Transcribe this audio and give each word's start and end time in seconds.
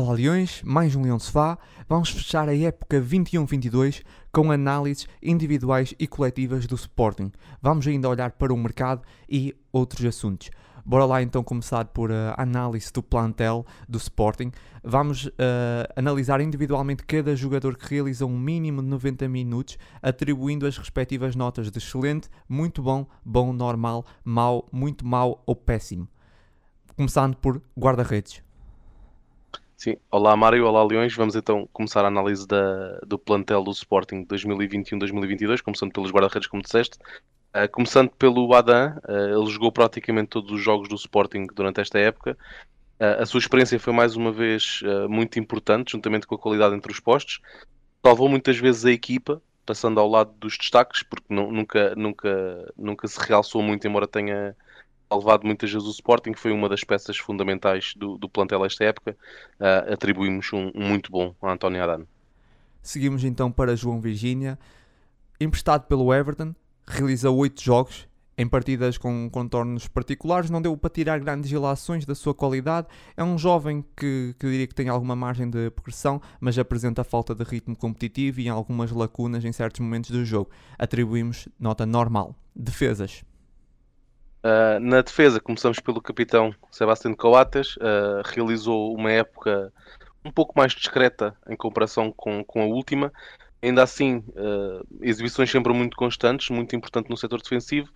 Olá 0.00 0.12
Leões, 0.12 0.62
mais 0.62 0.94
um 0.94 1.02
Leão 1.02 1.18
Sofá. 1.18 1.58
Vamos 1.88 2.10
fechar 2.10 2.48
a 2.48 2.56
época 2.56 3.00
21-22 3.00 4.04
com 4.30 4.52
análises 4.52 5.08
individuais 5.20 5.92
e 5.98 6.06
coletivas 6.06 6.68
do 6.68 6.76
Sporting. 6.76 7.32
Vamos 7.60 7.84
ainda 7.84 8.08
olhar 8.08 8.30
para 8.30 8.54
o 8.54 8.56
mercado 8.56 9.02
e 9.28 9.56
outros 9.72 10.04
assuntos. 10.04 10.50
Bora 10.86 11.04
lá 11.04 11.20
então 11.20 11.42
começar 11.42 11.86
por 11.86 12.12
a 12.12 12.36
análise 12.38 12.92
do 12.92 13.02
plantel 13.02 13.66
do 13.88 13.98
Sporting. 13.98 14.52
Vamos 14.84 15.26
uh, 15.26 15.32
analisar 15.96 16.40
individualmente 16.40 17.02
cada 17.02 17.34
jogador 17.34 17.76
que 17.76 17.92
realiza 17.92 18.24
um 18.24 18.38
mínimo 18.38 18.80
de 18.80 18.86
90 18.86 19.28
minutos, 19.28 19.78
atribuindo 20.00 20.64
as 20.64 20.78
respectivas 20.78 21.34
notas 21.34 21.72
de 21.72 21.78
excelente, 21.78 22.28
muito 22.48 22.80
bom, 22.80 23.04
bom, 23.24 23.52
normal, 23.52 24.06
mau, 24.24 24.68
muito 24.70 25.04
mau 25.04 25.42
ou 25.44 25.56
péssimo. 25.56 26.06
Começando 26.94 27.36
por 27.36 27.60
guarda-redes. 27.76 28.47
Sim, 29.78 29.96
olá 30.10 30.36
Mário, 30.36 30.66
olá 30.66 30.82
Leões. 30.82 31.14
Vamos 31.14 31.36
então 31.36 31.68
começar 31.72 32.04
a 32.04 32.08
análise 32.08 32.44
da, 32.44 32.98
do 33.06 33.16
plantel 33.16 33.62
do 33.62 33.70
Sporting 33.70 34.24
2021-2022, 34.24 35.62
começando 35.62 35.92
pelos 35.92 36.10
guarda-redes, 36.10 36.48
como 36.48 36.64
disseste. 36.64 36.98
Uh, 37.54 37.70
começando 37.70 38.10
pelo 38.10 38.52
Adam, 38.54 38.98
uh, 39.08 39.40
ele 39.40 39.48
jogou 39.48 39.70
praticamente 39.70 40.30
todos 40.30 40.50
os 40.50 40.60
jogos 40.60 40.88
do 40.88 40.96
Sporting 40.96 41.46
durante 41.54 41.80
esta 41.80 41.96
época. 41.96 42.36
Uh, 42.98 43.22
a 43.22 43.24
sua 43.24 43.38
experiência 43.38 43.78
foi 43.78 43.92
mais 43.92 44.16
uma 44.16 44.32
vez 44.32 44.80
muito 45.08 45.38
importante, 45.38 45.92
juntamente 45.92 46.26
com 46.26 46.34
a 46.34 46.38
qualidade 46.38 46.74
entre 46.74 46.90
os 46.90 46.98
postos. 46.98 47.40
Salvou 48.04 48.28
muitas 48.28 48.58
vezes 48.58 48.84
a 48.84 48.90
equipa, 48.90 49.40
passando 49.64 50.00
ao 50.00 50.08
lado 50.08 50.32
dos 50.40 50.58
destaques, 50.58 51.04
porque 51.04 51.32
nunca, 51.32 51.94
nunca, 51.94 52.72
nunca 52.76 53.06
se 53.06 53.20
realçou 53.20 53.62
muito, 53.62 53.86
embora 53.86 54.08
tenha 54.08 54.56
salvado 55.08 55.46
muitas 55.46 55.72
vezes 55.72 55.86
o 55.86 55.90
Sporting, 55.90 56.34
foi 56.34 56.52
uma 56.52 56.68
das 56.68 56.84
peças 56.84 57.16
fundamentais 57.16 57.94
do, 57.96 58.18
do 58.18 58.28
plantel 58.28 58.64
esta 58.64 58.84
época. 58.84 59.16
Uh, 59.58 59.92
atribuímos 59.92 60.52
um, 60.52 60.70
um, 60.74 60.88
muito 60.88 61.10
bom 61.10 61.34
a 61.42 61.52
António 61.52 61.82
Adano. 61.82 62.06
Seguimos 62.82 63.24
então 63.24 63.50
para 63.50 63.76
João 63.76 64.00
Virgínia, 64.00 64.58
emprestado 65.40 65.86
pelo 65.86 66.12
Everton, 66.12 66.54
realiza 66.86 67.30
oito 67.30 67.62
jogos 67.62 68.08
em 68.38 68.46
partidas 68.46 68.96
com 68.96 69.28
contornos 69.28 69.88
particulares, 69.88 70.48
não 70.48 70.62
deu 70.62 70.76
para 70.76 70.88
tirar 70.88 71.18
grandes 71.18 71.50
ilações 71.50 72.06
da 72.06 72.14
sua 72.14 72.32
qualidade. 72.32 72.86
É 73.16 73.24
um 73.24 73.36
jovem 73.36 73.84
que, 73.96 74.32
que 74.38 74.48
diria 74.48 74.66
que 74.68 74.74
tem 74.74 74.88
alguma 74.88 75.16
margem 75.16 75.50
de 75.50 75.70
progressão, 75.70 76.22
mas 76.40 76.56
apresenta 76.56 77.02
falta 77.02 77.34
de 77.34 77.42
ritmo 77.42 77.74
competitivo 77.74 78.40
e 78.40 78.48
algumas 78.48 78.92
lacunas 78.92 79.44
em 79.44 79.50
certos 79.50 79.80
momentos 79.80 80.12
do 80.12 80.24
jogo. 80.24 80.50
Atribuímos 80.78 81.48
nota 81.58 81.84
normal. 81.84 82.36
Defesas. 82.54 83.24
Uh, 84.38 84.78
na 84.80 85.02
defesa, 85.02 85.40
começamos 85.40 85.80
pelo 85.80 86.00
capitão 86.00 86.54
Sebastião 86.70 87.14
Coates, 87.14 87.76
uh, 87.76 88.22
realizou 88.24 88.94
uma 88.94 89.10
época 89.10 89.72
um 90.24 90.30
pouco 90.30 90.54
mais 90.56 90.72
discreta 90.72 91.36
em 91.48 91.56
comparação 91.56 92.12
com, 92.12 92.44
com 92.44 92.62
a 92.62 92.66
última. 92.66 93.12
Ainda 93.60 93.82
assim, 93.82 94.18
uh, 94.28 94.86
exibições 95.00 95.50
sempre 95.50 95.72
muito 95.72 95.96
constantes, 95.96 96.50
muito 96.50 96.76
importante 96.76 97.10
no 97.10 97.16
setor 97.16 97.42
defensivo 97.42 97.90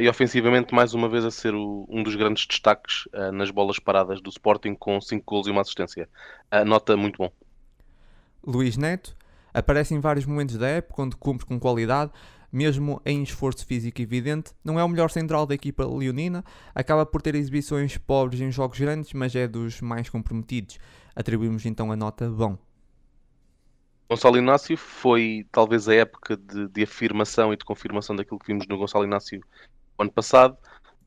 e 0.00 0.08
ofensivamente, 0.08 0.74
mais 0.74 0.94
uma 0.94 1.08
vez, 1.08 1.24
a 1.24 1.30
ser 1.30 1.54
o, 1.54 1.86
um 1.88 2.02
dos 2.02 2.16
grandes 2.16 2.44
destaques 2.44 3.04
nas 3.32 3.52
bolas 3.52 3.78
paradas 3.78 4.20
do 4.20 4.30
Sporting, 4.30 4.74
com 4.74 5.00
5 5.00 5.22
gols 5.24 5.46
e 5.46 5.50
uma 5.50 5.60
assistência. 5.60 6.08
nota 6.64 6.96
muito 6.96 7.18
bom. 7.18 7.30
Luís 8.44 8.76
Neto 8.76 9.14
aparece 9.54 9.94
em 9.94 10.00
vários 10.00 10.26
momentos 10.26 10.56
da 10.56 10.66
época 10.66 11.02
onde 11.02 11.14
cumpre 11.14 11.46
com 11.46 11.60
qualidade, 11.60 12.10
mesmo 12.56 13.02
em 13.04 13.22
esforço 13.22 13.66
físico 13.66 14.00
evidente. 14.00 14.52
Não 14.64 14.80
é 14.80 14.84
o 14.84 14.88
melhor 14.88 15.10
central 15.10 15.44
da 15.44 15.54
equipa 15.54 15.84
leonina, 15.84 16.42
acaba 16.74 17.04
por 17.04 17.20
ter 17.20 17.34
exibições 17.34 17.98
pobres 17.98 18.40
em 18.40 18.50
jogos 18.50 18.80
grandes, 18.80 19.12
mas 19.12 19.34
é 19.36 19.46
dos 19.46 19.82
mais 19.82 20.08
comprometidos. 20.08 20.78
Atribuímos 21.14 21.66
então 21.66 21.92
a 21.92 21.96
nota 21.96 22.30
bom. 22.30 22.56
Gonçalo 24.08 24.38
Inácio 24.38 24.76
foi 24.76 25.46
talvez 25.52 25.86
a 25.86 25.94
época 25.96 26.36
de, 26.36 26.68
de, 26.68 26.82
afirmação 26.82 27.52
e 27.52 27.56
de 27.56 27.64
confirmação 27.64 28.16
daquilo 28.16 28.38
que 28.38 28.46
vimos 28.46 28.66
no 28.66 28.78
Gonçalo 28.78 29.04
Inácio 29.04 29.38
no 29.98 30.04
ano 30.04 30.12
passado. 30.12 30.56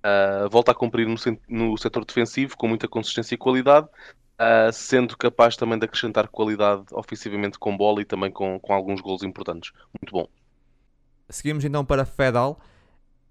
Uh, 0.05 0.49
volta 0.51 0.71
a 0.71 0.75
cumprir 0.75 1.07
no, 1.07 1.15
no 1.49 1.77
setor 1.77 2.05
defensivo 2.05 2.55
com 2.55 2.67
muita 2.67 2.87
consistência 2.87 3.33
e 3.33 3.37
qualidade, 3.37 3.87
uh, 3.87 4.71
sendo 4.71 5.17
capaz 5.17 5.55
também 5.55 5.79
de 5.79 5.85
acrescentar 5.85 6.27
qualidade 6.27 6.83
ofensivamente 6.91 7.57
com 7.57 7.75
bola 7.75 8.01
e 8.01 8.05
também 8.05 8.31
com, 8.31 8.59
com 8.59 8.71
alguns 8.71 9.01
gols 9.01 9.23
importantes. 9.23 9.71
Muito 9.99 10.11
bom. 10.11 10.29
Seguimos 11.29 11.63
então 11.63 11.85
para 11.85 12.05
Fedal. 12.05 12.59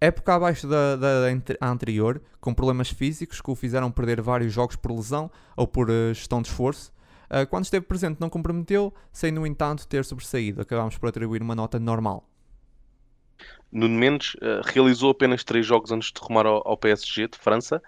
Época 0.00 0.34
abaixo 0.34 0.68
da, 0.68 0.94
da, 0.94 1.22
da, 1.22 1.66
anterior, 1.68 2.22
com 2.40 2.54
problemas 2.54 2.88
físicos 2.88 3.40
que 3.40 3.50
o 3.50 3.56
fizeram 3.56 3.90
perder 3.90 4.20
vários 4.20 4.52
jogos 4.52 4.76
por 4.76 4.92
lesão 4.92 5.28
ou 5.56 5.66
por 5.66 5.90
uh, 5.90 6.14
gestão 6.14 6.40
de 6.40 6.48
esforço. 6.48 6.92
Uh, 7.28 7.44
quando 7.48 7.64
esteve 7.64 7.84
presente 7.84 8.20
não 8.20 8.30
comprometeu, 8.30 8.94
sem 9.12 9.32
no 9.32 9.44
entanto 9.44 9.88
ter 9.88 10.04
sobressaído. 10.04 10.62
Acabamos 10.62 10.96
por 10.96 11.08
atribuir 11.08 11.42
uma 11.42 11.56
nota 11.56 11.80
normal. 11.80 12.24
Nuno 13.72 13.98
Mendes 13.98 14.34
uh, 14.36 14.62
realizou 14.64 15.10
apenas 15.10 15.42
três 15.42 15.66
jogos 15.66 15.90
antes 15.90 16.12
de 16.12 16.20
rumar 16.20 16.46
ao, 16.46 16.66
ao 16.66 16.76
PSG 16.76 17.26
de 17.26 17.38
França. 17.38 17.82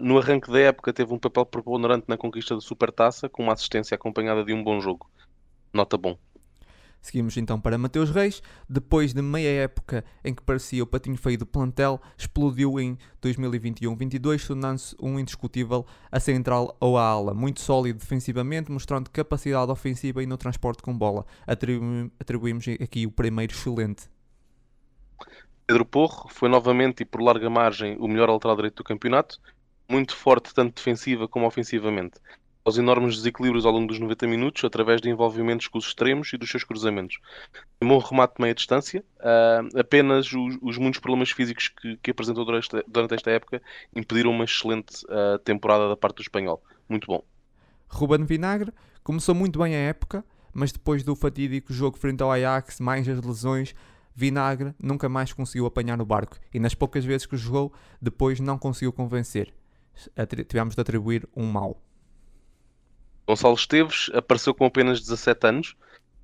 No 0.00 0.18
arranque 0.18 0.52
da 0.52 0.60
época 0.60 0.92
teve 0.92 1.12
um 1.12 1.18
papel 1.18 1.44
preponderante 1.44 2.04
na 2.06 2.16
conquista 2.16 2.54
da 2.54 2.60
Supertaça, 2.60 3.28
com 3.28 3.42
uma 3.42 3.54
assistência 3.54 3.96
acompanhada 3.96 4.44
de 4.44 4.54
um 4.54 4.62
bom 4.62 4.80
jogo. 4.80 5.10
Nota 5.72 5.98
bom. 5.98 6.16
Seguimos 7.08 7.34
então 7.38 7.58
para 7.58 7.78
Mateus 7.78 8.10
Reis. 8.10 8.42
Depois 8.68 9.14
de 9.14 9.22
meia 9.22 9.62
época 9.62 10.04
em 10.22 10.34
que 10.34 10.42
parecia 10.42 10.82
o 10.82 10.86
patinho 10.86 11.16
feio 11.16 11.38
do 11.38 11.46
plantel, 11.46 11.98
explodiu 12.18 12.78
em 12.78 12.98
2021-22, 13.22 14.46
tornando-se 14.46 14.94
um 15.00 15.18
indiscutível 15.18 15.86
a 16.12 16.20
central 16.20 16.76
ou 16.78 16.98
a 16.98 17.02
ala. 17.02 17.32
Muito 17.32 17.62
sólido 17.62 18.00
defensivamente, 18.00 18.70
mostrando 18.70 19.08
capacidade 19.08 19.72
ofensiva 19.72 20.22
e 20.22 20.26
no 20.26 20.36
transporte 20.36 20.82
com 20.82 20.92
bola. 20.92 21.24
Atribu 21.46 22.12
atribuímos 22.20 22.66
aqui 22.68 23.06
o 23.06 23.10
primeiro 23.10 23.54
excelente. 23.54 24.10
Pedro 25.66 25.86
Porro 25.86 26.28
foi 26.28 26.50
novamente 26.50 27.00
e 27.00 27.06
por 27.06 27.22
larga 27.22 27.48
margem 27.48 27.96
o 27.98 28.06
melhor 28.06 28.28
lateral 28.28 28.56
direito 28.56 28.76
do 28.76 28.84
campeonato, 28.84 29.40
muito 29.88 30.14
forte 30.14 30.52
tanto 30.52 30.74
defensiva 30.74 31.26
como 31.26 31.46
ofensivamente 31.46 32.20
aos 32.64 32.76
enormes 32.76 33.16
desequilíbrios 33.16 33.64
ao 33.64 33.72
longo 33.72 33.86
dos 33.86 33.98
90 33.98 34.26
minutos 34.26 34.64
através 34.64 35.00
de 35.00 35.08
envolvimentos 35.08 35.68
com 35.68 35.78
os 35.78 35.86
extremos 35.86 36.32
e 36.32 36.36
dos 36.36 36.50
seus 36.50 36.64
cruzamentos. 36.64 37.18
Um 37.80 37.88
bom 37.88 37.98
remate 37.98 38.34
de 38.36 38.42
meia 38.42 38.54
distância, 38.54 39.04
uh, 39.20 39.78
apenas 39.78 40.32
os, 40.32 40.58
os, 40.60 40.78
muitos 40.78 41.00
problemas 41.00 41.30
físicos 41.30 41.68
que, 41.68 41.96
que 41.96 42.10
apresentou 42.10 42.44
durante 42.44 42.64
esta, 42.64 42.84
durante 42.86 43.14
esta, 43.14 43.30
época 43.30 43.62
impediram 43.94 44.30
uma 44.30 44.44
excelente 44.44 45.04
uh, 45.06 45.38
temporada 45.38 45.88
da 45.88 45.96
parte 45.96 46.16
do 46.16 46.22
espanhol. 46.22 46.62
Muito 46.88 47.06
bom. 47.06 47.24
Ruben 47.88 48.24
Vinagre 48.24 48.72
começou 49.02 49.34
muito 49.34 49.58
bem 49.58 49.74
a 49.74 49.78
época, 49.78 50.24
mas 50.52 50.72
depois 50.72 51.02
do 51.02 51.16
fatídico 51.16 51.72
jogo 51.72 51.96
frente 51.96 52.22
ao 52.22 52.30
Ajax, 52.30 52.80
mais 52.80 53.08
as 53.08 53.22
lesões, 53.22 53.74
Vinagre 54.14 54.74
nunca 54.82 55.08
mais 55.08 55.32
conseguiu 55.32 55.64
apanhar 55.64 56.00
o 56.00 56.04
barco 56.04 56.36
e 56.52 56.58
nas 56.58 56.74
poucas 56.74 57.04
vezes 57.04 57.24
que 57.24 57.36
jogou, 57.36 57.72
depois 58.02 58.40
não 58.40 58.58
conseguiu 58.58 58.92
convencer. 58.92 59.54
Tivemos 60.48 60.74
de 60.74 60.80
atribuir 60.80 61.28
um 61.36 61.46
mal. 61.46 61.80
Gonçalo 63.28 63.54
Esteves 63.54 64.10
apareceu 64.14 64.54
com 64.54 64.64
apenas 64.64 65.00
17 65.00 65.46
anos, 65.46 65.76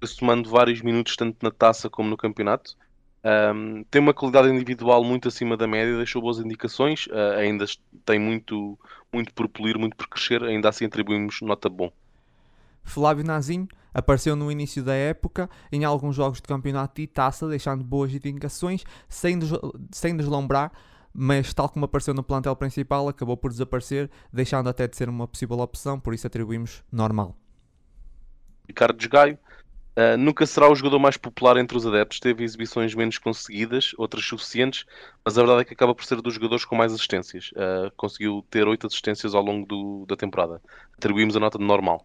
somando 0.07 0.49
vários 0.49 0.81
minutos 0.81 1.17
tanto 1.17 1.37
na 1.43 1.51
taça 1.51 1.91
como 1.91 2.09
no 2.09 2.17
campeonato. 2.17 2.75
Um, 3.23 3.85
tem 3.91 4.01
uma 4.01 4.15
qualidade 4.15 4.49
individual 4.49 5.05
muito 5.05 5.29
acima 5.29 5.55
da 5.55 5.67
média, 5.67 5.99
deixou 5.99 6.23
boas 6.23 6.39
indicações, 6.39 7.07
uh, 7.09 7.39
ainda 7.39 7.67
tem 8.07 8.19
muito, 8.19 8.79
muito 9.13 9.35
por 9.35 9.49
polir, 9.49 9.79
muito 9.79 9.97
por 9.97 10.09
crescer, 10.09 10.43
ainda 10.43 10.71
assim 10.71 10.87
atribuímos 10.87 11.43
nota 11.43 11.69
bom. 11.69 11.93
Flávio 12.83 13.25
Nazinho 13.25 13.69
apareceu 13.93 14.35
no 14.35 14.51
início 14.51 14.83
da 14.83 14.95
época 14.95 15.49
em 15.71 15.85
alguns 15.85 16.17
jogos 16.17 16.41
de 16.41 16.49
campeonato 16.49 17.01
e 17.03 17.07
taça, 17.07 17.47
deixando 17.49 17.85
boas 17.85 18.13
indicações, 18.15 18.83
sem, 19.09 19.39
des 19.39 19.51
sem 19.93 20.17
deslumbrar, 20.17 20.73
mas 21.15 21.55
tal 21.55 21.69
como 21.69 21.85
apareceu 21.85 22.13
no 22.13 22.25
plantel 22.25 22.57
principal, 22.57 23.09
acabou 23.09 23.37
por 23.37 23.53
desaparecer, 23.53 24.11
deixando 24.33 24.69
até 24.69 24.89
de 24.89 24.97
ser 24.97 25.09
uma 25.09 25.29
possível 25.29 25.61
opção, 25.61 26.01
por 26.01 26.13
isso 26.13 26.27
atribuímos 26.27 26.83
normal. 26.91 27.37
Ricardo 28.67 28.97
Desgaio 28.97 29.39
uh, 29.97 30.17
nunca 30.19 30.45
será 30.45 30.69
o 30.69 30.75
jogador 30.75 30.99
mais 30.99 31.17
popular 31.17 31.57
entre 31.57 31.77
os 31.77 31.87
adeptos, 31.87 32.19
teve 32.19 32.43
exibições 32.43 32.95
menos 32.97 33.19
conseguidas, 33.19 33.93
outras 33.97 34.25
suficientes, 34.25 34.85
mas 35.25 35.39
a 35.39 35.43
verdade 35.43 35.63
é 35.63 35.65
que 35.65 35.75
acaba 35.75 35.95
por 35.95 36.05
ser 36.05 36.21
dos 36.21 36.35
jogadores 36.35 36.65
com 36.65 36.75
mais 36.75 36.93
assistências. 36.93 37.53
Uh, 37.53 37.93
conseguiu 37.97 38.45
ter 38.51 38.67
oito 38.67 38.87
assistências 38.87 39.35
ao 39.35 39.43
longo 39.43 39.67
do, 39.67 40.05
da 40.07 40.17
temporada. 40.17 40.61
Atribuímos 40.97 41.37
a 41.37 41.41
nota 41.41 41.59
de 41.59 41.65
normal. 41.65 42.05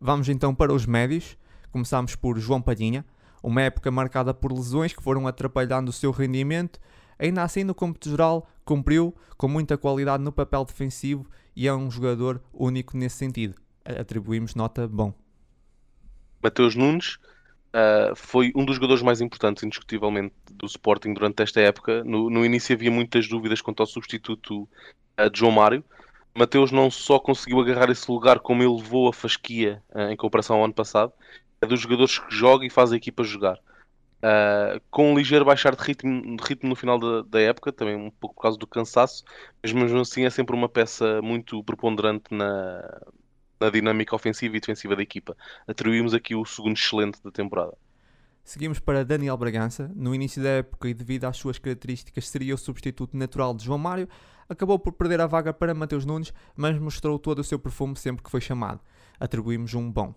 Vamos 0.00 0.28
então 0.28 0.52
para 0.54 0.72
os 0.72 0.86
médios. 0.86 1.36
Começamos 1.70 2.16
por 2.16 2.38
João 2.38 2.62
Padinha, 2.62 3.04
uma 3.42 3.62
época 3.62 3.90
marcada 3.90 4.32
por 4.34 4.50
lesões 4.50 4.92
que 4.92 5.02
foram 5.02 5.26
atrapalhando 5.28 5.90
o 5.90 5.92
seu 5.92 6.10
rendimento 6.10 6.80
Ainda 7.18 7.42
assim, 7.42 7.64
no 7.64 7.74
cômputo 7.74 8.10
geral, 8.10 8.48
cumpriu 8.64 9.14
com 9.36 9.48
muita 9.48 9.76
qualidade 9.76 10.22
no 10.22 10.32
papel 10.32 10.64
defensivo 10.64 11.26
e 11.54 11.66
é 11.66 11.74
um 11.74 11.90
jogador 11.90 12.42
único 12.52 12.96
nesse 12.96 13.16
sentido. 13.16 13.54
Atribuímos 13.84 14.54
nota 14.54 14.86
bom. 14.86 15.12
Mateus 16.42 16.74
Nunes 16.74 17.18
uh, 17.74 18.14
foi 18.14 18.52
um 18.54 18.64
dos 18.64 18.76
jogadores 18.76 19.02
mais 19.02 19.20
importantes, 19.20 19.62
indiscutivelmente, 19.62 20.34
do 20.52 20.66
Sporting 20.66 21.14
durante 21.14 21.42
esta 21.42 21.60
época. 21.60 22.04
No, 22.04 22.30
no 22.30 22.44
início 22.44 22.74
havia 22.74 22.90
muitas 22.90 23.28
dúvidas 23.28 23.60
quanto 23.60 23.80
ao 23.80 23.86
substituto 23.86 24.68
uh, 25.18 25.30
de 25.30 25.38
João 25.38 25.52
Mário, 25.52 25.84
Mateus 26.38 26.70
não 26.70 26.88
só 26.88 27.18
conseguiu 27.18 27.60
agarrar 27.60 27.90
esse 27.90 28.08
lugar, 28.08 28.38
como 28.38 28.62
ele 28.62 28.76
levou 28.76 29.08
a 29.08 29.12
fasquia 29.12 29.82
uh, 29.92 30.02
em 30.02 30.16
comparação 30.16 30.56
ao 30.56 30.64
ano 30.64 30.72
passado. 30.74 31.12
É 31.60 31.66
dos 31.66 31.80
jogadores 31.80 32.20
que 32.20 32.32
joga 32.32 32.64
e 32.64 32.70
faz 32.70 32.92
a 32.92 32.96
equipa 32.96 33.24
jogar. 33.24 33.58
Uh, 34.18 34.80
com 34.90 35.12
um 35.12 35.16
ligeiro 35.16 35.44
baixar 35.44 35.76
de 35.76 35.82
ritmo, 35.82 36.36
de 36.36 36.42
ritmo 36.42 36.68
no 36.68 36.74
final 36.74 36.98
da, 36.98 37.22
da, 37.22 37.40
época, 37.40 37.72
também 37.72 37.94
um 37.94 38.10
pouco 38.10 38.34
por 38.34 38.42
causa 38.42 38.58
do 38.58 38.66
cansaço, 38.66 39.22
mas 39.62 39.72
mesmo 39.72 40.00
assim 40.00 40.24
é 40.24 40.30
sempre 40.30 40.56
uma 40.56 40.68
peça 40.68 41.22
muito 41.22 41.62
preponderante 41.62 42.34
na, 42.34 43.00
na 43.60 43.70
dinâmica 43.70 44.16
ofensiva 44.16 44.56
e 44.56 44.60
defensiva 44.60 44.96
da 44.96 45.02
equipa. 45.02 45.36
Atribuímos 45.68 46.14
aqui 46.14 46.34
o 46.34 46.44
segundo 46.44 46.76
excelente 46.76 47.22
da 47.22 47.30
temporada. 47.30 47.76
Seguimos 48.42 48.80
para 48.80 49.04
Daniel 49.04 49.36
Bragança. 49.36 49.90
No 49.94 50.14
início 50.14 50.42
da 50.42 50.48
época 50.48 50.88
e 50.88 50.94
devido 50.94 51.26
às 51.26 51.36
suas 51.36 51.58
características 51.58 52.28
seria 52.28 52.54
o 52.54 52.58
substituto 52.58 53.16
natural 53.16 53.54
de 53.54 53.64
João 53.64 53.78
Mário, 53.78 54.08
acabou 54.48 54.78
por 54.78 54.94
perder 54.94 55.20
a 55.20 55.26
vaga 55.26 55.52
para 55.52 55.74
Mateus 55.74 56.04
Nunes, 56.04 56.32
mas 56.56 56.78
mostrou 56.78 57.18
todo 57.18 57.40
o 57.40 57.44
seu 57.44 57.58
perfume 57.58 57.94
sempre 57.94 58.24
que 58.24 58.30
foi 58.30 58.40
chamado. 58.40 58.80
Atribuímos 59.20 59.74
um 59.74 59.92
bom. 59.92 60.14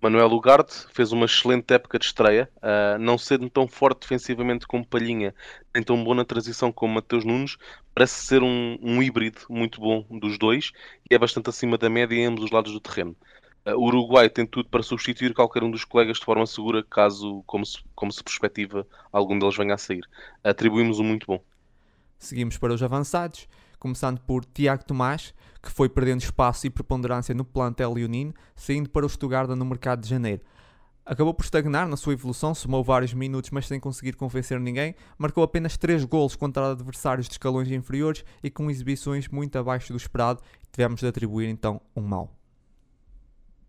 Manuel 0.00 0.30
Ugarte 0.32 0.86
fez 0.92 1.10
uma 1.10 1.24
excelente 1.24 1.72
época 1.72 1.98
de 1.98 2.06
estreia, 2.06 2.50
uh, 2.56 2.98
não 2.98 3.16
sendo 3.16 3.48
tão 3.48 3.66
forte 3.66 4.00
defensivamente 4.00 4.66
como 4.66 4.86
Palhinha, 4.86 5.34
nem 5.74 5.82
tão 5.82 6.02
bom 6.02 6.14
na 6.14 6.24
transição 6.24 6.70
como 6.70 6.94
Mateus 6.94 7.24
Nunes, 7.24 7.56
parece 7.94 8.26
ser 8.26 8.42
um, 8.42 8.78
um 8.82 9.02
híbrido 9.02 9.40
muito 9.48 9.80
bom 9.80 10.04
dos 10.10 10.38
dois 10.38 10.72
e 11.10 11.14
é 11.14 11.18
bastante 11.18 11.48
acima 11.48 11.78
da 11.78 11.88
média 11.88 12.14
em 12.14 12.26
ambos 12.26 12.44
os 12.44 12.50
lados 12.50 12.72
do 12.72 12.80
terreno. 12.80 13.16
Uh, 13.66 13.72
o 13.72 13.84
Uruguai 13.84 14.28
tem 14.28 14.46
tudo 14.46 14.68
para 14.68 14.82
substituir 14.82 15.32
qualquer 15.32 15.64
um 15.64 15.70
dos 15.70 15.84
colegas 15.84 16.18
de 16.18 16.24
forma 16.24 16.46
segura, 16.46 16.84
caso, 16.84 17.42
como 17.46 17.64
se, 17.64 17.78
como 17.94 18.12
se 18.12 18.22
perspectiva, 18.22 18.86
algum 19.10 19.38
deles 19.38 19.56
venha 19.56 19.74
a 19.74 19.78
sair. 19.78 20.06
Atribuímos 20.44 20.98
um 21.00 21.04
muito 21.04 21.26
bom. 21.26 21.42
Seguimos 22.18 22.58
para 22.58 22.72
os 22.72 22.82
avançados, 22.82 23.48
começando 23.78 24.20
por 24.20 24.44
Tiago 24.44 24.84
Tomás, 24.84 25.34
que 25.62 25.70
foi 25.70 25.88
perdendo 25.88 26.20
espaço 26.20 26.66
e 26.66 26.70
preponderância 26.70 27.34
no 27.34 27.44
plantel 27.44 27.92
leonino, 27.92 28.34
saindo 28.54 28.90
para 28.90 29.04
o 29.06 29.08
Stuttgart 29.08 29.48
no 29.48 29.64
mercado 29.64 30.02
de 30.02 30.08
janeiro. 30.08 30.42
Acabou 31.04 31.32
por 31.32 31.44
estagnar 31.44 31.86
na 31.86 31.96
sua 31.96 32.14
evolução, 32.14 32.52
somou 32.52 32.82
vários 32.82 33.14
minutos, 33.14 33.50
mas 33.50 33.68
sem 33.68 33.78
conseguir 33.78 34.14
convencer 34.14 34.58
ninguém. 34.58 34.94
Marcou 35.16 35.44
apenas 35.44 35.76
3 35.76 36.04
golos 36.04 36.34
contra 36.34 36.72
adversários 36.72 37.28
de 37.28 37.34
escalões 37.34 37.70
inferiores 37.70 38.24
e 38.42 38.50
com 38.50 38.68
exibições 38.68 39.28
muito 39.28 39.56
abaixo 39.56 39.92
do 39.92 39.96
esperado. 39.96 40.42
Tivemos 40.72 41.00
de 41.00 41.06
atribuir 41.06 41.48
então 41.48 41.80
um 41.94 42.00
mal. 42.00 42.36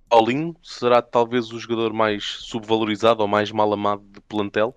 Paulinho 0.10 0.56
será 0.64 1.00
talvez 1.02 1.52
o 1.52 1.60
jogador 1.60 1.94
mais 1.94 2.24
subvalorizado 2.24 3.22
ou 3.22 3.28
mais 3.28 3.52
mal 3.52 3.72
amado 3.72 4.02
do 4.04 4.22
plantel, 4.22 4.76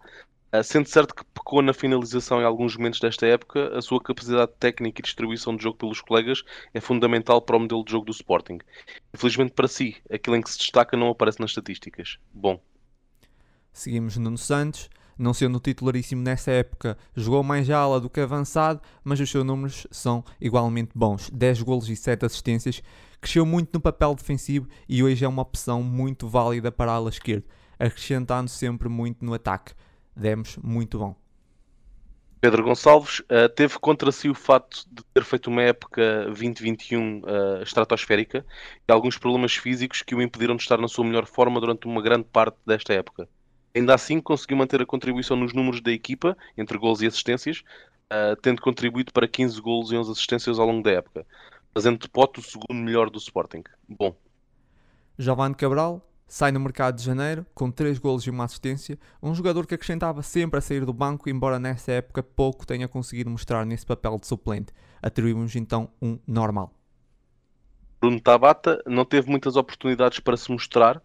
sendo 0.64 0.88
certo 0.88 1.14
que 1.14 1.24
pecou 1.24 1.62
na 1.62 1.72
finalização 1.72 2.40
em 2.40 2.44
alguns 2.44 2.76
momentos 2.76 2.98
desta 2.98 3.24
época, 3.24 3.76
a 3.76 3.80
sua 3.80 4.00
capacidade 4.00 4.50
técnica 4.58 5.00
e 5.00 5.04
distribuição 5.04 5.54
de 5.56 5.62
jogo 5.62 5.78
pelos 5.78 6.00
colegas 6.00 6.42
é 6.74 6.80
fundamental 6.80 7.40
para 7.40 7.56
o 7.56 7.60
modelo 7.60 7.84
de 7.84 7.92
jogo 7.92 8.06
do 8.06 8.12
Sporting. 8.12 8.58
Infelizmente 9.14 9.52
para 9.52 9.68
si, 9.68 9.96
aquilo 10.12 10.34
em 10.34 10.42
que 10.42 10.50
se 10.50 10.58
destaca 10.58 10.96
não 10.96 11.08
aparece 11.08 11.40
nas 11.40 11.50
estatísticas. 11.50 12.18
Bom. 12.34 12.60
Seguimos 13.72 14.16
Nuno 14.16 14.38
Santos. 14.38 14.90
Não 15.16 15.34
sendo 15.34 15.60
titularíssimo 15.60 16.22
nessa 16.22 16.50
época, 16.50 16.96
jogou 17.14 17.42
mais 17.42 17.68
ala 17.68 18.00
do 18.00 18.08
que 18.08 18.20
avançado, 18.20 18.80
mas 19.04 19.20
os 19.20 19.30
seus 19.30 19.44
números 19.44 19.86
são 19.90 20.24
igualmente 20.40 20.92
bons. 20.94 21.28
10 21.28 21.60
golos 21.60 21.90
e 21.90 21.94
7 21.94 22.24
assistências. 22.24 22.82
Cresceu 23.20 23.44
muito 23.44 23.68
no 23.74 23.80
papel 23.80 24.14
defensivo 24.14 24.66
e 24.88 25.04
hoje 25.04 25.22
é 25.22 25.28
uma 25.28 25.42
opção 25.42 25.82
muito 25.82 26.26
válida 26.26 26.72
para 26.72 26.90
a 26.90 26.94
ala 26.94 27.10
esquerda, 27.10 27.44
acrescentando 27.78 28.48
sempre 28.48 28.88
muito 28.88 29.22
no 29.22 29.34
ataque 29.34 29.74
demos 30.20 30.56
muito 30.58 30.98
bom. 30.98 31.16
Pedro 32.40 32.62
Gonçalves 32.62 33.20
uh, 33.20 33.48
teve 33.54 33.78
contra 33.78 34.10
si 34.10 34.28
o 34.28 34.34
facto 34.34 34.86
de 34.90 35.02
ter 35.12 35.24
feito 35.24 35.48
uma 35.48 35.62
época 35.62 36.24
2021 36.24 37.18
uh, 37.18 37.22
eh, 37.26 37.62
estratosférica 37.62 38.46
e 38.88 38.92
alguns 38.92 39.18
problemas 39.18 39.54
físicos 39.54 40.00
que 40.00 40.14
o 40.14 40.22
impediram 40.22 40.56
de 40.56 40.62
estar 40.62 40.78
na 40.78 40.88
sua 40.88 41.04
melhor 41.04 41.26
forma 41.26 41.60
durante 41.60 41.86
uma 41.86 42.00
grande 42.00 42.24
parte 42.24 42.56
desta 42.66 42.94
época. 42.94 43.28
Ainda 43.74 43.94
assim, 43.94 44.20
conseguiu 44.20 44.56
manter 44.56 44.80
a 44.80 44.86
contribuição 44.86 45.36
nos 45.36 45.52
números 45.52 45.82
da 45.82 45.92
equipa, 45.92 46.36
entre 46.56 46.78
gols 46.78 47.02
e 47.02 47.06
assistências, 47.06 47.62
uh, 48.10 48.34
tendo 48.40 48.62
contribuído 48.62 49.12
para 49.12 49.28
15 49.28 49.60
gols 49.60 49.92
e 49.92 49.96
11 49.96 50.10
assistências 50.10 50.58
ao 50.58 50.66
longo 50.66 50.82
da 50.82 50.92
época, 50.92 51.26
fazendo 51.74 51.98
de 51.98 52.08
pote 52.08 52.40
o 52.40 52.42
segundo 52.42 52.74
melhor 52.74 53.10
do 53.10 53.18
Sporting. 53.18 53.62
Bom. 53.86 54.16
Giovanni 55.18 55.54
Cabral 55.54 56.02
sai 56.30 56.52
no 56.52 56.60
mercado 56.60 56.94
de 56.94 57.02
janeiro 57.02 57.44
com 57.52 57.72
3 57.72 57.98
golos 57.98 58.24
e 58.24 58.30
uma 58.30 58.44
assistência, 58.44 58.96
um 59.20 59.34
jogador 59.34 59.66
que 59.66 59.74
acrescentava 59.74 60.22
sempre 60.22 60.58
a 60.58 60.60
sair 60.60 60.86
do 60.86 60.92
banco, 60.92 61.28
embora 61.28 61.58
nessa 61.58 61.90
época 61.90 62.22
pouco 62.22 62.64
tenha 62.64 62.86
conseguido 62.86 63.28
mostrar 63.28 63.66
nesse 63.66 63.84
papel 63.84 64.16
de 64.16 64.28
suplente. 64.28 64.72
Atribuímos 65.02 65.56
então 65.56 65.90
um 66.00 66.20
normal. 66.24 66.72
Bruno 68.00 68.20
Tabata 68.20 68.80
não 68.86 69.04
teve 69.04 69.28
muitas 69.28 69.56
oportunidades 69.56 70.20
para 70.20 70.36
se 70.36 70.52
mostrar, 70.52 71.02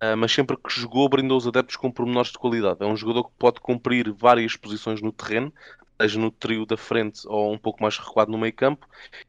ah, 0.00 0.14
mas 0.14 0.32
sempre 0.32 0.56
que 0.56 0.80
jogou 0.80 1.08
brindou 1.08 1.36
os 1.36 1.46
adeptos 1.48 1.74
com 1.74 1.90
pormenores 1.90 2.30
de 2.30 2.38
qualidade. 2.38 2.78
É 2.80 2.86
um 2.86 2.96
jogador 2.96 3.24
que 3.24 3.32
pode 3.36 3.60
cumprir 3.60 4.12
várias 4.12 4.56
posições 4.56 5.02
no 5.02 5.10
terreno, 5.10 5.52
seja 6.00 6.18
no 6.18 6.30
trio 6.30 6.64
da 6.64 6.76
frente 6.76 7.22
ou 7.26 7.52
um 7.52 7.58
pouco 7.58 7.82
mais 7.82 7.98
recuado 7.98 8.30
no 8.30 8.38
meio 8.38 8.52
campo, 8.52 8.86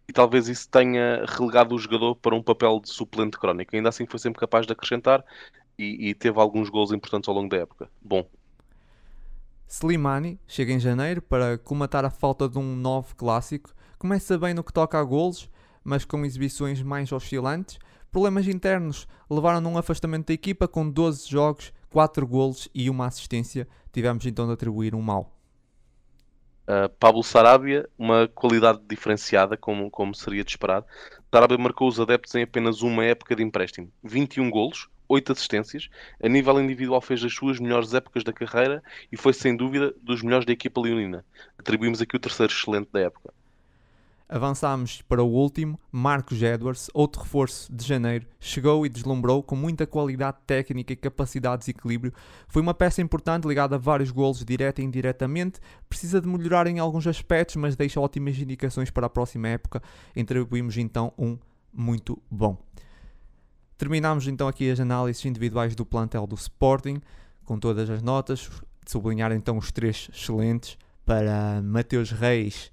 e 0.07 0.13
talvez 0.13 0.47
isso 0.47 0.69
tenha 0.69 1.25
relegado 1.27 1.73
o 1.73 1.79
jogador 1.79 2.15
para 2.15 2.35
um 2.35 2.43
papel 2.43 2.79
de 2.79 2.89
suplente 2.89 3.37
crónico. 3.37 3.75
Ainda 3.75 3.89
assim 3.89 4.05
foi 4.05 4.19
sempre 4.19 4.39
capaz 4.39 4.65
de 4.65 4.73
acrescentar 4.73 5.23
e, 5.77 6.09
e 6.09 6.13
teve 6.13 6.39
alguns 6.39 6.69
gols 6.69 6.91
importantes 6.91 7.27
ao 7.27 7.35
longo 7.35 7.49
da 7.49 7.57
época. 7.57 7.89
Bom. 8.01 8.27
Slimani 9.67 10.39
chega 10.47 10.73
em 10.73 10.79
janeiro 10.79 11.21
para 11.21 11.57
comatar 11.57 12.03
a 12.03 12.09
falta 12.09 12.49
de 12.49 12.57
um 12.57 12.75
novo 12.75 13.15
clássico. 13.15 13.73
Começa 13.97 14.37
bem 14.37 14.53
no 14.53 14.63
que 14.63 14.73
toca 14.73 14.99
a 14.99 15.03
golos, 15.03 15.49
mas 15.83 16.05
com 16.05 16.25
exibições 16.25 16.81
mais 16.81 17.11
oscilantes. 17.11 17.77
Problemas 18.11 18.47
internos 18.47 19.07
levaram 19.29 19.65
a 19.65 19.69
um 19.69 19.77
afastamento 19.77 20.27
da 20.27 20.33
equipa 20.33 20.67
com 20.67 20.89
12 20.89 21.29
jogos, 21.29 21.71
4 21.91 22.25
golos 22.25 22.67
e 22.73 22.89
uma 22.89 23.05
assistência. 23.05 23.67
Tivemos 23.91 24.25
então 24.25 24.47
de 24.47 24.53
atribuir 24.53 24.95
um 24.95 25.01
mau. 25.01 25.38
Uh, 26.69 26.87
Pablo 26.99 27.23
Sarabia, 27.23 27.89
uma 27.97 28.27
qualidade 28.27 28.79
diferenciada, 28.87 29.57
como, 29.57 29.89
como 29.89 30.13
seria 30.13 30.43
de 30.43 30.51
esperar. 30.51 30.85
Sarabia 31.33 31.57
marcou 31.57 31.87
os 31.87 31.99
adeptos 31.99 32.35
em 32.35 32.43
apenas 32.43 32.83
uma 32.83 33.03
época 33.03 33.35
de 33.35 33.41
empréstimo. 33.41 33.91
21 34.03 34.51
golos, 34.51 34.87
8 35.07 35.31
assistências. 35.31 35.89
A 36.23 36.29
nível 36.29 36.61
individual 36.61 37.01
fez 37.01 37.23
as 37.23 37.33
suas 37.33 37.59
melhores 37.59 37.95
épocas 37.95 38.23
da 38.23 38.31
carreira 38.31 38.83
e 39.11 39.17
foi 39.17 39.33
sem 39.33 39.57
dúvida 39.57 39.95
dos 39.99 40.21
melhores 40.21 40.45
da 40.45 40.53
equipa 40.53 40.79
leonina. 40.79 41.25
Atribuímos 41.57 42.03
aqui 42.03 42.15
o 42.15 42.19
terceiro 42.19 42.53
excelente 42.53 42.89
da 42.93 42.99
época. 42.99 43.33
Avançámos 44.31 45.01
para 45.01 45.23
o 45.23 45.27
último, 45.27 45.79
Marcos 45.91 46.39
Edwards, 46.43 46.87
outro 46.93 47.23
reforço 47.23 47.73
de 47.73 47.83
janeiro, 47.83 48.27
chegou 48.39 48.85
e 48.85 48.89
deslumbrou 48.89 49.41
com 49.41 49.55
muita 49.55 49.87
qualidade 49.87 50.37
técnica 50.45 50.93
e 50.93 50.95
capacidade 50.95 51.65
de 51.65 51.71
equilíbrio. 51.71 52.13
Foi 52.47 52.61
uma 52.61 52.75
peça 52.75 53.01
importante 53.01 53.47
ligada 53.47 53.75
a 53.75 53.79
vários 53.79 54.11
golos 54.11 54.45
direta 54.45 54.83
e 54.83 54.85
indiretamente. 54.85 55.59
Precisa 55.89 56.21
de 56.21 56.27
melhorar 56.27 56.67
em 56.67 56.77
alguns 56.77 57.07
aspectos, 57.07 57.55
mas 57.55 57.75
deixa 57.75 57.99
ótimas 57.99 58.37
indicações 58.37 58.91
para 58.91 59.07
a 59.07 59.09
próxima 59.09 59.47
época. 59.47 59.81
Atribuímos 60.15 60.77
então 60.77 61.11
um 61.17 61.35
muito 61.73 62.21
bom. 62.29 62.55
Terminamos 63.79 64.27
então 64.27 64.47
aqui 64.47 64.69
as 64.69 64.79
análises 64.79 65.25
individuais 65.25 65.73
do 65.73 65.83
plantel 65.83 66.27
do 66.27 66.35
Sporting, 66.35 67.01
com 67.45 67.57
todas 67.57 67.89
as 67.89 68.03
notas. 68.03 68.47
Sublinhar 68.85 69.31
então 69.31 69.57
os 69.57 69.71
três 69.71 70.07
excelentes 70.13 70.77
para 71.03 71.63
Mateus 71.63 72.11
Reis. 72.11 72.71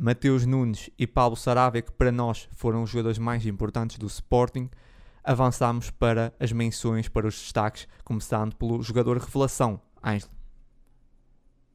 Mateus 0.00 0.46
Nunes 0.46 0.88
e 0.98 1.06
Pablo 1.06 1.36
Sarabia, 1.36 1.82
que 1.82 1.92
para 1.92 2.10
nós 2.10 2.48
foram 2.52 2.82
os 2.82 2.88
jogadores 2.88 3.18
mais 3.18 3.44
importantes 3.44 3.98
do 3.98 4.06
Sporting, 4.06 4.70
avançamos 5.22 5.90
para 5.90 6.32
as 6.40 6.52
menções, 6.52 7.06
para 7.06 7.26
os 7.26 7.34
destaques, 7.34 7.86
começando 8.02 8.56
pelo 8.56 8.82
jogador 8.82 9.18
revelação, 9.18 9.78
Ângelo. 10.02 10.32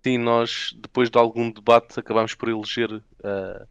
Sim, 0.04 0.18
nós, 0.18 0.76
depois 0.82 1.12
de 1.12 1.20
algum 1.20 1.52
debate, 1.52 2.00
acabámos 2.00 2.34
por 2.34 2.50
eleger 2.50 2.92
uh, 2.94 3.68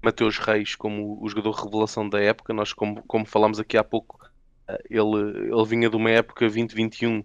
Mateus 0.00 0.38
Reis 0.38 0.76
como 0.76 1.18
o 1.20 1.28
jogador 1.28 1.50
revelação 1.50 2.08
da 2.08 2.20
época. 2.20 2.54
Nós, 2.54 2.72
como, 2.72 3.02
como 3.08 3.26
falámos 3.26 3.58
aqui 3.58 3.76
há 3.76 3.82
pouco, 3.82 4.24
uh, 4.68 4.78
ele, 4.88 5.50
ele 5.52 5.64
vinha 5.66 5.90
de 5.90 5.96
uma 5.96 6.10
época 6.10 6.46
2021, 6.46 7.24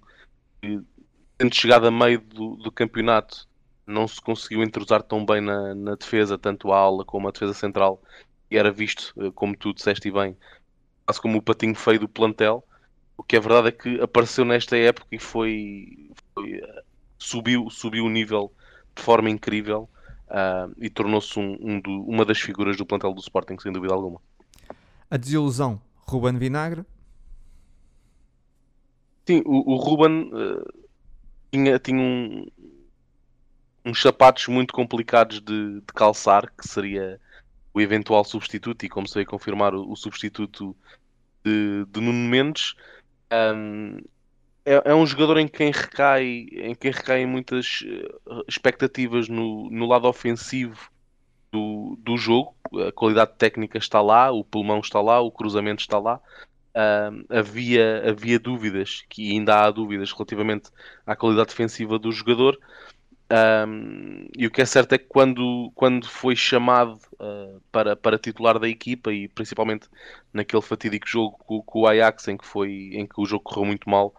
tendo 1.38 1.56
chegado 1.56 1.86
a 1.86 1.92
meio 1.92 2.22
do, 2.22 2.56
do 2.56 2.72
campeonato, 2.72 3.48
não 3.92 4.08
se 4.08 4.22
conseguiu 4.22 4.64
entrosar 4.64 5.04
tão 5.04 5.26
bem 5.26 5.42
na, 5.42 5.76
na 5.76 5.96
defesa, 5.96 6.38
tanto 6.38 6.72
a 6.72 6.78
ala 6.78 7.06
como 7.06 7.28
a 7.28 7.32
defesa 7.32 7.54
central, 7.54 8.02
e 8.50 8.58
era 8.58 8.72
visto, 8.72 9.14
eh, 9.18 9.32
como 9.34 9.56
tu 9.56 9.74
disseste 9.74 10.12
bem, 10.12 10.36
quase 11.06 11.22
como 11.22 11.38
o 11.38 11.42
patinho 11.42 11.76
feio 11.76 12.00
do 12.00 12.08
plantel. 12.08 12.64
O 13.18 13.24
que 13.24 13.36
é 13.36 13.40
verdade 13.40 13.68
é 13.68 13.72
que 13.72 14.02
apareceu 14.02 14.44
nesta 14.44 14.76
época 14.78 15.08
e 15.12 15.20
foi, 15.20 16.10
foi 16.34 16.56
eh, 16.56 16.84
subiu, 17.20 17.70
subiu 17.70 18.06
o 18.06 18.10
nível 18.10 18.52
de 18.96 19.02
forma 19.02 19.30
incrível 19.30 19.90
uh, 20.28 20.74
e 20.78 20.90
tornou-se 20.90 21.40
um, 21.40 21.58
um 21.62 21.82
uma 22.08 22.26
das 22.26 22.40
figuras 22.40 22.76
do 22.76 22.86
plantel 22.86 23.14
do 23.14 23.22
Sporting, 23.22 23.58
sem 23.60 23.72
dúvida 23.72 23.94
alguma. 23.94 24.20
A 25.10 25.18
desilusão, 25.18 25.82
Ruben 26.08 26.38
Vinagre? 26.38 26.84
Sim, 29.26 29.42
o, 29.46 29.74
o 29.74 29.76
Ruben 29.76 30.32
uh, 30.34 30.88
tinha, 31.52 31.80
tinha 31.80 32.02
um, 32.02 32.48
uns 33.86 34.02
sapatos 34.02 34.48
muito 34.48 34.74
complicados 34.74 35.40
de, 35.40 35.82
de 35.82 35.94
calçar, 35.94 36.52
que 36.56 36.68
seria 36.68 37.20
o 37.74 37.82
eventual 37.82 38.24
substituto, 38.24 38.86
e 38.86 38.90
como 38.90 39.08
se 39.08 39.16
veio 39.16 39.26
confirmar, 39.26 39.74
o, 39.74 39.92
o 39.92 39.96
substituto 39.96 40.76
de, 41.44 41.86
de 41.86 42.02
Nuno 42.02 42.30
Mendes. 42.30 42.76
Um, 43.32 44.00
é, 44.66 44.92
é, 44.92 44.96
um 44.96 45.06
jogador 45.06 45.38
em 45.38 45.48
quem 45.48 45.72
recai, 45.72 46.48
em 46.52 46.76
quem 46.76 46.92
recaem 46.92 47.26
muitas 47.26 47.84
eh, 47.84 48.44
expectativas 48.48 49.28
no, 49.28 49.70
no 49.72 49.88
lado 49.88 50.08
ofensivo 50.08 50.92
do, 51.52 51.98
do 52.00 52.16
jogo. 52.16 52.56
A 52.88 52.92
qualidade 52.92 53.34
técnica 53.38 53.78
está 53.78 54.02
lá, 54.02 54.32
o 54.32 54.44
pulmão 54.44 54.80
está 54.80 55.02
lá, 55.02 55.20
o 55.20 55.32
cruzamento 55.32 55.82
está 55.82 55.98
lá. 55.98 56.20
Uh, 56.74 57.26
havia, 57.30 58.10
havia 58.10 58.40
dúvidas, 58.40 59.04
que 59.10 59.32
ainda 59.32 59.66
há 59.66 59.72
dúvidas 59.72 60.12
relativamente 60.14 60.70
à 61.06 61.16
qualidade 61.16 61.50
defensiva 61.50 62.00
do 62.00 62.12
jogador. 62.12 62.58
Um, 63.32 64.28
e 64.38 64.46
o 64.46 64.52
que 64.52 64.62
é 64.62 64.66
certo 64.66 64.92
é 64.92 64.98
que 64.98 65.06
quando, 65.06 65.72
quando 65.74 66.06
foi 66.06 66.36
chamado 66.36 67.00
uh, 67.14 67.62
para, 67.72 67.96
para 67.96 68.18
titular 68.18 68.60
da 68.60 68.68
equipa 68.68 69.14
e 69.14 69.30
principalmente 69.30 69.88
naquele 70.34 70.62
fatídico 70.62 71.08
jogo 71.08 71.38
com, 71.38 71.62
com, 71.62 71.80
o 71.80 71.88
Ajax 71.88 72.28
em 72.28 72.36
que, 72.36 72.46
foi, 72.46 72.90
em 72.92 73.08
que 73.08 73.22
o 73.22 73.26
jogo 73.26 73.42
correu 73.42 73.64
muito 73.64 73.90
mal 73.90 74.14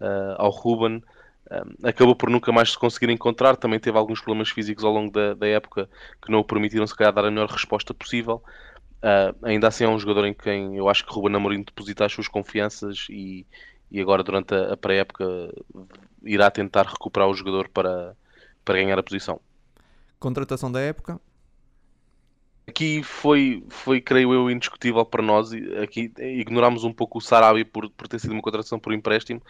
uh, 0.00 0.34
ao 0.38 0.48
Ruben, 0.48 1.02
um, 1.50 1.86
acabou 1.86 2.16
por 2.16 2.30
nunca 2.30 2.50
mais 2.52 2.70
se 2.70 2.78
conseguir 2.78 3.10
encontrar. 3.10 3.54
Também 3.56 3.78
teve 3.78 3.98
alguns 3.98 4.22
problemas 4.22 4.48
físicos 4.48 4.82
ao 4.82 4.92
longo 4.92 5.12
da, 5.12 5.34
da 5.34 5.46
época 5.46 5.86
que 6.22 6.32
não 6.32 6.38
o 6.38 6.44
permitiram 6.44 6.86
se 6.86 6.96
calhar 6.96 7.12
dar 7.12 7.26
a 7.26 7.30
melhor 7.30 7.50
resposta 7.50 7.92
possível. 7.92 8.42
Uh, 9.02 9.36
ainda 9.42 9.68
assim 9.68 9.84
é 9.84 9.88
um 9.88 9.98
jogador 9.98 10.24
em 10.24 10.32
quem 10.32 10.78
eu 10.78 10.88
acho 10.88 11.04
que 11.04 11.12
Ruben 11.12 11.36
Amorim 11.36 11.62
deposita 11.62 12.06
as 12.06 12.12
suas 12.12 12.28
confianças 12.28 13.06
e, 13.10 13.46
e 13.90 14.00
agora 14.00 14.22
durante 14.22 14.54
a, 14.54 14.72
a 14.72 14.76
pré-época 14.78 15.52
irá 16.22 16.50
tentar 16.50 16.86
recuperar 16.86 17.28
o 17.28 17.34
jogador 17.34 17.68
para 17.68 18.16
para 18.64 18.78
ganhar 18.78 18.98
a 18.98 19.02
posição. 19.02 19.40
Contratação 20.18 20.70
da 20.70 20.80
época? 20.80 21.20
Aqui 22.66 23.02
foi, 23.02 23.62
foi, 23.68 24.00
creio 24.00 24.32
eu, 24.32 24.50
indiscutível 24.50 25.04
para 25.04 25.22
nós. 25.22 25.50
Aqui 25.82 26.10
ignorámos 26.18 26.82
um 26.82 26.92
pouco 26.92 27.18
o 27.18 27.20
Sarabia 27.20 27.64
por, 27.64 27.90
por 27.90 28.08
ter 28.08 28.18
sido 28.18 28.32
uma 28.32 28.40
contratação 28.40 28.78
por 28.78 28.94
empréstimo 28.94 29.42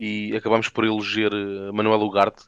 e 0.00 0.34
acabámos 0.36 0.68
por 0.68 0.84
eleger 0.84 1.32
eh, 1.32 1.70
Manuel 1.72 2.00
Ugarte. 2.02 2.44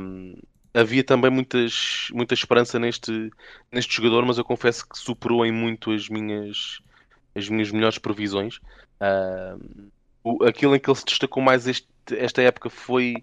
Um, 0.00 0.36
havia 0.72 1.02
também 1.02 1.30
muitas, 1.30 2.08
muita 2.12 2.34
esperança 2.34 2.78
neste, 2.78 3.30
neste 3.72 3.96
jogador, 3.96 4.24
mas 4.24 4.38
eu 4.38 4.44
confesso 4.44 4.88
que 4.88 4.96
superou 4.96 5.44
em 5.44 5.50
muito 5.50 5.90
as 5.90 6.08
minhas, 6.08 6.80
as 7.34 7.48
minhas 7.48 7.72
melhores 7.72 7.98
previsões. 7.98 8.58
Uh, 9.00 10.46
aquilo 10.46 10.76
em 10.76 10.78
que 10.78 10.88
ele 10.88 10.98
se 10.98 11.04
destacou 11.04 11.42
mais 11.42 11.66
este, 11.66 11.88
esta 12.12 12.40
época 12.42 12.70
foi 12.70 13.16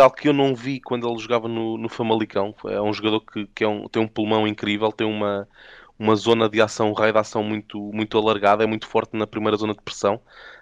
algo 0.00 0.16
que 0.16 0.28
eu 0.28 0.32
não 0.32 0.54
vi 0.54 0.80
quando 0.80 1.08
ele 1.08 1.18
jogava 1.18 1.48
no, 1.48 1.76
no 1.76 1.88
Famalicão. 1.88 2.54
É 2.64 2.80
um 2.80 2.92
jogador 2.92 3.20
que, 3.20 3.46
que 3.48 3.64
é 3.64 3.68
um, 3.68 3.88
tem 3.88 4.02
um 4.02 4.08
pulmão 4.08 4.46
incrível, 4.46 4.90
tem 4.90 5.06
uma, 5.06 5.46
uma 5.98 6.16
zona 6.16 6.48
de 6.48 6.60
ação, 6.60 6.90
um 6.90 6.94
raio 6.94 7.12
de 7.12 7.18
ação 7.18 7.42
muito, 7.42 7.78
muito 7.92 8.16
alargada, 8.16 8.64
é 8.64 8.66
muito 8.66 8.86
forte 8.86 9.16
na 9.16 9.26
primeira 9.26 9.56
zona 9.56 9.74
de 9.74 9.82
pressão. 9.82 10.20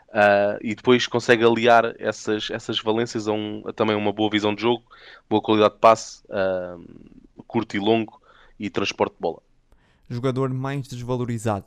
Uh, 0.09 0.59
e 0.61 0.75
depois 0.75 1.07
consegue 1.07 1.45
aliar 1.45 1.95
essas, 1.97 2.51
essas 2.51 2.81
valências 2.81 3.29
a, 3.29 3.33
um, 3.33 3.63
a, 3.65 3.73
também 3.73 3.95
uma 3.95 4.13
boa 4.13 4.29
visão 4.29 4.53
de 4.53 4.63
jogo, 4.63 4.83
boa 5.29 5.41
qualidade 5.41 5.75
de 5.75 5.81
passe, 5.81 6.25
uh, 6.25 7.45
curto 7.47 7.77
e 7.77 7.79
longo 7.79 8.21
e 8.59 8.69
transporte 8.69 9.13
de 9.13 9.21
bola. 9.21 9.41
Jogador 10.09 10.53
mais 10.53 10.89
desvalorizado. 10.89 11.67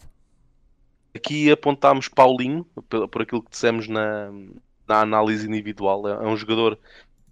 Aqui 1.15 1.49
apontámos 1.49 2.09
Paulinho, 2.09 2.65
por, 2.89 3.07
por 3.07 3.21
aquilo 3.21 3.41
que 3.41 3.51
dissemos 3.51 3.87
na, 3.87 4.29
na 4.85 4.99
análise 4.99 5.47
individual. 5.47 6.05
É, 6.07 6.25
é 6.25 6.27
um 6.27 6.35
jogador 6.35 6.77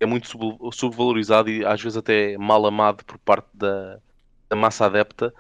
é 0.02 0.06
muito 0.06 0.28
subvalorizado 0.74 1.50
e 1.50 1.64
às 1.64 1.82
vezes 1.82 1.96
até 1.96 2.36
mal 2.38 2.66
amado 2.66 3.06
por 3.06 3.20
parte 3.20 3.48
da, 3.54 4.00
da 4.50 4.56
massa 4.56 4.88
adepta. 4.88 5.32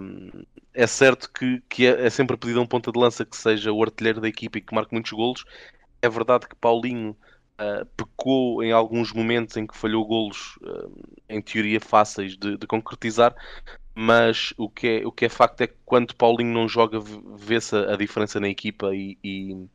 Um, 0.00 0.30
é 0.72 0.86
certo 0.86 1.30
que, 1.30 1.62
que 1.68 1.86
é, 1.86 2.06
é, 2.06 2.10
sempre 2.10 2.36
pedido 2.36 2.60
um 2.62 2.66
ponta 2.66 2.90
de 2.90 2.98
lança 2.98 3.24
que 3.24 3.36
seja 3.36 3.70
o 3.70 3.82
artilheiro 3.82 4.22
da 4.22 4.28
equipa 4.28 4.58
e 4.58 4.62
que 4.62 4.74
marque 4.74 4.92
muitos 4.92 5.12
golos. 5.12 5.44
É 6.00 6.08
verdade 6.08 6.48
que 6.48 6.56
Paulinho 6.56 7.10
uh, 7.10 7.86
pecou 7.94 8.62
em 8.62 8.72
alguns 8.72 9.12
momentos 9.12 9.56
em 9.58 9.66
que 9.66 9.76
falhou 9.76 10.04
golos, 10.06 10.56
uh, 10.62 10.90
em 11.28 11.42
teoria 11.42 11.80
fáceis 11.80 12.36
de, 12.38 12.56
de 12.56 12.66
concretizar, 12.66 13.34
mas 13.94 14.52
o 14.56 14.68
que, 14.68 14.88
é, 14.88 15.06
o 15.06 15.12
que 15.12 15.26
é 15.26 15.28
facto 15.28 15.60
é 15.60 15.68
que 15.68 15.76
quando 15.84 16.16
Paulinho 16.16 16.52
não 16.52 16.66
joga, 16.66 16.98
vê-se 17.36 17.76
a, 17.76 17.96
diferença 17.96 18.40
na 18.40 18.48
equipa 18.48 18.94
e, 18.94 19.16
e, 19.22 19.68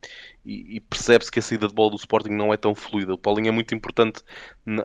e 0.50 0.80
percebe-se 0.80 1.30
que 1.30 1.38
a 1.38 1.42
saída 1.42 1.68
de 1.68 1.74
bola 1.74 1.90
do 1.90 1.96
Sporting 1.96 2.30
não 2.30 2.52
é 2.52 2.56
tão 2.56 2.74
fluida. 2.74 3.14
O 3.14 3.18
Paulinho 3.18 3.48
é 3.48 3.52
muito 3.52 3.74
importante 3.74 4.22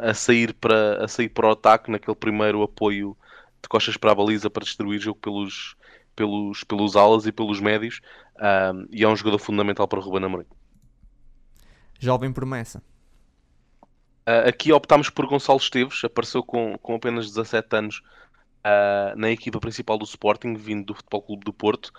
a 0.01 0.13
sair 0.13 0.53
para, 0.53 1.03
a 1.03 1.07
sair 1.07 1.29
para 1.29 1.48
o 1.48 1.51
ataque, 1.51 1.89
naquele 1.89 2.15
primeiro 2.15 2.62
apoio 2.62 3.17
de 3.62 3.69
costas 3.69 3.98
para 3.98 4.12
a 4.12 4.15
baliza 4.15 4.50
para 4.50 4.63
distribuir 4.63 5.00
o 5.00 5.03
jogo 5.03 5.19
pelos, 5.19 5.75
pelos, 6.15 6.63
pelos 6.63 6.95
alas 6.95 7.25
e 7.25 7.31
pelos 7.31 7.60
médios, 7.60 8.00
um, 8.38 8.88
e 8.91 9.03
é 9.03 9.07
um 9.07 9.15
jogador 9.15 9.39
fundamental 9.39 9.88
para 9.88 10.00
o 10.00 10.01
Ruben 10.01 10.25
Amorim. 10.25 10.45
Jovem 12.00 12.31
promessa. 12.31 12.84
Uh, 14.27 14.50
aqui 14.50 14.72
optámos 14.72 15.10
por 15.10 15.25
Gonçalo 15.27 15.60
Esteves, 15.60 16.03
apareceu 16.03 16.43
com, 16.43 16.77
com 16.77 16.95
apenas 16.95 17.27
17 17.27 17.75
anos 17.75 18.01
uh, 18.65 19.15
na 19.15 19.29
equipa 19.31 19.60
principal 19.60 19.98
do 19.98 20.05
Sporting, 20.05 20.55
vindo 20.55 20.86
do 20.86 20.95
Futebol 20.95 21.22
Clube 21.22 21.45
do 21.45 21.53
Porto. 21.53 21.91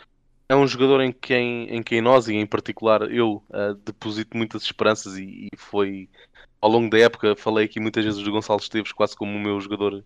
É 0.49 0.55
um 0.55 0.67
jogador 0.67 1.00
em 1.00 1.12
quem, 1.12 1.69
em 1.75 1.83
quem 1.83 2.00
nós, 2.00 2.29
e 2.29 2.35
em 2.35 2.47
particular 2.47 3.11
eu, 3.11 3.43
uh, 3.50 3.75
deposito 3.85 4.37
muitas 4.37 4.62
esperanças 4.62 5.17
e, 5.19 5.49
e, 5.53 5.57
foi 5.57 6.09
ao 6.61 6.71
longo 6.71 6.88
da 6.88 6.99
época, 6.99 7.35
falei 7.37 7.65
aqui 7.65 7.81
muitas 7.81 8.05
vezes 8.05 8.23
do 8.23 8.31
Gonçalo 8.31 8.61
Esteves 8.61 8.93
quase 8.93 9.17
como 9.17 9.37
o 9.37 9.41
meu 9.41 9.61
jogador 9.61 10.05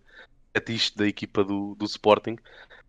fetiche 0.53 0.95
da 0.95 1.07
equipa 1.07 1.43
do, 1.43 1.75
do 1.75 1.85
Sporting. 1.85 2.37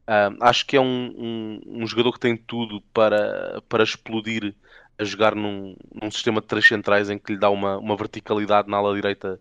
Uh, 0.08 0.34
acho 0.40 0.66
que 0.66 0.76
é 0.76 0.80
um, 0.80 1.14
um, 1.16 1.82
um, 1.82 1.86
jogador 1.86 2.12
que 2.12 2.20
tem 2.20 2.36
tudo 2.36 2.80
para, 2.92 3.62
para 3.68 3.84
explodir 3.84 4.54
a 4.98 5.04
jogar 5.04 5.34
num, 5.34 5.76
num 5.94 6.10
sistema 6.10 6.40
de 6.40 6.46
três 6.46 6.66
centrais 6.66 7.10
em 7.10 7.18
que 7.18 7.32
lhe 7.34 7.38
dá 7.38 7.50
uma, 7.50 7.78
uma 7.78 7.96
verticalidade 7.96 8.68
na 8.68 8.78
ala 8.78 8.94
direita 8.94 9.38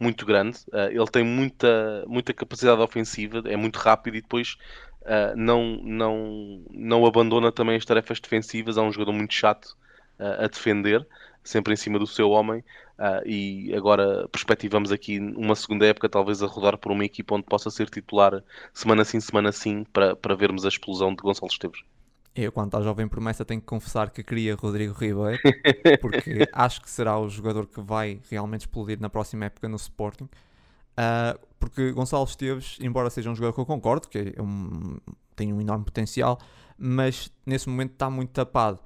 muito 0.00 0.24
grande. 0.24 0.58
Uh, 0.68 0.90
ele 0.90 1.06
tem 1.08 1.24
muita, 1.24 2.04
muita 2.06 2.32
capacidade 2.32 2.80
ofensiva, 2.80 3.42
é 3.46 3.56
muito 3.56 3.76
rápido 3.78 4.16
e 4.16 4.22
depois 4.22 4.56
uh, 5.08 5.36
não, 5.36 5.80
não, 5.82 6.62
não 6.70 7.06
abandona 7.06 7.50
também 7.50 7.76
as 7.76 7.84
tarefas 7.84 8.20
defensivas. 8.20 8.76
É 8.76 8.80
um 8.80 8.92
jogador 8.92 9.12
muito 9.12 9.34
chato 9.34 9.76
uh, 10.18 10.44
a 10.44 10.46
defender, 10.46 11.06
sempre 11.42 11.72
em 11.72 11.76
cima 11.76 11.98
do 11.98 12.06
seu 12.06 12.30
homem. 12.30 12.62
e 13.24 13.72
agora 13.74 14.28
perspectivamos 14.28 14.92
aqui 14.92 15.18
uma 15.18 15.54
segunda 15.54 15.86
época, 15.86 16.08
talvez 16.08 16.42
a 16.42 16.46
rodar 16.46 16.76
por 16.76 16.92
uma 16.92 17.04
equipa 17.04 17.34
onde 17.34 17.44
possa 17.44 17.70
ser 17.70 17.88
titular 17.88 18.42
semana 18.74 19.04
sim, 19.04 19.20
semana 19.20 19.52
sim, 19.52 19.84
para, 19.92 20.14
para 20.16 20.34
vermos 20.34 20.64
a 20.64 20.68
explosão 20.68 21.14
de 21.14 21.22
Gonçalo 21.22 21.50
Esteves. 21.50 21.80
Eu, 22.40 22.52
quanto 22.52 22.76
à 22.76 22.80
jovem 22.80 23.08
promessa, 23.08 23.44
tenho 23.44 23.60
que 23.60 23.66
confessar 23.66 24.10
que 24.10 24.22
queria 24.22 24.54
Rodrigo 24.54 24.92
Ribeiro, 24.92 25.40
porque 26.00 26.48
acho 26.52 26.80
que 26.80 26.88
será 26.88 27.18
o 27.18 27.28
jogador 27.28 27.66
que 27.66 27.80
vai 27.80 28.20
realmente 28.30 28.60
explodir 28.60 29.00
na 29.00 29.10
próxima 29.10 29.46
época 29.46 29.68
no 29.68 29.74
Sporting. 29.74 30.28
Uh, 30.98 31.38
porque 31.60 31.92
Gonçalo 31.92 32.24
Esteves, 32.24 32.76
embora 32.80 33.08
seja 33.08 33.30
um 33.30 33.34
jogador 33.34 33.52
que 33.52 33.60
eu 33.60 33.66
concordo, 33.66 34.08
que 34.08 34.34
é 34.36 34.42
um, 34.42 34.98
tem 35.36 35.52
um 35.52 35.60
enorme 35.60 35.84
potencial, 35.84 36.38
mas 36.76 37.32
nesse 37.46 37.68
momento 37.68 37.92
está 37.92 38.10
muito 38.10 38.30
tapado. 38.30 38.80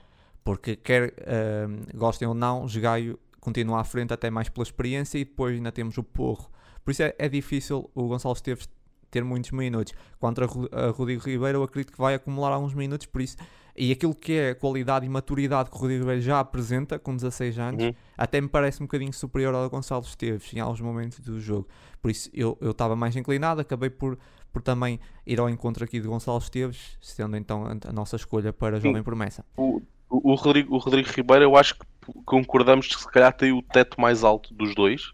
Porque 0.44 0.76
quer 0.76 1.14
uh, 1.20 1.96
gostem 1.96 2.28
ou 2.28 2.34
não, 2.34 2.66
Gaio 2.66 3.18
continua 3.40 3.80
à 3.80 3.84
frente 3.84 4.12
até 4.12 4.30
mais 4.30 4.48
pela 4.48 4.62
experiência 4.62 5.18
e 5.18 5.24
depois 5.24 5.54
ainda 5.54 5.72
temos 5.72 5.96
o 5.96 6.02
Porro. 6.02 6.50
Por 6.84 6.90
isso 6.90 7.02
é, 7.02 7.14
é 7.18 7.28
difícil 7.28 7.90
o 7.94 8.08
Gonçalo 8.08 8.34
Esteves 8.34 8.68
ter 9.10 9.24
muitos 9.24 9.50
minutos. 9.52 9.94
Contra 10.18 10.46
a 10.46 10.90
Rodrigo 10.90 11.22
Ribeiro, 11.22 11.58
eu 11.58 11.62
acredito 11.62 11.92
que 11.92 11.98
vai 11.98 12.14
acumular 12.14 12.50
alguns 12.50 12.74
minutos, 12.74 13.06
por 13.06 13.20
isso. 13.20 13.36
E 13.76 13.90
aquilo 13.90 14.14
que 14.14 14.32
é 14.34 14.50
a 14.50 14.54
qualidade 14.54 15.06
e 15.06 15.08
maturidade 15.08 15.70
que 15.70 15.76
o 15.76 15.80
Rodrigo 15.80 16.02
Ribeiro 16.02 16.20
já 16.20 16.40
apresenta 16.40 16.98
com 16.98 17.16
16 17.16 17.58
anos, 17.58 17.84
uhum. 17.84 17.94
até 18.16 18.40
me 18.40 18.48
parece 18.48 18.82
um 18.82 18.86
bocadinho 18.86 19.12
superior 19.12 19.54
ao 19.54 19.68
Gonçalo 19.70 20.02
Esteves 20.02 20.52
em 20.52 20.60
alguns 20.60 20.80
momentos 20.80 21.20
do 21.20 21.40
jogo. 21.40 21.66
Por 22.00 22.10
isso 22.10 22.30
eu 22.34 22.58
estava 22.62 22.94
mais 22.94 23.16
inclinado, 23.16 23.60
acabei 23.60 23.88
por, 23.88 24.18
por 24.52 24.60
também 24.60 25.00
ir 25.26 25.40
ao 25.40 25.48
encontro 25.48 25.84
aqui 25.84 26.00
de 26.00 26.06
Gonçalo 26.06 26.38
Esteves, 26.38 26.98
sendo 27.00 27.36
então 27.36 27.64
a 27.86 27.92
nossa 27.92 28.16
escolha 28.16 28.52
para 28.52 28.76
a 28.76 28.80
Jovem 28.80 29.02
Promessa. 29.02 29.44
O, 29.56 29.80
o, 30.10 30.34
Rodrigo, 30.34 30.74
o 30.74 30.78
Rodrigo 30.78 31.08
Ribeiro, 31.10 31.44
eu 31.44 31.56
acho 31.56 31.74
que 31.74 31.86
concordamos 32.26 32.88
que 32.88 33.00
se 33.00 33.10
calhar 33.10 33.32
tem 33.32 33.52
o 33.52 33.62
teto 33.62 33.98
mais 33.98 34.22
alto 34.22 34.52
dos 34.52 34.74
dois. 34.74 35.12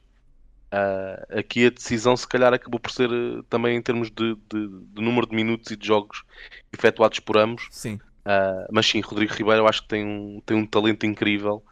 Uh, 0.70 1.38
aqui 1.38 1.66
a 1.66 1.70
decisão, 1.70 2.14
se 2.14 2.28
calhar, 2.28 2.52
acabou 2.52 2.78
por 2.78 2.90
ser 2.90 3.10
uh, 3.10 3.42
também 3.44 3.76
em 3.76 3.80
termos 3.80 4.10
de, 4.10 4.34
de, 4.34 4.68
de, 4.68 5.02
número 5.02 5.26
de 5.26 5.34
minutos 5.34 5.70
e 5.70 5.76
de 5.76 5.86
jogos 5.86 6.24
efetuados 6.70 7.20
por 7.20 7.38
ambos. 7.38 7.68
Sim. 7.70 7.98
Uh, 8.28 8.68
mas 8.70 8.86
sim, 8.86 9.00
Rodrigo 9.00 9.32
Ribeiro, 9.32 9.62
eu 9.62 9.66
acho 9.66 9.80
que 9.80 9.88
tem 9.88 10.04
um, 10.04 10.42
tem 10.44 10.54
um 10.54 10.66
talento 10.66 11.06
incrível 11.06 11.64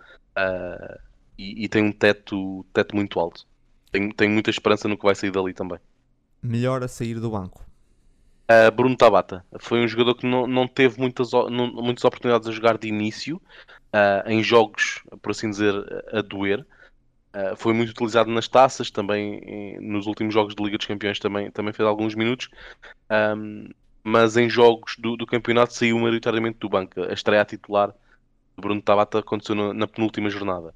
e, 1.39 1.65
e, 1.65 1.69
tem 1.69 1.83
um 1.83 1.93
teto, 1.93 2.65
teto 2.73 2.97
muito 2.97 3.21
alto. 3.21 3.47
Tenho, 3.93 4.13
tenho 4.15 4.33
muita 4.33 4.49
esperança 4.49 4.89
no 4.89 4.97
que 4.97 5.05
vai 5.05 5.15
sair 5.15 5.31
dali 5.31 5.53
também. 5.53 5.79
Melhor 6.43 6.83
a 6.83 6.89
sair 6.89 7.21
do 7.21 7.31
banco. 7.31 7.65
Bruno 8.75 8.97
Tabata 8.97 9.45
foi 9.59 9.81
um 9.81 9.89
jogador 9.89 10.15
que 10.15 10.27
não, 10.27 10.47
não 10.47 10.69
teve 10.69 11.01
muitas, 11.01 11.33
não, 11.33 11.73
muitas 11.73 12.05
oportunidades 12.05 12.47
a 12.47 12.53
jogar 12.53 12.79
de 12.79 12.87
início 12.87 13.41
em 14.27 14.43
jogos, 14.43 15.03
por 15.21 15.33
assim 15.33 15.51
dizer, 15.51 15.75
a 16.13 16.23
doer. 16.23 16.65
Uh, 17.37 17.55
foi 17.55 17.75
muito 17.75 17.91
utilizado 17.91 18.31
nas 18.31 18.49
taças, 18.49 18.91
também 18.91 19.41
em, 19.45 19.81
nos 19.81 20.07
últimos 20.07 20.33
jogos 20.33 20.55
de 20.55 20.63
Liga 20.63 20.79
dos 20.79 20.87
Campeões 20.87 21.19
também, 21.19 21.51
também 21.51 21.73
fez 21.75 21.87
alguns 21.87 22.15
minutos. 22.15 22.49
Um, 23.11 23.69
mas 24.07 24.37
em 24.37 24.49
jogos 24.49 24.95
do, 24.97 25.17
do 25.17 25.27
campeonato 25.27 25.75
saiu 25.75 25.99
maioritariamente 25.99 26.61
do 26.61 26.69
banco. 26.69 27.03
A 27.03 27.13
estreia 27.13 27.45
titular 27.45 27.89
do 28.57 28.63
Bruno 28.63 28.81
Tabata 28.81 29.19
aconteceu 29.19 29.57
na, 29.57 29.75
na 29.75 29.87
penúltima 29.89 30.31
jornada. 30.31 30.73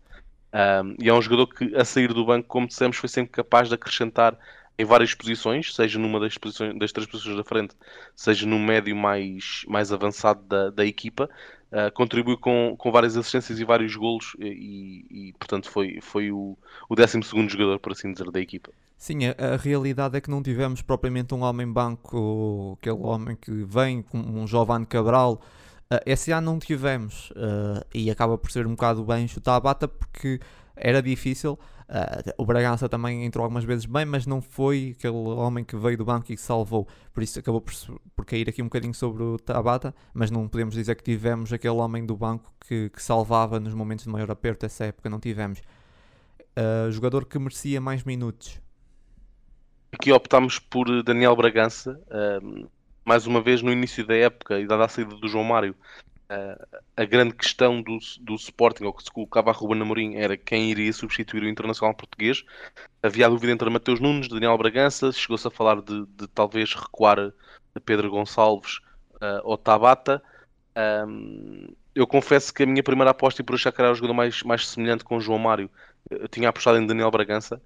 Um, 0.53 0.97
e 1.01 1.09
é 1.09 1.15
um 1.15 1.23
jogador 1.23 1.47
que, 1.47 1.77
a 1.77 1.85
sair 1.85 2.13
do 2.13 2.27
banco, 2.27 2.49
como 2.49 2.67
dissemos, 2.67 2.97
foi 2.97 3.09
sempre 3.09 3.31
capaz 3.31 3.69
de 3.69 3.75
acrescentar 3.77 4.37
em 4.77 4.85
várias 4.85 5.15
posições, 5.15 5.73
seja 5.73 5.97
numa 5.97 6.19
das, 6.19 6.37
posições, 6.37 6.77
das 6.77 6.91
três 6.91 7.09
posições 7.09 7.37
da 7.37 7.45
frente, 7.45 7.77
seja 8.17 8.45
no 8.49 8.59
médio 8.59 8.97
mais, 8.97 9.65
mais 9.69 9.93
avançado 9.93 10.43
da, 10.43 10.71
da 10.71 10.85
equipa. 10.85 11.31
Uh, 11.73 11.93
contribuiu 11.93 12.37
com, 12.37 12.75
com 12.77 12.91
várias 12.91 13.17
assistências 13.17 13.61
e 13.61 13.65
vários 13.65 13.95
golos 13.95 14.35
e, 14.41 15.05
e 15.09 15.33
portanto 15.39 15.71
foi, 15.71 16.01
foi 16.03 16.33
o, 16.33 16.59
o 16.89 16.97
12 16.97 17.21
jogador, 17.49 17.79
por 17.79 17.93
assim 17.93 18.13
dizer, 18.13 18.29
da 18.31 18.41
equipa. 18.41 18.73
Sim, 18.99 19.27
a, 19.27 19.55
a, 19.55 19.57
realidade 19.57 20.17
é 20.17 20.21
que 20.21 20.29
não 20.29 20.43
tivemos 20.43 20.83
propriamente 20.83 21.33
um 21.33 21.43
homem 21.43 21.71
banco, 21.71 22.77
aquele 22.81 22.99
homem 22.99 23.37
que 23.37 23.53
vem 23.65 24.05
um 24.13 24.47
Giovanni 24.49 24.85
Cabral, 24.85 25.41
Uh, 25.93 25.99
esse 26.07 26.31
ano 26.31 26.53
não 26.53 26.59
tivemos 26.61 27.31
uh, 27.33 27.85
e 27.93 28.13
acaba 28.13 28.39
por 28.39 28.49
ser 28.53 28.65
um 28.65 28.71
bocado 28.71 29.03
bem 29.03 29.27
chutar 29.27 29.57
a 29.57 29.61
bata 29.61 29.89
porque 29.89 30.39
era 30.77 31.03
difícil. 31.03 31.59
Uh, 31.91 32.33
o 32.39 32.47
Bragança 32.47 32.89
também 32.89 33.25
entrou 33.25 33.43
algumas 33.43 33.65
vezes 33.65 33.85
bem, 33.85 34.05
mas 34.05 34.25
não 34.25 34.41
foi 34.41 34.95
aquele 34.97 35.17
homem 35.17 35.65
que 35.65 35.77
veio 35.77 35.99
do 35.99 36.05
banco 36.05 36.31
e 36.31 36.37
que 36.37 36.41
salvou. 36.41 36.87
Por 37.13 37.21
isso 37.21 37.41
acabou 37.41 37.61
por, 37.61 37.75
por 38.15 38.25
cair 38.25 38.49
aqui 38.49 38.63
um 38.63 38.67
bocadinho 38.67 38.95
sobre 38.95 39.25
o 39.25 39.37
Tabata, 39.37 39.93
mas 40.15 40.31
não 40.31 40.47
podemos 40.47 40.75
dizer 40.75 40.95
que 40.95 41.03
tivemos 41.03 41.53
aquele 41.53 41.75
homem 41.75 42.07
do 42.07 42.17
banco 42.17 42.55
que, 42.65 42.91
que 42.91 43.03
salvava 43.03 43.59
nos 43.59 43.75
momentos 43.75 44.05
de 44.05 44.11
maior 44.11 44.31
aperto. 44.31 44.65
Essa 44.65 44.85
época 44.85 45.11
não 45.11 45.19
tivemos. 45.19 45.61
jogador 46.93 47.27
que 47.27 47.37
merecia 47.41 47.81
mais 47.81 48.05
minutos. 48.05 48.61
Aqui 49.91 50.13
optámos 50.13 50.61
por 50.61 51.03
Daniel 51.03 51.35
Bragança 51.35 52.01
mais 53.05 53.27
uma 53.27 53.41
vez 53.41 53.63
no 53.63 53.73
início 53.73 54.07
da 54.07 54.15
época 54.15 54.61
e 54.61 54.67
dada 54.67 54.85
a 54.85 54.89
saída 54.89 55.17
do 55.17 55.27
João 55.27 55.43
Mário, 55.43 55.75
a 56.97 57.05
grande 57.05 57.35
questão 57.35 57.83
do, 57.83 57.99
do 58.21 58.35
Sporting, 58.37 58.85
ou 58.85 58.93
que 58.93 59.03
se 59.03 59.11
colocava 59.11 59.51
a 59.51 59.53
Ruben 59.53 59.83
Amorim, 59.83 60.15
era 60.15 60.37
quem 60.37 60.71
iria 60.71 60.93
substituir 60.93 61.43
o 61.43 61.49
Internacional 61.49 61.95
Português. 61.95 62.45
Havia 63.03 63.27
a 63.27 63.29
dúvida 63.29 63.53
entre 63.53 63.69
Mateus 63.69 63.99
Nunes, 63.99 64.29
Daniel 64.29 64.57
Bragança, 64.57 65.11
chegou-se 65.11 65.47
a 65.47 65.51
falar 65.51 65.81
de, 65.83 66.07
de, 66.07 66.29
talvez 66.29 66.73
recuar 66.73 67.19
a 67.75 67.81
Pedro 67.81 68.11
Gonçalves 68.11 68.79
uh, 69.17 69.41
ou 69.43 69.59
Tabata. 69.59 70.23
Um, 71.09 71.75
eu 71.95 72.07
confesso 72.07 72.55
que 72.55 72.63
a 72.63 72.67
minha 72.67 72.83
primeira 72.83 73.11
aposta, 73.11 73.43
e 73.43 73.45
por 73.45 73.57
achar 73.57 73.73
que 73.73 73.81
era 73.81 73.91
o 73.91 73.95
jogador 73.95 74.15
mais, 74.15 74.43
mais 74.45 74.69
semelhante 74.69 75.03
com 75.03 75.17
o 75.17 75.21
João 75.21 75.39
Mário, 75.39 75.69
eu 76.09 76.29
tinha 76.29 76.49
apostado 76.49 76.79
em 76.79 76.87
Daniel 76.87 77.11
Bragança. 77.11 77.61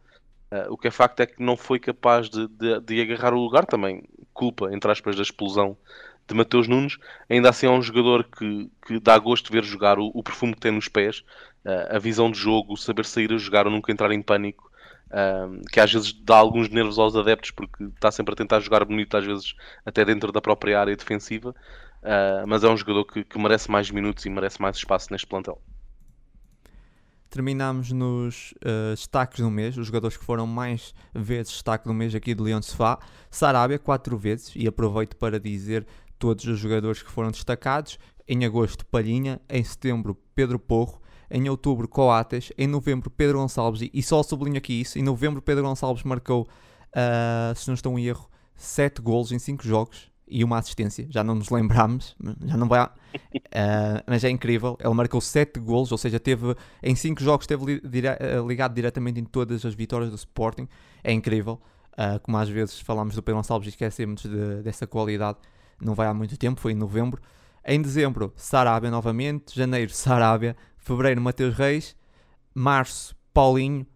Uh, 0.51 0.73
o 0.73 0.79
que 0.79 0.89
é 0.89 0.91
facto 0.91 1.21
é 1.21 1.27
que 1.27 1.43
não 1.43 1.57
foi 1.57 1.79
capaz 1.79 2.31
de, 2.31 2.49
de, 2.49 2.81
de, 2.81 3.01
agarrar 3.03 3.35
o 3.35 3.43
lugar 3.43 3.67
também 3.67 4.05
culpa, 4.33 4.73
entre 4.73 4.91
aspas, 4.91 5.17
da 5.17 5.23
explosão 5.23 5.77
de 6.27 6.35
Mateus 6.35 6.67
Nunes, 6.69 6.97
ainda 7.29 7.51
assim 7.51 7.67
é 7.67 7.71
um 7.71 7.83
jogador 7.83 8.25
que, 8.25 8.71
que 8.87 8.99
dá 8.99 9.19
gosto 9.19 9.47
de 9.47 9.53
ver 9.53 9.65
jogar 9.65 9.99
o, 9.99 10.11
o 10.15 10.23
perfume 10.23 10.55
que 10.55 10.61
tem 10.61 10.73
nos 10.73 10.89
pés, 10.89 11.25
uh, 11.65 11.97
a 11.97 11.99
visão 11.99 12.31
de 12.31 12.39
jogo, 12.39 12.77
saber 12.77 13.05
sair 13.05 13.33
a 13.33 13.37
jogar 13.37 13.67
ou 13.67 13.73
nunca 13.73 13.93
entrar 13.93 14.11
em 14.13 14.23
pânico, 14.23 14.71
uh, 15.09 15.61
que 15.71 15.81
às 15.81 15.93
vezes 15.93 16.13
dá 16.13 16.37
alguns 16.37 16.69
nervos 16.69 16.99
aos 16.99 17.15
adeptos 17.15 17.51
porque 17.51 17.85
está 17.85 18.11
sempre 18.11 18.33
a 18.33 18.37
tentar 18.37 18.61
jogar 18.61 18.85
bonito, 18.85 19.17
às 19.17 19.25
vezes 19.25 19.55
até 19.85 20.05
dentro 20.05 20.33
da 20.33 20.41
própria 20.41 20.81
área 20.81 20.97
defensiva, 20.97 21.51
uh, 21.51 22.47
mas 22.47 22.65
é 22.65 22.69
um 22.69 22.77
jogador 22.77 23.05
que, 23.05 23.25
que 23.25 23.39
merece 23.39 23.71
mais 23.71 23.91
minutos 23.91 24.25
e 24.25 24.31
merece 24.31 24.61
mais 24.61 24.77
espaço 24.77 25.09
neste 25.11 25.27
plantel 25.27 25.61
terminamos 27.35 27.91
nos 27.91 28.55
uh, 28.59 28.95
destaques 28.95 29.41
do 29.41 29.51
mês, 29.51 29.77
os 29.77 29.89
jogadores 29.89 30.17
que 30.17 30.25
foram 30.25 30.47
mais 30.47 30.95
vezes 31.13 31.51
destaque 31.55 31.85
do 31.85 31.93
mês 31.93 32.15
aqui 32.15 32.33
de 32.33 32.41
Leão 32.41 32.61
de 32.61 32.67
Sofá. 32.67 33.01
Sarabia, 33.29 33.77
quatro 33.77 34.17
vezes, 34.17 34.53
e 34.55 34.69
aproveito 34.69 35.17
para 35.17 35.41
dizer 35.41 35.85
todos 36.25 36.47
os 36.47 36.59
jogadores 36.59 37.03
que 37.03 37.11
foram 37.11 37.31
destacados. 37.31 37.99
Em 38.27 38.47
agosto, 38.47 38.87
Palhinha. 38.87 39.39
Em 39.47 39.63
setembro, 39.63 40.17
Pedro 40.35 40.59
Porro. 40.59 41.03
Em 41.31 41.51
outubro, 41.51 41.87
Coates. 41.87 42.51
Em 42.57 42.67
novembro, 42.67 43.11
Pedro 43.11 43.41
Gonçalves. 43.41 43.91
E 43.93 44.03
só 44.03 44.23
sublinho 44.23 44.57
aqui 44.57 44.81
isso. 44.81 44.99
Em 44.99 45.03
novembro, 45.03 45.43
Pedro 45.43 45.65
Gonçalves 45.65 46.03
marcou, 46.03 46.49
uh, 46.97 47.55
se 47.55 47.69
não 47.69 47.75
estou 47.75 47.99
em 47.99 48.07
erro, 48.07 48.27
7 48.57 49.03
golos 49.03 49.33
em 49.33 49.39
5 49.39 49.63
jogos 49.69 50.11
e 50.27 50.43
uma 50.43 50.57
assistência, 50.57 51.07
já 51.11 51.23
não 51.23 51.35
nos 51.35 51.51
lembramos, 51.51 52.17
já 52.47 52.57
não 52.57 52.67
vai, 52.67 52.83
uh, 52.87 52.91
mas 54.07 54.25
é 54.25 54.31
incrível. 54.31 54.79
Ele 54.81 54.95
marcou 54.95 55.21
7 55.21 55.61
golos, 55.61 55.93
ou 55.93 55.99
seja, 55.99 56.19
teve 56.19 56.57
em 56.83 56.97
5 56.97 57.23
jogos 57.23 57.45
esteve 57.45 57.63
uh, 57.63 58.49
ligado 58.49 58.75
diretamente 58.75 59.21
em 59.21 59.25
todas 59.25 59.67
as 59.67 59.75
vitórias 59.75 60.11
do 60.11 60.17
Sporting. 60.17 60.67
É 61.03 61.13
incrível. 61.13 61.61
Uh, 61.93 62.19
como 62.23 62.39
às 62.39 62.49
vezes 62.49 62.81
falamos 62.81 63.15
do 63.15 63.23
Pedro 63.23 63.37
Gonçalves 63.37 63.67
e 63.67 63.71
esquecemos 63.71 64.23
de, 64.23 64.63
dessa 64.63 64.87
qualidade, 64.87 65.39
não 65.81 65.95
vai 65.95 66.07
há 66.07 66.15
muito 66.15 66.37
tempo, 66.37 66.61
foi 66.61 66.73
em 66.73 66.77
novembro. 66.77 67.21
Em 67.65 67.81
dezembro, 67.81 68.33
Sarabia 68.37 68.91
novamente, 68.91 69.55
janeiro, 69.55 69.91
Sarabia, 69.91 70.57
fevereiro, 70.77 71.21
Mateus 71.21 71.55
Reis, 71.55 71.97
março, 72.55 73.17
Paulinho, 73.33 73.87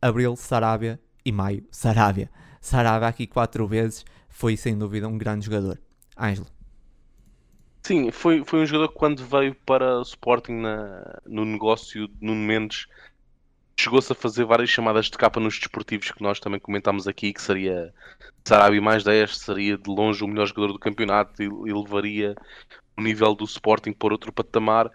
abril, 0.00 0.34
Sarabia 0.36 1.00
e 1.24 1.30
maio, 1.30 1.64
Sarabia. 1.70 2.30
Sarabia 2.60 3.08
aqui 3.08 3.26
quatro 3.26 3.66
vezes 3.66 4.04
foi 4.28 4.56
sem 4.56 4.76
dúvida 4.78 5.08
um 5.08 5.18
grande 5.18 5.46
jogador. 5.46 5.78
Ângelo. 6.18 6.46
Sim, 7.82 8.10
foi, 8.10 8.44
foi 8.44 8.60
um 8.60 8.66
jogador 8.66 8.88
que 8.88 8.94
quando 8.94 9.24
veio 9.24 9.54
para 9.66 10.02
Sporting 10.02 10.52
na, 10.52 11.20
no 11.26 11.44
negócio 11.44 12.08
de 12.08 12.14
Nuno 12.20 12.40
Mendes 12.46 12.86
chegou-se 13.78 14.12
a 14.12 14.14
fazer 14.14 14.44
várias 14.44 14.68
chamadas 14.68 15.06
de 15.06 15.16
capa 15.16 15.38
nos 15.38 15.56
desportivos 15.56 16.10
que 16.10 16.22
nós 16.22 16.40
também 16.40 16.58
comentámos 16.58 17.06
aqui, 17.06 17.32
que 17.32 17.40
seria 17.40 17.94
Sarabi 18.44 18.80
mais 18.80 19.04
10, 19.04 19.38
seria 19.38 19.78
de 19.78 19.88
longe 19.88 20.24
o 20.24 20.28
melhor 20.28 20.46
jogador 20.46 20.72
do 20.72 20.78
campeonato 20.78 21.40
e, 21.40 21.46
e 21.46 21.72
levaria 21.72 22.34
o 22.96 23.02
nível 23.02 23.34
do 23.34 23.44
Sporting 23.44 23.92
por 23.92 24.10
outro 24.10 24.32
patamar. 24.32 24.90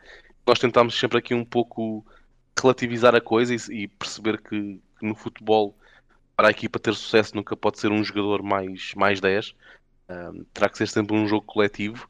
Nós 0.45 0.59
tentámos 0.59 0.99
sempre 0.99 1.17
aqui 1.17 1.33
um 1.33 1.45
pouco 1.45 2.05
relativizar 2.59 3.15
a 3.15 3.21
coisa 3.21 3.55
e, 3.55 3.83
e 3.83 3.87
perceber 3.87 4.41
que, 4.41 4.81
que, 4.99 5.05
no 5.05 5.15
futebol 5.15 5.77
para 6.35 6.49
a 6.49 6.51
equipa 6.51 6.77
ter 6.77 6.93
sucesso 6.93 7.35
nunca 7.35 7.55
pode 7.55 7.79
ser 7.79 7.89
um 7.89 8.03
jogador 8.03 8.43
mais, 8.43 8.93
mais 8.95 9.21
10. 9.21 9.55
Um, 10.09 10.43
terá 10.53 10.67
que 10.67 10.77
ser 10.77 10.89
sempre 10.89 11.15
um 11.15 11.25
jogo 11.25 11.45
coletivo. 11.45 12.09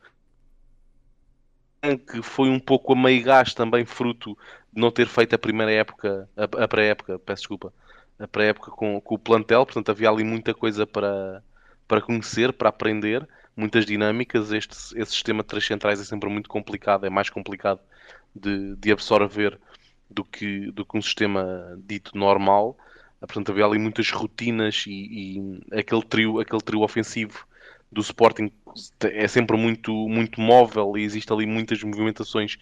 Que 2.10 2.22
foi 2.22 2.50
um 2.50 2.60
pouco 2.60 2.94
a 2.94 2.96
meio 2.96 3.22
gás 3.24 3.54
também 3.54 3.86
fruto 3.86 4.36
não 4.76 4.92
ter 4.92 5.08
feito 5.08 5.34
a 5.36 5.40
primeira 5.40 5.72
época, 5.72 6.30
a, 6.36 6.64
a 6.64 6.68
pré-época, 6.68 7.20
peço 7.20 7.42
desculpa, 7.42 7.74
a 8.20 8.28
pré-época 8.28 8.72
com, 8.72 9.00
com, 9.02 9.16
o 9.16 9.20
plantel, 9.20 9.66
portanto 9.66 9.90
havia 9.90 10.10
ali 10.10 10.24
muita 10.24 10.54
coisa 10.54 10.86
para, 10.86 11.44
para 11.88 12.02
conhecer, 12.02 12.54
para 12.54 12.70
aprender, 12.70 13.28
muitas 13.56 13.86
dinâmicas. 13.86 14.52
Este, 14.52 14.74
esse 14.98 15.12
sistema 15.12 15.44
de 15.44 15.48
três 15.48 15.66
centrais 15.66 16.00
é 16.00 16.04
sempre 16.04 16.30
muito 16.30 16.50
complicado, 16.50 17.06
é 17.06 17.10
mais 17.10 17.30
complicado 17.30 17.80
de, 18.36 18.76
de 18.76 18.92
absorver 18.92 19.60
do 20.10 20.24
que, 20.24 20.72
do 20.72 20.86
que 20.86 20.98
um 20.98 21.02
sistema 21.02 21.78
dito 21.86 22.18
normal. 22.18 22.78
Portanto, 23.20 23.52
havia 23.52 23.66
ali 23.66 23.80
muitas 23.80 24.10
rotinas 24.12 24.84
e, 24.86 24.92
e, 25.40 25.78
aquele, 25.80 26.04
trio, 26.04 26.40
aquele 26.40 26.62
trio 26.62 26.82
ofensivo 26.82 27.48
do 27.92 28.02
Sporting 28.02 28.52
é 29.02 29.28
sempre 29.28 29.56
muito, 29.56 29.94
muito 30.10 30.42
móvel 30.42 30.98
e 30.98 31.04
existe 31.04 31.32
ali 31.32 31.46
muitas 31.46 31.82
movimentações 31.84 32.58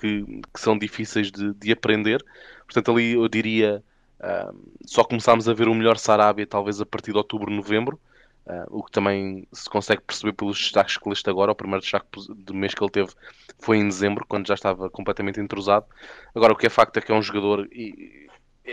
que, 0.00 0.24
que 0.52 0.60
são 0.60 0.78
difíceis 0.78 1.30
de, 1.30 1.54
de, 1.54 1.72
aprender. 1.72 2.24
Portanto, 2.64 2.92
ali 2.92 3.12
eu 3.12 3.28
diria 3.28 3.82
uh, 4.20 4.56
só 4.84 5.04
começámos 5.04 5.48
a 5.48 5.54
ver 5.54 5.68
o 5.68 5.74
melhor 5.74 5.98
Sarabia 5.98 6.46
talvez 6.46 6.80
a 6.80 6.86
partir 6.86 7.12
de 7.12 7.18
outubro, 7.18 7.50
novembro. 7.50 7.98
Uh, 8.46 8.78
o 8.78 8.82
que 8.84 8.92
também 8.92 9.46
se 9.52 9.68
consegue 9.68 10.02
perceber 10.02 10.32
pelos 10.32 10.56
destaques 10.56 10.96
que 10.96 11.08
leste 11.08 11.28
agora. 11.28 11.50
O 11.50 11.54
primeiro 11.54 11.82
destaque 11.82 12.06
do 12.28 12.54
mês 12.54 12.74
que 12.74 12.82
ele 12.82 12.90
teve 12.90 13.10
foi 13.58 13.78
em 13.78 13.88
dezembro, 13.88 14.24
quando 14.28 14.46
já 14.46 14.54
estava 14.54 14.88
completamente 14.88 15.40
entrosado. 15.40 15.86
Agora, 16.34 16.52
o 16.52 16.56
que 16.56 16.66
é 16.66 16.70
facto 16.70 16.96
é 16.96 17.00
que 17.00 17.10
é 17.10 17.14
um 17.14 17.22
jogador. 17.22 17.68
E, 17.72 18.26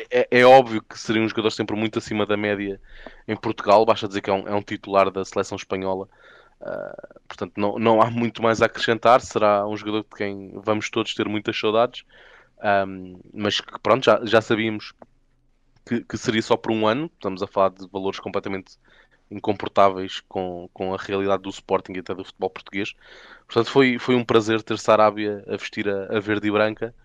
é, 0.10 0.28
é, 0.32 0.46
óbvio 0.46 0.82
que 0.82 0.98
seria 0.98 1.22
um 1.22 1.30
jogador 1.30 1.52
sempre 1.52 1.76
muito 1.76 2.00
acima 2.00 2.26
da 2.26 2.36
média 2.36 2.82
em 3.28 3.36
Portugal, 3.36 3.86
basta 3.86 4.08
dizer 4.08 4.22
que 4.22 4.30
é 4.30 4.34
um, 4.34 4.48
é 4.48 4.56
um 4.56 4.62
titular 4.62 5.12
da 5.12 5.24
seleção 5.24 5.56
espanhola. 5.56 6.10
Uh, 6.64 7.20
portanto, 7.28 7.54
não, 7.58 7.78
não 7.78 8.02
há 8.02 8.10
muito 8.10 8.42
mais 8.42 8.62
a 8.62 8.66
acrescentar. 8.66 9.20
Será 9.22 9.68
um 9.68 9.76
jogador 9.76 10.04
de 10.04 10.16
quem 10.16 10.52
vamos 10.56 10.90
todos 10.90 11.14
ter 11.14 11.28
muitas 11.28 11.60
saudades, 11.60 12.04
um, 12.88 13.20
mas 13.34 13.60
que 13.60 13.80
pronto, 13.80 14.06
já, 14.06 14.22
já 14.24 14.42
sabíamos 14.42 14.94
que, 15.86 16.02
que, 16.02 16.18
seria 16.18 16.42
só 16.42 16.56
por 16.56 16.72
um 16.72 16.88
ano. 16.88 17.12
Estamos 17.14 17.44
a 17.44 17.48
falar 17.48 17.70
de 17.70 17.88
valores 17.90 18.20
completamente 18.20 18.78
incomportáveis 19.30 20.22
com, 20.22 20.70
com 20.74 20.94
a 20.94 20.98
realidade 20.98 21.44
do 21.44 21.50
Sporting 21.50 21.94
e 21.94 22.00
até 22.00 22.16
do 22.16 22.24
futebol 22.24 22.50
português. 22.50 22.94
Portanto, 23.46 23.70
foi, 23.70 24.00
foi 24.00 24.16
um 24.16 24.24
prazer 24.24 24.62
ter 24.64 24.78
Sarabia 24.78 25.44
a 25.48 25.58
vestir 25.58 25.90
a, 25.90 26.18
a 26.18 26.20
verde 26.20 26.48
e 26.48 26.52
branca 26.52 26.96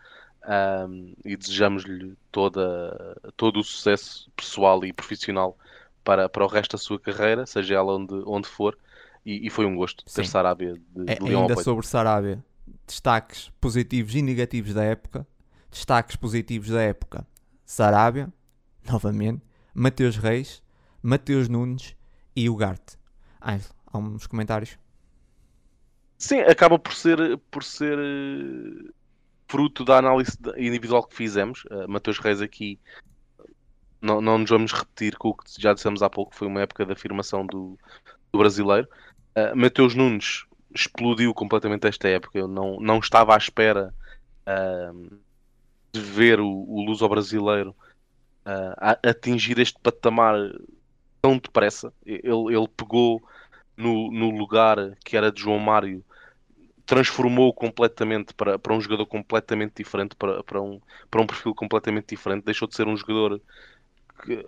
um, 0.86 1.14
e 1.24 1.36
desejamos-lhe 1.36 2.16
toda, 2.30 3.16
todo 3.36 3.58
o 3.60 3.64
sucesso 3.64 4.30
pessoal 4.36 4.84
e 4.84 4.92
profissional 4.92 5.58
para, 6.04 6.28
para 6.28 6.44
o 6.44 6.48
resto 6.48 6.72
da 6.72 6.78
sua 6.78 6.98
carreira, 6.98 7.44
seja 7.44 7.74
ela 7.74 7.94
onde, 7.96 8.14
onde 8.26 8.48
for. 8.48 8.78
E, 9.28 9.46
e 9.46 9.50
foi 9.50 9.66
um 9.66 9.76
gosto 9.76 10.02
ter 10.06 10.24
Sarabia 10.24 10.72
de, 10.72 11.04
de 11.04 11.12
é, 11.12 11.18
Leão 11.20 11.42
Ainda 11.42 11.62
sobre 11.62 11.86
Sarabia, 11.86 12.42
destaques 12.86 13.50
positivos 13.60 14.14
e 14.14 14.22
negativos 14.22 14.72
da 14.72 14.82
época. 14.82 15.26
Destaques 15.70 16.16
positivos 16.16 16.70
da 16.70 16.80
época: 16.80 17.26
Sarabia, 17.62 18.32
novamente, 18.90 19.42
Mateus 19.74 20.16
Reis, 20.16 20.62
Mateus 21.02 21.46
Nunes 21.46 21.94
e 22.34 22.48
Ugarte. 22.48 22.96
Ângelo, 23.44 23.74
alguns 23.92 24.26
comentários? 24.26 24.78
Sim, 26.16 26.40
acaba 26.40 26.78
por 26.78 26.94
ser, 26.94 27.36
por 27.50 27.62
ser 27.62 27.98
eh, 27.98 28.90
fruto 29.46 29.84
da 29.84 29.98
análise 29.98 30.38
individual 30.56 31.02
que 31.06 31.14
fizemos. 31.14 31.66
Uh, 31.66 31.86
Mateus 31.86 32.18
Reis 32.18 32.40
aqui 32.40 32.80
não, 34.00 34.22
não 34.22 34.38
nos 34.38 34.48
vamos 34.48 34.72
repetir 34.72 35.18
com 35.18 35.28
o 35.28 35.34
que 35.34 35.44
já 35.60 35.74
dissemos 35.74 36.02
há 36.02 36.08
pouco, 36.08 36.34
foi 36.34 36.48
uma 36.48 36.62
época 36.62 36.86
de 36.86 36.92
afirmação 36.92 37.44
do, 37.44 37.78
do 38.32 38.38
brasileiro. 38.38 38.88
Uh, 39.38 39.56
Mateus 39.56 39.94
Nunes 39.94 40.44
explodiu 40.74 41.32
completamente 41.32 41.86
esta 41.86 42.08
época. 42.08 42.38
Eu 42.38 42.48
não, 42.48 42.80
não 42.80 42.98
estava 42.98 43.34
à 43.34 43.38
espera 43.38 43.94
uh, 44.46 45.18
de 45.92 46.00
ver 46.00 46.40
o, 46.40 46.48
o 46.48 46.82
Luso 46.84 47.08
brasileiro 47.08 47.74
uh, 48.44 49.08
atingir 49.08 49.58
este 49.58 49.78
patamar 49.80 50.34
tão 51.22 51.38
depressa. 51.38 51.92
Ele, 52.04 52.56
ele 52.56 52.68
pegou 52.76 53.22
no, 53.76 54.10
no 54.10 54.30
lugar 54.30 54.76
que 55.04 55.16
era 55.16 55.30
de 55.30 55.40
João 55.40 55.58
Mário, 55.58 56.04
transformou 56.84 57.52
completamente 57.52 58.34
para, 58.34 58.58
para 58.58 58.74
um 58.74 58.80
jogador 58.80 59.06
completamente 59.06 59.74
diferente, 59.76 60.16
para, 60.16 60.42
para, 60.42 60.60
um, 60.60 60.80
para 61.10 61.20
um 61.20 61.26
perfil 61.26 61.54
completamente 61.54 62.08
diferente. 62.08 62.44
Deixou 62.44 62.66
de 62.66 62.74
ser 62.74 62.88
um 62.88 62.96
jogador 62.96 63.40
que, 64.24 64.44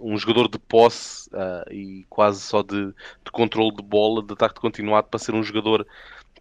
um 0.00 0.16
jogador 0.16 0.48
de 0.48 0.58
posse 0.58 1.28
uh, 1.30 1.72
e 1.72 2.04
quase 2.08 2.40
só 2.40 2.62
de, 2.62 2.86
de 2.86 3.30
controle 3.32 3.74
de 3.74 3.82
bola, 3.82 4.22
de 4.22 4.32
ataque 4.32 4.60
continuado, 4.60 5.08
para 5.08 5.18
ser 5.18 5.34
um 5.34 5.42
jogador 5.42 5.86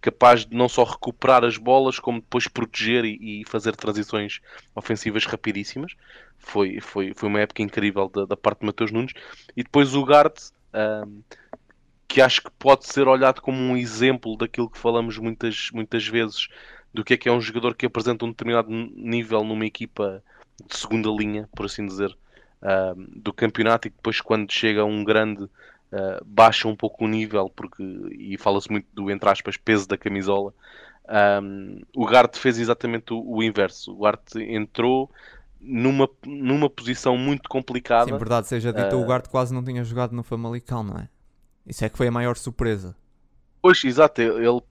capaz 0.02 0.45
de 0.45 0.56
não 0.56 0.69
só 0.69 0.84
recuperar 0.84 1.43
as 1.43 1.58
bolas, 1.58 2.00
como 2.00 2.22
depois 2.22 2.48
proteger 2.48 3.04
e, 3.04 3.41
e 3.41 3.45
fazer 3.45 3.76
transições 3.76 4.39
ofensivas 4.74 5.26
rapidíssimas. 5.26 5.93
Foi, 6.38 6.80
foi, 6.80 7.13
foi 7.13 7.30
uma 7.30 7.41
época 7.41 7.62
incrível 7.62 8.08
da, 8.08 8.26
da 8.26 8.38
parte 8.38 8.62
de 8.62 8.65
Mateus 8.65 8.91
Nunes. 8.91 9.13
E 9.56 9.63
depois 9.63 9.93
o 9.93 10.06
Garte, 10.06 10.52
uh, 10.74 11.24
que 12.08 12.22
acho 12.22 12.41
que 12.41 12.52
pode 12.58 12.88
ser 12.88 13.08
olhado 13.08 13.41
como 13.41 13.58
um 13.58 13.76
exemplo 13.76 14.38
daquilo 14.38 14.69
que 14.69 14.80
falamos 14.80 15.17
muitas, 15.17 15.69
muitas 15.72 16.08
vezes 16.08 16.48
do 16.93 17.04
que 17.04 17.13
é 17.13 17.17
que 17.17 17.30
é 17.30 17.32
um 17.32 17.41
jogador 17.41 17.76
que 17.76 17.86
apresenta 17.86 18.26
um 18.26 18.30
determinado 18.30 18.69
nível 18.72 19.43
numa 19.43 19.65
equipa 19.65 20.24
de 20.67 20.78
segunda 20.78 21.10
linha, 21.10 21.48
por 21.56 21.65
assim 21.65 21.86
dizer, 21.86 22.17
uh, 22.62 22.95
do 23.15 23.34
campeonato 23.34 23.88
e 23.88 23.91
depois 23.91 24.22
quando 24.22 24.52
chega 24.52 24.82
a 24.82 24.86
um 24.86 25.04
grande 25.04 25.43
uh, 25.43 26.26
baixa 26.26 26.67
um 26.67 26.76
pouco 26.76 27.06
o 27.06 27.08
nível 27.08 27.50
porque 27.56 27.84
e 28.12 28.38
fala-se 28.38 28.69
muito 28.69 28.88
do 28.93 29.10
entre 29.10 29.30
aspas 29.30 29.58
peso 29.58 29.88
da 29.88 29.98
camisola. 29.98 30.54
Um, 31.41 31.82
o 31.95 32.06
Garte 32.06 32.38
fez 32.38 32.60
exatamente 32.60 33.13
o, 33.13 33.24
o 33.26 33.41
inverso. 33.41 33.93
O 33.93 34.02
Garte 34.02 34.39
entrou 34.43 35.10
numa, 35.60 36.08
numa 36.26 36.69
posição 36.69 37.17
muito 37.17 37.50
complicada. 37.50 38.12
Sim, 38.12 38.17
verdade 38.17 38.48
seja 38.48 38.72
dito, 38.72 38.95
uh, 38.95 39.02
o 39.02 39.08
Garte 39.08 39.30
quase 39.30 39.54
não 39.54 39.63
tinha 39.63 39.84
jogado 39.84 40.13
no 40.13 40.24
Famalicão, 40.24 40.84
não 40.84 40.98
é? 40.98 41.10
Isso 41.65 41.84
é 41.84 41.89
que 41.89 41.98
foi 41.98 42.08
a 42.08 42.12
maior 42.12 42.38
surpresa. 42.38 42.95
Pois, 43.62 43.84
exato, 43.84 44.22
ele 44.22 44.62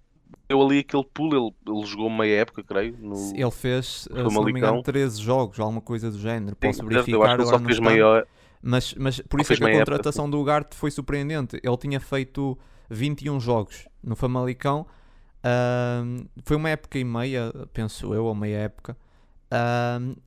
deu 0.48 0.62
ali 0.62 0.78
aquele 0.78 1.04
pulo, 1.04 1.54
ele, 1.66 1.76
ele 1.76 1.86
jogou 1.86 2.10
meia 2.10 2.40
época, 2.40 2.62
creio. 2.62 2.96
No, 2.98 3.14
ele 3.34 3.50
fez, 3.50 3.86
se 3.86 4.10
não 4.10 4.44
me 4.44 4.52
engano, 4.52 4.82
13 4.82 5.20
jogos, 5.20 5.60
alguma 5.60 5.80
coisa 5.80 6.10
do 6.10 6.18
género. 6.18 6.56
Posso 6.56 6.80
Sim, 6.80 6.86
verificar 6.86 7.16
eu 7.16 7.22
acho 7.22 7.36
que 7.36 7.42
ele 7.42 7.48
só 7.50 7.58
fez 7.58 7.78
meia... 7.78 8.26
Mas, 8.60 8.92
mas 8.94 9.20
por 9.20 9.40
isso 9.40 9.52
é 9.52 9.56
que 9.56 9.64
a 9.64 9.78
contratação 9.78 10.24
época. 10.24 10.36
do 10.36 10.42
Ugarte 10.42 10.76
foi 10.76 10.90
surpreendente. 10.90 11.60
Ele 11.62 11.76
tinha 11.76 12.00
feito 12.00 12.58
21 12.90 13.38
jogos 13.38 13.86
no 14.02 14.16
Famalicão. 14.16 14.86
Uh, 15.38 16.28
foi 16.42 16.56
uma 16.56 16.68
época 16.68 16.98
e 16.98 17.04
meia, 17.04 17.52
penso 17.72 18.12
eu, 18.12 18.24
ou 18.24 18.34
meia 18.34 18.58
época. 18.58 18.96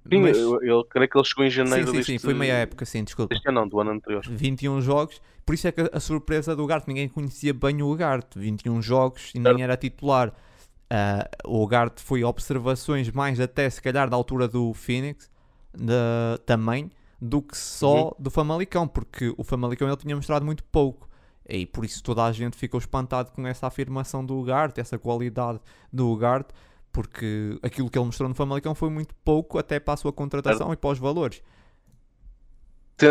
Sim, 0.09 0.19
mas... 0.19 0.37
eu, 0.37 0.63
eu, 0.63 0.83
creio 0.83 1.09
que 1.09 1.17
ele 1.17 1.25
chegou 1.25 1.45
em 1.45 1.49
janeiro 1.49 1.85
sim, 1.85 1.91
sim, 1.91 1.97
deste... 1.97 2.11
sim, 2.13 2.19
foi 2.19 2.33
meia 2.33 2.53
época, 2.53 2.85
sim, 2.85 3.03
desculpa. 3.03 3.33
Este 3.33 3.47
ano 3.47 3.61
não, 3.61 3.67
do 3.67 3.79
ano 3.79 3.91
anterior. 3.91 4.23
21 4.27 4.81
jogos, 4.81 5.21
por 5.45 5.53
isso 5.53 5.67
é 5.67 5.71
que 5.71 5.89
a 5.91 5.99
surpresa 5.99 6.55
do 6.55 6.63
Ugarte, 6.63 6.87
ninguém 6.87 7.07
conhecia 7.07 7.53
bem 7.53 7.81
o 7.81 7.91
Ugarte, 7.91 8.39
21 8.39 8.81
jogos 8.81 9.31
e 9.35 9.39
nem 9.39 9.61
era 9.61 9.77
titular. 9.77 10.29
Uh, 10.29 11.49
o 11.49 11.63
Ugarte 11.63 12.01
foi 12.01 12.23
observações 12.23 13.09
mais 13.11 13.39
até 13.39 13.69
se 13.69 13.81
calhar 13.81 14.09
da 14.09 14.15
altura 14.15 14.47
do 14.47 14.73
Phoenix, 14.73 15.29
de, 15.73 16.39
também, 16.45 16.91
do 17.21 17.41
que 17.41 17.55
só 17.55 18.05
uhum. 18.05 18.11
do 18.17 18.31
Famalicão, 18.31 18.87
porque 18.87 19.33
o 19.37 19.43
Famalicão 19.43 19.87
ele 19.87 19.97
tinha 19.97 20.15
mostrado 20.15 20.43
muito 20.43 20.63
pouco. 20.65 21.09
E 21.47 21.65
por 21.65 21.85
isso 21.85 22.01
toda 22.01 22.23
a 22.23 22.31
gente 22.31 22.57
ficou 22.57 22.79
espantado 22.79 23.31
com 23.31 23.45
essa 23.45 23.67
afirmação 23.67 24.25
do 24.25 24.37
Ugarte, 24.37 24.79
essa 24.79 24.97
qualidade 24.97 25.59
do 25.91 26.09
Ugarte 26.09 26.53
porque 26.91 27.57
aquilo 27.63 27.89
que 27.89 27.97
ele 27.97 28.05
mostrou 28.05 28.27
no 28.27 28.35
Famalicão 28.35 28.75
foi 28.75 28.89
muito 28.89 29.15
pouco 29.23 29.57
até 29.57 29.79
para 29.79 29.93
a 29.93 29.97
sua 29.97 30.11
contratação 30.11 30.71
e 30.73 30.77
para 30.77 30.89
os 30.89 30.99
valores. 30.99 31.41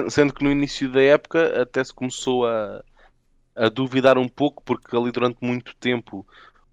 Sendo 0.09 0.33
que 0.33 0.45
no 0.45 0.51
início 0.51 0.91
da 0.91 1.03
época 1.03 1.63
até 1.63 1.83
se 1.83 1.93
começou 1.93 2.47
a, 2.47 2.85
a 3.57 3.69
duvidar 3.69 4.19
um 4.19 4.29
pouco, 4.29 4.63
porque 4.63 4.97
ali 4.97 5.11
durante 5.11 5.39
muito 5.41 5.75
tempo 5.77 6.27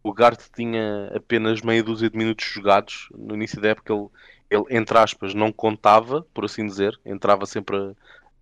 o 0.03 0.13
Garte 0.13 0.49
tinha 0.55 1.11
apenas 1.15 1.61
meia 1.61 1.83
dúzia 1.83 2.09
de 2.09 2.17
minutos 2.17 2.45
jogados. 2.45 3.09
No 3.15 3.35
início 3.35 3.59
da 3.59 3.69
época 3.69 3.93
ele, 3.93 4.07
ele 4.49 4.77
entre 4.77 4.97
aspas, 4.97 5.33
não 5.33 5.51
contava, 5.51 6.25
por 6.33 6.45
assim 6.45 6.65
dizer, 6.65 6.99
entrava 7.05 7.45
sempre 7.45 7.75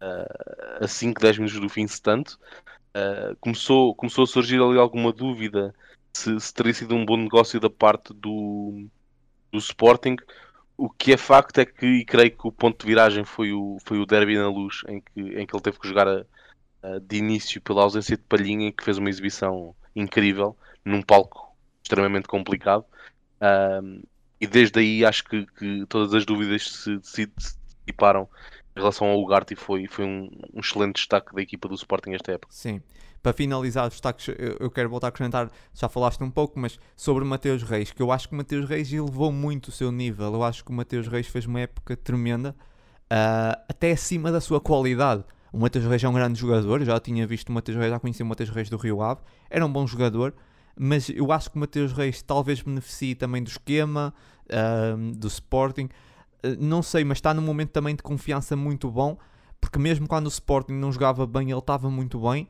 a, 0.01 0.83
a 0.83 0.87
5, 0.87 1.21
10 1.21 1.37
minutos 1.37 1.59
do 1.59 1.69
fim, 1.69 1.87
se 1.87 2.01
tanto. 2.01 2.37
Uh, 2.95 3.35
começou, 3.39 3.95
começou 3.95 4.23
a 4.23 4.27
surgir 4.27 4.61
ali 4.61 4.77
alguma 4.77 5.11
dúvida 5.11 5.73
se, 6.15 6.39
se 6.39 6.53
teria 6.53 6.73
sido 6.73 6.95
um 6.95 7.05
bom 7.05 7.17
negócio 7.17 7.59
da 7.59 7.69
parte 7.69 8.13
do, 8.13 8.87
do 9.51 9.57
Sporting. 9.57 10.15
O 10.77 10.89
que 10.89 11.13
é 11.13 11.17
facto 11.17 11.59
é 11.59 11.65
que, 11.65 11.85
e 11.85 12.05
creio 12.05 12.31
que 12.31 12.47
o 12.47 12.51
ponto 12.51 12.81
de 12.81 12.87
viragem 12.87 13.23
foi 13.23 13.51
o, 13.51 13.77
foi 13.85 13.97
o 13.97 14.05
derby 14.05 14.37
na 14.37 14.49
luz, 14.49 14.81
em 14.87 15.01
que, 15.01 15.21
em 15.21 15.45
que 15.45 15.55
ele 15.55 15.63
teve 15.63 15.79
que 15.79 15.87
jogar 15.87 16.07
a, 16.07 16.25
a, 16.83 16.99
de 16.99 17.17
início 17.17 17.61
pela 17.61 17.83
ausência 17.83 18.17
de 18.17 18.23
Palhinha, 18.23 18.71
que 18.71 18.83
fez 18.83 18.97
uma 18.97 19.09
exibição 19.09 19.75
incrível, 19.95 20.57
num 20.83 21.01
palco 21.01 21.55
extremamente 21.83 22.27
complicado. 22.27 22.85
Um, 23.41 24.01
e 24.39 24.47
desde 24.47 24.79
aí 24.79 25.05
acho 25.05 25.23
que, 25.23 25.45
que 25.45 25.85
todas 25.87 26.13
as 26.13 26.25
dúvidas 26.25 26.89
se, 27.03 27.27
dissiparam 27.27 28.27
em 28.75 28.79
relação 28.79 29.07
ao 29.07 29.21
Ugarte 29.21 29.53
e 29.53 29.57
foi, 29.57 29.87
foi 29.87 30.03
um, 30.05 30.29
um, 30.53 30.59
excelente 30.59 30.95
destaque 30.95 31.33
da 31.33 31.41
equipa 31.41 31.67
do 31.67 31.75
Sporting 31.75 32.11
esta 32.11 32.33
época. 32.33 32.53
Sim. 32.53 32.81
Para 33.25 33.33
finalizar 33.33 33.87
os 33.87 33.89
destaques, 33.89 34.35
eu 34.59 34.69
quero 34.69 34.87
voltar 34.87 35.07
a 35.07 35.09
acrescentar, 35.09 35.49
já 35.73 35.89
falaste 35.89 36.23
um 36.23 36.29
pouco, 36.29 36.59
mas 36.59 36.79
sobre 36.95 37.25
Mateus 37.25 37.63
Reis, 37.63 37.91
que 37.91 37.99
eu 37.99 38.11
acho 38.11 38.27
que 38.29 38.35
o 38.35 38.37
Mateus 38.37 38.69
Reis 38.69 38.93
elevou 38.93 39.31
muito 39.31 39.69
o 39.69 39.71
seu 39.71 39.91
nível. 39.91 40.31
Eu 40.31 40.43
acho 40.43 40.63
que 40.63 40.69
o 40.69 40.73
Mateus 40.75 41.07
Reis 41.07 41.25
fez 41.25 41.47
uma 41.47 41.59
época 41.61 41.97
tremenda, 41.97 42.55
uh, 43.05 43.59
até 43.67 43.93
acima 43.93 44.31
da 44.31 44.39
sua 44.39 44.61
qualidade. 44.61 45.23
O 45.51 45.57
Mateus 45.57 45.85
Reis 45.85 46.03
é 46.03 46.07
um 46.07 46.13
grande 46.13 46.39
jogador, 46.39 46.81
eu 46.81 46.85
já 46.85 46.99
tinha 46.99 47.25
visto 47.25 47.49
o 47.49 47.51
Mateus 47.51 47.75
Reis, 47.79 47.89
já 47.89 47.99
conheci 47.99 48.21
o 48.21 48.27
Mateus 48.27 48.51
Reis 48.51 48.69
do 48.69 48.77
Rio 48.77 49.01
Ave, 49.01 49.21
era 49.49 49.65
um 49.65 49.73
bom 49.73 49.87
jogador, 49.87 50.35
mas 50.77 51.09
eu 51.09 51.31
acho 51.31 51.49
que 51.49 51.57
o 51.57 51.59
Mateus 51.59 51.93
Reis 51.93 52.21
talvez 52.21 52.61
beneficie 52.61 53.15
também 53.15 53.41
do 53.41 53.49
esquema, 53.49 54.13
uh, 54.51 55.15
do 55.15 55.27
Sporting. 55.27 55.85
Uh, 56.45 56.55
não 56.59 56.83
sei, 56.83 57.03
mas 57.03 57.17
está 57.17 57.33
num 57.33 57.41
momento 57.41 57.71
também 57.71 57.95
de 57.95 58.03
confiança 58.03 58.55
muito 58.55 58.91
bom, 58.91 59.17
porque 59.59 59.79
mesmo 59.79 60.07
quando 60.07 60.27
o 60.27 60.29
Sporting 60.29 60.73
não 60.73 60.91
jogava 60.91 61.25
bem, 61.25 61.49
ele 61.49 61.57
estava 61.57 61.89
muito 61.89 62.19
bem. 62.19 62.47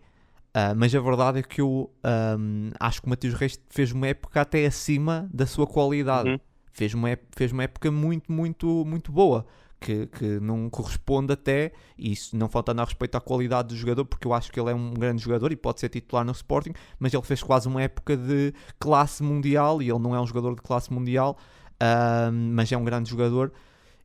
Uh, 0.55 0.71
mas 0.73 0.95
a 0.95 1.01
verdade 1.01 1.39
é 1.39 1.43
que 1.43 1.59
eu 1.59 1.91
um, 2.39 2.71
acho 2.79 3.01
que 3.01 3.07
o 3.07 3.09
Matheus 3.09 3.33
Reis 3.33 3.59
fez 3.69 3.91
uma 3.91 4.07
época 4.07 4.39
até 4.39 4.65
acima 4.65 5.27
da 5.33 5.45
sua 5.45 5.67
qualidade. 5.67 6.29
Uhum. 6.29 6.39
Fez, 6.71 6.93
uma, 6.93 7.09
fez 7.35 7.51
uma 7.51 7.63
época 7.63 7.91
muito, 7.91 8.31
muito, 8.31 8.85
muito 8.85 9.11
boa. 9.11 9.45
Que, 9.77 10.07
que 10.07 10.39
não 10.39 10.69
corresponde 10.69 11.33
até, 11.33 11.73
e 11.97 12.13
isso 12.13 12.35
não 12.35 12.47
faltando 12.47 12.81
a 12.81 12.85
respeito 12.85 13.15
à 13.15 13.21
qualidade 13.21 13.67
do 13.67 13.75
jogador, 13.75 14.05
porque 14.05 14.25
eu 14.25 14.33
acho 14.33 14.51
que 14.51 14.59
ele 14.59 14.71
é 14.71 14.73
um 14.73 14.93
grande 14.93 15.21
jogador 15.21 15.51
e 15.51 15.55
pode 15.55 15.81
ser 15.81 15.89
titular 15.89 16.25
no 16.25 16.31
Sporting, 16.31 16.71
mas 16.97 17.13
ele 17.13 17.21
fez 17.21 17.43
quase 17.43 17.67
uma 17.67 17.83
época 17.83 18.17
de 18.17 18.53
classe 18.79 19.21
mundial 19.21 19.81
e 19.81 19.89
ele 19.89 19.99
não 19.99 20.15
é 20.15 20.19
um 20.19 20.25
jogador 20.25 20.55
de 20.55 20.61
classe 20.61 20.91
mundial, 20.91 21.37
uh, 21.73 22.31
mas 22.31 22.71
é 22.71 22.77
um 22.77 22.83
grande 22.83 23.09
jogador 23.09 23.51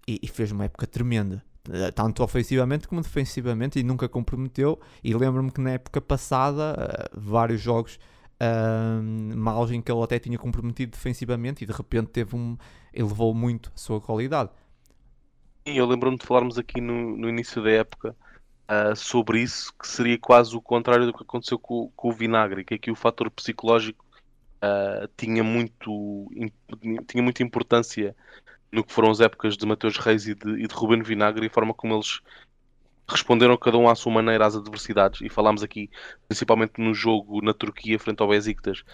e, 0.07 0.19
e 0.23 0.27
fez 0.27 0.51
uma 0.51 0.65
época 0.65 0.87
tremenda. 0.87 1.43
Eh, 1.69 1.91
tanto 1.91 2.23
ofensivamente 2.23 2.89
como 2.89 3.03
defensivamente, 3.03 3.79
e 3.79 3.83
nunca 3.83 4.09
comprometeu. 4.09 4.81
E 5.05 5.13
lembro-me 5.13 5.51
que 5.51 5.61
na 5.61 5.73
época 5.73 6.01
passada, 6.01 7.11
uh, 7.15 7.21
vários 7.21 7.61
jogos 7.61 7.99
uh, 8.41 9.03
maus 9.37 9.71
em 9.71 9.83
que 9.83 9.93
ele 9.93 10.03
até 10.03 10.19
tinha 10.19 10.39
comprometido 10.39 10.93
defensivamente 10.93 11.65
e 11.65 11.67
de 11.67 11.73
repente 11.73 12.09
teve 12.09 12.35
um, 12.35 12.57
elevou 12.93 13.35
muito 13.35 13.71
a 13.75 13.79
sua 13.79 14.01
qualidade. 14.01 14.51
Sim, 15.67 15.75
eu 15.75 15.87
lembro-me 15.87 16.17
de 16.17 16.25
falarmos 16.25 16.57
aqui 16.57 16.81
no, 16.81 17.17
no 17.17 17.29
início 17.29 17.63
da 17.63 17.71
época 17.71 18.17
uh, 18.65 18.97
sobre 18.97 19.43
isso, 19.43 19.73
que 19.79 19.87
seria 19.87 20.19
quase 20.19 20.57
o 20.57 20.63
contrário 20.63 21.07
do 21.07 21.13
que 21.13 21.23
aconteceu 21.23 21.59
com, 21.59 21.93
com 21.95 22.09
o 22.09 22.13
Vinagre, 22.13 22.65
que 22.65 22.75
aqui 22.75 22.91
o 22.91 22.97
fator 22.97 23.31
psicológico 23.31 24.03
uh, 24.65 25.07
tinha, 25.15 25.45
muito, 25.45 26.27
tinha 27.07 27.23
muita 27.23 27.43
importância 27.43 28.17
no 28.73 28.85
que 28.85 28.93
foram 28.93 29.11
as 29.11 29.21
épocas 29.21 29.57
de 29.57 29.67
Mateus 29.67 29.97
Reis 29.97 30.27
e 30.27 30.35
de, 30.35 30.63
e 30.63 30.67
de 30.67 30.75
Ruben 30.75 31.03
Vinagre 31.03 31.45
e 31.45 31.49
a 31.49 31.53
forma 31.53 31.75
como 31.75 31.95
eles 31.95 32.21
responderam 33.09 33.57
cada 33.57 33.77
um 33.77 33.89
à 33.89 33.95
sua 33.95 34.13
maneira 34.13 34.47
às 34.47 34.55
adversidades. 34.55 35.21
E 35.21 35.29
falámos 35.29 35.63
aqui, 35.63 35.91
principalmente 36.29 36.75
no 36.79 36.95
jogo 36.95 37.43
na 37.43 37.53
Turquia, 37.53 37.99
frente 37.99 38.21
ao 38.21 38.29
Besiktas, 38.29 38.85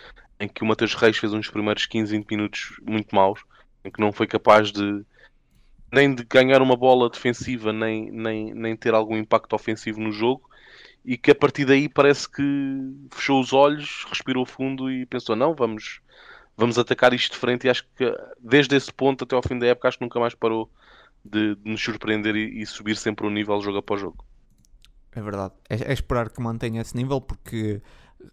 em 0.40 0.48
que 0.48 0.62
o 0.62 0.66
Mateus 0.66 0.94
Reis 0.94 1.18
fez 1.18 1.32
uns 1.32 1.50
primeiros 1.50 1.86
15, 1.86 2.16
20 2.16 2.30
minutos 2.30 2.80
muito 2.82 3.14
maus, 3.14 3.40
em 3.84 3.90
que 3.90 4.00
não 4.00 4.12
foi 4.12 4.26
capaz 4.26 4.72
de 4.72 5.04
nem 5.92 6.14
de 6.14 6.24
ganhar 6.24 6.60
uma 6.62 6.76
bola 6.76 7.08
defensiva, 7.08 7.72
nem, 7.72 8.10
nem, 8.10 8.52
nem 8.54 8.76
ter 8.76 8.92
algum 8.94 9.16
impacto 9.16 9.54
ofensivo 9.54 10.00
no 10.00 10.12
jogo. 10.12 10.48
e 11.04 11.16
que 11.16 11.30
a 11.30 11.34
partir 11.34 11.64
daí 11.64 11.88
parece 11.88 12.28
que 12.28 12.42
fechou 13.12 13.40
os 13.40 13.52
olhos, 13.52 14.04
respirou 14.08 14.44
fundo 14.44 14.90
e 14.90 15.06
pensou: 15.06 15.36
não, 15.36 15.54
vamos, 15.54 16.00
vamos 16.56 16.78
atacar 16.78 17.12
isto 17.12 17.32
de 17.32 17.38
frente. 17.38 17.66
E 17.66 17.70
acho 17.70 17.84
que 17.96 18.12
desde 18.38 18.76
esse 18.76 18.92
ponto 18.92 19.24
até 19.24 19.34
ao 19.36 19.42
fim 19.42 19.58
da 19.58 19.66
época, 19.66 19.88
acho 19.88 19.98
que 19.98 20.04
nunca 20.04 20.18
mais 20.18 20.34
parou 20.34 20.70
de, 21.24 21.54
de 21.56 21.70
nos 21.70 21.82
surpreender 21.82 22.34
e, 22.34 22.62
e, 22.62 22.66
subir 22.66 22.96
sempre 22.96 23.26
o 23.26 23.30
nível 23.30 23.60
jogo 23.60 23.78
após 23.78 24.00
jogo. 24.00 24.24
É 25.12 25.20
verdade, 25.20 25.54
é, 25.68 25.76
é 25.76 25.92
esperar 25.92 26.30
que 26.30 26.40
mantenha 26.40 26.82
esse 26.82 26.94
nível 26.96 27.20
porque 27.20 27.80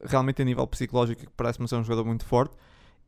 realmente 0.05 0.41
a 0.41 0.45
nível 0.45 0.67
psicológico 0.67 1.31
parece-me 1.35 1.67
ser 1.67 1.75
um 1.75 1.83
jogador 1.83 2.05
muito 2.05 2.25
forte 2.25 2.55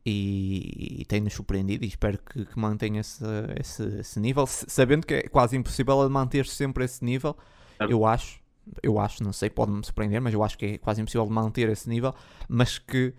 e, 0.04 1.00
e 1.00 1.04
tem-nos 1.04 1.34
surpreendido 1.34 1.84
e 1.84 1.88
espero 1.88 2.18
que, 2.18 2.46
que 2.46 2.58
mantenha 2.58 3.00
esse, 3.00 3.24
esse, 3.58 3.82
esse, 3.98 4.20
nível, 4.20 4.46
sabendo 4.46 5.06
que 5.06 5.14
é 5.14 5.22
quase 5.22 5.56
impossível 5.56 6.08
manter 6.08 6.46
sempre 6.46 6.84
esse 6.84 7.04
nível, 7.04 7.36
é. 7.78 7.92
eu 7.92 8.06
acho, 8.06 8.40
eu 8.82 8.98
acho, 8.98 9.22
não 9.22 9.32
sei, 9.32 9.50
pode-me 9.50 9.84
surpreender, 9.84 10.20
mas 10.20 10.32
eu 10.32 10.42
acho 10.42 10.56
que 10.56 10.66
é 10.66 10.78
quase 10.78 11.02
impossível 11.02 11.26
manter 11.26 11.68
esse 11.68 11.88
nível, 11.88 12.14
mas 12.48 12.78
que 12.78 13.12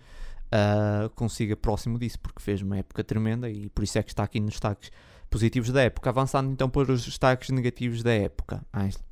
uh, 0.52 1.08
consiga 1.10 1.56
próximo 1.56 1.98
disso, 1.98 2.18
porque 2.20 2.42
fez 2.42 2.62
uma 2.62 2.78
época 2.78 3.04
tremenda 3.04 3.48
e 3.50 3.68
por 3.70 3.84
isso 3.84 3.98
é 3.98 4.02
que 4.02 4.10
está 4.10 4.24
aqui 4.24 4.40
nos 4.40 4.50
destaques 4.50 4.90
positivos 5.30 5.70
da 5.70 5.82
época. 5.82 6.10
Avançando 6.10 6.50
então 6.50 6.68
para 6.68 6.90
os 6.92 7.04
destaques 7.04 7.50
negativos 7.50 8.02
da 8.02 8.12
época, 8.12 8.64
Ângelo. 8.74 9.04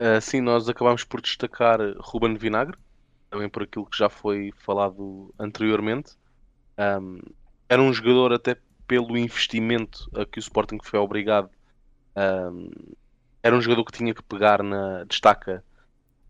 Uh, 0.00 0.20
sim, 0.20 0.40
nós 0.40 0.68
acabamos 0.68 1.04
por 1.04 1.20
destacar 1.20 1.78
Ruben 1.98 2.36
Vinagre, 2.36 2.76
também 3.30 3.48
por 3.48 3.62
aquilo 3.62 3.86
que 3.86 3.96
já 3.96 4.08
foi 4.08 4.52
falado 4.58 5.32
anteriormente. 5.38 6.12
Um, 6.78 7.18
era 7.68 7.80
um 7.80 7.92
jogador 7.92 8.32
até 8.32 8.56
pelo 8.86 9.16
investimento 9.16 10.10
a 10.14 10.26
que 10.26 10.38
o 10.38 10.40
Sporting 10.40 10.78
foi 10.82 10.98
obrigado. 10.98 11.48
Um, 12.16 12.70
era 13.42 13.56
um 13.56 13.60
jogador 13.60 13.84
que 13.84 13.96
tinha 13.96 14.14
que 14.14 14.22
pegar 14.22 14.62
na 14.62 15.04
destaca 15.04 15.64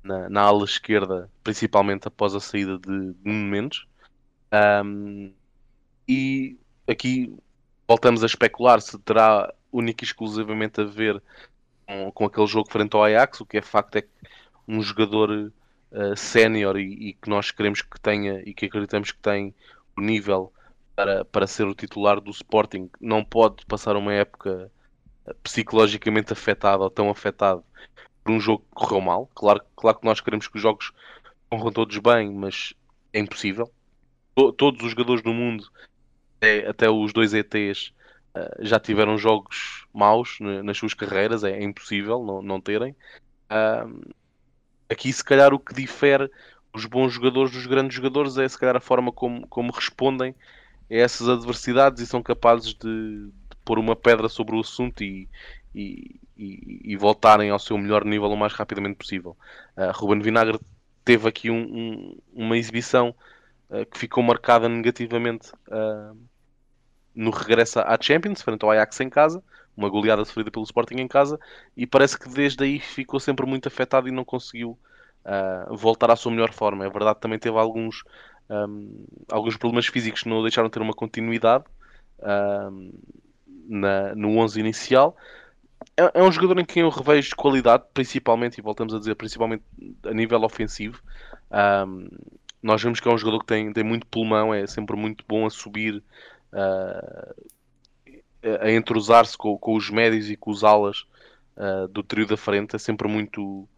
na, 0.04 0.28
na 0.28 0.42
ala 0.42 0.64
esquerda, 0.64 1.30
principalmente 1.42 2.06
após 2.06 2.34
a 2.34 2.40
saída 2.40 2.78
de, 2.78 3.14
de 3.14 3.30
Mendes. 3.30 3.86
Um, 4.84 5.32
e 6.06 6.58
aqui 6.86 7.34
voltamos 7.88 8.22
a 8.22 8.26
especular 8.26 8.80
se 8.80 8.98
terá 8.98 9.52
única 9.72 10.04
e 10.04 10.06
exclusivamente 10.06 10.80
a 10.80 10.84
ver 10.84 11.20
com, 11.86 12.12
com 12.12 12.24
aquele 12.26 12.46
jogo 12.46 12.70
frente 12.70 12.94
ao 12.94 13.02
Ajax. 13.02 13.40
O 13.40 13.46
que 13.46 13.56
é 13.56 13.62
facto 13.62 13.96
é 13.96 14.02
que 14.02 14.08
um 14.68 14.82
jogador 14.82 15.30
uh, 15.90 16.16
sénior 16.16 16.78
e, 16.78 17.08
e, 17.08 17.12
que 17.14 17.28
nós 17.28 17.50
queremos 17.50 17.80
que 17.82 17.98
tenha 18.00 18.42
e 18.46 18.52
que 18.52 18.66
acreditamos 18.66 19.10
que 19.10 19.18
tem 19.18 19.54
o 19.96 20.00
nível 20.00 20.52
para, 20.94 21.24
para 21.24 21.46
ser 21.46 21.66
o 21.66 21.74
titular 21.74 22.20
do 22.20 22.30
Sporting 22.30 22.90
não 23.00 23.24
pode 23.24 23.64
passar 23.66 23.96
uma 23.96 24.12
época 24.12 24.70
psicologicamente 25.42 26.32
afetado 26.32 26.82
ou 26.82 26.90
tão 26.90 27.10
afetado 27.10 27.64
um 28.32 28.40
jogo 28.40 28.64
que 28.64 28.74
correu 28.74 29.00
mal. 29.00 29.30
Claro, 29.34 29.60
claro 29.76 29.98
que 29.98 30.04
nós 30.04 30.20
queremos 30.20 30.48
que 30.48 30.56
os 30.56 30.62
jogos 30.62 30.92
corram 31.48 31.72
todos 31.72 31.96
bem, 31.98 32.32
mas 32.32 32.74
é 33.12 33.18
impossível. 33.20 33.70
Todos 34.34 34.82
os 34.82 34.90
jogadores 34.90 35.22
do 35.22 35.32
mundo, 35.32 35.64
até, 36.36 36.68
até 36.68 36.90
os 36.90 37.12
dois 37.12 37.32
ETs, 37.32 37.92
uh, 38.34 38.64
já 38.64 38.80
tiveram 38.80 39.16
jogos 39.16 39.86
maus 39.92 40.38
nas 40.40 40.76
suas 40.76 40.94
carreiras, 40.94 41.44
é, 41.44 41.52
é 41.52 41.62
impossível 41.62 42.24
não, 42.24 42.42
não 42.42 42.60
terem. 42.60 42.96
Uh, 43.50 44.12
aqui, 44.88 45.12
se 45.12 45.22
calhar, 45.22 45.54
o 45.54 45.58
que 45.58 45.74
difere 45.74 46.30
os 46.74 46.84
bons 46.86 47.12
jogadores 47.12 47.52
dos 47.52 47.66
grandes 47.66 47.96
jogadores 47.96 48.36
é, 48.36 48.48
se 48.48 48.58
calhar, 48.58 48.76
a 48.76 48.80
forma 48.80 49.12
como, 49.12 49.46
como 49.46 49.72
respondem 49.72 50.34
a 50.90 50.94
essas 50.94 51.28
adversidades 51.28 52.02
e 52.02 52.06
são 52.06 52.20
capazes 52.20 52.74
de 52.74 53.30
pôr 53.64 53.78
uma 53.78 53.96
pedra 53.96 54.28
sobre 54.28 54.54
o 54.54 54.60
assunto 54.60 55.02
e, 55.02 55.28
e, 55.74 56.20
e, 56.36 56.80
e, 56.92 56.96
voltarem 56.96 57.50
ao 57.50 57.58
seu 57.58 57.76
melhor 57.78 58.04
nível 58.04 58.30
o 58.30 58.36
mais 58.36 58.52
rapidamente 58.52 58.96
possível. 58.96 59.36
Uh, 59.76 59.90
Ruben 59.92 60.20
Vinagre 60.20 60.58
teve 61.04 61.28
aqui 61.28 61.50
um, 61.50 61.62
um, 61.62 62.18
uma 62.32 62.56
exibição 62.56 63.14
uh, 63.70 63.84
que 63.86 63.98
ficou 63.98 64.22
marcada 64.22 64.68
negativamente 64.68 65.50
uh, 65.68 66.16
no 67.14 67.30
regresso 67.30 67.80
à 67.80 67.96
Champions, 68.00 68.42
frente 68.42 68.62
ao 68.64 68.70
Ajax 68.70 69.00
em 69.00 69.08
casa, 69.08 69.42
uma 69.76 69.88
goleada 69.88 70.24
sofrida 70.24 70.50
pelo 70.50 70.64
Sporting 70.64 70.96
em 70.96 71.08
casa, 71.08 71.38
e 71.76 71.86
parece 71.86 72.18
que 72.18 72.28
desde 72.28 72.62
aí 72.62 72.78
ficou 72.78 73.18
sempre 73.18 73.46
muito 73.46 73.66
afetado 73.66 74.08
e 74.08 74.12
não 74.12 74.24
conseguiu 74.24 74.78
voltar 75.70 76.10
à 76.10 76.16
sua 76.16 76.30
melhor 76.30 76.52
forma. 76.52 76.84
É 76.84 76.90
verdade 76.90 77.14
que 77.14 77.22
também 77.22 77.38
teve 77.38 77.56
alguns, 77.56 78.04
um, 78.50 79.06
alguns 79.32 79.56
problemas 79.56 79.86
físicos 79.86 80.22
que 80.22 80.28
não 80.28 80.42
deixaram 80.42 80.68
de 80.68 80.72
ter 80.72 80.82
uma 80.82 80.92
continuidade 80.92 81.64
na, 83.66 84.14
no 84.14 84.38
11 84.38 84.60
inicial, 84.60 85.16
é, 85.96 86.18
é, 86.18 86.22
um 86.22 86.32
jogador 86.32 86.58
em 86.58 86.64
quem 86.64 86.82
eu 86.82 86.88
revejo 86.88 87.36
qualidade, 87.36 87.84
principalmente, 87.92 88.58
e 88.58 88.62
voltamos 88.62 88.94
a 88.94 88.98
dizer, 88.98 89.14
principalmente 89.14 89.62
a 90.04 90.12
nível 90.12 90.42
ofensivo. 90.42 91.00
Um, 91.86 92.08
nós 92.62 92.82
vemos 92.82 92.98
que 93.00 93.08
é 93.08 93.12
um 93.12 93.18
jogador 93.18 93.40
que 93.40 93.46
tem, 93.46 93.72
tem 93.72 93.84
muito 93.84 94.06
pulmão, 94.06 94.52
é 94.54 94.66
sempre 94.66 94.96
muito 94.96 95.24
bom 95.28 95.46
a 95.46 95.50
subir, 95.50 96.02
uh, 96.52 97.34
a 98.60 98.70
entrosar-se 98.70 99.36
com, 99.36 99.56
com, 99.58 99.74
os 99.74 99.90
médios 99.90 100.30
e 100.30 100.36
com 100.36 100.50
os 100.50 100.64
alas 100.64 101.04
uh, 101.56 101.86
do 101.88 102.02
trio 102.02 102.26
da 102.26 102.36
frente, 102.36 102.74
é 102.74 102.78
sempre 102.78 103.06
muito, 103.06 103.68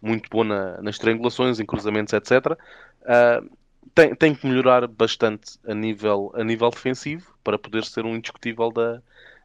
muito 0.00 0.30
bom 0.30 0.44
na, 0.44 0.80
nas 0.80 0.98
triangulações, 0.98 1.58
em 1.58 1.66
cruzamentos, 1.66 2.12
etc. 2.12 2.56
Uh, 3.02 3.50
tem, 3.94 4.14
tem 4.14 4.34
que 4.34 4.46
melhorar 4.46 4.86
bastante 4.86 5.58
a 5.66 5.74
nível, 5.74 6.32
a 6.34 6.44
nível 6.44 6.70
defensivo 6.70 7.34
para 7.42 7.58
poder 7.58 7.84
ser 7.84 8.04
um 8.04 8.14
indiscutível 8.14 8.70
da, 8.70 9.02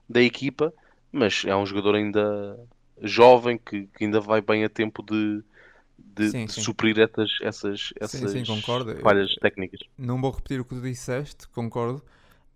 da 0.07 0.21
equipa 0.21 0.73
mas 1.15 1.43
é 1.45 1.55
um 1.55 1.65
jogador 1.65 1.95
ainda 1.95 2.59
jovem 3.01 3.57
que, 3.57 3.87
que 3.87 4.03
ainda 4.03 4.19
vai 4.19 4.41
bem 4.41 4.65
a 4.65 4.69
tempo 4.69 5.01
de, 5.01 5.41
de, 5.97 6.29
sim, 6.29 6.45
de 6.45 6.53
sim. 6.53 6.61
suprir 6.61 6.99
essas, 6.99 7.29
essas, 7.41 7.93
essas 7.99 8.31
sim, 8.31 8.43
falhas 9.01 9.33
técnicas. 9.35 9.79
Não 9.97 10.19
vou 10.19 10.31
repetir 10.31 10.59
o 10.59 10.65
que 10.65 10.75
tu 10.75 10.81
disseste, 10.81 11.47
concordo. 11.47 12.03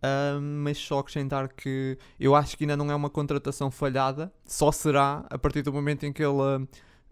Uh, 0.02 0.40
mas 0.40 0.78
só 0.78 1.00
acrescentar 1.00 1.50
que 1.50 1.98
eu 2.20 2.36
acho 2.36 2.58
que 2.58 2.64
ainda 2.64 2.78
não 2.78 2.90
é 2.92 2.96
uma 2.96 3.10
contratação 3.10 3.72
falhada, 3.72 4.32
só 4.46 4.72
será 4.72 5.26
a 5.30 5.38
partir 5.38 5.62
do 5.62 5.74
momento 5.74 6.06
em 6.06 6.14
que 6.14 6.24
ele 6.24 6.32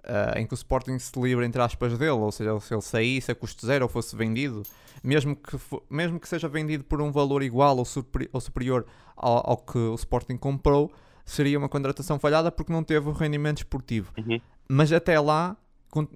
uh, 0.07 0.37
em 0.37 0.45
que 0.45 0.53
o 0.53 0.55
Sporting 0.55 0.97
se 0.99 1.19
livra 1.19 1.45
entre 1.45 1.61
aspas 1.61 1.97
dele, 1.97 2.11
ou 2.11 2.31
seja, 2.31 2.57
se 2.59 2.73
ele 2.73 2.81
saísse 2.81 3.31
a 3.31 3.35
custo 3.35 3.65
zero 3.65 3.85
ou 3.85 3.89
fosse 3.89 4.15
vendido, 4.15 4.63
mesmo 5.03 5.35
que, 5.35 5.57
mesmo 5.89 6.19
que 6.19 6.27
seja 6.27 6.47
vendido 6.47 6.83
por 6.83 7.01
um 7.01 7.11
valor 7.11 7.43
igual 7.43 7.77
ou, 7.77 7.85
super, 7.85 8.29
ou 8.31 8.39
superior 8.39 8.85
ao, 9.17 9.51
ao 9.51 9.57
que 9.57 9.77
o 9.77 9.95
Sporting 9.95 10.37
comprou, 10.37 10.91
seria 11.25 11.57
uma 11.57 11.67
contratação 11.67 12.17
falhada 12.17 12.51
porque 12.51 12.71
não 12.71 12.83
teve 12.83 13.09
o 13.09 13.11
rendimento 13.11 13.57
esportivo. 13.57 14.11
Uhum. 14.17 14.39
Mas 14.69 14.91
até 14.91 15.19
lá 15.19 15.57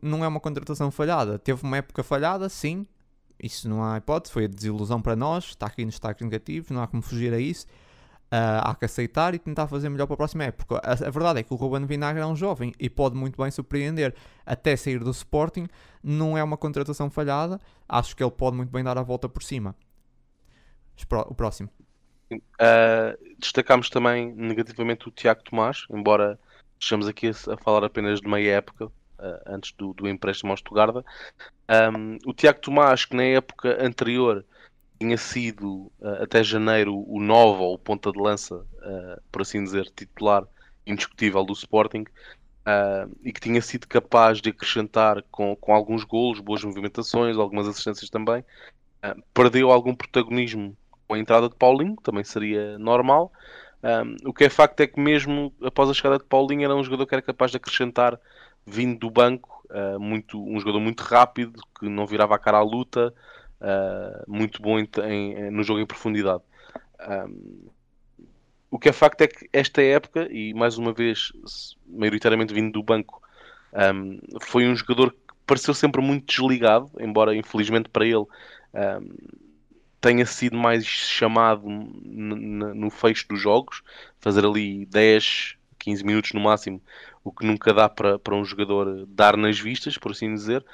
não 0.01 0.23
é 0.23 0.27
uma 0.27 0.39
contratação 0.39 0.91
falhada. 0.91 1.39
Teve 1.39 1.63
uma 1.63 1.77
época 1.77 2.03
falhada, 2.03 2.47
sim. 2.49 2.85
Isso 3.41 3.67
não 3.67 3.83
há 3.83 3.97
hipótese, 3.97 4.31
foi 4.31 4.45
a 4.45 4.47
desilusão 4.47 5.01
para 5.01 5.15
nós, 5.15 5.45
está 5.45 5.65
aqui 5.65 5.83
nos 5.83 5.95
destaques 5.95 6.23
negativos, 6.23 6.69
não 6.69 6.81
há 6.81 6.87
como 6.87 7.01
fugir 7.01 7.33
a 7.33 7.39
isso. 7.39 7.65
Uh, 8.27 8.63
há 8.63 8.75
que 8.75 8.85
aceitar 8.85 9.35
e 9.35 9.39
tentar 9.39 9.67
fazer 9.67 9.89
melhor 9.89 10.05
para 10.05 10.13
a 10.13 10.17
próxima 10.17 10.45
época. 10.45 10.77
A, 10.77 10.93
a, 10.93 11.09
verdade 11.09 11.39
é 11.39 11.43
que 11.43 11.53
o 11.53 11.57
Ruben 11.57 11.85
Vinagre 11.85 12.21
é 12.21 12.25
um 12.25 12.35
jovem 12.35 12.73
e 12.79 12.89
pode 12.89 13.13
muito 13.13 13.41
bem 13.41 13.51
surpreender 13.51 14.15
até 14.45 14.77
sair 14.77 14.99
do 14.99 15.11
Sporting. 15.11 15.67
Não 16.01 16.37
é 16.37 16.43
uma 16.43 16.55
contratação 16.55 17.09
falhada, 17.09 17.59
acho 17.89 18.15
que 18.15 18.23
ele 18.23 18.31
pode 18.31 18.55
muito 18.55 18.69
bem 18.69 18.83
dar 18.83 18.97
a 18.97 19.03
volta 19.03 19.27
por 19.27 19.43
cima. 19.43 19.75
O 21.27 21.35
próximo. 21.35 21.69
Uh, 22.35 23.35
destacámos 23.37 23.89
também 23.89 24.33
negativamente 24.33 25.07
o 25.07 25.11
Tiago 25.11 25.43
Tomás, 25.43 25.85
embora 25.89 26.39
estejamos 26.79 27.07
aqui 27.07 27.29
a, 27.29 27.57
falar 27.57 27.83
apenas 27.83 28.21
de 28.21 28.27
meia 28.27 28.55
época, 28.55 28.85
uh, 28.85 28.91
antes 29.45 29.71
do, 29.73 29.93
do 29.93 30.07
empréstimo 30.07 30.51
ao 30.51 30.57
Stuttgart. 30.57 31.05
Um, 31.69 32.17
o 32.25 32.33
Tiago 32.33 32.59
Tomás, 32.61 33.05
que 33.05 33.15
na 33.15 33.23
época 33.23 33.83
anterior 33.83 34.45
tinha 34.99 35.17
sido 35.17 35.91
uh, 35.99 36.23
até 36.23 36.43
janeiro 36.43 36.95
o 37.07 37.19
novo, 37.19 37.63
ou 37.63 37.77
ponta 37.77 38.11
de 38.11 38.19
lança, 38.19 38.65
por 39.31 39.41
assim 39.41 39.63
dizer, 39.63 39.85
titular 39.95 40.45
indiscutível 40.85 41.43
do 41.43 41.53
Sporting, 41.53 42.05
e 43.23 43.31
que 43.31 43.39
tinha 43.41 43.61
sido 43.61 43.87
capaz 43.87 44.39
de 44.39 44.49
acrescentar 44.49 45.23
com, 45.31 45.55
com 45.55 45.73
alguns 45.73 46.03
golos, 46.03 46.39
boas 46.39 46.63
movimentações, 46.63 47.37
algumas 47.37 47.67
assistências 47.67 48.09
também, 48.09 48.43
perdeu 49.33 49.71
algum 49.71 49.95
protagonismo 49.95 50.77
com 51.11 51.15
a 51.15 51.19
entrada 51.19 51.49
de 51.49 51.55
Paulinho, 51.55 51.97
também 51.97 52.23
seria 52.23 52.79
normal. 52.79 53.33
Um, 53.83 54.29
o 54.29 54.33
que 54.33 54.45
é 54.45 54.49
facto 54.49 54.79
é 54.79 54.87
que 54.87 54.97
mesmo 54.97 55.53
após 55.61 55.89
a 55.89 55.93
chegada 55.93 56.17
de 56.17 56.23
Paulinho 56.23 56.63
era 56.63 56.73
um 56.73 56.81
jogador 56.81 57.05
que 57.05 57.13
era 57.13 57.21
capaz 57.21 57.51
de 57.51 57.57
acrescentar 57.57 58.17
vindo 58.65 58.97
do 58.97 59.11
banco, 59.11 59.61
uh, 59.69 59.99
muito, 59.99 60.41
um 60.41 60.57
jogador 60.57 60.79
muito 60.79 61.01
rápido, 61.01 61.61
que 61.77 61.89
não 61.89 62.07
virava 62.07 62.35
a 62.35 62.39
cara 62.39 62.59
à 62.59 62.63
luta, 62.63 63.13
uh, 63.59 64.23
muito 64.25 64.61
bom 64.61 64.79
em, 64.79 64.87
em, 65.03 65.51
no 65.51 65.63
jogo 65.63 65.81
em 65.81 65.85
profundidade. 65.85 66.43
Um, 67.05 67.67
o 68.69 68.79
que 68.79 68.87
é 68.87 68.93
facto 68.93 69.19
é 69.19 69.27
que 69.27 69.49
esta 69.51 69.81
época, 69.81 70.29
e 70.31 70.53
mais 70.53 70.77
uma 70.77 70.93
vez, 70.93 71.33
maioritariamente 71.85 72.53
vindo 72.53 72.71
do 72.71 72.81
banco, 72.81 73.21
um, 73.93 74.17
foi 74.43 74.65
um 74.65 74.75
jogador 74.77 75.11
que 75.11 75.17
pareceu 75.45 75.73
sempre 75.73 76.01
muito 76.01 76.25
desligado, 76.25 76.89
embora 77.01 77.35
infelizmente 77.35 77.89
para 77.89 78.05
ele 78.05 78.25
tenha 80.01 80.25
sido 80.25 80.57
mais 80.57 80.83
chamado 80.83 81.69
no 81.69 82.89
fecho 82.89 83.27
dos 83.29 83.39
jogos, 83.39 83.83
fazer 84.19 84.43
ali 84.43 84.85
10, 84.87 85.55
15 85.77 86.03
minutos 86.03 86.33
no 86.33 86.41
máximo, 86.41 86.81
o 87.23 87.31
que 87.31 87.45
nunca 87.45 87.71
dá 87.71 87.87
para, 87.87 88.35
um 88.35 88.43
jogador 88.43 89.05
dar 89.07 89.37
nas 89.37 89.59
vistas, 89.59 89.97
por 89.97 90.11
assim 90.11 90.33
dizer. 90.33 90.65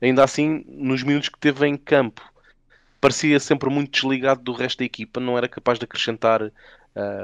Ainda 0.00 0.22
assim, 0.22 0.64
nos 0.68 1.02
minutos 1.02 1.28
que 1.28 1.38
teve 1.38 1.66
em 1.66 1.76
campo, 1.76 2.22
parecia 3.00 3.40
sempre 3.40 3.68
muito 3.68 3.90
desligado 3.90 4.42
do 4.42 4.52
resto 4.52 4.78
da 4.78 4.84
equipa, 4.84 5.20
não 5.20 5.36
era 5.36 5.48
capaz 5.48 5.78
de 5.78 5.84
acrescentar 5.84 6.42
uh, 6.42 6.52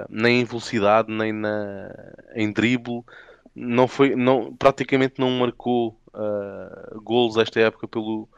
nem 0.09 0.41
em 0.41 0.45
velocidade, 0.45 1.13
nem 1.13 1.33
na, 1.33 1.93
em 2.35 2.53
drible. 2.53 3.05
Não 3.55 3.87
foi, 3.87 4.17
não, 4.17 4.55
praticamente 4.57 5.15
não 5.19 5.31
marcou 5.31 6.01
uh, 6.09 7.01
golos 7.03 7.37
esta 7.37 7.61
época 7.61 7.87
pelo, 7.87 8.29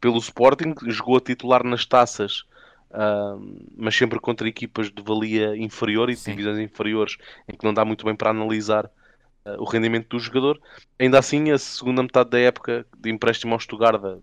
pelo 0.00 0.18
Sporting, 0.18 0.74
jogou 0.88 1.16
a 1.16 1.20
titular 1.20 1.62
nas 1.62 1.84
taças, 1.84 2.44
uh, 2.92 3.66
mas 3.76 3.96
sempre 3.96 4.20
contra 4.20 4.48
equipas 4.48 4.90
de 4.90 5.02
valia 5.02 5.56
inferior 5.56 6.10
e 6.10 6.14
de 6.14 6.22
divisões 6.22 6.58
inferiores, 6.58 7.16
em 7.48 7.56
que 7.56 7.64
não 7.64 7.74
dá 7.74 7.84
muito 7.84 8.04
bem 8.04 8.14
para 8.14 8.30
analisar 8.30 8.86
uh, 8.86 9.60
o 9.60 9.64
rendimento 9.64 10.08
do 10.08 10.18
jogador. 10.18 10.60
Ainda 10.98 11.18
assim, 11.18 11.50
a 11.50 11.58
segunda 11.58 12.02
metade 12.02 12.30
da 12.30 12.38
época 12.38 12.86
de 12.98 13.10
empréstimo 13.10 13.54
ao 13.54 13.60
Stuttgart, 13.60 14.20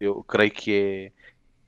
eu 0.00 0.22
creio 0.24 0.50
que 0.50 0.72
é, 0.72 1.12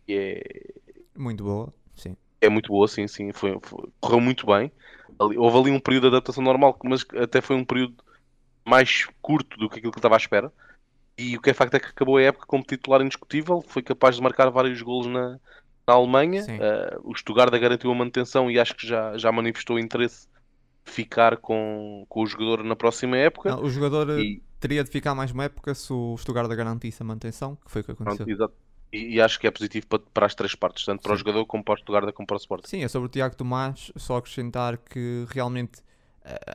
é 0.09 0.71
muito 1.17 1.45
boa, 1.45 1.73
sim. 1.97 2.17
É 2.41 2.49
muito 2.49 2.69
boa, 2.69 2.89
sim, 2.89 3.07
sim. 3.07 3.33
Foi, 3.33 3.59
foi, 3.63 3.89
correu 4.01 4.21
muito 4.21 4.47
bem. 4.47 4.73
Ali, 5.19 5.37
houve 5.37 5.59
ali 5.59 5.71
um 5.71 5.81
período 5.81 6.05
de 6.05 6.17
adaptação 6.17 6.43
normal, 6.43 6.79
mas 6.85 7.05
até 7.21 7.41
foi 7.41 7.57
um 7.57 7.65
período 7.65 7.97
mais 8.65 9.07
curto 9.21 9.59
do 9.59 9.69
que 9.69 9.79
aquilo 9.79 9.93
que 9.93 9.99
eu 9.99 10.01
estava 10.01 10.17
à 10.17 10.19
espera. 10.19 10.53
E 11.19 11.37
o 11.37 11.41
que 11.41 11.51
é 11.51 11.55
facto 11.55 11.75
é 11.75 11.81
que 11.81 11.89
acabou 11.89 12.17
a 12.17 12.23
época 12.23 12.47
como 12.47 12.65
titular 12.65 13.03
indiscutível, 13.03 13.63
foi 13.67 13.83
capaz 13.83 14.17
de 14.17 14.23
marcar 14.23 14.49
vários 14.49 14.81
golos 14.81 15.07
na, 15.07 15.39
na 15.91 15.97
Alemanha. 15.97 16.45
Uh, 16.45 17.11
o 17.11 17.17
Stuttgart 17.17 17.51
garantiu 17.53 17.91
a 17.91 17.95
manutenção 17.95 18.51
e 18.51 18.59
acho 18.59 18.75
que 18.77 18.87
já, 18.87 19.19
já 19.19 19.33
manifestou 19.33 19.79
interesse 19.79 20.29
de 20.85 20.93
ficar 20.93 21.37
com, 21.37 22.07
com 22.09 22.23
o 22.23 22.27
jogador 22.27 22.63
na 22.63 22.77
próxima 22.77 23.17
época. 23.17 23.51
Não, 23.51 23.63
o 23.63 23.71
jogador 23.71 24.09
eh, 24.11 24.21
e... 24.23 24.43
teria 24.61 24.85
de 24.85 24.91
ficar 24.91 25.15
mais 25.15 25.33
uma 25.33 25.45
época 25.45 25.75
se 25.75 25.93
o 25.93 26.17
Stuttgart 26.17 26.49
garantisse 26.49 27.03
a 27.03 27.07
manutenção, 27.07 27.57
que 27.57 27.71
foi 27.71 27.83
o 27.83 27.85
que 27.85 27.93
aconteceu. 27.93 28.25
Pronto. 28.25 28.53
E, 28.93 29.15
e, 29.15 29.21
acho 29.21 29.39
que 29.39 29.47
é 29.47 29.51
positivo 29.51 29.87
para, 29.87 30.01
para 30.13 30.27
as 30.27 30.35
três 30.35 30.55
partes, 30.55 30.85
tanto 30.85 31.03
para 31.03 31.11
Sim. 31.11 31.15
o 31.15 31.19
jogador 31.19 31.47
como 31.47 31.63
para 31.63 31.75
o 31.75 31.77
Stuttgart 31.77 32.13
como 32.13 32.27
para 32.27 32.37
o 32.37 32.39
Sport. 32.39 32.67
Sim, 32.67 32.83
é 32.83 32.89
sobre 32.89 33.07
o 33.07 33.11
Tiago 33.11 33.37
Tomás, 33.37 33.93
só 33.97 34.17
acrescentar 34.17 34.79
que 34.79 35.27
realmente 35.29 35.81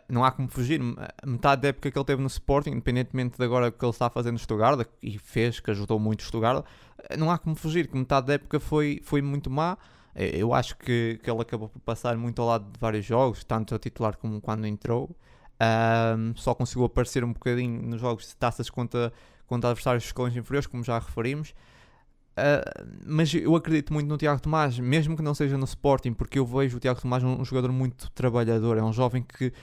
não 0.07 0.23
há 0.23 0.31
como 0.31 0.47
fugir. 0.47 0.79
Metade 1.25 1.63
da 1.63 1.67
época 1.69 1.91
que 1.91 1.97
ele 1.97 2.05
teve 2.05 2.21
no 2.21 2.27
Sporting, 2.27 2.71
independentemente 2.71 3.37
de 3.37 3.43
agora 3.43 3.71
que 3.71 3.83
ele 3.83 3.91
está 3.91 4.09
fazendo 4.09 4.33
no 4.33 4.39
Stuttgart, 4.39 4.87
e 5.01 5.17
fez, 5.17 5.59
que 5.59 5.71
ajudou 5.71 5.99
muito 5.99 6.21
o 6.21 6.23
Stuttgart, 6.23 6.65
eh, 7.09 7.17
não 7.17 7.31
há 7.31 7.37
como 7.37 7.55
fugir, 7.55 7.87
que 7.87 7.97
metade 7.97 8.27
da 8.27 8.33
época 8.33 8.59
foi, 8.59 9.01
foi 9.03 9.21
muito 9.21 9.49
má. 9.49 9.77
Eh, 10.15 10.37
eu 10.37 10.53
acho 10.53 10.77
que, 10.77 11.19
que 11.23 11.29
ele 11.29 11.41
acabou 11.41 11.69
por 11.69 11.79
passar 11.79 12.17
muito 12.17 12.41
ao 12.41 12.47
lado 12.47 12.71
de 12.71 12.79
vários 12.79 13.05
jogos, 13.05 13.43
tanto 13.43 13.75
a 13.75 13.79
titular 13.79 14.17
como 14.17 14.39
quando 14.41 14.65
entrou. 14.65 15.15
Um, 16.17 16.35
só 16.35 16.53
conseguiu 16.53 16.85
aparecer 16.85 17.23
um 17.23 17.31
bocadinho 17.31 17.81
nos 17.81 18.01
jogos 18.01 18.27
de 18.27 18.35
taças 18.35 18.69
contra, 18.69 19.13
contra 19.47 19.69
adversários 19.69 20.03
de 20.03 20.07
escalões 20.07 20.35
inferiores, 20.35 20.67
como 20.67 20.83
já 20.83 20.99
referimos. 20.99 21.53
Uh, 22.37 22.85
mas 23.05 23.33
eu 23.33 23.55
acredito 23.55 23.93
muito 23.93 24.07
no 24.07 24.17
Tiago 24.17 24.41
Tomás, 24.41 24.77
mesmo 24.77 25.15
que 25.15 25.23
não 25.23 25.33
seja 25.33 25.57
no 25.57 25.63
Sporting, 25.63 26.13
porque 26.13 26.37
eu 26.37 26.45
vejo 26.45 26.75
o 26.75 26.79
Tiago 26.81 26.99
Tomás 26.99 27.23
um, 27.23 27.39
um 27.39 27.45
jogador 27.45 27.71
muito 27.71 28.11
trabalhador, 28.11 28.77
é 28.77 28.83
um 28.83 28.91
jovem 28.91 29.23
que, 29.23 29.53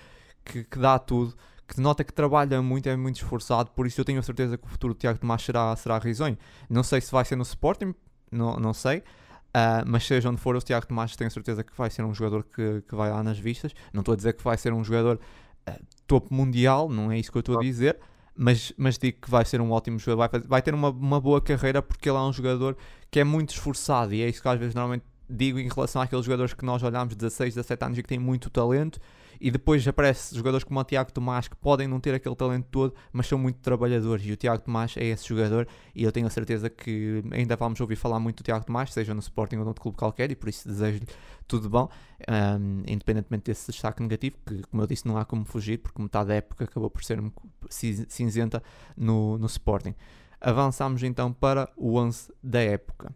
que, 0.42 0.64
que, 0.64 0.78
dá 0.78 0.98
tudo, 0.98 1.36
que 1.68 1.78
nota 1.78 2.02
que 2.02 2.14
trabalha 2.14 2.62
muito, 2.62 2.88
é 2.88 2.96
muito 2.96 3.16
esforçado, 3.16 3.70
por 3.72 3.86
isso 3.86 4.00
eu 4.00 4.04
tenho 4.06 4.18
a 4.18 4.22
certeza 4.22 4.56
que 4.56 4.66
o 4.66 4.70
futuro 4.70 4.94
do 4.94 4.98
Tiago 4.98 5.18
Tomás 5.18 5.42
será, 5.42 5.76
será 5.76 5.98
risonho. 5.98 6.38
Não 6.68 6.82
sei 6.82 7.02
se 7.02 7.12
vai 7.12 7.26
ser 7.26 7.36
no 7.36 7.42
Sporting, 7.42 7.94
não, 8.30 8.56
não 8.56 8.72
sei, 8.72 8.98
uh, 9.00 9.84
mas 9.86 10.06
seja 10.06 10.30
onde 10.30 10.40
for 10.40 10.56
o 10.56 10.60
Tiago 10.62 10.86
Tomás, 10.86 11.14
tenho 11.14 11.28
a 11.28 11.30
certeza 11.30 11.62
que 11.62 11.76
vai 11.76 11.90
ser 11.90 12.04
um 12.04 12.14
jogador 12.14 12.42
que, 12.42 12.82
que 12.88 12.94
vai 12.94 13.10
lá 13.10 13.22
nas 13.22 13.38
vistas. 13.38 13.74
Não 13.92 14.00
estou 14.00 14.14
a 14.14 14.16
dizer 14.16 14.32
que 14.32 14.42
vai 14.42 14.56
ser 14.56 14.72
um 14.72 14.82
jogador 14.82 15.20
uh, 15.68 15.86
topo 16.06 16.34
mundial, 16.34 16.88
não 16.88 17.12
é 17.12 17.18
isso 17.18 17.30
que 17.30 17.36
eu 17.36 17.40
estou 17.40 17.58
a 17.58 17.62
dizer 17.62 17.98
mas, 18.36 18.72
mas 18.76 18.98
digo 18.98 19.18
que 19.20 19.30
vai 19.30 19.44
ser 19.44 19.60
um 19.60 19.70
ótimo 19.70 19.98
jogador, 19.98 20.30
vai, 20.30 20.40
vai 20.40 20.62
ter 20.62 20.74
uma, 20.74 20.90
uma 20.90 21.20
boa 21.20 21.40
carreira 21.40 21.82
porque 21.82 22.08
ele 22.08 22.16
é 22.16 22.20
um 22.20 22.32
jogador 22.32 22.76
que 23.10 23.20
é 23.20 23.24
muito 23.24 23.50
esforçado 23.50 24.14
e 24.14 24.22
é 24.22 24.28
isso 24.28 24.40
que 24.40 24.48
às 24.48 24.58
vezes 24.58 24.74
normalmente 24.74 25.04
digo 25.28 25.58
em 25.58 25.68
relação 25.68 26.02
àqueles 26.02 26.24
jogadores 26.24 26.54
que 26.54 26.64
nós 26.64 26.82
olhamos 26.82 27.10
de 27.10 27.16
16, 27.16 27.54
17 27.54 27.84
anos 27.84 27.98
e 27.98 28.02
que 28.02 28.08
têm 28.08 28.18
muito 28.18 28.50
talento 28.50 29.00
e 29.42 29.50
depois 29.50 29.86
aparece 29.88 30.36
jogadores 30.36 30.62
como 30.62 30.78
o 30.78 30.84
Tiago 30.84 31.12
Tomás 31.12 31.48
que 31.48 31.56
podem 31.56 31.88
não 31.88 31.98
ter 31.98 32.14
aquele 32.14 32.36
talento 32.36 32.68
todo, 32.70 32.94
mas 33.12 33.26
são 33.26 33.36
muito 33.36 33.58
trabalhadores. 33.58 34.24
E 34.24 34.30
o 34.30 34.36
Tiago 34.36 34.62
Tomás 34.62 34.96
é 34.96 35.04
esse 35.06 35.28
jogador. 35.28 35.66
E 35.96 36.04
eu 36.04 36.12
tenho 36.12 36.28
a 36.28 36.30
certeza 36.30 36.70
que 36.70 37.24
ainda 37.32 37.56
vamos 37.56 37.80
ouvir 37.80 37.96
falar 37.96 38.20
muito 38.20 38.36
do 38.36 38.44
Tiago 38.44 38.64
Tomás, 38.64 38.92
seja 38.92 39.12
no 39.12 39.18
Sporting 39.18 39.56
ou 39.56 39.64
noutro 39.64 39.82
clube 39.82 39.98
qualquer, 39.98 40.30
e 40.30 40.36
por 40.36 40.48
isso 40.48 40.68
desejo-lhe 40.68 41.08
tudo 41.48 41.68
bom, 41.68 41.88
um, 42.30 42.84
independentemente 42.86 43.46
desse 43.46 43.72
destaque 43.72 44.00
negativo, 44.00 44.36
que, 44.46 44.62
como 44.62 44.80
eu 44.80 44.86
disse, 44.86 45.08
não 45.08 45.18
há 45.18 45.24
como 45.24 45.44
fugir, 45.44 45.78
porque 45.78 46.00
metade 46.00 46.28
da 46.28 46.34
época 46.34 46.64
acabou 46.64 46.88
por 46.88 47.02
ser 47.02 47.20
cinzenta 47.68 48.62
no, 48.96 49.38
no 49.38 49.46
Sporting. 49.46 49.96
Avançamos 50.40 51.02
então 51.02 51.32
para 51.32 51.68
o 51.76 51.96
11 51.98 52.32
da 52.40 52.60
época. 52.60 53.12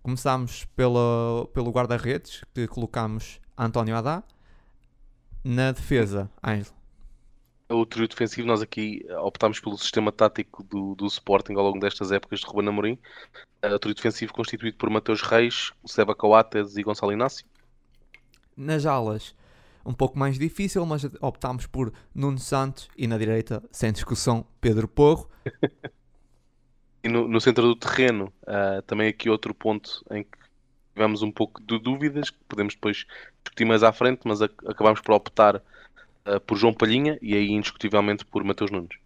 Começámos 0.00 0.64
pela, 0.76 1.44
pelo 1.52 1.72
guarda-redes, 1.72 2.44
que 2.54 2.68
colocámos 2.68 3.40
António 3.58 3.96
Adá, 3.96 4.22
na 5.44 5.72
defesa, 5.72 6.30
Ângelo. 6.44 6.80
O 7.68 7.86
trio 7.86 8.08
defensivo, 8.08 8.48
nós 8.48 8.60
aqui 8.60 9.06
optámos 9.22 9.60
pelo 9.60 9.78
sistema 9.78 10.10
tático 10.10 10.64
do, 10.64 10.96
do 10.96 11.06
Sporting 11.06 11.54
ao 11.54 11.62
longo 11.62 11.78
destas 11.78 12.10
épocas 12.10 12.40
de 12.40 12.46
Ruben 12.46 12.68
Amorim. 12.68 12.98
O 13.62 13.78
trio 13.78 13.94
defensivo 13.94 14.32
constituído 14.32 14.76
por 14.76 14.90
Mateus 14.90 15.22
Reis, 15.22 15.72
Seba 15.86 16.14
Coates 16.14 16.76
e 16.76 16.82
Gonçalo 16.82 17.12
Inácio. 17.12 17.46
Nas 18.56 18.86
alas, 18.86 19.36
um 19.86 19.92
pouco 19.92 20.18
mais 20.18 20.36
difícil, 20.36 20.84
mas 20.84 21.04
optámos 21.20 21.66
por 21.66 21.92
Nuno 22.12 22.38
Santos 22.38 22.88
e 22.96 23.06
na 23.06 23.16
direita, 23.16 23.62
sem 23.70 23.92
discussão, 23.92 24.44
Pedro 24.60 24.88
Porro. 24.88 25.30
e 27.04 27.08
no, 27.08 27.28
no, 27.28 27.40
centro 27.40 27.62
do 27.62 27.76
terreno, 27.76 28.32
uh, 28.42 28.82
também 28.82 29.08
aqui 29.08 29.30
outro 29.30 29.54
ponto 29.54 30.04
em 30.10 30.24
que 30.24 30.39
tivemos 30.94 31.22
um 31.22 31.30
pouco 31.30 31.60
de 31.62 31.78
dúvidas, 31.78 32.30
que 32.30 32.38
podemos 32.48 32.74
depois 32.74 33.06
discutir 33.42 33.64
mais 33.64 33.82
à 33.82 33.92
frente, 33.92 34.20
mas 34.24 34.42
acabámos 34.42 35.00
por 35.00 35.14
optar 35.14 35.56
uh, 35.56 36.40
por 36.46 36.56
João 36.56 36.74
Palhinha 36.74 37.18
e 37.22 37.34
aí 37.34 37.50
indiscutivelmente 37.50 38.24
por 38.24 38.44
Mateus 38.44 38.70
Nunes. 38.70 38.98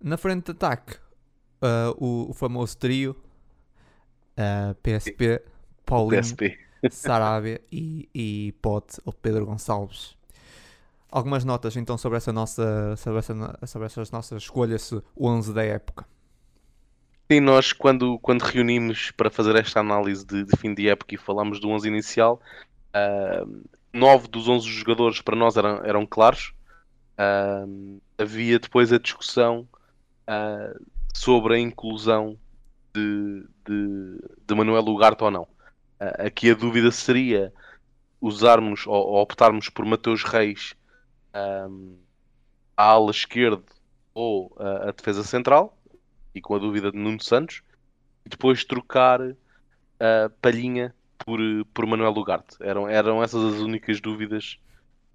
Na 0.00 0.16
frente 0.16 0.46
de 0.46 0.52
ataque, 0.52 0.94
uh, 1.62 1.94
o, 1.96 2.30
o, 2.30 2.32
famoso 2.32 2.76
trio 2.76 3.16
uh, 4.38 4.74
PSP, 4.76 5.42
Paulinho, 5.84 6.22
PSP. 6.22 6.58
Sarabia 6.90 7.60
e, 7.72 8.08
e 8.14 8.52
Pote 8.62 9.00
ou 9.04 9.12
Pedro 9.12 9.46
Gonçalves. 9.46 10.16
Algumas 11.10 11.42
notas 11.42 11.76
então 11.76 11.96
sobre 11.96 12.18
essa 12.18 12.32
nossa 12.32 12.94
sobre, 12.96 13.18
essa, 13.18 13.34
sobre 13.66 13.86
essas 13.86 14.10
nossas 14.10 14.42
escolhas 14.42 14.92
11 15.18 15.52
da 15.54 15.64
época. 15.64 16.06
Sim, 17.30 17.40
nós 17.40 17.74
quando, 17.74 18.18
quando 18.20 18.40
reunimos 18.40 19.10
para 19.10 19.30
fazer 19.30 19.54
esta 19.56 19.80
análise 19.80 20.24
de, 20.24 20.44
de 20.44 20.56
fim 20.56 20.72
de 20.72 20.88
época 20.88 21.14
e 21.14 21.18
falamos 21.18 21.60
do 21.60 21.68
11 21.68 21.86
inicial, 21.86 22.40
uh, 22.94 23.68
nove 23.92 24.28
dos 24.28 24.48
11 24.48 24.66
jogadores 24.66 25.20
para 25.20 25.36
nós 25.36 25.58
eram, 25.58 25.84
eram 25.84 26.06
claros. 26.06 26.54
Uh, 27.18 28.00
havia 28.16 28.58
depois 28.58 28.90
a 28.94 28.98
discussão 28.98 29.68
uh, 30.26 30.84
sobre 31.14 31.56
a 31.56 31.58
inclusão 31.58 32.38
de, 32.94 33.44
de, 33.66 34.18
de 34.46 34.54
Manuel 34.54 34.84
Ugarte 34.84 35.22
ou 35.22 35.30
não. 35.30 35.42
Uh, 35.42 36.26
aqui 36.26 36.50
a 36.50 36.54
dúvida 36.54 36.90
seria 36.90 37.52
usarmos 38.22 38.86
ou, 38.86 38.94
ou 38.94 39.20
optarmos 39.20 39.68
por 39.68 39.84
Mateus 39.84 40.24
Reis 40.24 40.74
um, 41.68 41.94
à 42.74 42.84
ala 42.84 43.10
esquerda 43.10 43.62
ou 44.14 44.56
a 44.58 44.90
defesa 44.90 45.22
central 45.22 45.77
e 46.38 46.40
com 46.40 46.54
a 46.54 46.58
dúvida 46.58 46.90
de 46.90 46.98
Nuno 46.98 47.22
Santos, 47.22 47.62
e 48.24 48.28
depois 48.28 48.64
trocar 48.64 49.20
a 49.20 50.30
Palhinha 50.40 50.94
por, 51.18 51.38
por 51.74 51.86
Manuel 51.86 52.12
Lugarte. 52.12 52.56
Eram, 52.60 52.88
eram 52.88 53.22
essas 53.22 53.54
as 53.54 53.60
únicas 53.60 54.00
dúvidas 54.00 54.58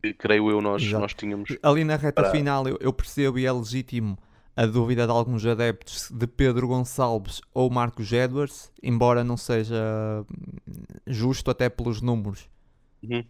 que, 0.02 0.14
creio 0.14 0.52
eu, 0.52 0.62
nós, 0.62 0.84
nós 0.92 1.14
tínhamos. 1.14 1.58
Ali 1.64 1.84
na 1.84 1.96
reta 1.96 2.22
para... 2.22 2.32
final, 2.32 2.68
eu, 2.68 2.78
eu 2.80 2.94
percebo 2.94 3.40
e 3.40 3.46
é 3.46 3.52
legítimo 3.52 4.18
a 4.56 4.66
dúvida 4.66 5.06
de 5.06 5.12
alguns 5.12 5.44
adeptos 5.46 6.12
de 6.12 6.28
Pedro 6.28 6.68
Gonçalves 6.68 7.42
ou 7.54 7.70
Marcos 7.72 8.12
Edwards, 8.12 8.72
embora 8.84 9.24
não 9.24 9.36
seja 9.36 10.24
justo 11.08 11.50
até 11.50 11.70
pelos 11.70 12.02
números. 12.02 12.48
Uhum. 13.02 13.24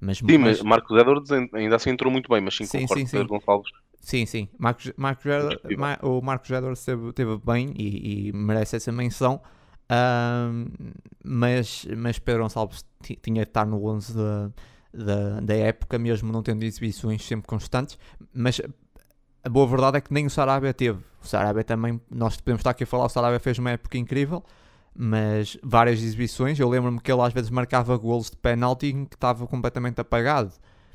Mas, 0.00 0.18
sim, 0.18 0.38
mas... 0.38 0.62
Marcos 0.62 0.98
Edwards 0.98 1.30
ainda 1.32 1.76
assim 1.76 1.90
entrou 1.90 2.12
muito 2.12 2.28
bem, 2.28 2.40
mas 2.40 2.56
sim, 2.56 2.66
sim 2.66 2.80
concordo 2.80 3.00
sim, 3.00 3.06
sim. 3.06 3.16
Pedro 3.16 3.28
Gonçalves 3.28 3.70
Sim, 4.06 4.24
sim. 4.24 4.48
Marcos, 4.56 4.92
Marcos 4.96 5.24
Jedor, 5.24 5.60
o 6.02 6.22
Marcos 6.22 6.48
esteve, 6.78 7.08
esteve 7.08 7.40
bem 7.44 7.74
e, 7.76 8.28
e, 8.28 8.32
merece 8.32 8.76
essa 8.76 8.92
menção. 8.92 9.40
mas, 11.24 11.84
mas 11.96 12.16
Pedro 12.16 12.44
Gonçalves 12.44 12.84
tinha 13.20 13.42
de 13.42 13.50
estar 13.50 13.66
no 13.66 13.84
11 13.84 14.16
da, 14.16 14.52
da, 14.94 15.40
da 15.40 15.54
época, 15.54 15.98
mesmo 15.98 16.32
não 16.32 16.40
tendo 16.40 16.62
exibições 16.62 17.26
sempre 17.26 17.48
constantes. 17.48 17.98
Mas 18.32 18.60
a 19.42 19.48
boa 19.48 19.66
verdade 19.66 19.96
é 19.96 20.00
que 20.00 20.14
nem 20.14 20.26
o 20.26 20.30
Sarabia 20.30 20.72
teve. 20.72 21.00
O 21.20 21.26
Sarabia 21.26 21.64
também, 21.64 22.00
nós 22.08 22.36
podemos 22.36 22.60
estar 22.60 22.70
aqui 22.70 22.84
a 22.84 22.86
falar, 22.86 23.06
o 23.06 23.08
Sarabia 23.08 23.40
fez 23.40 23.58
uma 23.58 23.72
época 23.72 23.98
incrível, 23.98 24.44
mas 24.96 25.58
várias 25.62 26.02
exibições. 26.02 26.58
Eu 26.58 26.68
lembro-me 26.68 27.00
que 27.00 27.12
ele 27.12 27.20
às 27.20 27.32
vezes 27.32 27.50
marcava 27.50 27.96
golos 27.96 28.30
de 28.30 28.36
penalti 28.36 28.92
que 28.92 29.14
estava 29.14 29.46
completamente 29.46 30.00
apagado 30.00 30.52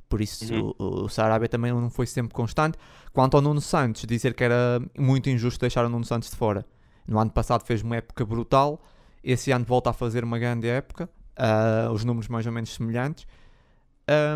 Por 0.09 0.21
isso 0.21 0.51
uhum. 0.53 0.73
o, 0.77 1.03
o 1.03 1.09
Sarabia 1.09 1.47
também 1.47 1.71
não 1.71 1.89
foi 1.89 2.07
sempre 2.07 2.33
constante. 2.33 2.77
Quanto 3.13 3.37
ao 3.37 3.41
Nuno 3.41 3.61
Santos, 3.61 4.05
dizer 4.05 4.33
que 4.33 4.43
era 4.43 4.81
muito 4.97 5.29
injusto 5.29 5.59
deixar 5.59 5.85
o 5.85 5.89
Nuno 5.89 6.05
Santos 6.05 6.29
de 6.29 6.35
fora. 6.35 6.65
No 7.07 7.19
ano 7.19 7.31
passado 7.31 7.63
fez 7.63 7.81
uma 7.81 7.97
época 7.97 8.25
brutal, 8.25 8.81
esse 9.23 9.51
ano 9.51 9.65
volta 9.65 9.89
a 9.89 9.93
fazer 9.93 10.23
uma 10.23 10.39
grande 10.39 10.67
época, 10.67 11.09
uh, 11.37 11.91
os 11.91 12.03
números 12.03 12.27
mais 12.27 12.45
ou 12.45 12.51
menos 12.51 12.73
semelhantes. 12.73 13.27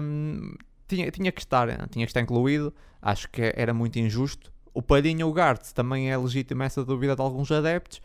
Um, 0.02 0.54
tinha, 0.88 1.10
tinha, 1.10 1.32
que 1.32 1.42
estar, 1.42 1.68
tinha 1.90 2.06
que 2.06 2.10
estar 2.12 2.22
incluído, 2.22 2.74
acho 3.02 3.30
que 3.30 3.54
era 3.56 3.74
muito 3.74 3.98
injusto. 3.98 4.52
O 4.74 4.82
Palhinha, 4.82 5.26
o 5.26 5.34
Gart, 5.34 5.72
também 5.74 6.12
é 6.12 6.18
legítima 6.18 6.66
essa 6.66 6.84
dúvida 6.84 7.16
de 7.16 7.22
alguns 7.22 7.52
adeptos. 7.52 8.02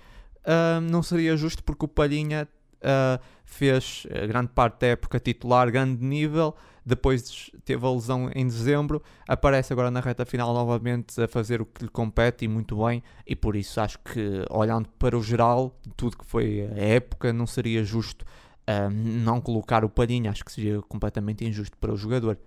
Não 0.91 1.03
seria 1.03 1.37
justo 1.37 1.63
porque 1.63 1.85
o 1.85 1.89
Palhinha 1.89 2.49
uh, 2.81 3.23
fez 3.45 4.07
grande 4.29 4.49
parte 4.49 4.81
da 4.81 4.87
época 4.89 5.19
titular, 5.21 5.71
grande 5.71 6.03
nível, 6.05 6.55
depois 6.85 7.51
teve 7.65 7.87
a 7.87 7.91
lesão 7.91 8.31
em 8.35 8.47
dezembro, 8.47 9.03
aparece 9.29 9.73
agora 9.73 9.91
na 9.91 10.01
reta 10.01 10.25
final 10.25 10.53
novamente 10.55 11.21
a 11.21 11.29
fazer 11.29 11.61
o 11.61 11.67
que 11.67 11.85
lhe 11.85 11.91
compete 11.91 12.45
e 12.45 12.49
muito 12.49 12.85
bem, 12.85 13.03
e 13.27 13.37
por 13.37 13.55
isso 13.55 13.81
acho 13.81 13.99
que 13.99 14.45
olhando 14.51 14.89
para 14.99 15.17
o 15.17 15.23
geral 15.23 15.79
de 15.83 15.93
tudo 15.95 16.17
que 16.17 16.25
foi 16.25 16.63
a 16.63 16.79
época, 16.79 17.33
não 17.33 17.47
seria 17.47 17.85
justo 17.85 18.23
uh, 18.23 18.91
não 18.91 19.41
colocar 19.41 19.85
o 19.85 19.89
Palhinha, 19.89 20.31
acho 20.31 20.45
que 20.45 20.53
seria 20.53 20.81
completamente 20.83 21.45
injusto 21.45 21.77
para 21.77 21.93
o 21.93 21.97
jogador. 21.97 22.39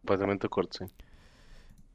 Completamente 0.00 0.40
de 0.40 0.46
acordo, 0.46 0.76
sim. 0.76 0.86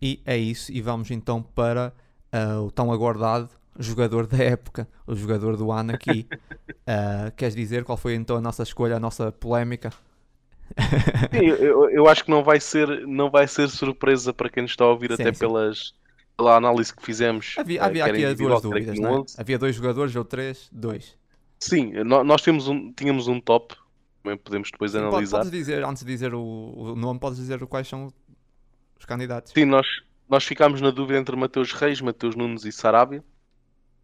E 0.01 0.21
é 0.25 0.37
isso, 0.37 0.71
e 0.71 0.81
vamos 0.81 1.11
então 1.11 1.41
para 1.41 1.93
uh, 2.33 2.63
o 2.63 2.71
tão 2.71 2.91
aguardado 2.91 3.49
jogador 3.79 4.27
da 4.27 4.37
época, 4.37 4.87
o 5.07 5.15
jogador 5.15 5.55
do 5.57 5.71
ano 5.71 5.93
aqui. 5.93 6.27
uh, 6.31 7.31
queres 7.37 7.55
dizer 7.55 7.83
qual 7.83 7.97
foi 7.97 8.15
então 8.15 8.35
a 8.37 8.41
nossa 8.41 8.63
escolha, 8.63 8.97
a 8.97 8.99
nossa 8.99 9.31
polémica? 9.31 9.91
Sim, 11.31 11.47
eu, 11.47 11.89
eu, 11.89 12.07
acho 12.07 12.23
que 12.23 12.29
não 12.29 12.43
vai 12.43 12.59
ser, 12.59 13.07
não 13.07 13.31
vai 13.31 13.47
ser 13.47 13.67
surpresa 13.69 14.31
para 14.31 14.49
quem 14.49 14.61
nos 14.61 14.71
está 14.71 14.83
a 14.83 14.89
ouvir, 14.89 15.07
sim, 15.15 15.23
até 15.23 15.33
sim. 15.33 15.39
pelas 15.39 15.93
pela 16.39 16.55
análise 16.55 16.95
que 16.95 17.03
fizemos. 17.03 17.55
Havia, 17.57 17.83
havia 17.83 18.05
aqui 18.05 18.33
duas 18.33 18.61
dúvidas, 18.61 18.97
não 18.97 19.19
é? 19.19 19.23
Havia 19.37 19.59
dois 19.59 19.75
jogadores 19.75 20.15
ou 20.15 20.23
três? 20.23 20.69
Dois. 20.71 21.17
Sim, 21.59 21.91
nós 22.05 22.41
tínhamos 22.41 22.69
um, 22.69 22.93
tínhamos 22.93 23.27
um 23.27 23.41
top, 23.41 23.75
também 24.23 24.37
podemos 24.37 24.71
depois 24.71 24.91
sim, 24.93 24.99
analisar. 24.99 25.39
Podes 25.39 25.51
dizer, 25.51 25.83
antes 25.83 26.03
de 26.03 26.09
dizer 26.09 26.33
o, 26.33 26.41
o, 26.41 26.95
nome, 26.95 27.19
podes 27.19 27.37
dizer 27.37 27.59
quais 27.67 27.87
são 27.87 28.07
os 28.97 29.05
candidatos. 29.05 29.51
Sim, 29.51 29.65
nós, 29.65 29.85
nós 30.29 30.45
ficámos 30.45 30.79
na 30.79 30.91
dúvida 30.91 31.19
entre 31.19 31.35
Mateus 31.35 31.73
Reis, 31.73 31.99
Mateus 31.99 32.35
Nunes 32.35 32.63
e 32.63 32.71
Sarabia. 32.71 33.21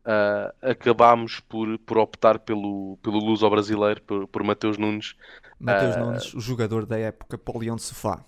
Uh, 0.06 0.54
acabámos 0.62 1.40
por, 1.40 1.80
por 1.80 1.98
optar 1.98 2.38
pelo, 2.38 2.96
pelo 3.02 3.18
luso 3.18 3.50
brasileiro, 3.50 4.00
por, 4.04 4.28
por 4.28 4.44
Mateus 4.44 4.78
Nunes. 4.78 5.16
Mateus 5.60 5.96
uh, 5.96 6.00
Nunes, 6.00 6.34
o 6.36 6.40
jogador 6.40 6.86
da 6.86 6.98
época 7.00 7.40
para 7.40 7.58
o 7.58 7.60
Leão 7.60 7.76
de 7.76 7.82
Sofá. 7.82 8.24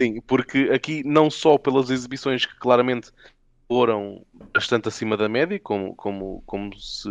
Sim, 0.00 0.20
porque 0.20 0.70
aqui 0.72 1.02
não 1.04 1.28
só 1.28 1.58
pelas 1.58 1.90
exibições 1.90 2.46
que 2.46 2.56
claramente 2.56 3.10
foram 3.68 4.24
bastante 4.54 4.88
acima 4.88 5.16
da 5.16 5.28
média, 5.28 5.58
como, 5.58 5.94
como, 5.96 6.42
como, 6.46 6.74
se, 6.78 7.08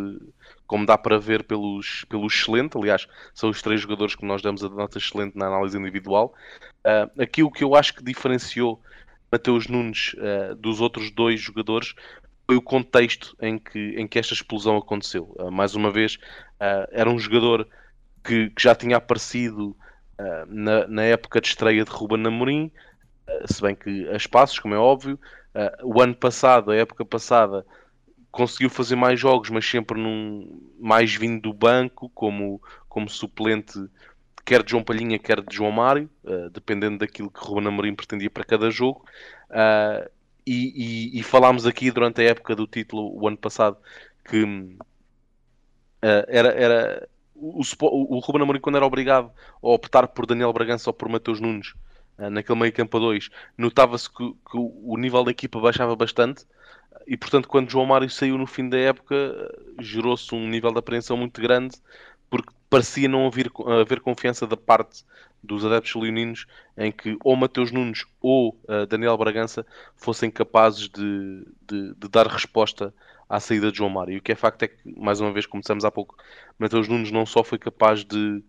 como 0.66 0.86
dá 0.86 0.98
para 0.98 1.20
ver 1.20 1.44
pelos, 1.44 2.06
pelo 2.10 2.26
excelente, 2.26 2.78
aliás, 2.78 3.08
são 3.34 3.50
os 3.50 3.62
três 3.62 3.82
jogadores 3.82 4.16
que 4.16 4.26
nós 4.26 4.42
damos 4.42 4.64
a 4.64 4.70
nota 4.70 4.98
excelente 4.98 5.38
na 5.38 5.48
análise 5.48 5.78
individual. 5.78 6.34
Uh, 6.80 7.22
aqui 7.22 7.44
o 7.44 7.52
que 7.52 7.64
eu 7.64 7.76
acho 7.76 7.94
que 7.94 8.04
diferenciou 8.04 8.82
Mateus 9.32 9.68
Nunes 9.68 10.14
uh, 10.14 10.56
dos 10.56 10.82
outros 10.82 11.12
dois 11.12 11.40
jogadores 11.40 11.94
o 12.56 12.62
contexto 12.62 13.36
em 13.42 13.58
que, 13.58 13.96
em 13.98 14.08
que 14.08 14.18
esta 14.18 14.34
explosão 14.34 14.78
aconteceu. 14.78 15.36
Uh, 15.38 15.52
mais 15.52 15.76
uma 15.76 15.92
vez, 15.92 16.16
uh, 16.16 16.88
era 16.92 17.10
um 17.10 17.20
jogador 17.20 17.68
que, 18.24 18.50
que 18.52 18.64
já 18.64 18.74
tinha 18.74 18.98
aparecido 18.98 19.70
uh, 20.20 20.46
na, 20.48 20.88
na, 20.88 21.04
época 21.04 21.42
de 21.42 21.48
estreia 21.48 21.84
de 21.84 21.92
Ruben 21.92 22.26
Amorim, 22.26 22.72
se 23.46 23.62
bem 23.62 23.76
que 23.76 24.08
a 24.10 24.16
espaços, 24.16 24.58
como 24.58 24.74
é 24.74 24.78
óbvio. 24.78 25.20
o 25.84 26.02
ano 26.02 26.16
passado, 26.16 26.72
a 26.72 26.76
época 26.78 27.04
passada, 27.04 27.66
conseguiu 28.32 28.70
fazer 28.70 28.96
mais 28.96 29.20
jogos, 29.20 29.50
mas 29.50 29.70
sempre 29.70 30.00
num, 30.00 30.72
mais 30.80 31.14
vindo 31.14 31.42
do 31.42 31.54
banco, 31.54 32.10
como, 32.16 32.62
como 32.88 33.10
suplente 33.10 33.78
quer 34.48 34.64
de 34.64 34.72
João 34.72 34.84
Palhinha, 34.84 35.20
quer 35.20 35.42
de 35.42 35.54
João 35.54 35.72
Mário, 35.74 36.10
uh, 36.24 36.50
dependendo 36.52 37.00
daquilo 37.00 37.30
que 37.30 37.46
Ruben 37.46 37.68
Amorim 37.68 37.94
pretendia 37.94 38.30
para 38.30 38.46
cada 38.46 38.72
jogo. 38.72 39.04
Uh, 39.50 40.10
e, 40.48 41.12
e, 41.14 41.20
e, 41.20 41.24
falámos 41.24 41.66
aqui 41.66 41.92
durante 41.92 42.22
a 42.22 42.24
época 42.24 42.56
do 42.56 42.66
título, 42.66 43.14
o 43.22 43.28
ano 43.28 43.36
passado, 43.38 43.78
que 44.24 44.44
uh, 44.44 44.78
era, 46.02 46.50
era 46.50 47.10
o, 47.36 47.62
o, 47.62 48.16
o 48.16 48.20
Ruben 48.20 48.44
Amorim, 48.44 48.62
quando 48.62 48.78
era 48.78 48.86
obrigado 48.86 49.30
a 49.62 49.68
optar 49.68 50.08
por 50.08 50.26
Daniel 50.26 50.54
Bragança 50.54 50.90
ou 50.90 50.94
por 50.94 51.10
Mateus 51.10 51.42
Nunes, 51.42 51.74
uh, 52.18 52.30
naquele 52.30 52.58
meio 52.60 52.72
campo 52.72 52.96
a 52.96 53.00
dois, 53.02 53.30
notava-se 53.58 54.10
que, 54.10 54.32
que, 54.50 54.58
o 54.58 54.96
nível 54.98 55.26
da 55.26 55.32
equipa 55.32 55.60
baixava 55.60 55.96
bastante. 55.98 56.46
E 57.06 57.18
portanto, 57.18 57.50
quando 57.50 57.70
João 57.70 57.86
Mário 57.86 58.10
saiu 58.10 58.38
no 58.38 58.48
fim 58.48 58.70
da 58.70 58.78
época, 58.78 59.16
gerou-se 59.80 60.34
um 60.34 60.48
nível 60.48 60.72
de 60.72 60.80
apreensão 60.80 61.18
muito 61.18 61.42
grande, 61.42 61.76
porque 62.30 62.54
parecia 62.70 63.08
não 63.10 63.28
haver, 63.28 63.52
haver 63.82 64.00
confiança 64.00 64.48
da 64.48 64.58
parte 64.58 65.04
dos 65.44 65.66
adeptos 65.66 65.96
leoninos 65.96 66.46
em 66.78 66.92
que 66.92 67.18
ou 67.24 67.36
Mateus 67.36 67.72
Nunes 67.72 68.06
ou 68.22 68.60
uh, 68.68 68.86
Daniel 68.88 69.18
Bragança 69.18 69.66
fossem 69.96 70.30
capazes 70.30 70.90
de, 70.90 71.46
de, 71.68 71.94
de, 71.96 72.08
dar 72.10 72.28
resposta 72.28 72.94
à 73.30 73.40
saída 73.40 73.72
de 73.72 73.78
João 73.78 73.90
Mário. 73.90 74.14
E 74.14 74.18
o 74.18 74.22
que 74.22 74.32
é 74.32 74.36
facto 74.36 74.64
é 74.64 74.68
que, 74.68 74.78
mais 74.98 75.20
uma 75.20 75.32
vez, 75.32 75.46
como 75.46 75.62
dissemos 75.62 75.86
há 75.86 75.92
pouco, 75.92 76.16
Mateus 76.58 76.88
Nunes 76.88 77.12
não 77.12 77.26
só 77.26 77.44
foi 77.44 77.58
capaz 77.58 78.04
de, 78.04 78.44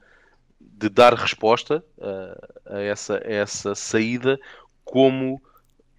de 0.60 0.88
dar 0.88 1.14
resposta 1.14 1.84
uh, 1.98 2.74
a, 2.74 2.80
essa, 2.80 3.16
a 3.16 3.32
essa 3.32 3.74
saída, 3.74 4.38
como 4.84 5.40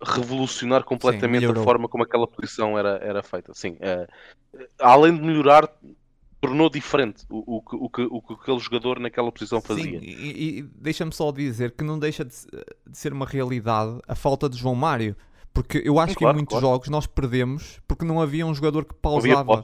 revolucionar 0.02 0.84
completamente 0.84 1.46
Sim, 1.46 1.52
a 1.52 1.56
forma 1.56 1.90
como 1.90 2.04
aquela 2.04 2.28
posição 2.28 2.78
era, 2.78 3.00
era 3.04 3.22
feita. 3.22 3.54
Sim, 3.54 3.78
uh, 3.82 4.68
além 4.80 5.16
de 5.16 5.22
melhorar, 5.22 5.70
tornou 6.42 6.70
diferente 6.70 7.26
o, 7.30 7.58
o, 7.58 7.86
o, 7.86 7.90
que, 7.90 8.02
o 8.02 8.22
que 8.22 8.34
aquele 8.34 8.60
jogador 8.60 9.00
naquela 9.00 9.32
posição 9.32 9.62
fazia. 9.62 10.00
Sim, 10.00 10.06
e, 10.06 10.60
e 10.60 10.62
deixa-me 10.62 11.12
só 11.12 11.32
dizer 11.32 11.72
que 11.72 11.84
não 11.84 12.00
deixa 12.00 12.24
de, 12.24 12.34
de, 12.88 12.98
ser 12.98 13.12
uma 13.14 13.26
realidade 13.26 14.00
a 14.08 14.16
falta 14.16 14.50
de 14.50 14.58
João 14.58 14.76
Mário, 14.76 15.16
porque 15.54 15.82
eu 15.84 16.00
acho 16.00 16.14
Sim, 16.14 16.18
que 16.18 16.24
claro, 16.24 16.36
em 16.36 16.40
muitos 16.40 16.54
claro. 16.54 16.68
jogos 16.68 16.90
nós 16.90 17.06
perdemos 17.06 17.80
porque 17.88 18.06
não 18.06 18.22
havia 18.22 18.46
um 18.46 18.54
jogador 18.54 18.86
que 18.86 18.94
pausava. 18.94 19.64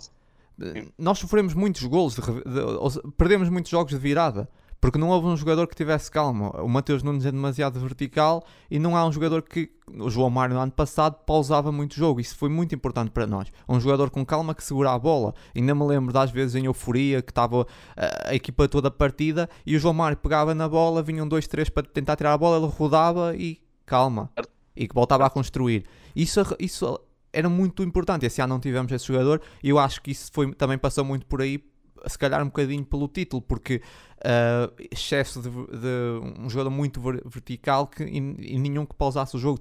Nós 0.98 1.20
sofremos 1.20 1.54
muitos 1.54 1.84
gols, 1.84 2.16
de, 2.16 2.22
de, 2.22 3.12
perdemos 3.18 3.50
muitos 3.50 3.70
jogos 3.70 3.92
de 3.92 4.00
virada 4.00 4.48
porque 4.86 5.00
não 5.00 5.10
houve 5.10 5.26
um 5.26 5.36
jogador 5.36 5.66
que 5.66 5.74
tivesse 5.74 6.12
calma. 6.12 6.52
O 6.62 6.70
Mateus 6.70 7.02
Nunes 7.02 7.26
é 7.26 7.32
demasiado 7.32 7.80
vertical 7.80 8.44
e 8.70 8.78
não 8.78 8.96
há 8.96 9.04
um 9.04 9.12
jogador 9.12 9.42
que. 9.42 9.72
O 9.98 10.12
João 10.12 10.30
Mário 10.30 10.54
no 10.54 10.62
ano 10.62 10.72
passado 10.72 11.16
pausava 11.26 11.72
muito 11.72 11.94
o 11.94 11.96
jogo. 11.96 12.20
Isso 12.20 12.36
foi 12.36 12.50
muito 12.50 12.76
importante 12.76 13.10
para 13.10 13.26
nós. 13.26 13.52
Um 13.68 13.80
jogador 13.80 14.12
com 14.12 14.24
calma 14.24 14.54
que 14.54 14.64
segura 14.64 14.92
a 14.92 15.00
bola. 15.00 15.34
Ainda 15.56 15.74
me 15.74 15.84
lembro 15.86 16.14
das 16.14 16.30
vezes 16.30 16.54
em 16.54 16.66
euforia 16.66 17.24
que 17.24 17.32
estava 17.32 17.66
a, 17.98 18.30
a 18.30 18.36
equipa 18.36 18.68
toda 18.68 18.92
partida 18.92 19.50
e 19.66 19.76
o 19.76 19.80
João 19.80 19.96
Mário 19.96 20.18
pegava 20.18 20.54
na 20.54 20.70
bola, 20.70 21.02
vinham 21.02 21.28
dois, 21.28 21.48
três 21.48 21.68
para 21.68 21.82
tentar 21.82 22.16
tirar 22.16 22.34
a 22.34 22.38
bola, 22.38 22.58
ele 22.58 22.72
rodava 22.72 23.36
e 23.36 23.60
calma. 23.88 24.30
E 24.76 24.88
que 24.88 24.94
voltava 24.94 25.26
a 25.26 25.32
construir. 25.32 25.84
Isso, 26.16 26.42
isso 26.60 27.00
era 27.34 27.50
muito 27.50 27.82
importante. 27.82 28.28
Esse 28.28 28.40
ano 28.40 28.54
não 28.54 28.60
tivemos 28.60 28.92
esse 28.92 29.08
jogador 29.08 29.42
e 29.64 29.70
eu 29.70 29.80
acho 29.80 30.00
que 30.00 30.12
isso 30.12 30.30
foi, 30.32 30.54
também 30.54 30.78
passou 30.78 31.04
muito 31.04 31.26
por 31.26 31.42
aí 31.42 31.60
se 32.08 32.18
calhar 32.18 32.42
um 32.42 32.46
bocadinho 32.46 32.86
pelo 32.86 33.08
título, 33.08 33.42
porque 33.42 33.82
uh, 34.20 34.74
excesso 34.92 35.42
de, 35.42 35.50
de, 35.50 36.40
um 36.40 36.50
jogador 36.50 36.70
muito 36.70 37.02
vertical 37.02 37.88
que, 37.88 38.04
e, 38.04 38.18
e, 38.18 38.60
nenhum 38.60 38.86
que 38.86 38.96
pausasse 38.96 39.36
o 39.36 39.40
jogo. 39.40 39.60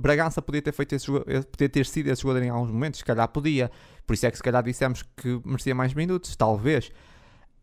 Bragança 0.00 0.40
podia 0.40 0.62
ter 0.62 0.72
feito 0.72 0.94
esse 0.94 1.06
eh, 1.26 1.42
podia 1.42 1.68
ter 1.68 1.86
sido 1.86 2.08
esse 2.08 2.22
jogador 2.22 2.42
em 2.44 2.50
alguns 2.50 2.70
momentos, 2.70 2.98
se 2.98 3.04
calhar 3.04 3.28
podia. 3.28 3.70
Por 4.06 4.14
isso 4.14 4.26
é 4.26 4.30
que 4.30 4.36
se 4.36 4.42
calhar 4.42 4.62
dissemos 4.62 5.02
que 5.16 5.40
merecia 5.44 5.74
mais 5.74 5.92
minutos, 5.94 6.34
talvez. 6.36 6.90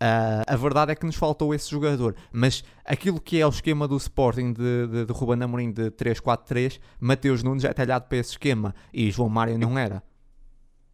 Uh, 0.03 0.43
a 0.47 0.55
verdade 0.57 0.91
é 0.91 0.95
que 0.95 1.05
nos 1.05 1.15
faltou 1.15 1.53
esse 1.53 1.69
jogador, 1.71 2.13
mas 2.29 2.61
aquilo 2.83 3.21
que 3.21 3.39
é 3.39 3.45
o 3.45 3.49
esquema 3.49 3.87
do 3.87 3.95
Sporting 3.95 4.51
de, 4.51 4.87
de, 4.87 5.05
de 5.05 5.13
Ruben 5.13 5.41
Amorim 5.41 5.71
de 5.71 5.91
3-4-3, 5.91 6.79
Mateus 6.99 7.41
Nunes 7.41 7.63
é 7.63 7.71
talhado 7.71 8.09
para 8.09 8.17
esse 8.17 8.31
esquema 8.31 8.75
e 8.93 9.09
João 9.09 9.29
Mário 9.29 9.57
não 9.57 9.77
era. 9.77 10.03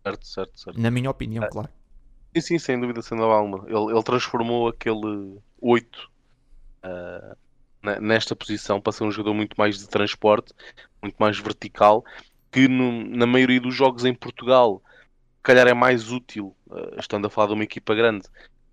Certo, 0.03 0.27
certo, 0.27 0.59
certo. 0.59 0.80
Na 0.80 0.91
minha 0.91 1.09
opinião, 1.09 1.43
é. 1.43 1.49
claro. 1.49 1.69
Sim, 2.36 2.41
sim, 2.41 2.59
sem 2.59 2.80
dúvida, 2.80 3.01
sem 3.01 3.19
alguma. 3.19 3.65
Ele, 3.67 3.91
ele 3.91 4.03
transformou 4.03 4.67
aquele 4.67 5.39
8 5.59 6.11
uh, 6.84 7.38
ah, 7.84 7.99
nesta 7.99 8.36
posição 8.36 8.80
para 8.80 8.91
ser 8.91 9.03
um 9.03 9.11
jogador 9.11 9.34
muito 9.34 9.55
mais 9.57 9.80
de 9.80 9.88
transporte, 9.88 10.53
muito 11.01 11.15
mais 11.17 11.39
vertical, 11.39 12.03
que 12.51 12.67
no, 12.67 12.91
na 12.91 13.25
maioria 13.25 13.59
dos 13.59 13.73
jogos 13.73 14.05
em 14.05 14.13
Portugal, 14.13 14.82
calhar 15.41 15.67
é 15.67 15.73
mais 15.73 16.11
útil, 16.11 16.55
uh, 16.67 16.99
estando 16.99 17.25
a 17.25 17.30
falar 17.30 17.47
de 17.47 17.53
uma 17.53 17.63
equipa 17.63 17.95
grande, 17.95 18.27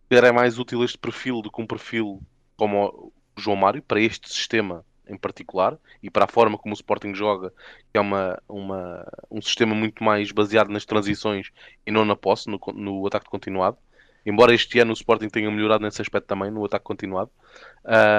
calhar 0.08 0.26
é 0.26 0.32
mais 0.32 0.58
útil 0.58 0.84
este 0.84 0.98
perfil 0.98 1.40
do 1.40 1.50
que 1.50 1.60
um 1.60 1.66
perfil 1.66 2.20
como 2.56 3.12
o 3.36 3.40
João 3.40 3.56
Mário, 3.56 3.82
para 3.82 4.00
este 4.00 4.28
sistema 4.28 4.84
em 5.08 5.16
particular 5.16 5.78
e 6.02 6.10
para 6.10 6.24
a 6.24 6.28
forma 6.28 6.58
como 6.58 6.74
o 6.74 6.76
Sporting 6.76 7.14
joga, 7.14 7.52
que 7.92 7.98
é 7.98 8.00
uma, 8.00 8.40
uma, 8.48 9.06
um 9.30 9.40
sistema 9.40 9.74
muito 9.74 10.02
mais 10.02 10.32
baseado 10.32 10.68
nas 10.68 10.84
transições 10.84 11.50
e 11.86 11.90
não 11.90 12.04
na 12.04 12.16
posse, 12.16 12.48
no, 12.48 12.60
no 12.74 13.06
ataque 13.06 13.30
continuado. 13.30 13.78
embora 14.24 14.54
este 14.54 14.78
ano 14.78 14.90
o 14.90 14.94
Sporting 14.94 15.28
tenha 15.28 15.50
melhorado 15.50 15.84
nesse 15.84 16.02
aspecto 16.02 16.26
também, 16.26 16.50
no 16.50 16.64
ataque 16.64 16.84
continuado, 16.84 17.30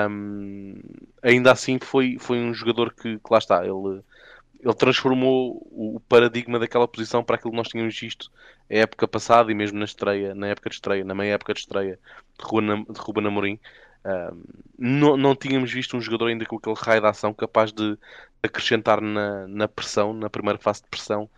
um, 0.09 0.75
ainda 1.21 1.51
assim 1.51 1.77
foi, 1.79 2.17
foi 2.19 2.39
um 2.39 2.53
jogador 2.53 2.93
que, 2.93 3.17
que 3.19 3.31
lá 3.31 3.37
está, 3.37 3.65
ele, 3.65 4.01
ele 4.59 4.73
transformou 4.73 5.67
o 5.71 5.99
paradigma 6.07 6.59
daquela 6.59 6.87
posição 6.87 7.23
para 7.23 7.35
aquilo 7.35 7.51
que 7.51 7.57
nós 7.57 7.67
tínhamos 7.67 7.99
visto 7.99 8.31
a 8.69 8.75
época 8.75 9.07
passada 9.07 9.51
e 9.51 9.55
mesmo 9.55 9.77
na 9.79 9.85
estreia, 9.85 10.33
na 10.33 10.47
época 10.47 10.69
de 10.69 10.75
estreia, 10.75 11.03
na 11.03 11.15
meia 11.15 11.33
época 11.33 11.53
de 11.53 11.59
estreia 11.61 11.99
de 12.37 12.45
Ruben, 12.45 13.27
Amorim. 13.27 13.59
Não, 14.77 15.17
não 15.17 15.35
tínhamos 15.35 15.71
visto 15.71 15.97
um 15.97 16.01
jogador 16.01 16.27
ainda 16.27 16.45
com 16.45 16.57
aquele 16.57 16.75
raio 16.77 17.01
de 17.01 17.07
ação 17.07 17.33
capaz 17.33 17.71
de 17.71 17.97
acrescentar 18.41 19.01
na, 19.01 19.47
na 19.47 19.67
pressão, 19.67 20.13
na 20.13 20.29
primeira 20.29 20.59
fase 20.59 20.83
de 20.83 20.89
pressão 20.89 21.29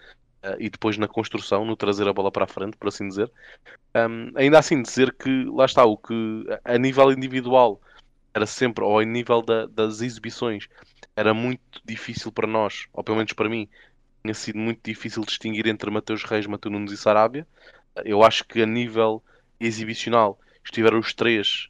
uh, 0.43 0.55
e 0.59 0.69
depois 0.69 0.97
na 0.97 1.07
construção, 1.07 1.65
no 1.65 1.75
trazer 1.75 2.07
a 2.07 2.13
bola 2.13 2.31
para 2.31 2.43
a 2.43 2.47
frente, 2.47 2.77
por 2.77 2.87
assim 2.87 3.07
dizer. 3.07 3.31
Um, 3.95 4.31
ainda 4.35 4.59
assim, 4.59 4.81
dizer 4.81 5.13
que 5.13 5.45
lá 5.45 5.65
está, 5.65 5.85
o 5.85 5.97
que 5.97 6.45
a 6.63 6.77
nível 6.77 7.11
individual 7.11 7.81
era 8.33 8.45
sempre, 8.45 8.83
ou 8.83 8.99
a 8.99 9.05
nível 9.05 9.41
da, 9.41 9.65
das 9.65 10.01
exibições, 10.01 10.67
era 11.15 11.33
muito 11.33 11.81
difícil 11.83 12.31
para 12.31 12.47
nós, 12.47 12.87
ou 12.93 13.03
pelo 13.03 13.17
menos 13.17 13.33
para 13.33 13.49
mim, 13.49 13.67
tinha 14.21 14.33
sido 14.33 14.59
muito 14.59 14.81
difícil 14.83 15.23
distinguir 15.23 15.67
entre 15.67 15.89
Mateus 15.89 16.23
Reis, 16.23 16.45
Mateus 16.45 16.71
Nunes 16.71 16.91
e 16.91 16.97
Sarabia. 16.97 17.47
Eu 18.05 18.23
acho 18.23 18.45
que 18.45 18.61
a 18.61 18.65
nível 18.65 19.23
exibicional 19.59 20.39
estiveram 20.63 20.99
os 20.99 21.13
três, 21.13 21.67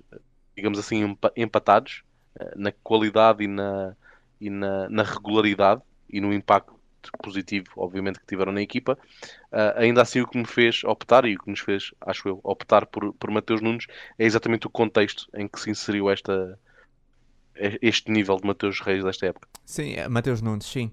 digamos 0.60 0.78
assim, 0.78 1.18
empatados 1.38 2.04
eh, 2.38 2.54
na 2.58 2.72
qualidade 2.84 3.46
e 3.46 3.48
na, 3.48 3.96
e 4.42 4.50
na, 4.50 4.90
na 4.90 5.04
regularidade 5.04 5.82
e 6.10 6.20
no 6.20 6.34
impacto 6.34 6.78
positivo, 7.24 7.68
obviamente, 7.78 8.20
que 8.20 8.26
tiveram 8.26 8.52
na 8.52 8.62
equipa. 8.62 8.98
Uh, 9.54 9.72
ainda 9.78 10.02
assim, 10.02 10.20
o 10.20 10.28
que 10.28 10.38
me 10.38 10.46
fez 10.46 10.84
optar 10.84 11.24
e 11.24 11.36
o 11.36 11.40
que 11.40 11.50
nos 11.50 11.62
fez, 11.62 11.94
acho 12.02 12.28
eu, 12.28 12.42
optar 12.44 12.86
por, 12.86 13.14
por 13.14 13.32
Mateus 13.32 13.62
Nunes 13.62 13.86
é 14.18 14.26
exatamente 14.26 14.68
o 14.68 14.70
contexto 14.70 15.30
em 15.34 15.48
que 15.48 15.62
se 15.62 15.70
inseriu 15.70 16.10
esta, 16.10 16.60
este 17.56 18.12
nível 18.12 18.36
de 18.36 18.46
Mateus 18.46 18.82
Reis 18.82 19.02
desta 19.02 19.28
época. 19.28 19.48
Sim, 19.66 19.94
é, 19.94 20.10
Mateus 20.10 20.42
Nunes, 20.42 20.66
sim. 20.66 20.92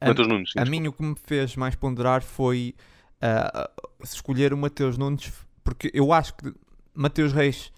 A, 0.00 0.08
Mateus 0.08 0.28
Nunes, 0.28 0.52
sim, 0.52 0.60
a 0.60 0.64
mim 0.64 0.86
o 0.88 0.92
que 0.94 1.02
me 1.02 1.14
fez 1.14 1.56
mais 1.56 1.74
ponderar 1.74 2.22
foi 2.22 2.74
uh, 3.16 4.02
escolher 4.02 4.54
o 4.54 4.56
Mateus 4.56 4.96
Nunes, 4.96 5.30
porque 5.62 5.90
eu 5.92 6.10
acho 6.10 6.34
que 6.36 6.54
Mateus 6.94 7.34
Reis 7.34 7.70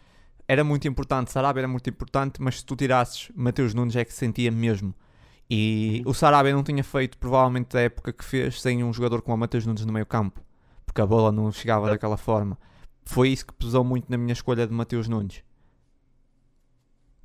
era 0.51 0.65
muito 0.65 0.89
importante, 0.89 1.31
Sarabia 1.31 1.61
era 1.61 1.69
muito 1.69 1.89
importante, 1.89 2.43
mas 2.43 2.59
se 2.59 2.65
tu 2.67 2.75
tirasses 2.75 3.31
Mateus 3.37 3.73
Nunes 3.73 3.95
é 3.95 4.05
que 4.05 4.13
sentia 4.13 4.51
mesmo. 4.51 4.93
E 5.49 6.03
o 6.05 6.13
Sarabia 6.13 6.53
não 6.53 6.65
tinha 6.65 6.83
feito 6.83 7.17
provavelmente 7.19 7.77
a 7.77 7.81
época 7.83 8.13
que 8.13 8.25
fez 8.25 8.61
sem 8.61 8.83
um 8.83 8.93
jogador 8.93 9.23
como 9.23 9.37
o 9.37 9.39
Mateus 9.39 9.65
Nunes 9.65 9.87
no 9.87 9.93
meio 9.93 10.07
campo, 10.07 10.41
porque 10.85 11.01
a 11.01 11.07
bola 11.07 11.31
não 11.31 11.53
chegava 11.53 11.87
é. 11.87 11.91
daquela 11.91 12.17
forma. 12.17 12.59
Foi 13.05 13.29
isso 13.29 13.47
que 13.47 13.55
pesou 13.55 13.85
muito 13.85 14.11
na 14.11 14.19
minha 14.19 14.33
escolha 14.33 14.67
de 14.67 14.73
Mateus 14.73 15.07
Nunes. 15.07 15.45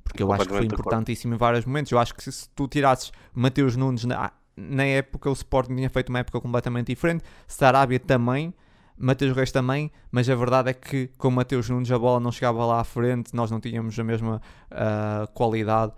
Porque 0.04 0.22
eu 0.22 0.32
acho 0.32 0.44
que 0.44 0.54
foi 0.54 0.64
importantíssimo 0.64 1.34
em 1.34 1.36
vários 1.36 1.64
momentos. 1.64 1.90
Eu 1.90 1.98
acho 1.98 2.14
que 2.14 2.30
se 2.30 2.48
tu 2.50 2.68
tirasses 2.68 3.10
Mateus 3.34 3.74
Nunes 3.74 4.04
na, 4.04 4.30
na 4.56 4.84
época, 4.84 5.28
o 5.28 5.32
Sporting 5.32 5.74
tinha 5.74 5.90
feito 5.90 6.10
uma 6.10 6.20
época 6.20 6.40
completamente 6.40 6.86
diferente. 6.86 7.24
Sarabia 7.48 7.98
também, 7.98 8.54
Mateus 8.96 9.36
Reis 9.36 9.52
também, 9.52 9.90
mas 10.10 10.28
a 10.28 10.34
verdade 10.34 10.70
é 10.70 10.74
que 10.74 11.08
com 11.18 11.30
Mateus 11.30 11.68
Nunes 11.68 11.90
a 11.90 11.98
bola 11.98 12.18
não 12.18 12.32
chegava 12.32 12.64
lá 12.64 12.80
à 12.80 12.84
frente, 12.84 13.34
nós 13.34 13.50
não 13.50 13.60
tínhamos 13.60 13.98
a 13.98 14.04
mesma 14.04 14.40
uh, 14.70 15.30
qualidade 15.32 15.92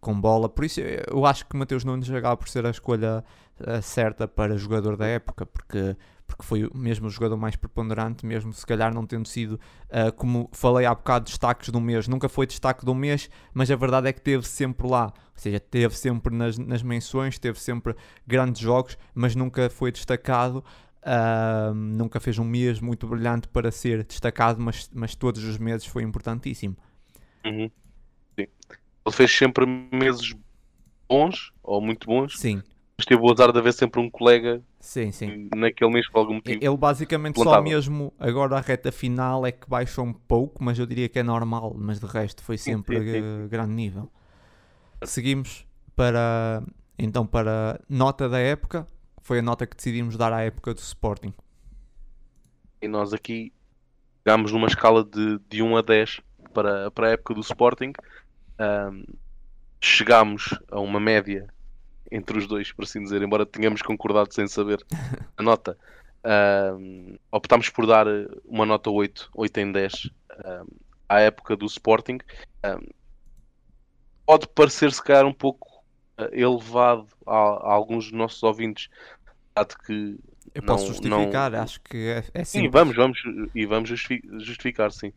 com 0.00 0.20
bola. 0.20 0.48
Por 0.48 0.64
isso 0.64 0.80
eu 0.80 1.24
acho 1.24 1.46
que 1.46 1.56
Mateus 1.56 1.84
Nunes 1.84 2.10
acaba 2.10 2.36
por 2.36 2.48
ser 2.48 2.66
a 2.66 2.70
escolha 2.70 3.24
uh, 3.60 3.82
certa 3.82 4.28
para 4.28 4.56
jogador 4.56 4.96
da 4.96 5.06
época, 5.06 5.46
porque 5.46 5.96
porque 6.32 6.46
foi 6.46 6.70
mesmo 6.74 7.06
o 7.06 7.10
jogador 7.10 7.36
mais 7.36 7.56
preponderante, 7.56 8.24
mesmo 8.24 8.52
se 8.52 8.64
calhar 8.64 8.92
não 8.92 9.06
tendo 9.06 9.28
sido, 9.28 9.60
uh, 9.88 10.12
como 10.16 10.48
falei 10.52 10.86
há 10.86 10.94
bocado, 10.94 11.26
destaques 11.26 11.68
do 11.68 11.80
mês. 11.80 12.08
Nunca 12.08 12.28
foi 12.28 12.46
destaque 12.46 12.84
do 12.84 12.94
mês, 12.94 13.28
mas 13.52 13.70
a 13.70 13.76
verdade 13.76 14.08
é 14.08 14.12
que 14.12 14.20
teve 14.20 14.46
sempre 14.46 14.86
lá. 14.86 15.06
Ou 15.06 15.12
seja, 15.36 15.60
teve 15.60 15.96
sempre 15.96 16.34
nas, 16.34 16.56
nas 16.58 16.82
menções, 16.82 17.38
teve 17.38 17.60
sempre 17.60 17.94
grandes 18.26 18.60
jogos, 18.60 18.96
mas 19.14 19.34
nunca 19.34 19.68
foi 19.68 19.92
destacado. 19.92 20.64
Uh, 21.04 21.74
nunca 21.74 22.20
fez 22.20 22.38
um 22.38 22.44
mês 22.44 22.80
muito 22.80 23.06
brilhante 23.06 23.48
para 23.48 23.70
ser 23.70 24.04
destacado, 24.04 24.60
mas, 24.60 24.88
mas 24.94 25.14
todos 25.14 25.42
os 25.44 25.58
meses 25.58 25.86
foi 25.86 26.02
importantíssimo. 26.02 26.76
Uhum. 27.44 27.70
Sim. 28.38 28.46
Ele 29.04 29.14
fez 29.14 29.36
sempre 29.36 29.66
meses 29.66 30.34
bons 31.08 31.52
ou 31.62 31.80
muito 31.80 32.06
bons. 32.06 32.38
Sim 32.38 32.62
mas 33.02 33.06
teve 33.06 33.20
o 33.20 33.32
azar 33.32 33.52
de 33.52 33.58
haver 33.58 33.72
sempre 33.72 34.00
um 34.00 34.08
colega 34.08 34.62
sim, 34.78 35.10
sim. 35.10 35.48
naquele 35.54 35.90
mês 35.90 36.08
por 36.08 36.20
algum 36.20 36.34
motivo. 36.34 36.58
Ele 36.62 36.76
basicamente 36.76 37.34
plantava. 37.34 37.56
só 37.56 37.62
mesmo 37.62 38.12
agora 38.18 38.56
a 38.56 38.60
reta 38.60 38.92
final 38.92 39.44
é 39.44 39.50
que 39.52 39.68
baixou 39.68 40.04
um 40.04 40.12
pouco, 40.12 40.62
mas 40.62 40.78
eu 40.78 40.86
diria 40.86 41.08
que 41.08 41.18
é 41.18 41.22
normal, 41.22 41.74
mas 41.76 41.98
de 41.98 42.06
resto 42.06 42.42
foi 42.42 42.56
sempre 42.56 42.98
sim, 42.98 43.12
sim, 43.12 43.48
grande 43.48 43.72
nível. 43.72 44.10
Seguimos 45.04 45.66
para 45.96 46.62
então 46.98 47.26
para 47.26 47.80
nota 47.88 48.28
da 48.28 48.38
época, 48.38 48.86
foi 49.22 49.38
a 49.38 49.42
nota 49.42 49.66
que 49.66 49.76
decidimos 49.76 50.16
dar 50.16 50.32
à 50.32 50.42
época 50.42 50.74
do 50.74 50.80
Sporting. 50.80 51.32
E 52.82 52.88
nós 52.88 53.12
aqui 53.12 53.52
pegámos 54.22 54.52
numa 54.52 54.66
escala 54.66 55.04
de, 55.04 55.38
de 55.48 55.62
1 55.62 55.76
a 55.76 55.82
10 55.82 56.20
para, 56.52 56.90
para 56.90 57.06
a 57.08 57.10
época 57.12 57.34
do 57.34 57.40
Sporting. 57.40 57.92
Um, 58.60 59.04
chegámos 59.80 60.58
a 60.70 60.80
uma 60.80 61.00
média 61.00 61.46
entre 62.10 62.36
os 62.36 62.46
dois, 62.46 62.70
por 62.72 62.84
assim 62.84 63.02
dizer, 63.02 63.22
embora 63.22 63.46
tenhamos 63.46 63.80
concordado 63.80 64.34
sem 64.34 64.46
saber 64.46 64.84
a 65.36 65.42
nota. 65.42 65.78
Uh, 66.24 67.18
optámos 67.30 67.68
por 67.68 67.86
dar 67.86 68.06
uma 68.44 68.66
nota 68.66 68.90
8, 68.90 69.30
8 69.34 69.60
em 69.60 69.72
10 69.72 69.94
uh, 70.04 70.76
à 71.08 71.20
época 71.20 71.56
do 71.56 71.66
Sporting. 71.66 72.18
Uh, 72.64 72.94
pode 74.26 74.48
parecer 74.48 74.92
se 74.92 75.02
calhar 75.02 75.26
um 75.26 75.32
pouco 75.32 75.71
elevado 76.32 77.08
a, 77.26 77.32
a, 77.34 77.72
alguns 77.72 78.04
dos 78.04 78.12
nossos 78.12 78.42
ouvintes, 78.42 78.88
dado 79.54 79.76
que 79.78 80.18
eu 80.54 80.62
posso 80.62 80.84
não, 80.84 80.92
justificar, 80.92 81.50
não... 81.50 81.62
acho 81.62 81.80
que 81.80 81.96
é, 81.96 82.24
é 82.34 82.44
Sim, 82.44 82.68
vamos, 82.68 82.94
vamos, 82.94 83.18
e 83.54 83.64
vamos 83.64 83.88
justificar, 83.88 84.92
sim. 84.92 85.12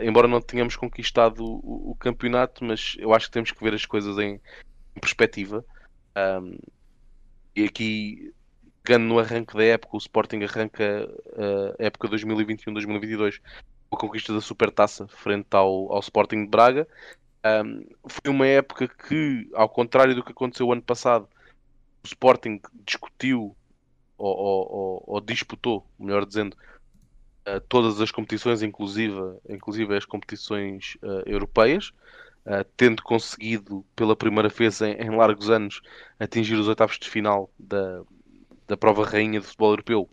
embora 0.00 0.26
não 0.26 0.40
tenhamos 0.40 0.76
conquistado 0.76 1.44
o, 1.44 1.90
o, 1.90 1.94
campeonato, 1.96 2.64
mas 2.64 2.96
eu 2.98 3.12
acho 3.12 3.26
que 3.26 3.32
temos 3.32 3.50
que 3.50 3.62
ver 3.62 3.74
as 3.74 3.84
coisas 3.84 4.16
em, 4.18 4.40
em 4.96 5.00
perspectiva. 5.00 5.64
Um, 6.16 6.58
e 7.54 7.64
aqui, 7.64 8.32
pegando 8.82 9.04
no 9.04 9.18
arranque 9.18 9.54
da 9.54 9.64
época, 9.64 9.96
o 9.96 9.98
Sporting 9.98 10.42
arranca 10.44 11.08
a 11.78 11.84
época 11.84 12.08
2021-2022 12.08 13.40
com 13.90 13.96
a 13.96 14.00
conquista 14.00 14.32
da 14.32 14.40
Supertaça 14.40 15.06
frente 15.08 15.48
ao, 15.50 15.92
ao 15.92 16.00
Sporting 16.00 16.44
de 16.44 16.50
Braga. 16.50 16.88
Um, 17.44 17.86
foi 18.06 18.30
uma 18.30 18.46
época 18.46 18.86
que, 18.86 19.48
ao 19.54 19.68
contrário 19.68 20.14
do 20.14 20.22
que 20.22 20.32
aconteceu 20.32 20.70
ano 20.70 20.82
passado, 20.82 21.26
o 22.02 22.06
Sporting 22.06 22.60
discutiu 22.84 23.56
ou, 24.18 24.36
ou, 24.36 24.72
ou, 24.72 25.04
ou 25.06 25.20
disputou, 25.20 25.86
melhor 25.98 26.26
dizendo, 26.26 26.54
uh, 27.48 27.60
todas 27.68 28.00
as 28.00 28.10
competições, 28.10 28.62
inclusive, 28.62 29.16
inclusive 29.48 29.96
as 29.96 30.04
competições 30.04 30.96
uh, 31.02 31.22
europeias. 31.26 31.92
Uh, 32.46 32.64
tendo 32.74 33.02
conseguido 33.02 33.84
pela 33.94 34.16
primeira 34.16 34.48
vez 34.48 34.80
em, 34.80 34.92
em, 34.92 35.10
largos 35.10 35.50
anos 35.50 35.82
atingir 36.18 36.54
os 36.54 36.68
oitavos 36.68 36.98
de 36.98 37.06
final 37.06 37.50
da, 37.58 38.02
da 38.66 38.78
prova 38.78 39.04
rainha 39.04 39.40
de 39.40 39.46
futebol 39.46 39.72
europeu, 39.72 40.10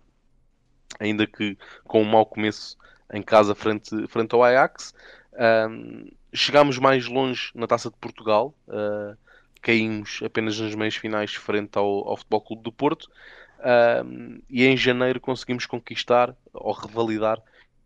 ainda 0.99 1.25
que 1.25 1.57
com 1.85 2.01
um 2.01 2.05
mau 2.05 2.25
começo 2.25 2.77
em 3.13 3.21
casa 3.21 3.55
frente, 3.55 4.07
frente 4.09 4.35
ao 4.35 4.43
Ajax. 4.43 4.93
Uh, 5.33 6.11
chegámos 6.33 6.77
mais 6.77 7.07
longe 7.07 7.51
na 7.55 7.67
Taça 7.67 7.89
de 7.89 7.97
Portugal, 7.97 8.53
uh, 8.67 9.17
caímos 9.61 10.19
apenas 10.23 10.59
nas 10.59 10.75
meias 10.75 10.95
finais 10.95 11.33
frente 11.35 11.77
ao, 11.77 12.07
ao 12.07 12.17
Futebol 12.17 12.41
Clube 12.41 12.63
do 12.63 12.71
Porto. 12.71 13.09
e 14.49 14.65
em 14.65 14.77
janeiro 14.77 15.19
conseguimos 15.19 15.65
conquistar 15.65 16.35
ou 16.53 16.71
revalidar 16.71 17.41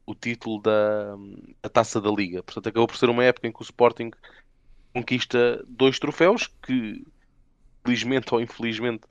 o 0.05 0.13
título 0.13 0.61
da, 0.61 1.15
da 1.61 1.69
Taça 1.69 2.01
da 2.01 2.09
Liga. 2.09 2.43
Portanto, 2.43 2.67
acabou 2.67 2.87
por 2.87 2.97
ser 2.97 3.09
uma 3.09 3.23
época 3.23 3.47
em 3.47 3.51
que 3.51 3.61
o 3.61 3.63
Sporting 3.63 4.11
conquista 4.93 5.63
dois 5.67 5.99
troféus 5.99 6.47
que, 6.61 7.05
felizmente 7.83 8.33
ou 8.33 8.41
infelizmente, 8.41 9.03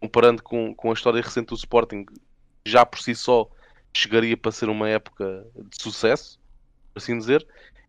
comparando 0.00 0.42
com, 0.42 0.74
com 0.74 0.90
a 0.90 0.94
história 0.94 1.20
recente 1.20 1.48
do 1.48 1.54
Sporting, 1.54 2.04
já 2.64 2.84
por 2.84 3.00
si 3.00 3.14
só 3.14 3.48
chegaria 3.92 4.36
para 4.36 4.52
ser 4.52 4.68
uma 4.68 4.88
época 4.88 5.46
de 5.54 5.82
sucesso, 5.82 6.38
por 6.92 7.00
assim 7.00 7.18
dizer. 7.18 7.46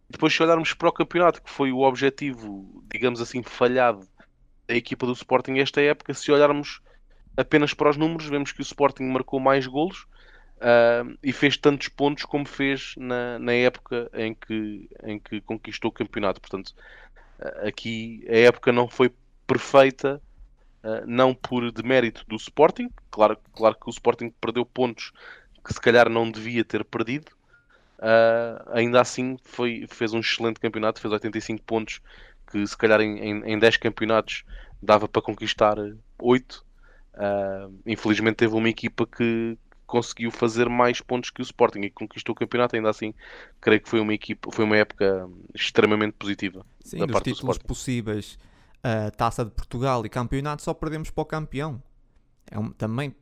Depois, 0.10 0.34
se 0.34 0.42
olharmos 0.42 0.74
para 0.74 0.90
o 0.90 0.94
campeonato, 0.94 1.42
que 1.42 1.50
foi 1.50 1.72
o 1.72 1.80
objetivo, 1.82 2.84
digamos 2.92 3.22
assim, 3.22 3.44
falhado 3.44 4.08
da 4.68 4.76
equipa 4.76 5.06
do 5.06 5.14
Sporting 5.14 5.58
esta 5.60 5.82
época, 5.82 6.14
se 6.14 6.32
olharmos 6.32 6.82
apenas 7.38 7.74
para 7.74 7.90
os 7.90 7.98
números, 7.98 8.28
vemos 8.28 8.52
que 8.52 8.60
o 8.60 8.64
Sporting 8.64 9.04
marcou 9.04 9.40
mais 9.40 9.68
golos, 9.68 10.08
Uh, 10.60 11.18
e 11.24 11.32
fez 11.32 11.56
tantos 11.56 11.88
pontos 11.88 12.26
como 12.26 12.46
fez 12.46 12.94
na, 12.98 13.40
na 13.40 13.54
época 13.54 14.12
em 14.14 14.34
que, 14.34 14.90
em 15.06 15.18
que 15.18 15.40
conquistou 15.40 15.90
o 15.90 15.94
campeonato. 15.94 16.42
Portanto, 16.42 16.76
uh, 17.40 17.66
aqui 17.66 18.26
a 18.28 18.36
época 18.40 18.70
não 18.74 18.86
foi 18.86 19.10
perfeita, 19.48 20.22
uh, 20.84 21.08
não 21.08 21.34
por 21.34 21.72
demérito 21.72 22.26
do 22.28 22.36
Sporting. 22.36 22.90
Claro, 23.10 23.38
claro 23.54 23.76
que 23.80 23.88
o 23.88 23.90
Sporting 23.90 24.34
perdeu 24.42 24.66
pontos 24.66 25.14
que 25.66 25.74
se 25.74 25.80
calhar 25.80 26.10
não 26.10 26.30
devia 26.30 26.66
ter 26.66 26.84
perdido, 26.84 27.32
uh, 28.00 28.70
ainda 28.74 29.02
assim 29.02 29.38
foi, 29.44 29.86
fez 29.90 30.14
um 30.14 30.20
excelente 30.20 30.60
campeonato, 30.60 31.00
fez 31.00 31.12
85 31.12 31.64
pontos, 31.64 32.02
que 32.52 32.66
se 32.66 32.76
calhar 32.76 33.02
em, 33.02 33.20
em, 33.20 33.54
em 33.54 33.60
10 33.60 33.78
campeonatos 33.78 34.44
dava 34.82 35.08
para 35.08 35.22
conquistar 35.22 35.78
8. 36.18 36.66
Uh, 37.14 37.80
infelizmente 37.86 38.38
teve 38.38 38.56
uma 38.56 38.70
equipa 38.70 39.06
que 39.06 39.58
conseguiu 39.90 40.30
fazer 40.32 40.70
mais 40.70 41.02
pontos 41.02 41.32
que 41.32 41.42
o 41.42 41.44
Sporting 41.44 41.82
e 41.82 41.90
conquistou 41.90 42.34
o 42.34 42.36
campeonato, 42.36 42.76
ainda 42.76 42.90
assim 42.90 43.14
creio 43.60 43.82
que 43.82 43.90
foi 43.90 44.00
uma 44.00 44.14
equipa, 44.14 44.52
foi 44.52 44.64
uma 44.64 44.78
época 44.78 45.28
extremamente 45.54 46.14
positiva. 46.14 46.66
Sim, 46.84 47.06
dos 47.06 47.22
títulos 47.22 47.58
do 47.58 47.66
possíveis, 47.66 48.38
uh, 48.78 49.12
Taça 49.18 49.44
de 49.44 49.52
Portugal 49.52 50.06
e 50.06 50.10
campeonato 50.10 50.62
só 50.62 50.74
perdemos 50.74 51.10
para 51.10 51.22
o 51.22 51.26
campeão. 51.26 51.82
É 52.52 52.58
um, 52.58 52.72
também 52.72 53.14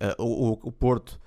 uh, 0.00 0.22
o, 0.22 0.68
o, 0.68 0.72
Porto 0.72 1.20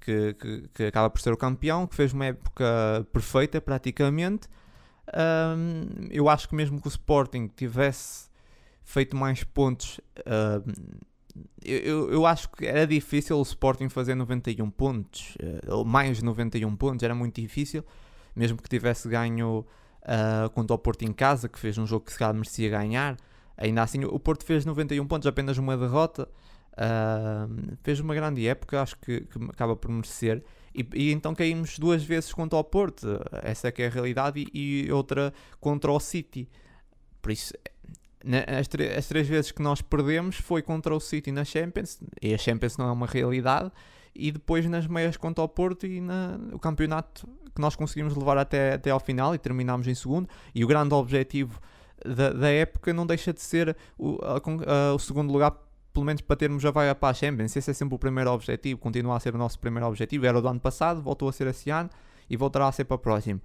que, 0.00 0.34
que, 0.34 0.68
que, 0.72 0.82
acaba 0.84 1.10
por 1.10 1.20
ser 1.20 1.32
o 1.32 1.36
campeão, 1.36 1.86
que 1.86 1.94
fez 1.94 2.12
uma 2.12 2.26
época 2.26 3.06
perfeita 3.12 3.60
praticamente. 3.60 4.48
Eu 6.10 6.28
acho 6.28 6.48
que 6.48 6.54
mesmo 6.54 6.80
que 6.80 6.86
o 6.86 6.90
Sporting 6.90 7.48
tivesse 7.48 8.28
feito 8.84 9.16
mais 9.16 9.42
pontos, 9.42 10.00
eu, 11.64 12.10
eu 12.10 12.26
acho 12.26 12.48
que 12.50 12.66
era 12.66 12.86
difícil 12.86 13.38
o 13.38 13.42
Sporting 13.42 13.88
fazer 13.88 14.14
91 14.14 14.70
pontos, 14.70 15.36
ou 15.68 15.84
mais 15.84 16.18
de 16.18 16.24
91 16.24 16.76
pontos, 16.76 17.02
era 17.02 17.14
muito 17.14 17.40
difícil, 17.40 17.84
mesmo 18.34 18.60
que 18.60 18.68
tivesse 18.68 19.08
ganho 19.08 19.66
uh, 20.06 20.48
contra 20.50 20.74
o 20.74 20.78
Porto 20.78 21.02
em 21.02 21.12
casa, 21.12 21.48
que 21.48 21.58
fez 21.58 21.76
um 21.78 21.86
jogo 21.86 22.04
que 22.04 22.12
se 22.12 22.18
calhar 22.18 22.34
merecia 22.34 22.68
ganhar. 22.70 23.16
Ainda 23.56 23.82
assim, 23.82 24.04
o 24.04 24.18
Porto 24.18 24.44
fez 24.44 24.64
91 24.64 25.06
pontos, 25.06 25.26
apenas 25.26 25.58
uma 25.58 25.76
derrota. 25.76 26.28
Uh, 26.76 27.76
fez 27.82 28.00
uma 28.00 28.14
grande 28.14 28.46
época, 28.46 28.82
acho 28.82 28.96
que, 28.98 29.20
que 29.22 29.44
acaba 29.44 29.74
por 29.74 29.90
merecer. 29.90 30.42
E, 30.74 30.86
e, 30.94 31.12
então 31.12 31.34
caímos 31.34 31.78
duas 31.78 32.04
vezes 32.04 32.32
contra 32.32 32.58
o 32.58 32.64
Porto, 32.64 33.18
essa 33.42 33.68
é 33.68 33.72
que 33.72 33.82
é 33.82 33.86
a 33.86 33.90
realidade, 33.90 34.46
e, 34.52 34.86
e 34.86 34.92
outra 34.92 35.32
contra 35.58 35.90
o 35.90 35.98
City. 35.98 36.48
Por 37.22 37.32
isso, 37.32 37.54
as, 38.46 38.68
as, 38.98 39.06
três 39.06 39.26
vezes 39.26 39.50
que 39.50 39.62
nós 39.62 39.80
perdemos 39.80 40.36
foi 40.36 40.60
contra 40.60 40.94
o 40.94 41.00
City 41.00 41.32
na 41.32 41.44
Champions, 41.44 41.98
e 42.20 42.34
a 42.34 42.38
Champions 42.38 42.76
não 42.76 42.88
é 42.88 42.92
uma 42.92 43.06
realidade, 43.06 43.72
e 44.14 44.30
depois 44.30 44.66
nas 44.66 44.86
meias 44.86 45.16
contra 45.16 45.42
o 45.42 45.48
Porto 45.48 45.86
e 45.86 46.00
na, 46.00 46.38
o 46.52 46.58
campeonato 46.58 47.26
que 47.54 47.60
nós 47.60 47.74
conseguimos 47.74 48.14
levar 48.14 48.36
até, 48.36 48.74
até 48.74 48.90
ao 48.90 49.00
final 49.00 49.34
e 49.34 49.38
terminámos 49.38 49.86
em 49.86 49.94
segundo. 49.94 50.28
E 50.54 50.62
o 50.62 50.66
grande 50.66 50.94
objetivo 50.94 51.60
da, 52.04 52.30
da 52.30 52.50
época 52.50 52.92
não 52.92 53.06
deixa 53.06 53.32
de 53.32 53.40
ser 53.40 53.76
o, 53.98 54.18
a, 54.22 54.90
a, 54.90 54.94
o 54.94 54.98
segundo 54.98 55.32
lugar, 55.32 55.56
pelo 55.96 56.04
menos 56.04 56.20
para 56.20 56.36
termos 56.36 56.62
a 56.62 56.70
vaga 56.70 56.94
para 56.94 57.08
a 57.08 57.14
Champions. 57.14 57.56
Esse 57.56 57.70
é 57.70 57.72
sempre 57.72 57.94
o 57.94 57.98
primeiro 57.98 58.30
objetivo, 58.30 58.78
continua 58.78 59.16
a 59.16 59.20
ser 59.20 59.34
o 59.34 59.38
nosso 59.38 59.58
primeiro 59.58 59.86
objetivo. 59.86 60.26
Era 60.26 60.36
o 60.36 60.42
do 60.42 60.48
ano 60.48 60.60
passado, 60.60 61.00
voltou 61.00 61.26
a 61.26 61.32
ser 61.32 61.46
esse 61.46 61.70
ano 61.70 61.88
e 62.28 62.36
voltará 62.36 62.68
a 62.68 62.72
ser 62.72 62.84
para 62.84 62.96
o 62.96 62.98
próximo. 62.98 63.40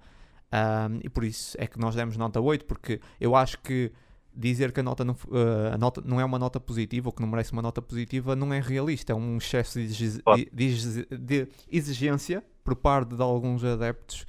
Um, 0.52 1.00
e 1.02 1.08
por 1.08 1.24
isso 1.24 1.56
é 1.58 1.66
que 1.66 1.78
nós 1.78 1.94
demos 1.94 2.14
nota 2.18 2.38
8, 2.38 2.66
porque 2.66 3.00
eu 3.18 3.34
acho 3.34 3.58
que 3.60 3.90
dizer 4.36 4.70
que 4.70 4.80
a 4.80 4.82
nota, 4.82 5.02
não, 5.02 5.14
uh, 5.14 5.72
a 5.72 5.78
nota 5.78 6.02
não 6.04 6.20
é 6.20 6.24
uma 6.26 6.38
nota 6.38 6.60
positiva 6.60 7.08
ou 7.08 7.12
que 7.14 7.22
não 7.22 7.28
merece 7.28 7.52
uma 7.52 7.62
nota 7.62 7.80
positiva 7.80 8.36
não 8.36 8.52
é 8.52 8.60
realista, 8.60 9.14
é 9.14 9.16
um 9.16 9.38
excesso 9.38 9.78
de, 9.78 10.22
de, 10.52 11.06
de 11.18 11.48
exigência 11.70 12.44
por 12.62 12.76
parte 12.76 13.16
de 13.16 13.22
alguns 13.22 13.64
adeptos 13.64 14.26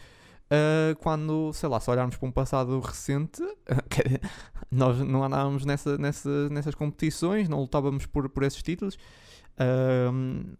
uh, 0.52 0.96
quando, 1.00 1.52
sei 1.54 1.70
lá, 1.70 1.80
se 1.80 1.90
olharmos 1.90 2.18
para 2.18 2.28
um 2.28 2.32
passado 2.32 2.80
recente, 2.80 3.42
nós 4.72 5.00
não 5.00 5.24
andávamos 5.24 5.66
nessa, 5.66 5.98
nessa, 5.98 6.50
nessas 6.50 6.76
competições, 6.76 7.48
não 7.50 7.60
lutávamos 7.60 8.06
por, 8.06 8.30
por 8.30 8.44
esses 8.44 8.62
títulos, 8.62 8.96
uh, 9.56 10.56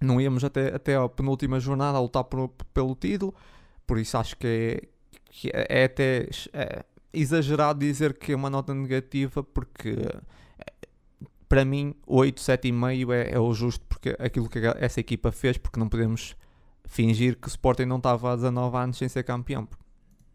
não 0.00 0.20
íamos 0.20 0.44
até, 0.44 0.74
até 0.74 0.96
a 0.96 1.08
penúltima 1.08 1.60
jornada 1.60 1.98
a 1.98 2.00
lutar 2.00 2.24
por, 2.24 2.48
pelo 2.72 2.94
título, 2.94 3.34
por 3.86 3.98
isso 3.98 4.16
acho 4.16 4.36
que 4.36 4.46
é, 4.46 4.88
que 5.30 5.48
é, 5.48 5.66
é 5.68 5.84
até 5.84 6.28
é 6.52 6.84
exagerado 7.12 7.78
dizer 7.78 8.14
que 8.14 8.32
é 8.32 8.36
uma 8.36 8.48
nota 8.48 8.74
negativa, 8.74 9.42
porque 9.42 9.96
para 11.48 11.64
mim 11.66 11.94
8, 12.06 12.40
7,5 12.40 13.12
é, 13.12 13.34
é 13.34 13.38
o 13.38 13.52
justo 13.52 13.84
porque 13.86 14.16
aquilo 14.18 14.48
que 14.48 14.58
essa 14.78 15.00
equipa 15.00 15.30
fez, 15.30 15.58
porque 15.58 15.78
não 15.78 15.86
podemos 15.86 16.34
fingir 16.86 17.36
que 17.36 17.48
o 17.48 17.50
Sporting 17.50 17.84
não 17.84 17.96
estava 17.96 18.32
há 18.32 18.36
19 18.36 18.76
anos 18.76 18.98
sem 18.98 19.08
ser 19.08 19.22
campeão. 19.22 19.68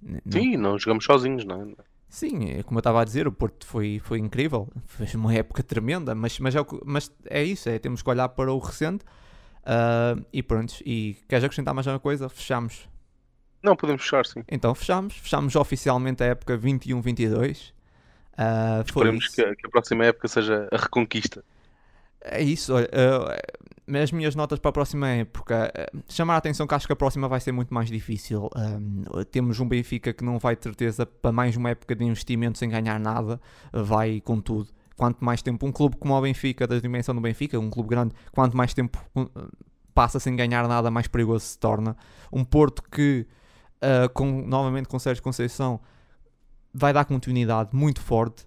Não. 0.02 0.22
Sim, 0.32 0.58
não 0.58 0.78
jogamos 0.78 1.06
sozinhos, 1.06 1.46
não 1.46 1.62
é? 1.62 1.68
Sim, 2.10 2.52
é 2.52 2.64
como 2.64 2.78
eu 2.78 2.80
estava 2.80 3.02
a 3.02 3.04
dizer, 3.04 3.28
o 3.28 3.32
Porto 3.32 3.66
foi, 3.66 4.00
foi 4.04 4.20
incrível, 4.20 4.70
fez 4.86 5.14
uma 5.14 5.34
época 5.34 5.62
tremenda, 5.62 6.16
mas, 6.16 6.40
mas, 6.40 6.56
é, 6.56 6.60
mas 6.86 7.12
é 7.26 7.44
isso, 7.44 7.68
é, 7.68 7.78
temos 7.78 8.02
que 8.02 8.10
olhar 8.10 8.30
para 8.30 8.52
o 8.52 8.58
recente 8.60 9.04
uh, 9.64 10.26
e 10.32 10.42
pronto. 10.42 10.76
E 10.86 11.18
queres 11.28 11.44
acrescentar 11.44 11.74
mais 11.74 11.86
alguma 11.86 12.00
coisa? 12.00 12.30
Fechamos. 12.30 12.88
Não, 13.62 13.76
podemos 13.76 14.04
fechar, 14.04 14.26
sim. 14.26 14.44
Então 14.48 14.74
fechamos, 14.74 15.18
fechamos 15.18 15.56
oficialmente 15.56 16.24
a 16.24 16.28
época 16.28 16.58
21-22. 16.58 17.72
Uh, 18.38 18.82
Esperemos 18.86 19.28
que, 19.28 19.56
que, 19.56 19.68
a 19.68 19.70
próxima 19.70 20.06
época 20.06 20.28
seja 20.28 20.70
a 20.72 20.78
reconquista. 20.78 21.44
É 22.22 22.42
isso, 22.42 22.74
olha, 22.74 22.90
uh, 22.94 23.98
as 23.98 24.12
minhas 24.12 24.36
notas 24.36 24.60
para 24.60 24.70
a 24.70 24.74
próxima 24.74 25.08
época, 25.08 25.72
uh, 25.72 26.04
chamar 26.10 26.36
a 26.36 26.38
atenção 26.38 26.68
que 26.68 26.74
acho 26.74 26.88
que 26.88 26.94
a 26.94 26.96
próxima 26.96 27.28
vai 27.28 27.40
ser 27.40 27.52
muito 27.52 27.74
mais 27.74 27.90
difícil. 27.90 28.46
Uh, 28.46 29.24
temos 29.26 29.60
um 29.60 29.68
Benfica 29.68 30.12
que 30.12 30.24
não 30.24 30.40
vai 30.40 30.56
de 30.56 30.64
certeza 30.64 31.06
para 31.06 31.32
mais 31.32 31.56
uma 31.56 31.70
época 31.70 31.96
de 31.96 32.04
investimento 32.04 32.58
sem 32.58 32.70
ganhar 32.70 33.00
nada, 33.00 33.40
vai 33.72 34.22
com 34.22 34.42
tudo. 34.42 34.70
Quanto 34.96 35.24
mais 35.24 35.42
tempo 35.42 35.66
um 35.66 35.72
clube 35.72 35.96
como 35.98 36.16
o 36.16 36.22
Benfica, 36.22 36.66
da 36.66 36.80
dimensão 36.80 37.14
do 37.14 37.22
Benfica, 37.22 37.60
um 37.60 37.70
clube 37.70 37.90
grande, 37.90 38.16
quanto 38.32 38.58
mais 38.58 38.74
tempo 38.74 39.00
passa 39.94 40.20
sem 40.20 40.36
ganhar 40.36 40.68
nada, 40.68 40.90
mais 40.90 41.08
perigoso 41.08 41.46
se 41.46 41.60
torna. 41.60 41.96
Um 42.34 42.44
Porto 42.44 42.82
que, 42.82 43.28
com, 44.16 44.26
novamente 44.42 44.88
com 44.88 44.98
Sérgio 44.98 45.24
Conceição, 45.24 45.80
vai 46.74 46.92
dar 46.92 47.06
continuidade 47.06 47.70
muito 47.74 48.02
forte 48.02 48.47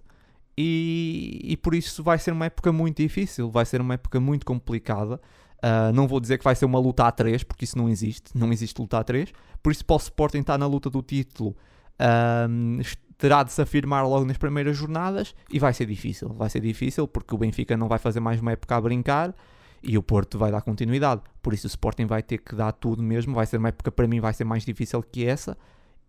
e, 0.63 1.53
e, 1.53 1.57
por 1.57 1.73
isso 1.73 2.03
vai 2.03 2.19
ser 2.19 2.31
uma 2.31 2.45
época 2.45 2.71
muito 2.71 3.01
difícil, 3.01 3.49
vai 3.49 3.65
ser 3.65 3.81
uma 3.81 3.95
época 3.95 4.19
muito 4.19 4.45
complicada. 4.45 5.19
Uh, 5.57 5.91
não 5.93 6.07
vou 6.07 6.19
dizer 6.19 6.37
que 6.37 6.43
vai 6.43 6.55
ser 6.55 6.65
uma 6.65 6.77
luta 6.77 7.05
a 7.05 7.11
3, 7.11 7.43
porque 7.43 7.65
isso 7.65 7.77
não 7.77 7.89
existe, 7.89 8.37
não 8.37 8.53
existe 8.53 8.79
luta 8.79 8.99
a 8.99 9.03
3. 9.03 9.31
Por 9.63 9.71
isso, 9.71 9.83
para 9.83 9.95
o 9.95 9.97
Sporting 9.97 10.39
estar 10.39 10.59
na 10.59 10.67
luta 10.67 10.87
do 10.87 11.01
título, 11.01 11.55
uh, 11.99 12.83
terá 13.17 13.41
de 13.41 13.51
se 13.51 13.61
afirmar 13.61 14.07
logo 14.07 14.23
nas 14.23 14.37
primeiras 14.37 14.77
jornadas 14.77 15.33
e 15.51 15.57
vai 15.57 15.73
ser 15.73 15.87
difícil. 15.87 16.29
Vai 16.29 16.49
ser 16.49 16.59
difícil 16.59 17.07
porque 17.07 17.33
o 17.33 17.37
Benfica 17.39 17.75
não 17.75 17.87
vai 17.87 17.97
fazer 17.97 18.19
mais 18.19 18.39
uma 18.39 18.51
época 18.51 18.75
a 18.75 18.81
brincar 18.81 19.35
e 19.81 19.97
o 19.97 20.03
Porto 20.03 20.37
vai 20.37 20.51
dar 20.51 20.61
continuidade. 20.61 21.21
Por 21.41 21.53
isso, 21.53 21.65
o 21.65 21.69
Sporting 21.69 22.05
vai 22.05 22.21
ter 22.21 22.37
que 22.37 22.55
dar 22.55 22.71
tudo 22.71 23.01
mesmo. 23.01 23.33
Vai 23.33 23.47
ser 23.47 23.57
uma 23.57 23.69
época, 23.69 23.91
para 23.91 24.07
mim, 24.07 24.19
vai 24.19 24.33
ser 24.33 24.43
mais 24.43 24.63
difícil 24.63 25.01
que 25.01 25.25
essa 25.25 25.57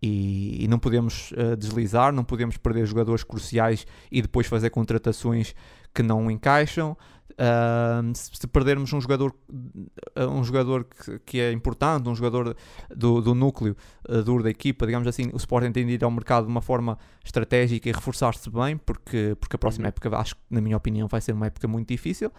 e, 0.03 0.65
e 0.65 0.67
não 0.67 0.77
podemos 0.77 1.31
uh, 1.31 1.55
deslizar, 1.55 2.11
não 2.11 2.25
podemos 2.25 2.57
perder 2.57 2.85
jogadores 2.85 3.23
cruciais 3.23 3.87
e 4.11 4.21
depois 4.21 4.47
fazer 4.47 4.69
contratações 4.69 5.55
que 5.93 6.03
não 6.03 6.29
encaixam. 6.29 6.97
Uh, 7.31 8.13
se, 8.13 8.29
se, 8.33 8.47
perdermos 8.47 8.91
um 8.91 8.99
jogador, 8.99 9.33
uh, 9.49 10.27
um 10.27 10.43
jogador 10.43 10.83
que, 10.83 11.19
que, 11.19 11.39
é 11.39 11.53
importante, 11.53 12.09
um 12.09 12.13
jogador 12.13 12.55
do, 12.93 13.21
do 13.21 13.33
núcleo 13.33 13.77
uh, 14.09 14.21
duro 14.21 14.43
da 14.43 14.49
equipa, 14.49 14.85
digamos 14.85 15.07
assim, 15.07 15.29
o 15.31 15.37
Sporting 15.37 15.71
tem 15.71 15.85
de 15.85 15.93
ir 15.93 16.03
ao 16.03 16.11
mercado 16.11 16.45
de 16.45 16.51
uma 16.51 16.61
forma 16.61 16.97
estratégica 17.23 17.87
e 17.87 17.91
reforçar-se 17.93 18.49
bem, 18.49 18.75
porque, 18.75 19.37
porque 19.39 19.55
a 19.55 19.59
próxima 19.59 19.85
uhum. 19.85 19.89
época, 19.89 20.15
acho 20.17 20.35
que, 20.35 20.41
na 20.51 20.59
minha 20.59 20.75
opinião, 20.75 21.07
vai 21.07 21.21
ser 21.21 21.31
uma 21.31 21.47
época 21.47 21.65
muito 21.65 21.87
difícil. 21.87 22.29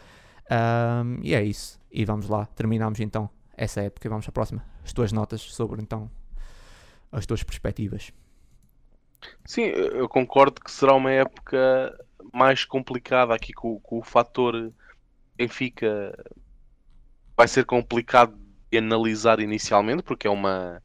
e 1.23 1.35
é 1.35 1.43
isso. 1.43 1.81
E 1.91 2.05
vamos 2.05 2.29
lá, 2.29 2.45
terminamos 2.45 3.01
então 3.01 3.31
essa 3.57 3.81
época 3.81 4.07
e 4.07 4.11
vamos 4.11 4.29
à 4.29 4.33
próxima. 4.33 4.63
As 4.85 4.93
tuas 4.93 5.13
notas 5.13 5.41
sobre 5.41 5.81
então 5.81 6.11
as 7.15 7.27
tuas 7.27 7.43
perspectivas. 7.43 8.13
Sim, 9.45 9.63
eu 9.63 10.09
concordo 10.09 10.61
que 10.61 10.71
será 10.71 10.95
uma 10.95 11.11
época 11.11 11.97
mais 12.33 12.65
complicada 12.65 13.35
aqui 13.35 13.53
com, 13.53 13.79
com 13.81 13.99
o 13.99 14.03
fator 14.03 14.73
Benfica. 15.37 16.13
Vai 17.37 17.49
ser 17.49 17.65
complicado 17.65 18.37
de 18.71 18.79
analisar 18.79 19.41
inicialmente, 19.41 20.03
porque 20.03 20.27
é 20.27 20.31
uma, 20.31 20.83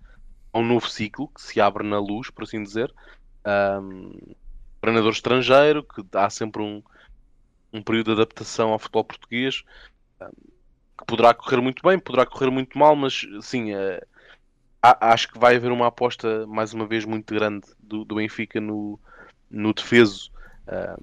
um 0.53 0.63
novo 0.63 0.87
ciclo 0.89 1.27
que 1.29 1.41
se 1.41 1.59
abre 1.59 1.85
na 1.85 1.99
luz, 1.99 2.29
por 2.29 2.43
assim 2.43 2.63
dizer. 2.63 2.93
Um, 3.81 4.35
treinador 4.79 5.11
estrangeiro, 5.11 5.83
que 5.83 6.03
há 6.13 6.29
sempre 6.29 6.61
um, 6.61 6.81
um 7.73 7.81
período 7.81 8.15
de 8.15 8.21
adaptação 8.21 8.69
ao 8.69 8.79
futebol 8.79 9.03
português, 9.03 9.63
que 10.97 11.05
poderá 11.05 11.33
correr 11.33 11.61
muito 11.61 11.81
bem, 11.83 11.99
poderá 11.99 12.25
correr 12.25 12.49
muito 12.49 12.77
mal, 12.77 12.95
mas 12.95 13.25
sim, 13.41 13.73
uh, 13.73 14.01
acho 14.81 15.31
que 15.31 15.39
vai 15.39 15.55
haver 15.55 15.71
uma 15.71 15.87
aposta, 15.87 16.45
mais 16.47 16.73
uma 16.73 16.85
vez, 16.85 17.05
muito 17.05 17.33
grande 17.33 17.67
do, 17.79 18.05
do 18.05 18.15
Benfica 18.15 18.61
no, 18.61 18.99
no 19.49 19.73
defeso, 19.73 20.31
uh, 20.67 21.01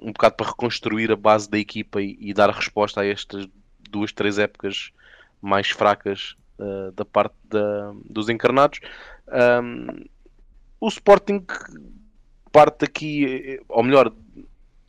um 0.00 0.12
bocado 0.12 0.36
para 0.36 0.48
reconstruir 0.48 1.10
a 1.12 1.16
base 1.16 1.48
da 1.48 1.58
equipa 1.58 2.02
e, 2.02 2.16
e, 2.20 2.34
dar 2.34 2.50
resposta 2.50 3.00
a 3.00 3.06
estas 3.06 3.46
duas, 3.90 4.12
três 4.12 4.38
épocas 4.38 4.90
mais 5.40 5.70
fracas 5.70 6.36
uh, 6.58 6.90
da 6.92 7.04
parte 7.04 7.36
da, 7.44 7.92
dos 8.04 8.28
encarnados. 8.28 8.80
Um, 9.28 10.04
o 10.80 10.88
Sporting 10.88 11.44
parte 12.50 12.84
aqui, 12.84 13.60
ou 13.68 13.82
melhor, 13.82 14.12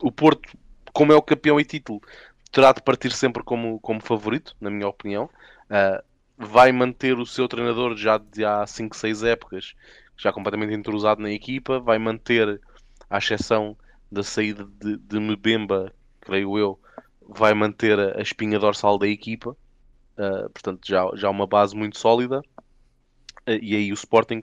o 0.02 0.10
Porto, 0.10 0.56
como 0.92 1.12
é 1.12 1.16
o 1.16 1.22
campeão 1.22 1.58
e 1.58 1.64
título, 1.64 2.02
terá 2.50 2.72
de 2.72 2.82
partir 2.82 3.12
sempre 3.12 3.42
como, 3.42 3.78
como 3.80 4.00
favorito, 4.00 4.56
na 4.60 4.70
minha 4.70 4.88
opinião. 4.88 5.30
Uh, 5.70 6.02
vai 6.36 6.72
manter 6.72 7.18
o 7.18 7.26
seu 7.26 7.48
treinador 7.48 7.96
já 7.96 8.18
de 8.18 8.44
há 8.44 8.66
5, 8.66 8.96
6 8.96 9.22
épocas, 9.22 9.74
já 10.16 10.32
completamente 10.32 10.74
entrosado 10.74 11.22
na 11.22 11.30
equipa, 11.30 11.78
vai 11.78 11.98
manter, 11.98 12.60
à 13.08 13.18
exceção 13.18 13.76
da 14.10 14.22
saída 14.22 14.66
de, 14.80 14.96
de 14.96 15.18
Mbemba, 15.18 15.92
creio 16.20 16.58
eu, 16.58 16.80
vai 17.28 17.54
manter 17.54 17.98
a 17.98 18.20
espinha 18.20 18.58
dorsal 18.58 18.98
da 18.98 19.08
equipa, 19.08 19.50
uh, 19.50 20.50
portanto 20.50 20.80
já, 20.86 21.08
já 21.14 21.30
uma 21.30 21.46
base 21.46 21.74
muito 21.76 21.98
sólida, 21.98 22.40
uh, 22.40 23.58
e 23.60 23.74
aí 23.74 23.90
o 23.90 23.94
Sporting 23.94 24.42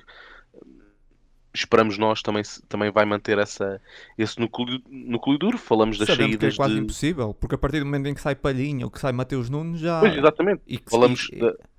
esperamos 1.54 1.98
nós 1.98 2.22
também, 2.22 2.44
também 2.68 2.92
vai 2.92 3.06
manter 3.06 3.38
essa, 3.38 3.82
esse 4.18 4.40
núcleo, 4.40 4.82
núcleo 4.88 5.38
duro. 5.38 5.58
Falamos 5.58 5.98
das 5.98 6.08
Sabemos 6.08 6.32
saídas. 6.32 6.50
Que 6.50 6.56
é 6.56 6.58
quase 6.58 6.76
de... 6.76 6.80
impossível, 6.80 7.34
porque 7.34 7.56
a 7.56 7.58
partir 7.58 7.80
do 7.80 7.86
momento 7.86 8.08
em 8.08 8.14
que 8.14 8.22
sai 8.22 8.36
Palhinha 8.36 8.86
ou 8.86 8.92
que 8.92 9.00
sai 9.00 9.12
Mateus 9.12 9.50
Nunes 9.50 9.80
já. 9.82 10.00
Pois, 10.00 10.16
exatamente. 10.16 10.62
E 10.66 10.78
que, 10.78 10.90
Falamos. 10.90 11.30
E... 11.32 11.71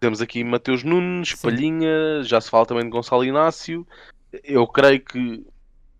Temos 0.00 0.20
aqui 0.20 0.44
Mateus 0.44 0.84
Nunes, 0.84 1.30
Sim. 1.30 1.36
Palhinha, 1.42 2.22
já 2.22 2.40
se 2.40 2.50
fala 2.50 2.66
também 2.66 2.84
de 2.84 2.90
Gonçalo 2.90 3.24
Inácio. 3.24 3.86
Eu 4.44 4.66
creio 4.66 5.00
que 5.00 5.44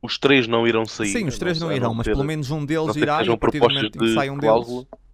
os 0.00 0.18
três 0.18 0.46
não 0.46 0.66
irão 0.66 0.86
sair. 0.86 1.08
Sim, 1.08 1.26
os 1.26 1.38
três 1.38 1.58
não, 1.60 1.68
não 1.68 1.74
irão, 1.76 1.94
mas 1.94 2.04
ter, 2.04 2.12
pelo 2.12 2.24
menos 2.24 2.50
um 2.50 2.64
deles 2.64 2.94
irá 2.94 3.22
e 3.22 3.28
a 3.28 3.36
partir 3.36 3.58
do 3.58 3.68
momento 3.68 3.96
em 3.96 3.98
que 3.98 4.14
sai 4.14 4.30
um 4.30 4.38
cláusula. 4.38 4.84
deles. 4.84 5.08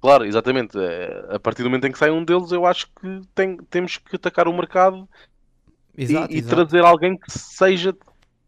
Claro, 0.00 0.24
exatamente. 0.24 0.78
É, 0.78 1.26
a 1.30 1.40
partir 1.40 1.62
do 1.62 1.68
momento 1.68 1.86
em 1.86 1.92
que 1.92 1.98
sai 1.98 2.10
um 2.10 2.24
deles, 2.24 2.52
eu 2.52 2.64
acho 2.64 2.86
que 3.00 3.22
tem, 3.34 3.56
temos 3.68 3.96
que 3.96 4.14
atacar 4.14 4.46
o 4.46 4.52
mercado 4.52 5.08
exato, 5.96 6.32
e, 6.32 6.36
e 6.36 6.38
exato. 6.38 6.54
trazer 6.54 6.84
alguém 6.84 7.16
que 7.16 7.30
seja 7.30 7.96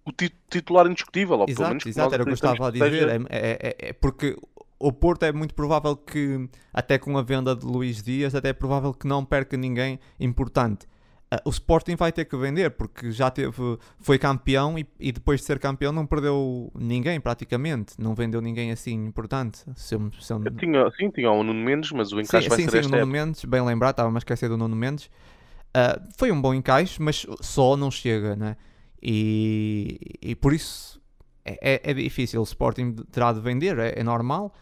o 0.05 0.13
titular 0.49 0.87
indiscutível. 0.87 1.39
Ou 1.41 1.47
exato, 1.49 1.89
exato, 1.89 2.15
era 2.15 2.23
o 2.23 2.27
que 2.27 2.31
eu 2.31 2.35
estava 2.35 2.69
a 2.69 2.71
dizer. 2.71 2.91
Seja... 2.91 3.11
É, 3.11 3.17
é, 3.29 3.59
é, 3.61 3.89
é, 3.89 3.93
porque 3.93 4.37
o 4.79 4.93
Porto 4.93 5.25
é 5.25 5.33
muito 5.33 5.55
provável 5.55 5.97
que, 5.97 6.49
até 6.73 6.99
com 6.99 7.17
a 7.19 7.23
venda 7.23 7.55
de 7.55 7.67
Luís 7.67 8.03
Dias, 8.03 8.35
até 8.35 8.51
é 8.51 8.53
provável 8.53 8.93
que 8.95 9.07
não 9.07 9.25
perca 9.25 9.57
ninguém 9.57 9.99
importante. 10.21 10.87
Uh, 11.33 11.37
o 11.45 11.51
Sporting 11.51 11.95
vai 11.95 12.11
ter 12.11 12.25
que 12.25 12.35
vender 12.37 12.71
porque 12.71 13.11
já 13.13 13.31
teve, 13.31 13.53
foi 13.99 14.19
campeão 14.19 14.79
e, 14.79 14.87
e, 14.99 15.13
depois 15.13 15.41
de 15.41 15.47
ser 15.47 15.59
campeão 15.59 15.93
não 15.93 16.07
perdeu 16.07 16.73
ninguém 16.75 17.21
praticamente, 17.21 17.95
não 17.99 18.15
vendeu 18.15 18.41
ninguém 18.41 18.71
assim 18.71 18.95
importante. 19.05 19.59
Se 19.77 19.95
eu, 19.95 20.11
se 20.19 20.33
eu... 20.33 20.43
Tinha, 20.57 20.91
sim, 20.97 21.11
tinha 21.11 21.31
o 21.31 21.43
Nuno 21.43 21.63
Mendes, 21.63 21.93
mas 21.93 22.13
o 22.13 22.21
encaixe 22.21 22.45
sim, 22.45 22.49
vai 22.49 22.59
sim, 22.59 22.69
ser 22.71 22.85
sim, 22.85 22.89
o 22.89 22.93
Nuno 22.93 23.07
Mendes, 23.07 23.45
bem 23.45 23.61
lembrado, 23.61 23.91
estava-me 23.91 24.17
a 24.17 24.19
esquecer 24.19 24.49
do 24.49 24.57
Nuno 24.57 24.75
Mendes. 24.75 25.11
Uh, 25.69 26.01
foi 26.17 26.33
um 26.33 26.41
bom 26.41 26.55
encaixe, 26.55 27.03
mas 27.03 27.27
só 27.43 27.77
não 27.77 27.91
chega, 27.91 28.35
né? 28.35 28.57
E, 29.03 29.99
e 30.23 30.35
por 30.35 30.55
isso 30.55 30.99
é, 31.45 31.59
é, 31.61 31.91
é, 31.91 31.95
difícil. 31.95 32.41
O 32.41 32.45
Sporting 32.45 32.95
terá 33.11 33.33
de 33.33 33.41
vender, 33.41 33.79
é, 33.79 33.95
é, 33.97 34.03
normal. 34.03 34.53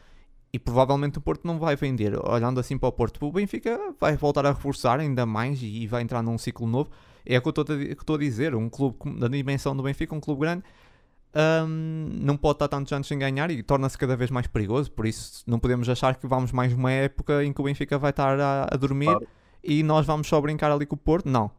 E 0.57 0.59
provavelmente 0.59 1.18
o 1.18 1.20
Porto 1.20 1.46
não 1.46 1.59
vai 1.59 1.76
vender. 1.76 2.18
Olhando 2.26 2.59
assim 2.59 2.78
para 2.78 2.88
o 2.88 2.92
Porto, 2.92 3.22
o 3.26 3.30
Benfica 3.30 3.78
vai 4.00 4.16
voltar 4.16 4.46
a 4.46 4.52
reforçar 4.52 4.98
ainda 4.98 5.26
mais 5.26 5.62
e, 5.62 5.86
vai 5.86 6.00
entrar 6.00 6.22
num 6.22 6.38
ciclo 6.38 6.66
novo. 6.66 6.88
É 7.26 7.36
o 7.36 7.42
que 7.42 7.48
eu 7.48 7.92
estou 7.92 8.16
a 8.16 8.18
dizer. 8.18 8.54
Um 8.54 8.70
clube 8.70 8.96
da 9.18 9.28
dimensão 9.28 9.76
do 9.76 9.82
Benfica, 9.82 10.14
um 10.14 10.20
clube 10.20 10.40
grande, 10.40 10.64
um, 11.34 12.09
não 12.22 12.38
pode 12.38 12.54
estar 12.54 12.68
tantos 12.68 12.90
anos 12.90 13.07
sem 13.07 13.18
ganhar 13.18 13.50
e 13.50 13.62
torna-se 13.62 13.98
cada 13.98 14.16
vez 14.16 14.30
mais 14.30 14.46
perigoso. 14.46 14.90
Por 14.90 15.04
isso, 15.04 15.44
não 15.46 15.59
podemos 15.59 15.90
achar 15.90 16.16
que 16.16 16.26
vamos 16.26 16.52
mais 16.52 16.72
uma 16.72 16.90
época 16.90 17.44
em 17.44 17.52
que 17.52 17.61
o 17.61 17.64
Benfica 17.64 17.98
vai 17.98 18.09
estar 18.09 18.40
a, 18.40 18.68
a 18.72 18.76
dormir. 18.78 19.07
Claro 19.07 19.26
e 19.66 19.82
nós 19.82 20.07
vamos 20.07 20.28
só 20.28 20.40
brincar 20.40 20.70
ali 20.70 20.86
com 20.86 20.94
o 20.94 20.98
Porto? 20.98 21.28
Não. 21.28 21.50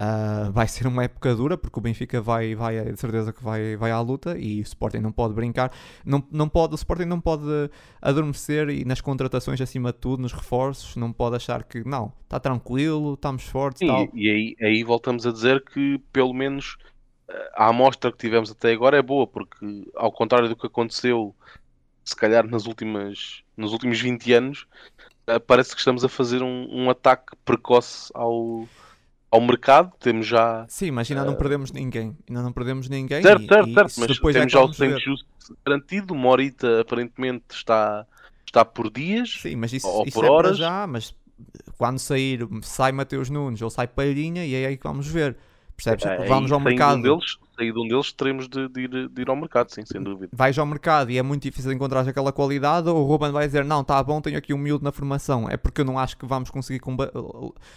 Uh, 0.00 0.50
vai 0.52 0.66
ser 0.66 0.86
uma 0.86 1.04
época 1.04 1.34
dura 1.34 1.58
porque 1.58 1.78
o 1.78 1.82
Benfica 1.82 2.22
vai, 2.22 2.54
vai 2.54 2.90
de 2.90 2.98
certeza 2.98 3.34
que 3.34 3.44
vai, 3.44 3.76
vai 3.76 3.90
à 3.90 4.00
luta 4.00 4.34
e 4.38 4.60
o 4.60 4.62
Sporting 4.62 4.96
não 4.98 5.12
pode 5.12 5.34
brincar, 5.34 5.70
não, 6.06 6.24
não 6.30 6.48
pode, 6.48 6.72
o 6.72 6.76
Sporting 6.76 7.04
não 7.04 7.20
pode 7.20 7.44
adormecer 8.00 8.70
e 8.70 8.82
nas 8.86 9.02
contratações 9.02 9.60
acima 9.60 9.92
de 9.92 9.98
tudo, 9.98 10.22
nos 10.22 10.32
reforços, 10.32 10.96
não 10.96 11.12
pode 11.12 11.36
achar 11.36 11.64
que 11.64 11.86
não, 11.86 12.12
está 12.22 12.40
tranquilo, 12.40 13.12
estamos 13.12 13.44
fortes. 13.44 13.80
Sim, 13.80 14.08
e 14.14 14.30
aí, 14.30 14.56
aí 14.62 14.82
voltamos 14.82 15.26
a 15.26 15.32
dizer 15.32 15.62
que 15.62 16.00
pelo 16.10 16.32
menos 16.32 16.78
a 17.54 17.68
amostra 17.68 18.10
que 18.10 18.16
tivemos 18.16 18.50
até 18.50 18.72
agora 18.72 18.96
é 18.96 19.02
boa, 19.02 19.26
porque 19.26 19.84
ao 19.94 20.10
contrário 20.10 20.48
do 20.48 20.56
que 20.56 20.66
aconteceu 20.66 21.34
se 22.04 22.16
calhar 22.16 22.46
nas 22.46 22.66
últimas, 22.66 23.42
nos 23.56 23.72
últimos 23.72 24.00
20 24.00 24.32
anos, 24.32 24.66
eh, 25.26 25.38
parece 25.38 25.72
que 25.72 25.78
estamos 25.78 26.04
a 26.04 26.08
fazer 26.08 26.42
um, 26.42 26.68
um 26.70 26.90
ataque 26.90 27.36
precoce 27.44 28.10
ao, 28.14 28.66
ao 29.30 29.40
mercado. 29.40 29.92
Temos 30.00 30.26
já. 30.26 30.66
Sim, 30.68 30.90
mas 30.90 31.10
ainda 31.10 31.22
uh... 31.22 31.26
não 31.26 31.34
perdemos 31.34 31.70
ninguém. 31.70 32.16
Ainda 32.28 32.42
não 32.42 32.52
perdemos 32.52 32.88
ninguém. 32.88 33.22
Certo, 33.22 33.42
e, 33.42 33.46
certo, 33.46 33.68
e 33.68 33.74
certo. 33.74 33.92
Mas 33.98 34.06
depois 34.08 34.36
temos 34.36 34.52
já 34.52 34.60
o 34.60 34.72
Saint 34.72 34.98
Just 34.98 35.24
garantido. 35.64 36.14
Morita 36.14 36.80
aparentemente 36.80 37.44
está, 37.50 38.06
está 38.46 38.64
por 38.64 38.90
dias. 38.90 39.38
Sim, 39.40 39.56
mas 39.56 39.72
isso, 39.72 39.86
ou 39.86 40.04
isso 40.04 40.14
por 40.14 40.24
é 40.24 40.30
horas. 40.30 40.58
já. 40.58 40.86
Mas 40.86 41.14
quando 41.78 41.98
sair, 41.98 42.46
sai 42.62 42.92
Mateus 42.92 43.30
Nunes 43.30 43.62
ou 43.62 43.70
sai 43.70 43.86
Palhinha, 43.86 44.44
e 44.44 44.54
é 44.54 44.66
aí 44.66 44.76
que 44.76 44.84
vamos 44.84 45.06
ver. 45.06 45.36
Percebes? 45.76 46.04
É, 46.04 46.26
vamos 46.26 46.52
ao 46.52 46.60
mercado. 46.60 46.98
Um 46.98 47.02
deles, 47.02 47.38
saído 47.56 47.82
um 47.82 47.88
deles, 47.88 48.12
teremos 48.12 48.46
de, 48.46 48.68
de, 48.68 48.80
ir, 48.82 49.08
de, 49.08 49.22
ir, 49.22 49.30
ao 49.30 49.36
mercado, 49.36 49.70
sim, 49.70 49.82
sem 49.86 50.02
dúvida. 50.02 50.28
Vais 50.30 50.58
ao 50.58 50.66
mercado 50.66 51.10
e 51.10 51.16
é 51.16 51.22
muito 51.22 51.42
difícil 51.42 51.72
encontrar 51.72 52.06
aquela 52.06 52.32
qualidade, 52.32 52.90
ou 52.90 53.02
o 53.02 53.06
Ruben 53.06 53.32
vai 53.32 53.46
dizer: 53.46 53.64
Não, 53.64 53.82
tá 53.82 54.02
bom, 54.02 54.20
tenho 54.20 54.36
aqui 54.36 54.52
um 54.52 54.58
miúdo 54.58 54.84
na 54.84 54.92
formação. 54.92 55.48
É 55.48 55.56
porque 55.56 55.80
eu 55.80 55.84
não 55.86 55.98
acho 55.98 56.18
que 56.18 56.26
vamos 56.26 56.50
conseguir 56.50 56.80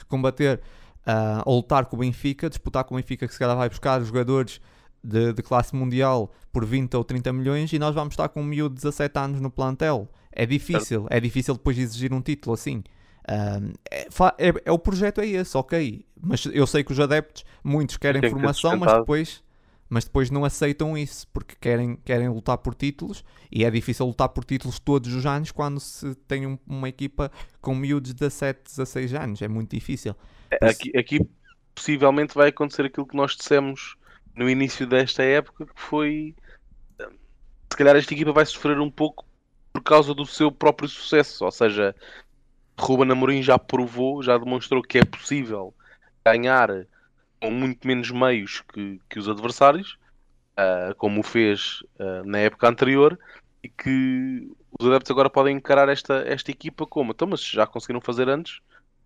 combater 0.09 0.59
uh, 1.07 1.41
ou 1.45 1.57
lutar 1.57 1.85
com 1.85 1.95
o 1.95 1.99
Benfica, 1.99 2.49
disputar 2.49 2.83
com 2.83 2.95
o 2.95 2.97
Benfica, 2.97 3.27
que 3.27 3.33
se 3.33 3.39
calhar 3.39 3.55
vai 3.55 3.69
buscar 3.69 4.01
jogadores 4.01 4.59
de, 5.03 5.33
de, 5.33 5.43
classe 5.43 5.75
mundial 5.75 6.31
por 6.51 6.65
20 6.65 6.95
ou 6.95 7.03
30 7.03 7.33
milhões 7.33 7.73
e 7.73 7.79
nós 7.79 7.93
vamos 7.93 8.13
estar 8.13 8.29
com 8.29 8.41
um 8.41 8.45
miúdo 8.45 8.75
de 8.75 8.81
17 8.81 9.19
anos 9.19 9.41
no 9.41 9.51
plantel. 9.51 10.09
É 10.31 10.45
difícil, 10.45 11.05
é 11.09 11.19
difícil 11.19 11.53
depois 11.53 11.75
de 11.75 11.83
exigir 11.83 12.13
um 12.13 12.21
título 12.21 12.53
assim. 12.53 12.83
É, 13.27 14.07
é, 14.37 14.53
é, 14.65 14.71
o 14.71 14.79
projeto 14.79 15.21
é 15.21 15.27
esse, 15.27 15.57
ok. 15.57 16.05
Mas 16.21 16.45
eu 16.45 16.65
sei 16.65 16.83
que 16.83 16.91
os 16.91 16.99
adeptos, 16.99 17.45
muitos 17.63 17.97
querem 17.97 18.29
formação, 18.29 18.77
mas 18.77 18.93
depois 18.93 19.43
mas 19.89 20.05
depois 20.05 20.31
não 20.31 20.43
aceitam 20.43 20.97
isso 20.97 21.27
porque 21.27 21.53
querem, 21.61 21.95
querem 21.97 22.27
lutar 22.27 22.57
por 22.57 22.73
títulos 22.73 23.23
e 23.51 23.63
é 23.63 23.69
difícil 23.69 24.07
lutar 24.07 24.27
por 24.29 24.43
títulos 24.43 24.79
todos 24.79 25.13
os 25.13 25.23
anos 25.23 25.51
quando 25.51 25.79
se 25.79 26.15
tem 26.27 26.47
um, 26.47 26.57
uma 26.65 26.89
equipa 26.89 27.31
com 27.61 27.75
miúdos 27.75 28.11
de 28.11 28.19
17, 28.19 28.61
16 28.63 29.13
anos. 29.13 29.41
É 29.43 29.47
muito 29.47 29.69
difícil. 29.69 30.15
Aqui, 30.61 30.97
aqui 30.97 31.19
possivelmente 31.73 32.35
vai 32.35 32.49
acontecer 32.49 32.85
aquilo 32.85 33.07
que 33.07 33.15
nós 33.15 33.35
dissemos 33.35 33.95
no 34.35 34.49
início 34.49 34.85
desta 34.87 35.23
época, 35.23 35.65
que 35.65 35.81
foi 35.81 36.35
se 37.73 37.77
calhar 37.77 37.95
esta 37.95 38.13
equipa 38.13 38.31
vai 38.31 38.45
sofrer 38.45 38.79
um 38.79 38.89
pouco 38.89 39.25
por 39.73 39.81
causa 39.81 40.13
do 40.13 40.25
seu 40.27 40.51
próprio 40.51 40.87
sucesso, 40.87 41.43
ou 41.43 41.51
seja, 41.51 41.95
Ruben 42.79 43.11
Amorim 43.11 43.41
já 43.41 43.57
provou, 43.57 44.21
já 44.21 44.37
demonstrou 44.37 44.83
que 44.83 44.99
é 44.99 45.03
possível 45.03 45.73
ganhar 46.23 46.69
com 47.41 47.49
muito 47.49 47.87
menos 47.87 48.11
meios 48.11 48.61
que, 48.71 49.01
que 49.09 49.17
os 49.17 49.27
adversários, 49.27 49.97
uh, 50.51 50.93
como 50.97 51.21
o 51.21 51.23
fez 51.23 51.79
uh, 51.99 52.23
na 52.23 52.37
época 52.37 52.69
anterior, 52.69 53.19
e 53.63 53.69
que 53.69 54.51
os 54.79 54.87
adeptos 54.87 55.09
agora 55.09 55.29
podem 55.29 55.57
encarar 55.57 55.89
esta, 55.89 56.23
esta 56.27 56.51
equipa 56.51 56.85
como, 56.85 57.11
então, 57.11 57.27
mas 57.27 57.43
já 57.43 57.65
conseguiram 57.65 58.01
fazer 58.01 58.29
antes, 58.29 58.59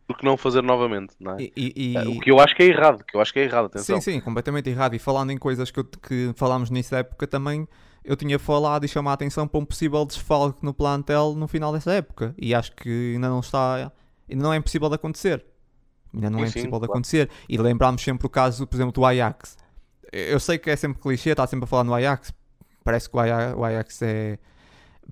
porque 0.07 0.25
não 0.25 0.37
fazer 0.37 0.63
novamente, 0.63 1.13
não 1.19 1.33
é? 1.33 1.37
E, 1.41 1.51
e... 1.55 1.97
Uh, 1.97 2.11
o 2.11 2.19
que 2.19 2.31
eu 2.31 2.39
acho 2.39 2.55
que 2.55 2.63
é 2.63 2.67
errado, 2.67 3.03
que 3.03 3.15
eu 3.15 3.21
acho 3.21 3.33
que 3.33 3.39
é 3.39 3.43
errado, 3.43 3.65
atenção. 3.65 3.99
Sim, 3.99 4.13
sim, 4.13 4.19
completamente 4.21 4.69
errado. 4.69 4.95
E 4.95 4.99
falando 4.99 5.31
em 5.31 5.37
coisas 5.37 5.69
que, 5.69 5.79
eu, 5.79 5.83
que 5.83 6.31
falámos 6.35 6.69
nessa 6.69 6.99
época 6.99 7.27
também, 7.27 7.67
eu 8.05 8.15
tinha 8.15 8.39
falado 8.39 8.85
e 8.85 8.87
chamado 8.87 9.11
a 9.11 9.15
atenção 9.15 9.45
para 9.45 9.59
um 9.59 9.65
possível 9.65 10.05
desfalque 10.05 10.63
no 10.63 10.73
plantel 10.73 11.35
no 11.35 11.45
final 11.45 11.73
dessa 11.73 11.91
época. 11.91 12.33
E 12.37 12.55
acho 12.55 12.71
que 12.71 13.13
ainda 13.15 13.27
não 13.27 13.41
está, 13.41 13.91
ainda 14.29 14.43
não 14.43 14.53
é 14.53 14.57
impossível 14.57 14.87
de 14.87 14.95
acontecer. 14.95 15.45
Ainda 16.13 16.29
não 16.29 16.39
sim, 16.39 16.45
é 16.45 16.47
possível 16.47 16.73
sim, 16.73 16.79
de 16.79 16.85
acontecer. 16.85 17.27
Claro. 17.27 17.43
E 17.49 17.57
lembramos 17.57 18.01
sempre 18.01 18.25
o 18.25 18.29
caso, 18.29 18.65
por 18.65 18.77
exemplo, 18.77 18.93
do 18.93 19.05
Ajax. 19.05 19.57
Eu 20.13 20.39
sei 20.39 20.57
que 20.57 20.69
é 20.69 20.75
sempre 20.77 21.01
clichê, 21.01 21.31
está 21.31 21.45
sempre 21.45 21.65
a 21.65 21.67
falar 21.67 21.83
no 21.83 21.93
Ajax. 21.93 22.33
Parece 22.81 23.09
que 23.09 23.17
o 23.17 23.19
Ajax, 23.19 23.57
o 23.57 23.63
Ajax 23.65 24.01
é. 24.03 24.39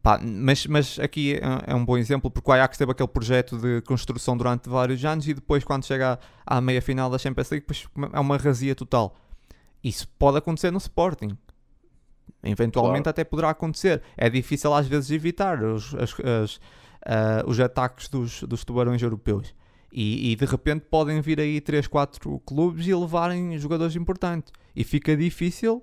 Pá, 0.02 0.20
mas, 0.22 0.68
mas 0.68 1.00
aqui 1.00 1.36
é, 1.36 1.72
é 1.72 1.76
um 1.76 1.84
bom 1.84 1.98
exemplo 1.98 2.30
porque 2.30 2.50
o 2.50 2.54
Ajax 2.54 2.78
teve 2.78 2.92
aquele 2.92 3.08
projeto 3.08 3.58
de 3.58 3.82
construção 3.82 4.38
durante 4.38 4.70
vários 4.70 5.04
anos 5.04 5.28
e 5.28 5.34
depois, 5.34 5.64
quando 5.64 5.86
chega 5.86 6.20
à 6.46 6.62
meia 6.62 6.82
final 6.82 7.10
da 7.10 7.18
Champions 7.18 7.50
League, 7.50 7.66
é 8.14 8.20
uma 8.20 8.38
razia 8.38 8.76
total. 8.76 9.16
Isso 9.84 10.08
pode 10.20 10.38
acontecer 10.38 10.72
no 10.72 10.78
Sporting. 10.78 11.38
Eventualmente 12.44 13.04
claro. 13.04 13.10
até 13.10 13.24
poderá 13.24 13.50
acontecer. 13.50 14.02
É 14.18 14.30
difícil 14.30 14.74
às 14.74 14.88
vezes 14.88 15.12
evitar 15.12 15.64
os, 15.64 15.94
as, 15.96 16.14
as, 16.20 16.56
uh, 16.56 17.48
os 17.48 17.60
ataques 17.60 18.08
dos, 18.08 18.44
dos 18.44 18.64
tubarões 18.64 19.02
europeus. 19.02 19.54
E, 19.92 20.32
e, 20.32 20.36
de 20.36 20.46
repente 20.46 20.86
podem 20.90 21.22
vir 21.22 21.40
aí 21.40 21.62
3, 21.62 21.88
4 21.88 22.40
clubes 22.40 22.86
e 22.86 22.94
levarem 22.94 23.58
jogadores 23.58 23.96
importantes. 23.96 24.52
E 24.76 24.84
fica 24.84 25.16
difícil 25.16 25.82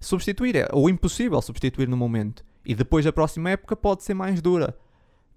substituir, 0.00 0.56
é, 0.56 0.68
ou 0.72 0.88
impossível 0.88 1.40
substituir 1.42 1.86
no 1.86 1.96
momento. 1.96 2.42
E 2.64 2.74
depois 2.74 3.06
a 3.06 3.12
próxima 3.12 3.50
época 3.50 3.74
pode 3.74 4.02
ser 4.02 4.14
mais 4.14 4.40
dura. 4.40 4.76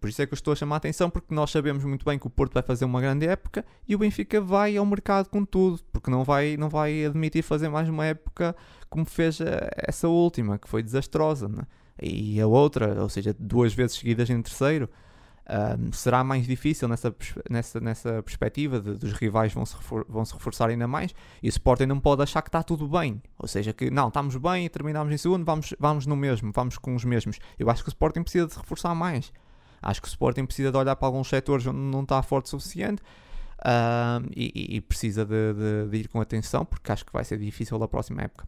Por 0.04 0.10
isso 0.10 0.22
é 0.22 0.26
que 0.26 0.34
eu 0.34 0.36
estou 0.36 0.52
a 0.52 0.56
chamar 0.56 0.76
a 0.76 0.78
atenção, 0.78 1.10
porque 1.10 1.34
nós 1.34 1.50
sabemos 1.50 1.82
muito 1.86 2.04
bem 2.04 2.20
que 2.20 2.28
o 2.28 2.30
Porto 2.30 2.54
vai 2.54 2.62
fazer 2.62 2.84
uma 2.84 3.00
grande 3.00 3.26
época 3.26 3.66
e 3.88 3.96
o 3.96 3.98
Benfica 3.98 4.42
vai 4.42 4.76
ao 4.76 4.86
mercado 4.86 5.30
com 5.30 5.46
tudo, 5.46 5.80
porque 5.94 6.12
não 6.12 6.26
vai, 6.26 6.58
não 6.58 6.68
vai 6.68 7.06
admitir 7.06 7.42
fazer 7.42 7.70
mais 7.70 7.88
uma 7.88 8.06
época 8.06 8.54
como 8.90 9.06
fez 9.06 9.40
essa 9.78 10.10
última, 10.10 10.60
que 10.60 10.68
foi 10.68 10.84
desastrosa. 10.84 11.48
Né? 11.48 11.64
E 12.02 12.42
a 12.42 12.46
outra, 12.48 13.02
ou 13.02 13.08
seja, 13.08 13.34
duas 13.40 13.74
vezes 13.74 13.96
seguidas 13.98 14.30
em 14.30 14.42
terceiro. 14.42 14.90
Um, 15.46 15.92
será 15.92 16.24
mais 16.24 16.48
difícil 16.48 16.88
nessa, 16.88 17.14
nessa, 17.50 17.80
nessa 17.82 18.24
perspectiva 18.24 18.80
de, 18.80 18.94
dos 18.94 19.12
rivais 19.12 19.52
vão 19.54 19.66
se, 19.66 19.76
refor 19.76 20.06
vão 20.08 20.24
se 20.24 20.34
reforçar 20.34 20.70
ainda 20.70 20.88
mais 20.88 21.14
e 21.42 21.48
o 21.48 21.50
Sporting 21.50 21.86
não 21.86 22.00
pode 22.00 22.24
achar 22.24 22.42
que 22.42 22.48
está 22.48 22.64
tudo 22.64 22.88
bem, 22.88 23.22
ou 23.38 23.46
seja, 23.46 23.74
que 23.74 23.92
não, 23.92 24.08
estamos 24.08 24.38
bem 24.38 24.66
e 24.66 24.70
terminamos 24.70 25.14
em 25.14 25.18
segundo, 25.18 25.44
vamos, 25.44 25.76
vamos 25.78 26.06
no 26.06 26.16
mesmo, 26.16 26.54
vamos 26.56 26.78
com 26.78 26.96
os 26.96 27.04
mesmos. 27.04 27.40
Eu 27.60 27.70
acho 27.70 27.84
que 27.84 27.90
o 27.90 27.92
Sporting 27.92 28.24
precisa 28.24 28.48
de 28.48 28.56
reforçar 28.56 28.96
mais. 28.96 29.34
Acho 29.82 30.02
que 30.02 30.08
o 30.08 30.10
Sporting 30.10 30.46
precisa 30.46 30.72
de 30.72 30.78
olhar 30.78 30.96
para 30.96 31.10
alguns 31.10 31.28
setores 31.28 31.68
onde 31.68 31.78
não 31.78 32.04
está 32.04 32.24
forte 32.24 32.46
o 32.46 32.50
suficiente 32.50 33.04
um, 33.66 34.30
e, 34.34 34.78
e, 34.78 34.82
precisa 34.82 35.26
de, 35.26 35.54
de, 35.54 35.90
de 35.90 35.98
ir 35.98 36.08
com 36.08 36.22
atenção 36.22 36.64
porque 36.64 36.90
acho 36.90 37.06
que 37.06 37.12
vai 37.12 37.26
ser 37.26 37.38
difícil 37.38 37.78
da 37.78 37.88
próxima 37.88 38.22
época. 38.22 38.48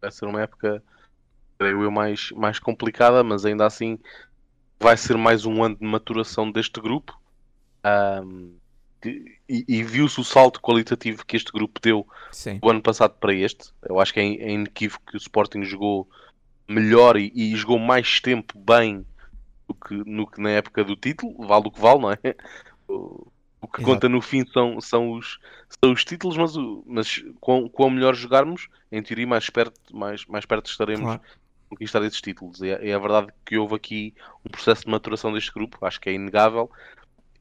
Vai 0.00 0.12
ser 0.12 0.26
uma 0.26 0.42
época, 0.42 0.80
creio 1.58 1.82
eu, 1.82 1.90
mais, 1.90 2.30
mais 2.32 2.60
complicada, 2.60 3.24
mas 3.24 3.44
ainda 3.44 3.66
assim 3.66 3.98
vai 4.78 4.96
ser 4.96 5.16
mais 5.16 5.44
um 5.44 5.62
ano 5.62 5.76
de 5.76 5.86
maturação 5.86 6.50
deste 6.50 6.80
grupo. 6.80 7.18
Um, 7.84 8.56
e, 9.48 9.64
e 9.68 9.82
viu-se 9.82 10.20
o 10.20 10.24
salto 10.24 10.60
qualitativo 10.60 11.24
que 11.24 11.36
este 11.36 11.52
grupo 11.52 11.80
deu 11.80 12.06
Sim. 12.32 12.58
do 12.58 12.68
ano 12.68 12.82
passado 12.82 13.14
para 13.20 13.32
este. 13.32 13.72
Eu 13.82 14.00
acho 14.00 14.12
que 14.12 14.20
é, 14.20 14.24
é 14.24 14.50
inequívoco 14.50 15.04
que 15.06 15.16
o 15.16 15.18
Sporting 15.18 15.62
jogou 15.62 16.08
melhor 16.68 17.16
e, 17.16 17.30
e, 17.34 17.54
jogou 17.54 17.78
mais 17.78 18.20
tempo 18.20 18.58
bem 18.58 19.06
do 19.68 19.74
que, 19.74 19.94
no 19.94 20.26
que 20.26 20.40
na 20.40 20.50
época 20.50 20.82
do 20.82 20.96
título, 20.96 21.46
vale 21.46 21.68
o 21.68 21.70
que 21.70 21.80
vale, 21.80 22.00
não 22.00 22.12
é? 22.12 22.18
O, 22.88 23.26
o 23.60 23.66
que 23.66 23.80
Exato. 23.80 23.94
conta 23.94 24.08
no 24.08 24.22
fim 24.22 24.46
são, 24.46 24.80
são, 24.80 25.10
os, 25.10 25.40
são 25.68 25.92
os 25.92 26.04
títulos, 26.04 26.36
mas, 26.36 26.52
mas 26.86 27.24
quão, 27.40 27.68
quão 27.68 27.90
melhor 27.90 28.14
jogarmos, 28.14 28.68
em 28.92 29.02
teoria, 29.02 29.26
mais 29.26 29.50
perto, 29.50 29.80
mais, 29.92 30.24
mais 30.26 30.46
perto 30.46 30.70
estaremos 30.70 31.02
claro 31.02 31.20
conquistar 31.68 32.02
esses 32.02 32.20
títulos. 32.20 32.62
É, 32.62 32.88
é 32.88 32.94
a 32.94 32.98
verdade 32.98 33.28
que 33.44 33.56
houve 33.56 33.74
aqui 33.74 34.14
um 34.44 34.50
processo 34.50 34.84
de 34.84 34.90
maturação 34.90 35.32
deste 35.32 35.52
grupo, 35.52 35.78
acho 35.82 36.00
que 36.00 36.08
é 36.08 36.12
inegável, 36.12 36.70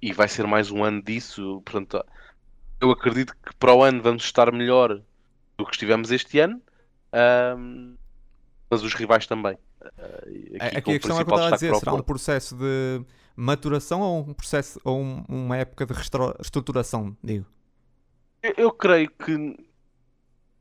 e 0.02 0.12
vai 0.14 0.28
ser 0.28 0.46
mais 0.48 0.72
um 0.72 0.84
ano 0.84 1.02
disso. 1.02 1.62
Portanto, 1.66 2.04
eu 2.82 2.92
acredito 2.92 3.34
que 3.34 3.56
para 3.56 3.74
o 3.74 3.84
ano 3.84 4.02
vamos 4.02 4.24
estar 4.24 4.52
melhor 4.52 5.02
do 5.58 5.66
que 5.66 5.72
estivemos 5.72 6.12
este 6.12 6.40
ano, 6.40 6.62
um, 7.58 7.96
mas 8.70 8.84
os 8.84 8.94
rivais 8.94 9.26
também. 9.26 9.58
Uh, 9.82 10.56
aqui, 10.60 10.78
aqui 10.78 10.92
a 10.92 11.00
questão 11.00 11.20
é 11.20 11.24
que 11.24 11.32
eu 11.32 11.36
estava 11.36 11.48
a 11.48 11.52
dizer: 11.52 11.76
será 11.76 11.94
um 11.94 12.02
processo 12.02 12.56
de 12.56 13.06
maturação 13.36 14.02
ou 14.02 14.22
um 14.22 14.34
processo 14.34 14.80
ou 14.84 15.00
um, 15.00 15.24
uma 15.28 15.58
época 15.58 15.86
de 15.86 15.94
reestruturação? 15.94 17.16
Digo. 17.24 17.46
Eu, 18.42 18.54
eu 18.58 18.72
creio 18.72 19.10
que 19.10 19.58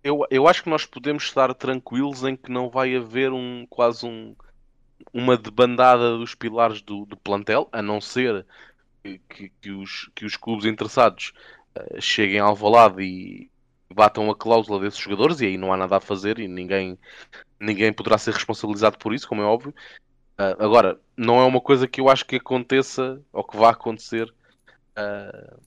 eu, 0.04 0.20
eu 0.30 0.46
acho 0.46 0.62
que 0.62 0.68
nós 0.68 0.84
podemos 0.84 1.24
estar 1.24 1.52
tranquilos 1.54 2.22
em 2.24 2.36
que 2.36 2.52
não 2.52 2.68
vai 2.68 2.94
haver 2.94 3.32
um 3.32 3.66
quase 3.68 4.04
um, 4.04 4.36
uma 5.12 5.36
debandada 5.36 6.18
dos 6.18 6.34
pilares 6.34 6.82
do, 6.82 7.06
do 7.06 7.16
plantel, 7.16 7.68
a 7.72 7.80
não 7.80 8.02
ser 8.02 8.46
que, 9.02 9.48
que, 9.60 9.70
os, 9.70 10.10
que 10.14 10.26
os 10.26 10.36
clubes 10.36 10.66
interessados 10.66 11.32
uh, 11.74 12.00
cheguem 12.00 12.38
ao 12.38 12.54
valado 12.54 13.00
e 13.00 13.50
batam 13.92 14.30
a 14.30 14.36
cláusula 14.36 14.80
desses 14.80 15.00
jogadores 15.00 15.40
e 15.40 15.46
aí 15.46 15.56
não 15.56 15.72
há 15.72 15.76
nada 15.76 15.96
a 15.96 16.00
fazer 16.00 16.38
e 16.38 16.46
ninguém, 16.48 16.98
ninguém 17.58 17.92
poderá 17.92 18.18
ser 18.18 18.34
responsabilizado 18.34 18.98
por 18.98 19.14
isso, 19.14 19.26
como 19.26 19.40
é 19.40 19.44
óbvio. 19.44 19.74
Uh, 20.38 20.62
agora, 20.62 21.00
não 21.16 21.40
é 21.40 21.44
uma 21.44 21.60
coisa 21.60 21.88
que 21.88 22.00
eu 22.00 22.10
acho 22.10 22.26
que 22.26 22.36
aconteça 22.36 23.22
ou 23.32 23.42
que 23.42 23.56
vá 23.56 23.70
acontecer 23.70 24.28
uh, 24.98 25.60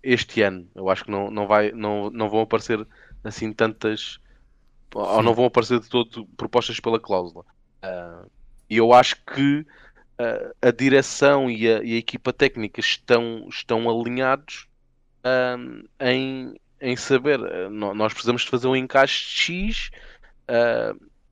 este 0.00 0.42
ano. 0.42 0.68
Eu 0.76 0.88
acho 0.88 1.04
que 1.04 1.10
não, 1.10 1.28
não, 1.28 1.46
vai, 1.46 1.72
não, 1.72 2.10
não 2.10 2.28
vão 2.28 2.42
aparecer 2.42 2.86
assim 3.24 3.52
tantas 3.52 4.18
Sim. 4.92 4.98
ou 4.98 5.22
não 5.22 5.34
vão 5.34 5.46
aparecer 5.46 5.80
de 5.80 5.88
todo 5.88 6.26
propostas 6.36 6.80
pela 6.80 6.98
cláusula. 6.98 7.44
Uh, 7.82 8.30
e 8.68 8.76
eu 8.76 8.92
acho 8.92 9.16
que 9.24 9.60
uh, 9.60 10.54
a 10.60 10.70
direção 10.70 11.50
e 11.50 11.68
a, 11.68 11.82
e 11.82 11.94
a, 11.94 11.98
equipa 11.98 12.32
técnica 12.32 12.80
estão, 12.80 13.46
estão 13.48 13.88
alinhados 13.88 14.66
uh, 15.24 15.88
em, 16.00 16.54
em 16.80 16.96
saber. 16.96 17.38
nós 17.70 18.12
precisamos 18.12 18.42
de 18.42 18.48
fazer 18.48 18.66
um 18.66 18.76
encaixe 18.76 19.24
X. 19.24 19.90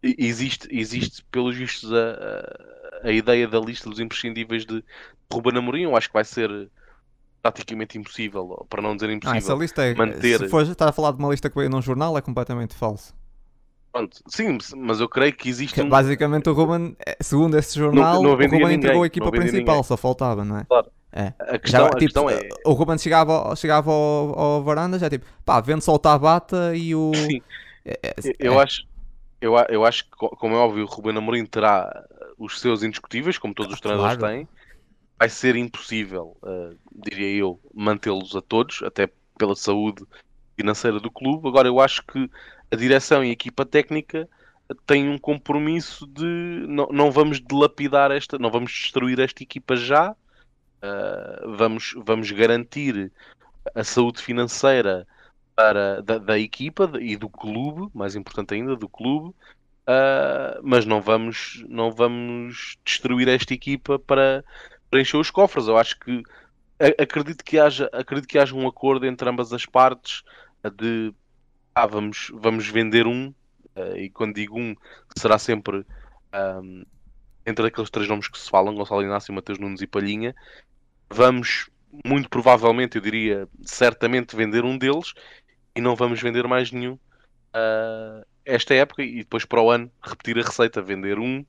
existe, 0.02 0.68
existe, 0.70 1.24
pelos 1.24 1.56
vistos, 1.56 1.92
a, 1.92 3.02
a, 3.02 3.08
a, 3.08 3.12
ideia 3.12 3.48
da 3.48 3.58
lista 3.58 3.88
dos 3.88 4.00
imprescindíveis 4.00 4.64
de 4.64 4.84
Ruben 5.32 5.58
Amorim. 5.58 5.82
Eu 5.82 5.96
acho 5.96 6.08
que 6.08 6.14
vai 6.14 6.24
ser 6.24 6.70
praticamente 7.52 7.98
impossível, 7.98 8.66
para 8.68 8.82
não 8.82 8.94
dizer 8.94 9.10
impossível, 9.10 9.34
ah, 9.34 9.38
essa 9.38 9.54
lista 9.54 9.84
é, 9.84 9.94
manter. 9.94 10.38
Se 10.38 10.48
for 10.48 10.62
estar 10.62 10.88
a 10.88 10.92
falar 10.92 11.12
de 11.12 11.18
uma 11.18 11.30
lista 11.30 11.48
que 11.48 11.56
veio 11.56 11.70
num 11.70 11.82
jornal, 11.82 12.16
é 12.16 12.20
completamente 12.20 12.74
falso. 12.74 13.14
Pronto, 13.92 14.18
sim, 14.28 14.58
mas 14.76 15.00
eu 15.00 15.08
creio 15.08 15.32
que 15.32 15.48
existe. 15.48 15.74
Que 15.74 15.82
um... 15.82 15.88
Basicamente, 15.88 16.50
o 16.50 16.52
Ruben, 16.52 16.94
eh, 17.06 17.16
segundo 17.20 17.56
esse 17.56 17.78
jornal, 17.78 18.16
não, 18.16 18.22
não 18.24 18.30
o 18.30 18.32
Ruben 18.32 18.50
ninguém, 18.50 18.74
entregou 18.74 19.02
a 19.02 19.06
equipa 19.06 19.30
principal, 19.30 19.82
só 19.82 19.96
faltava, 19.96 20.44
não 20.44 20.58
é? 20.58 20.64
Claro. 20.64 20.90
É. 21.12 21.32
A 21.38 21.58
questão, 21.58 21.80
já, 21.80 21.86
a 21.86 21.90
tipo, 21.90 22.00
questão 22.00 22.28
é. 22.28 22.46
O 22.66 22.72
Ruben 22.72 22.98
chegava, 22.98 23.56
chegava 23.56 23.90
ao, 23.90 24.38
ao 24.38 24.62
varanda, 24.62 24.98
já 24.98 25.08
tipo, 25.08 25.24
pá, 25.46 25.62
vende 25.62 25.82
só 25.82 25.94
o 25.94 25.98
Tabata 25.98 26.76
e 26.76 26.94
o. 26.94 27.10
Sim. 27.16 27.40
É, 27.86 27.98
é, 28.02 28.14
eu, 28.38 28.60
é. 28.60 28.62
acho, 28.62 28.86
eu, 29.40 29.54
eu 29.70 29.84
acho 29.84 30.04
que, 30.04 30.10
como 30.10 30.54
é 30.54 30.58
óbvio, 30.58 30.84
o 30.84 30.86
Ruben 30.86 31.16
Amorim 31.16 31.46
terá 31.46 32.04
os 32.36 32.60
seus 32.60 32.82
indiscutíveis, 32.82 33.38
como 33.38 33.54
todos 33.54 33.72
os 33.72 33.80
treinadores 33.80 34.18
claro. 34.18 34.34
têm 34.34 34.48
vai 35.18 35.28
ser 35.28 35.56
impossível, 35.56 36.36
uh, 36.42 36.76
diria 36.92 37.38
eu, 37.38 37.60
mantê-los 37.74 38.36
a 38.36 38.42
todos, 38.42 38.82
até 38.82 39.08
pela 39.38 39.56
saúde 39.56 40.04
financeira 40.56 41.00
do 41.00 41.10
clube. 41.10 41.48
Agora, 41.48 41.68
eu 41.68 41.80
acho 41.80 42.02
que 42.04 42.30
a 42.70 42.76
direção 42.76 43.24
e 43.24 43.28
a 43.28 43.32
equipa 43.32 43.64
técnica 43.64 44.28
têm 44.86 45.08
um 45.08 45.18
compromisso 45.18 46.06
de 46.06 46.66
não, 46.68 46.88
não 46.90 47.10
vamos 47.10 47.40
dilapidar 47.40 48.10
esta, 48.10 48.38
não 48.38 48.50
vamos 48.50 48.72
destruir 48.72 49.18
esta 49.20 49.42
equipa 49.42 49.76
já, 49.76 50.10
uh, 50.10 51.56
vamos, 51.56 51.94
vamos 51.96 52.30
garantir 52.30 53.12
a 53.74 53.84
saúde 53.84 54.20
financeira 54.20 55.06
para, 55.54 56.02
da, 56.02 56.18
da, 56.18 56.38
equipa 56.38 56.90
e 57.00 57.16
do 57.16 57.28
clube, 57.28 57.90
mais 57.94 58.14
importante 58.14 58.54
ainda, 58.54 58.76
do 58.76 58.88
clube, 58.88 59.28
uh, 59.28 60.60
mas 60.62 60.84
não 60.84 61.00
vamos, 61.00 61.64
não 61.68 61.90
vamos 61.90 62.76
destruir 62.84 63.28
esta 63.28 63.54
equipa 63.54 63.98
para 63.98 64.44
preencher 64.90 65.16
os 65.16 65.30
cofres. 65.30 65.68
Eu 65.68 65.76
acho 65.76 65.98
que 65.98 66.22
acredito 66.98 67.44
que 67.44 67.58
haja, 67.58 67.88
acredito 67.92 68.28
que 68.28 68.38
haja 68.38 68.54
um 68.54 68.66
acordo 68.66 69.06
entre 69.06 69.28
ambas 69.28 69.52
as 69.52 69.64
partes 69.64 70.22
de 70.76 71.12
ah, 71.74 71.86
vamos, 71.86 72.30
vamos 72.34 72.66
vender 72.68 73.06
um, 73.06 73.28
uh, 73.76 73.96
e 73.96 74.08
quando 74.10 74.34
digo 74.34 74.58
um, 74.58 74.74
será 75.16 75.38
sempre 75.38 75.84
um, 76.62 76.84
entre 77.44 77.66
aqueles 77.66 77.90
três 77.90 78.08
nomes 78.08 78.28
que 78.28 78.38
se 78.38 78.48
falam, 78.48 78.74
Gonçalo 78.74 79.02
Inácio, 79.02 79.32
Mateus 79.32 79.58
Nunes 79.58 79.82
e 79.82 79.86
Palhinha, 79.86 80.34
vamos 81.10 81.68
muito 82.04 82.28
provavelmente, 82.28 82.96
eu 82.96 83.02
diria, 83.02 83.48
certamente 83.62 84.34
vender 84.34 84.64
um 84.64 84.76
deles 84.76 85.12
e 85.74 85.80
não 85.80 85.94
vamos 85.94 86.20
vender 86.20 86.46
mais 86.48 86.72
nenhum 86.72 86.94
uh, 86.94 88.26
esta 88.44 88.74
época 88.74 89.02
e 89.02 89.18
depois 89.18 89.44
para 89.44 89.60
o 89.60 89.70
ano 89.70 89.90
repetir 90.02 90.38
a 90.38 90.42
receita, 90.42 90.82
vender 90.82 91.18
um 91.18 91.44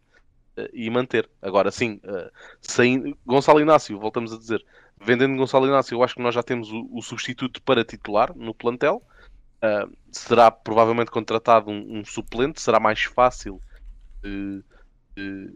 e 0.73 0.89
manter. 0.89 1.29
Agora 1.41 1.71
sim, 1.71 1.99
uh, 2.03 2.31
sem 2.61 3.15
Gonçalo 3.25 3.59
Inácio, 3.59 3.99
voltamos 3.99 4.33
a 4.33 4.37
dizer, 4.37 4.65
vendendo 4.99 5.37
Gonçalo 5.37 5.67
Inácio, 5.67 5.95
eu 5.95 6.03
acho 6.03 6.15
que 6.15 6.21
nós 6.21 6.33
já 6.33 6.43
temos 6.43 6.71
o, 6.71 6.87
o 6.91 7.01
substituto 7.01 7.61
para 7.61 7.83
titular 7.83 8.35
no 8.35 8.53
plantel. 8.53 9.03
Uh, 9.57 9.91
será 10.11 10.51
provavelmente 10.51 11.11
contratado 11.11 11.69
um, 11.69 11.99
um, 11.99 12.05
suplente, 12.05 12.61
será 12.61 12.79
mais 12.79 13.03
fácil 13.03 13.59
de, 14.21 14.63
de, 15.15 15.53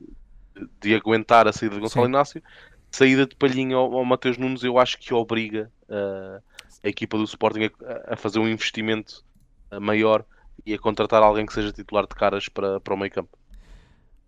de 0.79 0.95
aguentar 0.95 1.47
a 1.47 1.53
saída 1.53 1.75
de 1.75 1.81
Gonçalo 1.81 2.05
sim. 2.05 2.11
Inácio. 2.11 2.43
Saída 2.91 3.25
de 3.25 3.35
Palhinha 3.35 3.77
ao, 3.77 3.93
ao 3.93 4.05
Mateus 4.05 4.37
Nunes, 4.37 4.63
eu 4.63 4.77
acho 4.77 4.97
que 4.97 5.13
obriga 5.13 5.71
uh, 5.87 6.41
a 6.83 6.89
equipa 6.89 7.17
do 7.17 7.23
Sporting 7.23 7.69
a, 7.85 8.13
a 8.13 8.15
fazer 8.17 8.39
um 8.39 8.47
investimento 8.47 9.23
maior 9.79 10.25
e 10.65 10.73
a 10.73 10.79
contratar 10.79 11.23
alguém 11.23 11.45
que 11.45 11.53
seja 11.53 11.71
titular 11.71 12.05
de 12.05 12.13
caras 12.15 12.49
para, 12.49 12.79
para 12.79 12.93
o 12.93 12.97
meio 12.97 13.11
campo. 13.11 13.37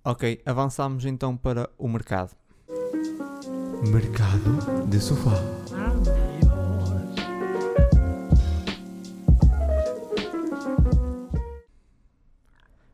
Ok, 0.05 0.41
avançamos 0.45 1.05
então 1.05 1.37
para 1.37 1.69
o 1.77 1.87
mercado. 1.87 2.31
Mercado 3.89 4.85
de 4.89 4.99
sofá. 4.99 5.31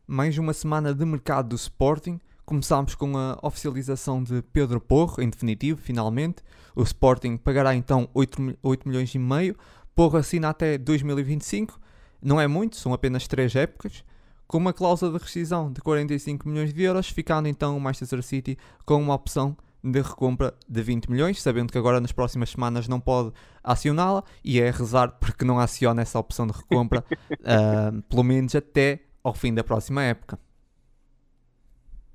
Mais 0.06 0.38
uma 0.38 0.54
semana 0.54 0.94
de 0.94 1.04
mercado 1.04 1.50
do 1.50 1.56
Sporting. 1.56 2.20
Começámos 2.46 2.94
com 2.94 3.18
a 3.18 3.40
oficialização 3.42 4.22
de 4.22 4.44
Pedro 4.44 4.80
Porro, 4.80 5.20
em 5.20 5.32
definitivo, 5.32 5.82
finalmente. 5.82 6.44
O 6.76 6.84
Sporting 6.84 7.38
pagará 7.38 7.74
então 7.74 8.08
8, 8.14 8.56
8 8.62 8.88
milhões 8.88 9.16
e 9.16 9.18
meio. 9.18 9.58
Porro 9.96 10.20
assina 10.20 10.50
até 10.50 10.78
2025. 10.78 11.80
Não 12.22 12.40
é 12.40 12.46
muito, 12.46 12.76
são 12.76 12.94
apenas 12.94 13.28
3 13.28 13.56
épocas 13.56 14.04
com 14.50 14.58
uma 14.58 14.74
cláusula 14.74 15.12
de 15.12 15.24
rescisão 15.24 15.72
de 15.72 15.80
45 15.80 16.50
milhões 16.50 16.74
de 16.74 16.82
euros, 16.82 17.08
ficando 17.08 17.48
então 17.48 17.78
o 17.78 17.80
Manchester 17.80 18.24
City 18.24 18.58
com 18.84 19.00
uma 19.00 19.14
opção 19.14 19.56
de 19.84 20.02
recompra 20.02 20.56
de 20.68 20.82
20 20.82 21.12
milhões, 21.12 21.40
sabendo 21.40 21.72
que 21.72 21.78
agora 21.78 22.02
nas 22.02 22.12
próximas 22.12 22.50
semanas 22.50 22.88
não 22.88 23.00
pode 23.00 23.32
acioná-la 23.64 24.24
e 24.44 24.60
é 24.60 24.72
rezar 24.72 25.12
porque 25.20 25.46
não 25.46 25.60
aciona 25.60 26.02
essa 26.02 26.18
opção 26.18 26.48
de 26.48 26.54
recompra, 26.54 27.06
uh, 27.32 28.02
pelo 28.10 28.24
menos 28.24 28.56
até 28.56 29.04
ao 29.24 29.36
fim 29.36 29.54
da 29.54 29.64
próxima 29.64 30.02
época. 30.02 30.40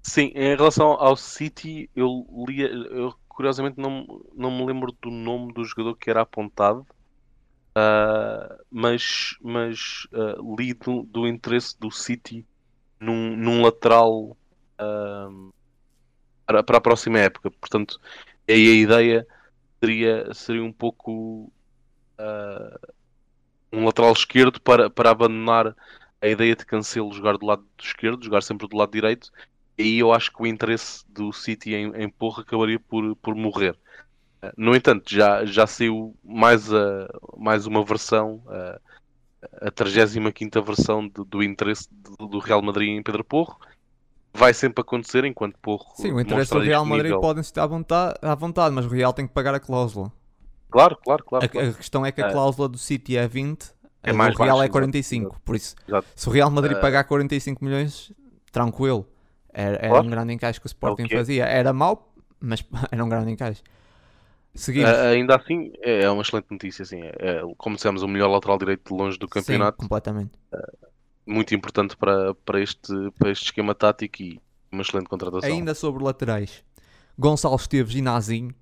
Sim, 0.03 0.33
em 0.35 0.57
relação 0.57 0.89
ao 0.89 1.17
City, 1.17 1.89
eu 1.95 2.27
eu 2.91 3.15
curiosamente 3.29 3.79
não, 3.79 4.05
não 4.35 4.51
me 4.51 4.67
lembro 4.67 4.93
do 5.01 5.09
nome 5.09 5.53
do 5.53 5.65
jogador 5.65 5.95
que 5.95 6.11
era 6.11 6.23
apontado, 6.23 6.85
uh, 7.77 8.65
mas, 8.71 9.37
mas 9.43 10.07
uh, 10.13 10.57
li 10.57 10.75
do, 10.75 11.03
do, 11.05 11.27
interesse 11.27 11.79
do 11.79 11.91
City 11.91 12.47
num, 12.99 13.37
num 13.37 13.63
lateral 13.63 14.37
uh, 14.81 15.53
para, 16.47 16.63
para 16.63 16.79
a 16.79 16.81
próxima 16.81 17.19
época. 17.19 17.51
Portanto, 17.51 18.01
aí 18.49 18.69
a 18.69 18.75
ideia 18.75 19.27
seria, 19.81 20.35
seria 20.35 20.65
um 20.65 20.73
pouco 20.73 21.53
um 23.73 23.85
lateral 23.85 24.13
esquerdo 24.13 24.61
para, 24.61 24.89
para 24.89 25.11
abandonar 25.11 25.75
a 26.23 26.29
ideia 26.29 26.55
de 26.55 26.65
Cancelo 26.65 27.13
jogar 27.13 27.37
do 27.37 27.45
lado 27.45 27.67
esquerdo, 27.79 28.25
jogar 28.25 28.43
sempre 28.43 28.69
do 28.69 28.77
lado 28.77 28.93
direito 28.93 29.31
e 29.77 29.83
aí 29.83 29.99
eu 29.99 30.13
acho 30.13 30.33
que 30.33 30.43
o 30.43 30.47
interesse 30.47 31.05
do 31.09 31.33
City 31.33 31.75
em, 31.75 31.93
em 31.97 32.13
acabaria 32.39 32.79
por, 32.79 33.17
por 33.17 33.35
morrer. 33.35 33.77
No 34.57 34.75
entanto, 34.75 35.15
já, 35.15 35.45
já 35.45 35.67
saiu 35.67 36.15
mais, 36.25 36.73
a, 36.73 37.09
mais 37.37 37.67
uma 37.67 37.85
versão, 37.85 38.43
a, 38.49 38.81
a 39.69 39.71
35 39.71 40.63
versão 40.63 41.07
de, 41.07 41.25
do 41.27 41.43
interesse 41.43 41.89
do, 41.91 42.27
do 42.27 42.39
Real 42.39 42.63
Madrid 42.63 42.91
em 42.91 43.03
Pedro 43.03 43.25
Porro. 43.25 43.59
Vai 44.33 44.53
sempre 44.53 44.81
acontecer 44.81 45.25
enquanto 45.25 45.57
Porro. 45.61 45.87
Sim, 45.97 46.13
o 46.13 46.21
interesse 46.21 46.53
do 46.53 46.59
Real 46.59 46.85
Madrid 46.85 47.07
nível... 47.07 47.21
podem 47.21 47.41
estar 47.41 47.63
à 47.63 47.67
vontade, 47.67 48.19
à 48.21 48.35
vontade, 48.35 48.75
mas 48.75 48.85
o 48.85 48.89
Real 48.89 49.13
tem 49.13 49.27
que 49.27 49.33
pagar 49.33 49.55
a 49.55 49.61
cláusula. 49.61 50.13
Claro, 50.71 50.99
claro, 51.05 51.25
claro. 51.25 51.45
A, 51.45 51.49
claro. 51.49 51.71
a 51.71 51.73
questão 51.73 52.05
é 52.05 52.11
que 52.11 52.21
a 52.21 52.27
é. 52.27 52.33
cláusula 52.33 52.69
do 52.69 52.77
City 52.77 53.17
é 53.17 53.29
20, 53.29 53.73
é 54.03 54.13
mais 54.13 54.35
o 54.35 54.43
Real 54.43 54.57
baixo, 54.59 54.69
é 54.69 54.73
45. 54.73 55.25
Exato. 55.25 55.41
Por 55.45 55.55
isso, 55.55 55.77
exato. 55.87 56.07
se 56.17 56.29
o 56.29 56.33
Real 56.33 56.51
Madrid 56.51 56.77
uh... 56.77 56.81
pagar 56.81 57.05
45 57.05 57.65
milhões, 57.65 58.13
tranquilo. 58.51 59.07
Era, 59.53 59.77
era 59.77 59.89
claro. 59.89 60.07
um 60.07 60.11
grande 60.11 60.33
encaixe 60.33 60.61
que 60.61 60.67
o 60.67 60.69
Sporting 60.69 61.05
okay. 61.05 61.17
fazia. 61.17 61.45
Era 61.45 61.73
mau, 61.73 62.13
mas 62.41 62.65
era 62.91 63.05
um 63.05 63.09
grande 63.09 63.31
encaixe. 63.31 63.63
Seguimos. 64.55 64.91
Uh, 64.91 64.95
ainda 64.95 65.37
assim, 65.37 65.73
é, 65.81 66.03
é 66.03 66.11
uma 66.11 66.23
excelente 66.23 66.47
notícia. 66.51 66.83
Assim, 66.83 67.01
é, 67.03 67.43
como 67.59 67.77
dissemos, 67.77 68.03
o 68.03 68.09
melhor 68.09 68.29
lateral 68.29 68.59
direito 68.59 68.89
de 68.89 69.03
longe 69.03 69.19
do 69.19 69.29
campeonato. 69.29 69.77
Sim, 69.77 69.89
completamente. 69.89 70.33
Uh, 70.53 70.87
muito 71.27 71.55
importante 71.55 71.97
para, 71.97 72.35
para, 72.35 72.61
este, 72.61 72.93
para 73.19 73.31
este 73.31 73.47
esquema 73.47 73.75
tático 73.75 74.23
e 74.23 74.41
uma 74.71 74.83
excelente 74.83 75.09
contratação. 75.09 75.49
Ainda 75.49 75.75
sobre 75.75 76.03
laterais, 76.05 76.65
Gonçalo 77.19 77.57
Esteves 77.57 77.95
e 77.95 78.03
Nazinho. 78.03 78.55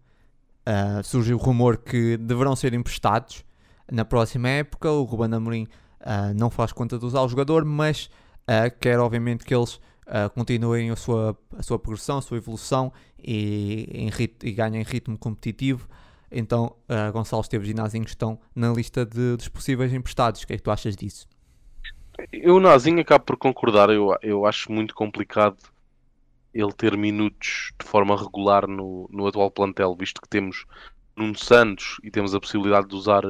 Uh, 0.65 1.03
surgiu 1.03 1.37
o 1.37 1.41
rumor 1.41 1.77
que 1.79 2.17
deverão 2.17 2.55
ser 2.55 2.73
emprestados 2.73 3.45
na 3.91 4.05
próxima 4.05 4.49
época. 4.49 4.91
O 4.91 5.03
Ruben 5.03 5.35
Amorim 5.35 5.65
uh, 6.01 6.33
não 6.37 6.51
faz 6.51 6.73
conta 6.73 6.99
de 6.99 7.05
usar 7.05 7.23
o 7.23 7.29
jogador, 7.29 7.65
mas 7.65 8.09
uh, 8.43 8.71
quer 8.81 9.01
obviamente 9.01 9.45
que 9.45 9.53
eles 9.53 9.81
uh, 10.13 10.31
continuem 10.31 10.91
a 10.91 10.97
sua, 10.97 11.37
a 11.57 11.63
sua 11.63 11.79
progressão, 11.79 12.19
a 12.19 12.23
sua 12.23 12.37
evolução 12.37 12.93
e, 13.19 13.89
em 13.91 14.11
rit 14.11 14.47
e 14.47 14.53
ganhem 14.53 14.83
ritmo 14.83 15.17
competitivo. 15.17 15.89
Então, 16.31 16.77
uh, 16.89 17.13
Gonçalo 17.13 17.43
Esteves 17.43 17.69
e 17.69 17.75
Nazinho 17.75 18.05
estão 18.05 18.39
na 18.55 18.73
lista 18.73 19.05
de, 19.05 19.37
dos 19.37 19.49
possíveis 19.49 19.93
emprestados. 19.93 20.43
O 20.43 20.47
que 20.47 20.53
é 20.53 20.57
que 20.57 20.63
tu 20.63 20.71
achas 20.71 20.95
disso? 20.95 21.27
Eu, 22.31 22.61
Nazinho, 22.61 23.01
acabo 23.01 23.25
por 23.25 23.37
concordar. 23.37 23.91
Eu, 23.91 24.15
eu 24.23 24.47
acho 24.47 24.71
muito 24.71 24.95
complicado 24.95 25.57
ele 26.55 26.73
ter 26.73 26.97
minutos 26.97 27.73
de 27.81 27.87
forma 27.87 28.15
regular 28.17 28.67
no, 28.67 29.09
no 29.11 29.27
atual 29.27 29.51
plantel, 29.51 29.97
visto 29.99 30.21
que 30.21 30.29
temos 30.29 30.67
Nuno 31.17 31.37
Santos 31.37 31.99
e 32.03 32.11
temos 32.11 32.35
a 32.35 32.41
possibilidade 32.41 32.89
de 32.89 32.95
usar 32.95 33.23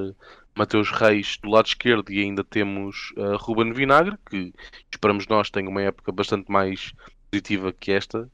Mateus 0.55 0.91
Reis 0.91 1.39
do 1.43 1.51
lado 1.51 1.67
esquerdo 1.67 2.13
e 2.13 2.21
ainda 2.21 2.45
temos 2.45 3.13
uh, 3.17 3.37
Ruben 3.37 3.73
Vinagre, 3.73 4.19
que 4.29 4.53
esperamos 4.91 5.27
nós 5.27 5.51
tenha 5.51 5.69
uma 5.69 5.83
época 5.83 6.13
bastante 6.13 6.51
mais 6.51 6.93
positiva 7.31 7.73
que 7.73 7.93
esta. 7.93 8.29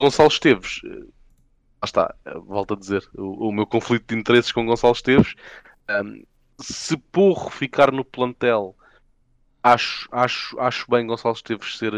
Gonçalo 0.00 0.28
Esteves, 0.28 0.82
uh, 0.84 1.04
lá 1.04 1.84
está, 1.84 2.14
uh, 2.26 2.40
volto 2.40 2.74
a 2.74 2.76
dizer, 2.76 3.06
o, 3.14 3.48
o, 3.48 3.52
meu 3.52 3.66
conflito 3.66 4.06
de 4.06 4.18
interesses 4.18 4.50
com 4.50 4.64
Gonçalo 4.64 4.94
Esteves. 4.94 5.34
Se 6.58 6.96
Porro 6.96 7.50
ficar 7.50 7.92
no 7.92 8.04
plantel, 8.04 8.74
acho, 9.62 10.08
acho, 10.10 10.58
acho 10.58 10.90
bem 10.90 11.06
Gonçalo 11.06 11.34
Esteves 11.34 11.76
ser, 11.76 11.92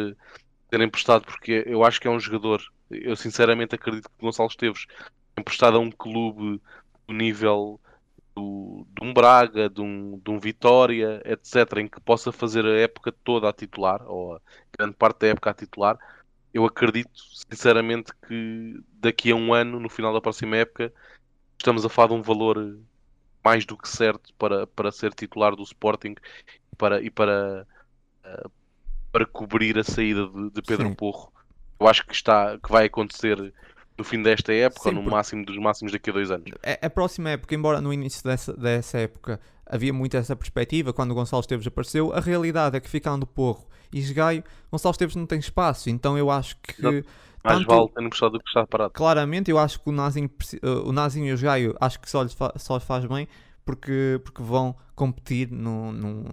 ser 0.68 0.80
emprestado, 0.80 1.24
porque 1.24 1.62
eu 1.66 1.84
acho 1.84 2.00
que 2.00 2.08
é 2.08 2.10
um 2.10 2.18
jogador. 2.18 2.60
Eu 2.90 3.14
sinceramente 3.14 3.74
acredito 3.74 4.08
que 4.08 4.24
Gonçalo 4.24 4.48
Esteves 4.48 4.86
emprestado 5.38 5.76
a 5.76 5.80
um 5.80 5.90
clube 5.90 6.60
do 7.06 7.14
nível 7.14 7.80
do, 8.36 8.86
de 8.94 9.04
um 9.04 9.14
Braga, 9.14 9.68
de 9.70 9.80
um, 9.80 10.20
de 10.22 10.30
um 10.30 10.38
Vitória, 10.38 11.22
etc., 11.24 11.78
em 11.78 11.88
que 11.88 12.00
possa 12.00 12.30
fazer 12.30 12.64
a 12.66 12.78
época 12.78 13.10
toda 13.24 13.48
a 13.48 13.52
titular, 13.52 14.02
ou 14.06 14.36
a 14.36 14.40
grande 14.78 14.94
parte 14.94 15.20
da 15.20 15.28
época 15.28 15.50
a 15.50 15.54
titular, 15.54 15.98
eu 16.52 16.64
acredito 16.64 17.10
sinceramente 17.50 18.12
que 18.26 18.80
daqui 18.94 19.30
a 19.30 19.34
um 19.34 19.52
ano, 19.52 19.80
no 19.80 19.88
final 19.88 20.12
da 20.12 20.20
próxima 20.20 20.56
época, 20.56 20.92
estamos 21.58 21.84
a 21.84 21.88
falar 21.88 22.08
de 22.08 22.14
um 22.14 22.22
valor 22.22 22.78
mais 23.44 23.64
do 23.64 23.76
que 23.76 23.88
certo 23.88 24.34
para, 24.34 24.66
para 24.66 24.92
ser 24.92 25.12
titular 25.14 25.54
do 25.54 25.62
Sporting 25.62 26.14
e 26.72 26.76
para, 26.76 27.02
e 27.02 27.10
para, 27.10 27.66
uh, 28.24 28.50
para 29.12 29.26
cobrir 29.26 29.78
a 29.78 29.84
saída 29.84 30.26
de, 30.26 30.50
de 30.50 30.62
Pedro 30.62 30.88
Sim. 30.88 30.94
Porro. 30.94 31.32
Eu 31.78 31.86
acho 31.86 32.06
que, 32.06 32.14
está, 32.14 32.58
que 32.58 32.70
vai 32.70 32.86
acontecer 32.86 33.52
no 33.98 34.04
fim 34.04 34.22
desta 34.22 34.52
época 34.52 34.90
Sim, 34.90 34.96
ou 34.96 35.02
no 35.02 35.10
máximo 35.10 35.44
dos 35.44 35.56
máximos 35.58 35.92
daqui 35.92 36.10
a 36.10 36.12
dois 36.12 36.30
anos. 36.30 36.50
A, 36.62 36.86
a, 36.86 36.90
próxima 36.90 37.30
época, 37.30 37.54
embora 37.54 37.80
no 37.80 37.92
início 37.92 38.22
dessa, 38.22 38.52
dessa 38.52 38.98
época 38.98 39.40
havia 39.64 39.92
muito 39.92 40.16
essa 40.16 40.36
perspectiva, 40.36 40.92
quando 40.92 41.10
o 41.10 41.14
Gonçalo 41.14 41.40
Esteves 41.40 41.66
apareceu, 41.66 42.12
a 42.12 42.20
realidade 42.20 42.76
é 42.76 42.80
que 42.80 42.88
ficando 42.88 43.26
Porro 43.26 43.66
e 43.92 43.98
Esgaio, 43.98 44.44
Gonçalo 44.70 44.92
Esteves 44.92 45.16
não 45.16 45.26
tem 45.26 45.38
espaço, 45.38 45.90
então 45.90 46.16
eu 46.16 46.30
acho 46.30 46.56
que... 46.58 46.80
Exato. 46.80 47.06
Mais 47.44 47.58
tanto, 47.60 47.68
vale 47.68 47.88
ter 47.88 48.02
emprestado 48.02 48.32
do 48.32 48.40
que 48.40 48.48
estar 48.48 48.66
parado. 48.66 48.92
Claramente, 48.92 49.52
eu 49.52 49.58
acho 49.58 49.80
que 49.80 49.88
o 49.88 49.92
Nazinho, 49.92 50.28
o 50.84 50.90
Nazinho 50.90 51.26
e 51.26 51.30
o 51.30 51.34
Esgaio 51.34 51.76
acho 51.80 52.00
que 52.00 52.10
só 52.10 52.22
lhes, 52.22 52.32
fa, 52.32 52.52
só 52.56 52.74
lhes 52.74 52.84
faz 52.84 53.04
bem 53.04 53.28
porque, 53.66 54.20
porque 54.24 54.42
vão 54.42 54.74
competir 54.94 55.50
num, 55.50 55.92
num, 55.92 56.24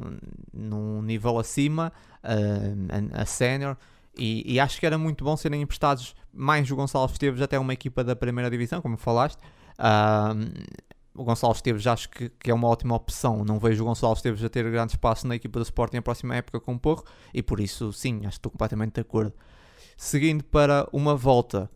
num 0.53 1.01
nível 1.01 1.37
acima, 1.39 1.91
uh, 2.23 3.15
a, 3.17 3.21
a 3.21 3.25
sénior, 3.25 3.75
e, 4.17 4.53
e, 4.53 4.59
acho 4.59 4.79
que 4.79 4.85
era 4.85 4.97
muito 4.97 5.23
bom 5.23 5.35
serem 5.35 5.61
emprestados 5.61 6.15
mais 6.31 6.69
o 6.69 6.75
Gonçalo 6.75 7.05
Esteves 7.05 7.41
até 7.41 7.57
uma 7.57 7.73
equipa 7.73 8.03
da 8.03 8.15
primeira 8.15 8.49
divisão, 8.49 8.81
como 8.81 8.95
falaste. 8.95 9.39
Uh, 9.79 10.63
o 11.15 11.23
Gonçalo 11.23 11.53
Esteves 11.53 11.85
acho 11.85 12.09
que, 12.09 12.29
que, 12.29 12.51
é 12.51 12.53
uma 12.53 12.67
ótima 12.67 12.95
opção. 12.95 13.43
Não 13.43 13.59
vejo 13.59 13.83
o 13.83 13.85
Gonçalo 13.85 14.13
Esteves 14.13 14.43
a 14.43 14.49
ter 14.49 14.69
grande 14.69 14.93
espaço 14.93 15.27
na 15.27 15.35
equipa 15.35 15.59
do 15.59 15.63
Sporting 15.63 15.97
na 15.97 16.01
próxima 16.01 16.35
época 16.35 16.59
com 16.59 16.73
o 16.73 16.79
Porro 16.79 17.03
e 17.33 17.41
por 17.41 17.59
isso, 17.59 17.91
sim, 17.93 18.17
acho 18.19 18.29
que 18.29 18.33
estou 18.33 18.51
completamente 18.51 18.93
de 18.93 19.01
acordo. 19.01 19.33
Seguindo 19.95 20.43
para 20.43 20.87
uma 20.91 21.15
volta, 21.15 21.69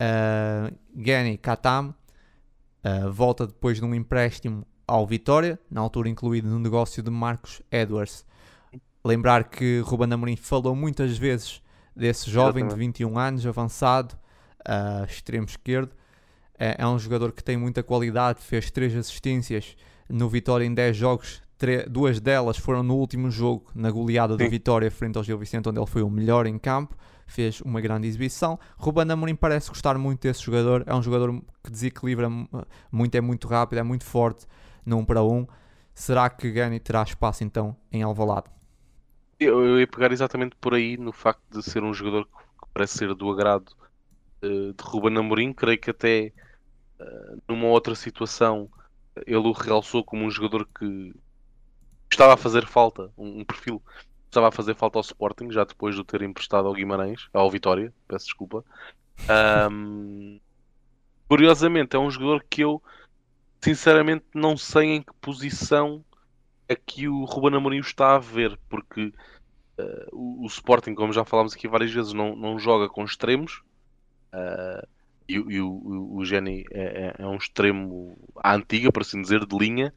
uh, 0.00 0.74
Gani 0.94 1.36
Katam 1.36 1.94
uh, 2.84 3.12
volta 3.12 3.46
depois 3.46 3.78
de 3.78 3.84
um 3.84 3.94
empréstimo 3.94 4.66
ao 4.86 5.06
Vitória, 5.06 5.58
na 5.70 5.82
altura 5.82 6.08
incluído 6.08 6.48
no 6.48 6.58
negócio 6.58 7.02
de 7.02 7.10
Marcos 7.10 7.60
Edwards. 7.70 8.24
Lembrar 9.04 9.44
que 9.44 9.80
Ruben 9.80 10.12
Amorim 10.12 10.36
falou 10.36 10.74
muitas 10.74 11.16
vezes 11.18 11.62
desse 11.98 12.30
jovem 12.30 12.66
de 12.66 12.74
21 12.76 13.18
anos, 13.18 13.44
avançado, 13.44 14.14
uh, 14.60 15.04
extremo 15.04 15.46
esquerdo. 15.46 15.90
É, 16.56 16.76
é, 16.78 16.86
um 16.86 16.98
jogador 16.98 17.32
que 17.32 17.42
tem 17.42 17.56
muita 17.56 17.82
qualidade, 17.82 18.40
fez 18.40 18.70
3 18.70 18.96
assistências 18.96 19.76
no 20.08 20.28
Vitória 20.28 20.64
em 20.64 20.72
10 20.72 20.96
jogos, 20.96 21.42
duas 21.90 22.20
delas 22.20 22.56
foram 22.56 22.82
no 22.82 22.96
último 22.96 23.30
jogo, 23.30 23.70
na 23.74 23.90
goleada 23.90 24.36
Sim. 24.36 24.44
do 24.44 24.50
Vitória 24.50 24.90
frente 24.90 25.18
ao 25.18 25.24
Gil 25.24 25.38
Vicente, 25.38 25.68
onde 25.68 25.78
ele 25.78 25.86
foi 25.86 26.02
o 26.02 26.10
melhor 26.10 26.46
em 26.46 26.56
campo, 26.56 26.96
fez 27.26 27.60
uma 27.60 27.80
grande 27.80 28.06
exibição. 28.06 28.58
Ruben 28.76 29.10
Amorim 29.10 29.34
parece 29.34 29.68
gostar 29.68 29.98
muito 29.98 30.22
desse 30.22 30.42
jogador, 30.42 30.84
é 30.86 30.94
um 30.94 31.02
jogador 31.02 31.42
que 31.62 31.70
desequilibra 31.70 32.28
muito, 32.90 33.14
é 33.14 33.20
muito 33.20 33.48
rápido, 33.48 33.78
é 33.78 33.82
muito 33.82 34.04
forte 34.04 34.46
no 34.86 34.98
1 34.98 35.04
para 35.04 35.22
1. 35.22 35.46
Será 35.94 36.30
que 36.30 36.50
Gani 36.50 36.78
terá 36.78 37.02
espaço 37.02 37.42
então 37.42 37.76
em 37.92 38.02
Alvalade? 38.02 38.57
Eu, 39.40 39.64
eu 39.64 39.80
ia 39.80 39.86
pegar 39.86 40.12
exatamente 40.12 40.56
por 40.56 40.74
aí 40.74 40.96
no 40.96 41.12
facto 41.12 41.42
de 41.50 41.62
ser 41.62 41.82
um 41.82 41.94
jogador 41.94 42.24
que 42.24 42.68
parece 42.74 42.98
ser 42.98 43.14
do 43.14 43.30
agrado 43.30 43.70
uh, 44.42 44.72
de 44.72 44.82
Ruben 44.82 45.16
Amorim. 45.16 45.52
Creio 45.52 45.78
que 45.78 45.90
até 45.90 46.32
uh, 47.00 47.42
numa 47.46 47.66
outra 47.68 47.94
situação 47.94 48.68
ele 49.26 49.36
o 49.36 49.52
realçou 49.52 50.04
como 50.04 50.24
um 50.24 50.30
jogador 50.30 50.66
que 50.78 51.14
estava 52.10 52.34
a 52.34 52.36
fazer 52.36 52.66
falta, 52.66 53.12
um, 53.16 53.40
um 53.40 53.44
perfil 53.44 53.82
estava 54.28 54.48
a 54.48 54.52
fazer 54.52 54.74
falta 54.74 54.98
ao 54.98 55.02
Sporting, 55.02 55.50
já 55.50 55.64
depois 55.64 55.94
de 55.94 56.00
o 56.00 56.04
ter 56.04 56.22
emprestado 56.22 56.68
ao 56.68 56.74
Guimarães, 56.74 57.28
ao 57.32 57.50
Vitória, 57.50 57.92
peço 58.06 58.26
desculpa. 58.26 58.64
Um, 59.70 60.38
curiosamente, 61.28 61.96
é 61.96 61.98
um 61.98 62.10
jogador 62.10 62.44
que 62.48 62.62
eu 62.62 62.82
sinceramente 63.60 64.24
não 64.34 64.56
sei 64.56 64.96
em 64.96 65.02
que 65.02 65.12
posição 65.20 66.04
aqui 66.68 67.08
o 67.08 67.24
Ruben 67.24 67.56
Amorim 67.56 67.78
está 67.78 68.14
a 68.16 68.18
ver, 68.18 68.58
porque 68.68 69.12
uh, 69.78 70.08
o, 70.12 70.44
o, 70.44 70.46
Sporting, 70.46 70.94
como 70.94 71.12
já 71.12 71.24
falámos 71.24 71.54
aqui 71.54 71.66
várias 71.66 71.92
vezes, 71.92 72.12
não, 72.12 72.36
não 72.36 72.58
joga 72.58 72.88
com 72.88 73.04
extremos. 73.04 73.62
Uh, 74.32 74.86
e, 75.28 75.34
e 75.34 75.60
o, 75.60 75.68
o, 75.68 76.16
o 76.16 76.24
Jenny 76.24 76.64
é, 76.72 76.80
é, 76.80 77.22
é, 77.22 77.26
um 77.26 77.36
extremo 77.36 78.16
à 78.36 78.54
antiga, 78.54 78.90
por 78.90 79.02
assim 79.02 79.20
dizer, 79.20 79.44
de 79.44 79.56
linha. 79.56 79.92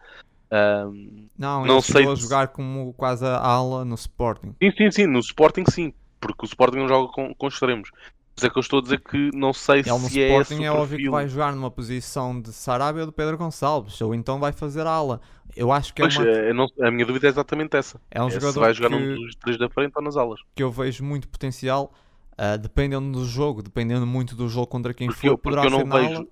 Uh, 0.52 1.30
não, 1.38 1.66
não 1.66 1.82
sei 1.82 2.06
a 2.06 2.16
jogar 2.16 2.50
como 2.50 2.94
quase 2.94 3.26
a 3.26 3.38
ala 3.38 3.86
no 3.86 3.96
Sporting. 3.96 4.54
Sim, 4.62 4.72
sim, 4.78 4.92
sim, 4.92 5.08
no 5.08 5.20
Sporting 5.20 5.64
sim. 5.70 5.94
porque 6.20 6.46
o 6.46 6.48
Sporting 6.48 6.80
não 6.80 6.88
joga 6.88 7.12
com, 7.14 7.34
com 7.34 7.48
extremos. 7.48 7.90
Mas 8.36 8.44
é 8.46 8.50
que 8.50 8.58
eu 8.58 8.62
estou 8.62 8.80
a 8.80 8.82
dizer 8.82 9.00
que 9.02 9.30
não 9.36 9.54
sei 9.54 9.84
Ele 9.86 9.90
no 10.00 10.10
se 10.10 10.22
é 10.22 10.42
Sporting 10.42 10.60
o 10.60 10.66
é 10.66 10.72
óbvio 10.72 10.98
que 10.98 11.10
vai 11.10 11.28
jogar 11.28 11.54
numa 11.56 11.72
posição 11.72 12.40
de 12.42 12.52
Sarabia 12.54 13.02
ou 13.02 13.08
de 13.08 13.14
Pedro 13.14 13.38
Gonçalves, 13.38 14.00
ou 14.02 14.14
então 14.16 14.40
vai 14.40 14.52
fazer 14.54 14.86
ala. 14.88 15.22
Eu 15.56 15.72
acho 15.72 15.94
que 15.94 16.02
é, 16.02 16.06
Pois, 16.06 16.16
uma, 16.18 16.24
eu 16.24 16.54
não- 16.54 16.68
a 16.82 16.92
minha 16.92 17.06
dúvida 17.06 17.28
é 17.28 17.30
exatamente 17.30 17.76
essa. 17.78 18.02
é 18.10 18.22
um 18.24 18.30
É 18.30 18.40
se 18.40 18.40
jogador 18.40 18.60
vai 18.60 18.74
jogar 18.74 18.90
que, 18.90 18.96
num 18.96 19.08
dos 19.26 19.36
três 19.36 19.58
da 19.58 19.70
frente 19.70 19.94
ou 19.96 20.02
nas 20.04 20.18
alas. 20.18 20.40
que 20.56 20.64
eu 20.64 20.72
vejo 20.72 21.04
muito 21.04 21.28
potencial, 21.28 21.94
ah, 22.38 22.58
dependendo 22.58 23.12
do 23.20 23.26
jogo, 23.26 23.62
dependendo 23.62 24.06
muito 24.06 24.36
do 24.36 24.48
jogo 24.50 24.68
contra 24.68 24.94
quem 24.94 25.10
Porque 25.10 25.28
for, 25.28 25.30
eu, 25.30 25.38
poderá 25.38 25.64
eu 25.64 25.70
ser 25.70 25.86
vejo 25.86 26.28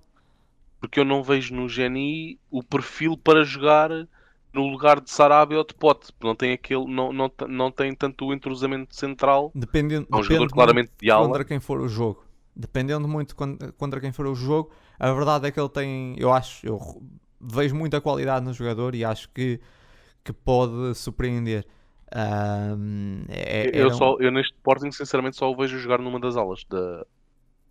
porque 0.80 1.00
eu 1.00 1.04
não 1.04 1.22
vejo 1.22 1.54
no 1.54 1.68
Geni 1.68 2.38
o 2.50 2.62
perfil 2.62 3.16
para 3.16 3.44
jogar 3.44 3.90
no 4.52 4.66
lugar 4.66 5.00
de 5.00 5.10
Sarabia 5.10 5.58
ou 5.58 5.64
de 5.64 5.74
Pote. 5.74 6.12
Não 6.22 6.34
tem 6.34 6.52
aquele, 6.52 6.84
não, 6.86 7.12
não, 7.12 7.30
não 7.48 7.70
tem 7.70 7.94
tanto 7.94 8.26
o 8.26 8.34
entrosamento 8.34 8.94
central. 8.94 9.52
Dependendo, 9.54 10.06
É 10.12 10.16
um 10.16 10.22
jogador 10.22 10.48
claramente 10.50 10.92
de 11.00 11.10
ala. 11.10 11.26
contra 11.26 11.44
quem 11.44 11.60
for 11.60 11.80
o 11.80 11.88
jogo. 11.88 12.24
Dependendo 12.54 13.08
muito 13.08 13.34
con- 13.34 13.56
contra 13.78 14.00
quem 14.00 14.12
for 14.12 14.26
o 14.26 14.34
jogo, 14.34 14.70
a 14.98 15.12
verdade 15.12 15.46
é 15.48 15.50
que 15.50 15.58
ele 15.58 15.68
tem, 15.68 16.14
eu 16.18 16.32
acho, 16.32 16.64
eu 16.66 16.78
vejo 17.40 17.74
muita 17.74 18.00
qualidade 18.00 18.44
no 18.44 18.52
jogador 18.52 18.94
e 18.94 19.04
acho 19.04 19.28
que, 19.30 19.60
que 20.24 20.32
pode 20.32 20.94
surpreender. 20.94 21.66
Ahm, 22.12 23.24
é- 23.28 23.70
eu, 23.72 23.90
um- 23.90 23.96
só, 23.96 24.16
eu 24.20 24.30
neste 24.30 24.54
Sporting, 24.54 24.90
sinceramente, 24.92 25.36
só 25.36 25.50
o 25.50 25.56
vejo 25.56 25.78
jogar 25.78 25.98
numa 26.00 26.20
das 26.20 26.36
alas. 26.36 26.64
Da... 26.68 27.06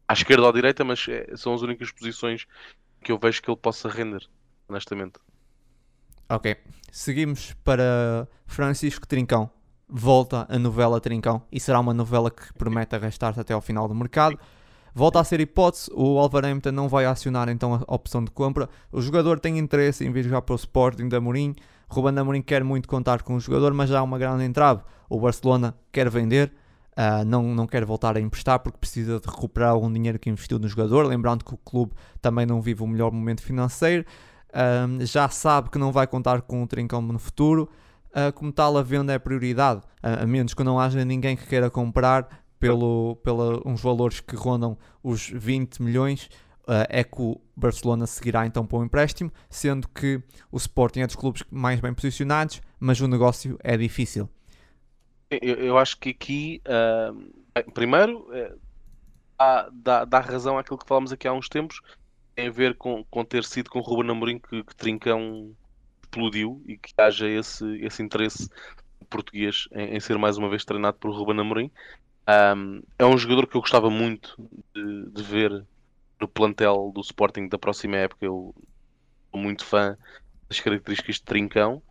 À 0.08 0.14
esquerda 0.14 0.44
ou 0.44 0.50
à 0.50 0.54
direita, 0.54 0.84
mas 0.84 1.08
é- 1.10 1.36
são 1.38 1.54
as 1.54 1.62
únicas 1.62 1.92
posições 1.92 2.46
que 3.04 3.12
eu 3.12 3.20
vejo 3.20 3.42
que 3.42 3.50
ele 3.52 3.58
possa 3.58 3.90
render, 3.90 4.28
honestamente. 4.70 5.20
Ok, 6.32 6.56
seguimos 6.92 7.56
para 7.64 8.28
Francisco 8.46 9.08
Trincão. 9.08 9.50
Volta 9.90 10.46
a 10.48 10.60
novela 10.60 11.02
Trincão 11.02 11.42
e 11.52 11.60
será 11.60 11.80
uma 11.80 11.92
novela 11.92 12.30
que 12.30 12.54
promete 12.54 12.96
arrastar-se 12.96 13.40
até 13.40 13.56
ao 13.56 13.62
final 13.62 13.88
do 13.88 13.96
mercado. 13.96 14.38
Volta 14.94 15.20
a 15.20 15.24
ser 15.24 15.40
hipótese, 15.40 15.90
o 15.92 16.14
Wolverhampton 16.14 16.72
não 16.72 16.88
vai 16.88 17.06
acionar 17.06 17.50
então 17.50 17.84
a 17.88 17.96
opção 17.96 18.24
de 18.24 18.30
compra. 18.30 18.70
O 18.92 19.02
jogador 19.02 19.40
tem 19.40 19.58
interesse 19.58 20.06
em 20.06 20.12
vir 20.12 20.24
jogar 20.24 20.44
para 20.44 20.54
o 20.54 20.56
Sporting 20.56 21.10
da 21.10 21.18
Amorim. 21.18 21.56
Ruben 21.88 22.20
Amorim 22.20 22.44
quer 22.44 22.64
muito 22.64 22.88
contar 22.88 23.24
com 23.24 23.34
o 23.34 23.40
jogador, 23.40 23.74
mas 23.74 23.90
já 23.90 23.98
há 23.98 24.04
uma 24.04 24.20
grande 24.20 24.44
entrave. 24.44 24.84
O 25.10 25.20
Barcelona 25.20 25.74
quer 25.92 26.12
vender, 26.12 26.54
ah, 26.96 27.26
não, 27.26 27.56
não 27.56 27.66
quer 27.66 27.84
voltar 27.86 28.16
a 28.16 28.20
emprestar 28.20 28.60
porque 28.60 28.78
precisa 28.78 29.20
de 29.20 29.26
recuperar 29.26 29.72
algum 29.72 29.92
dinheiro 29.92 30.20
que 30.20 30.30
investiu 30.30 30.60
no 30.60 30.68
jogador. 30.68 31.08
Lembrando 31.08 31.44
que 31.44 31.56
o 31.56 31.58
clube 31.58 31.94
também 32.22 32.46
não 32.46 32.62
vive 32.62 32.84
o 32.84 32.88
melhor 32.88 33.12
momento 33.12 33.42
financeiro. 33.42 34.06
Um, 34.54 35.06
já 35.06 35.30
sabe 35.30 35.70
que 35.70 35.78
não 35.78 35.91
vai 35.91 36.08
contar 36.08 36.41
com 36.41 36.64
o 36.64 36.68
Trincão 36.68 37.02
no 37.02 37.20
futuro. 37.20 37.70
Uh, 38.10 38.34
como 38.34 38.52
tal, 38.52 38.78
a 38.78 38.82
venda 38.82 39.14
é 39.14 39.20
prioridade, 39.20 39.82
a, 40.02 40.24
a 40.24 40.26
menos 40.26 40.54
que 40.54 40.64
não 40.64 40.80
haja 40.80 41.06
ninguém 41.06 41.36
que 41.36 41.45
queira 41.45 41.70
comprar 41.70 42.43
pelo, 42.60 43.16
pela 43.18 43.62
uns 43.68 43.82
valores 43.82 44.20
que 44.20 44.36
rondam 44.36 44.78
os 45.04 45.30
20 45.30 45.82
milhões. 45.82 46.30
uh, 46.64 46.86
é 46.89 47.04
que 47.04 47.22
o 47.22 47.39
Barcelona 47.56 48.08
seguirá 48.08 48.45
então 48.45 48.66
para 48.66 48.80
o 48.80 48.84
empréstimo, 48.84 49.32
sendo 49.50 49.88
que 49.88 50.22
o 50.52 50.58
Sporting 50.58 51.02
é 51.02 51.08
dos 51.08 51.16
clubes 51.16 51.43
mais 51.52 51.80
bem 51.80 51.93
posicionados, 51.93 52.62
mas 52.80 53.00
o 53.00 53.08
negócio 53.08 53.58
é 53.64 53.78
difícil. 53.78 54.30
Eu, 55.30 55.56
eu 55.56 55.78
acho 55.78 55.97
que 56.00 56.10
aqui, 56.10 56.62
bem, 57.54 57.66
primeiro, 57.74 58.28
eh, 58.34 58.56
dá, 59.38 59.70
dá, 59.72 60.06
dá 60.06 60.20
razão 60.20 60.58
àquilo 60.58 60.78
que 60.78 60.88
falámos 60.88 61.12
aqui 61.12 61.28
há 61.28 61.34
uns 61.34 61.47
tempos, 61.47 61.82
tem 62.40 62.48
a 62.48 62.52
ver 62.52 62.76
com, 62.76 63.04
com 63.04 63.26
ter 63.26 63.44
sido 63.44 63.70
com 63.70 63.80
o 63.80 63.82
Ruben 63.82 64.12
Amorim 64.12 64.40
que, 64.40 64.64
que 64.64 64.76
Trincão 64.76 65.54
explodiu 66.02 66.64
e 66.66 66.78
que 66.78 66.94
haja 66.98 67.28
esse, 67.28 67.66
esse 67.82 68.02
interesse 68.02 68.50
português 69.10 69.68
em, 69.74 69.98
em 69.98 70.00
ser 70.00 70.18
mais 70.18 70.38
uma 70.38 70.50
vez 70.50 70.64
treinado 70.64 70.98
por 70.98 71.12
Ruben 71.12 71.42
Amorim. 71.42 71.70
Ahm, 72.26 72.82
é 72.98 73.06
um 73.06 73.18
jogador 73.18 73.46
que 73.46 73.58
eu 73.58 73.62
gostava 73.62 73.90
muito 73.90 74.36
de, 74.74 75.10
de 75.12 75.24
ver 75.24 75.66
no 76.20 76.28
plantel 76.28 76.92
do 76.96 77.02
Sporting 77.02 77.50
da 77.50 77.58
próxima 77.58 77.98
época. 77.98 78.26
Eu 78.26 78.56
sou 79.32 79.42
muito 79.42 79.66
fã 79.66 79.98
das 80.48 80.62
características 80.62 81.16
de 81.16 81.24
Trincão. 81.24 81.84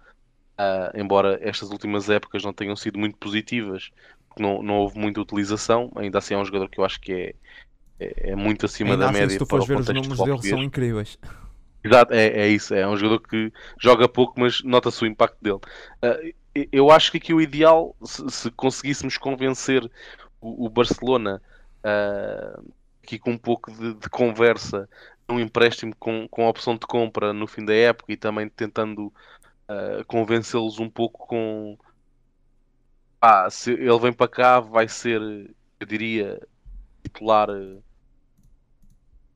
Ah, 0.56 0.92
embora 0.94 1.38
estas 1.42 1.70
últimas 1.70 2.08
épocas 2.08 2.42
não 2.42 2.54
tenham 2.54 2.74
sido 2.74 2.98
muito 2.98 3.18
positivas, 3.18 3.90
não, 4.38 4.62
não 4.62 4.78
houve 4.78 4.98
muita 4.98 5.20
utilização, 5.20 5.92
ainda 5.94 6.18
assim 6.18 6.34
é 6.34 6.38
um 6.38 6.44
jogador 6.44 6.68
que 6.68 6.80
eu 6.80 6.84
acho 6.84 7.00
que 7.00 7.12
é, 7.12 7.34
é, 8.00 8.30
é 8.30 8.36
muito 8.36 8.66
acima 8.66 8.90
Ainda 8.92 9.04
da 9.04 9.10
assim, 9.10 9.20
média 9.20 9.30
se 9.30 9.38
tu 9.38 9.46
fores 9.46 9.66
ver 9.66 9.78
os 9.78 9.88
números 9.88 10.18
dele, 10.22 10.42
são 10.42 10.62
incríveis. 10.62 11.18
Exato, 11.84 12.12
é, 12.12 12.26
é 12.28 12.48
isso, 12.48 12.74
é 12.74 12.86
um 12.86 12.96
jogador 12.96 13.20
que 13.20 13.52
joga 13.80 14.08
pouco, 14.08 14.38
mas 14.40 14.62
nota-se 14.62 15.02
o 15.04 15.06
impacto 15.06 15.38
dele. 15.40 15.60
E- 16.54 16.68
eu 16.72 16.90
acho 16.90 17.10
que 17.12 17.18
aqui 17.18 17.32
o 17.32 17.40
ideal, 17.40 17.94
se, 18.04 18.28
se 18.30 18.50
conseguíssemos 18.50 19.16
convencer 19.16 19.84
o, 20.40 20.66
o 20.66 20.70
Barcelona 20.70 21.40
ah, 21.84 22.60
aqui 23.02 23.18
com 23.18 23.32
um 23.32 23.38
pouco 23.38 23.70
de, 23.72 23.94
de 23.94 24.08
conversa, 24.10 24.88
num 25.28 25.38
empréstimo 25.40 25.94
com, 25.98 26.26
com 26.28 26.46
a 26.46 26.48
opção 26.50 26.74
de 26.74 26.86
compra 26.86 27.32
no 27.32 27.46
fim 27.46 27.64
da 27.64 27.74
época 27.74 28.12
e 28.12 28.16
também 28.16 28.48
tentando 28.48 29.12
ah, 29.68 30.04
convencê-los 30.06 30.78
um 30.80 30.90
pouco 30.90 31.26
com 31.26 31.78
ah, 33.20 33.48
se 33.50 33.72
ele 33.72 33.98
vem 33.98 34.12
para 34.12 34.28
cá, 34.28 34.60
vai 34.60 34.88
ser, 34.88 35.20
eu 35.80 35.86
diria, 35.86 36.40
titular. 37.02 37.48
eh, 37.50 37.78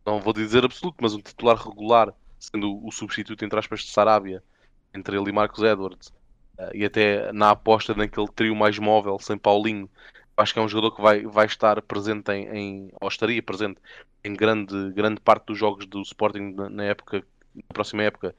não 0.04 0.20
vou 0.20 0.32
dizer 0.32 0.64
absoluto, 0.64 0.96
mas 1.00 1.14
um 1.14 1.20
titular 1.20 1.56
regular, 1.56 2.12
sendo 2.38 2.84
o 2.84 2.90
substituto 2.90 3.44
entre 3.44 3.58
aspas 3.58 3.80
de 3.80 3.90
Sarabia, 3.90 4.42
entre 4.94 5.16
ele 5.16 5.30
e 5.30 5.32
Marcos 5.32 5.62
Edwards, 5.62 6.12
eh, 6.58 6.70
e 6.74 6.84
até 6.84 7.32
na 7.32 7.50
aposta 7.50 7.94
naquele 7.94 8.28
trio 8.28 8.54
mais 8.54 8.78
móvel, 8.78 9.18
sem 9.18 9.38
Paulinho, 9.38 9.88
acho 10.36 10.52
que 10.52 10.58
é 10.58 10.62
um 10.62 10.68
jogador 10.68 10.94
que 10.94 11.02
vai, 11.02 11.22
vai 11.22 11.46
estar 11.46 11.80
presente 11.82 12.30
em, 12.32 12.48
em 12.48 12.92
ou 13.00 13.08
estaria 13.08 13.42
presente 13.42 13.78
em 14.24 14.34
grande, 14.34 14.92
grande 14.92 15.20
parte 15.20 15.46
dos 15.46 15.58
jogos 15.58 15.86
do 15.86 16.00
Sporting 16.02 16.54
na, 16.70 16.84
época, 16.84 17.24
na 17.54 17.62
próxima 17.68 18.02
época, 18.02 18.34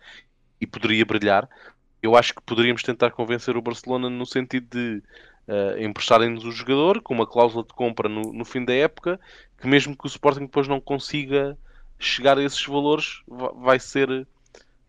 e 0.59 0.67
poderia 0.67 1.05
brilhar. 1.05 1.49
Eu 2.01 2.15
acho 2.15 2.33
que 2.33 2.41
poderíamos 2.41 2.83
tentar 2.83 3.11
convencer 3.11 3.55
o 3.55 3.61
Barcelona 3.61 4.09
no 4.09 4.25
sentido 4.25 4.67
de 4.69 5.03
eh, 5.47 5.83
emprestarem-nos 5.83 6.45
o 6.45 6.51
jogador 6.51 7.01
com 7.01 7.13
uma 7.13 7.27
cláusula 7.27 7.63
de 7.63 7.73
compra 7.73 8.09
no, 8.09 8.33
no 8.33 8.45
fim 8.45 8.63
da 8.65 8.73
época, 8.73 9.19
que 9.59 9.67
mesmo 9.67 9.95
que 9.97 10.05
o 10.05 10.07
Sporting 10.07 10.41
depois 10.41 10.67
não 10.67 10.79
consiga 10.81 11.57
chegar 11.99 12.37
a 12.37 12.43
esses 12.43 12.65
valores, 12.65 13.21
va- 13.27 13.51
vai 13.53 13.79
ser 13.79 14.27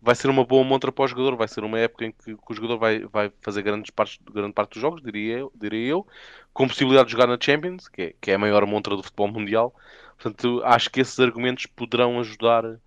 vai 0.00 0.14
ser 0.14 0.28
uma 0.28 0.44
boa 0.44 0.62
montra 0.64 0.92
para 0.92 1.04
o 1.04 1.08
jogador, 1.08 1.34
vai 1.36 1.48
ser 1.48 1.64
uma 1.64 1.78
época 1.78 2.04
em 2.04 2.12
que, 2.12 2.34
que 2.36 2.52
o 2.52 2.54
jogador 2.54 2.76
vai, 2.78 3.00
vai 3.06 3.32
fazer 3.40 3.62
grandes 3.62 3.90
partes, 3.90 4.18
grande 4.32 4.52
parte 4.52 4.72
dos 4.72 4.82
jogos, 4.82 5.02
diria 5.02 5.38
eu, 5.38 5.52
diria 5.54 5.88
eu, 5.88 6.06
com 6.52 6.68
possibilidade 6.68 7.06
de 7.06 7.12
jogar 7.12 7.26
na 7.26 7.38
Champions, 7.40 7.88
que 7.88 8.02
é, 8.02 8.14
que 8.20 8.30
é 8.30 8.34
a 8.34 8.38
maior 8.38 8.66
montra 8.66 8.96
do 8.96 9.02
futebol 9.02 9.28
mundial. 9.28 9.74
Portanto, 10.18 10.60
acho 10.64 10.90
que 10.90 11.00
esses 11.00 11.18
argumentos 11.18 11.66
poderão 11.66 12.20
ajudar 12.20 12.78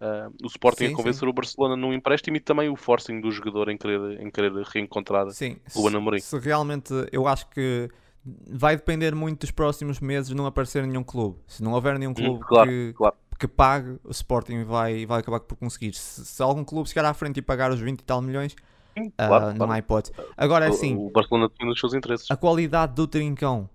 ah, 0.00 0.28
o 0.42 0.46
Sporting 0.46 0.88
Sim, 0.88 0.92
a 0.92 0.96
convencer 0.96 1.28
o 1.28 1.32
Barcelona 1.32 1.76
num 1.76 1.92
empréstimo 1.92 2.36
e 2.36 2.40
também 2.40 2.68
o 2.68 2.76
forcing 2.76 3.20
do 3.20 3.30
jogador 3.30 3.68
em 3.68 3.76
querer, 3.76 4.20
em 4.20 4.30
querer 4.30 4.52
reencontrar 4.64 5.30
Sim, 5.30 5.56
Ruben 5.74 5.90
se, 5.90 5.96
Amorim. 5.96 6.18
se 6.20 6.38
realmente 6.38 6.92
eu 7.12 7.26
acho 7.26 7.48
que 7.48 7.88
vai 8.24 8.76
depender 8.76 9.14
muito 9.14 9.40
dos 9.40 9.50
próximos 9.52 10.00
meses 10.00 10.30
não 10.32 10.46
aparecer 10.46 10.84
nenhum 10.86 11.04
clube. 11.04 11.38
Se 11.46 11.62
não 11.62 11.72
houver 11.72 11.98
nenhum 11.98 12.12
clube 12.12 12.40
Hum, 12.40 12.44
claro, 12.46 12.68
que, 12.68 12.92
claro. 12.94 13.14
que 13.38 13.46
pague, 13.48 13.98
o 14.04 14.10
Sporting 14.10 14.64
vai, 14.64 15.06
vai 15.06 15.20
acabar 15.20 15.40
por 15.40 15.56
conseguir. 15.56 15.94
Se, 15.94 16.24
se 16.24 16.42
algum 16.42 16.64
clube 16.64 16.88
chegar 16.88 17.04
à 17.04 17.14
frente 17.14 17.38
e 17.38 17.42
pagar 17.42 17.70
os 17.70 17.78
20 17.80 18.00
e 18.00 18.04
tal 18.04 18.20
milhões, 18.20 18.56
Sim, 18.98 19.12
ah, 19.16 19.26
claro, 19.28 19.46
não 19.50 19.56
claro. 19.58 19.72
há 19.72 19.78
hipótese. 19.78 20.12
Agora 20.36 20.66
é 20.66 20.68
O- 20.68 20.72
assim, 20.72 20.96
O 20.96 21.10
Barcelona 21.10 21.48
defende 21.48 21.72
os 21.72 21.78
seus 21.80 21.94
interesses. 21.94 22.30
a 22.30 22.36
qualidade 22.36 22.94
do 22.94 23.06
Trincão 23.06 23.68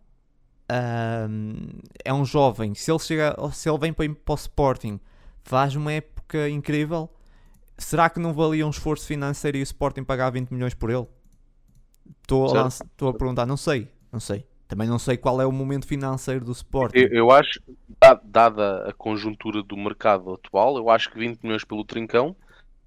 ahm, 0.69 1.79
é 2.03 2.13
um 2.13 2.25
jovem. 2.25 2.73
Se 2.75 2.91
ele, 2.91 2.99
chega, 2.99 3.35
se 3.53 3.69
ele 3.69 3.77
vem 3.77 3.93
para, 3.93 4.09
para 4.13 4.31
o 4.33 4.35
Sporting, 4.35 4.99
faz 5.43 5.75
uma 5.75 5.91
época 6.31 6.49
incrível. 6.49 7.09
Será 7.77 8.09
que 8.09 8.19
não 8.19 8.33
valia 8.33 8.65
um 8.65 8.69
esforço 8.69 9.05
financeiro 9.07 9.57
e 9.57 9.61
o 9.61 9.63
Sporting 9.63 10.03
pagar 10.03 10.29
20 10.29 10.51
milhões 10.51 10.73
por 10.73 10.89
ele? 10.89 11.07
Estou 12.21 12.55
a, 12.57 12.67
estou 12.67 13.09
a 13.09 13.13
perguntar, 13.13 13.45
não 13.45 13.57
sei, 13.57 13.87
não 14.11 14.19
sei. 14.19 14.45
Também 14.67 14.87
não 14.87 14.99
sei 14.99 15.17
qual 15.17 15.41
é 15.41 15.45
o 15.45 15.51
momento 15.51 15.85
financeiro 15.85 16.45
do 16.45 16.51
Sporting. 16.51 16.97
Eu, 16.97 17.09
eu 17.09 17.31
acho, 17.31 17.59
da- 17.99 18.21
dada 18.23 18.89
a 18.89 18.93
conjuntura 18.93 19.61
do 19.63 19.75
mercado 19.75 20.33
atual, 20.33 20.77
eu 20.77 20.89
acho 20.89 21.11
que 21.11 21.19
20 21.19 21.41
milhões 21.43 21.65
pelo 21.65 21.83
Trincão 21.83 22.35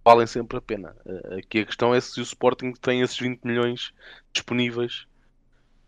valem 0.05 0.27
sempre 0.27 0.57
a 0.57 0.63
pena. 0.63 0.97
Eh, 1.07 1.39
Aqui 1.41 1.61
a 1.61 1.67
questão 1.67 1.95
é 1.95 2.01
se 2.01 2.21
o 2.21 2.23
Sporting 2.23 2.73
tem 2.73 3.01
esses 3.03 3.19
20 3.19 3.43
milhões 3.45 3.93
disponíveis 4.33 5.07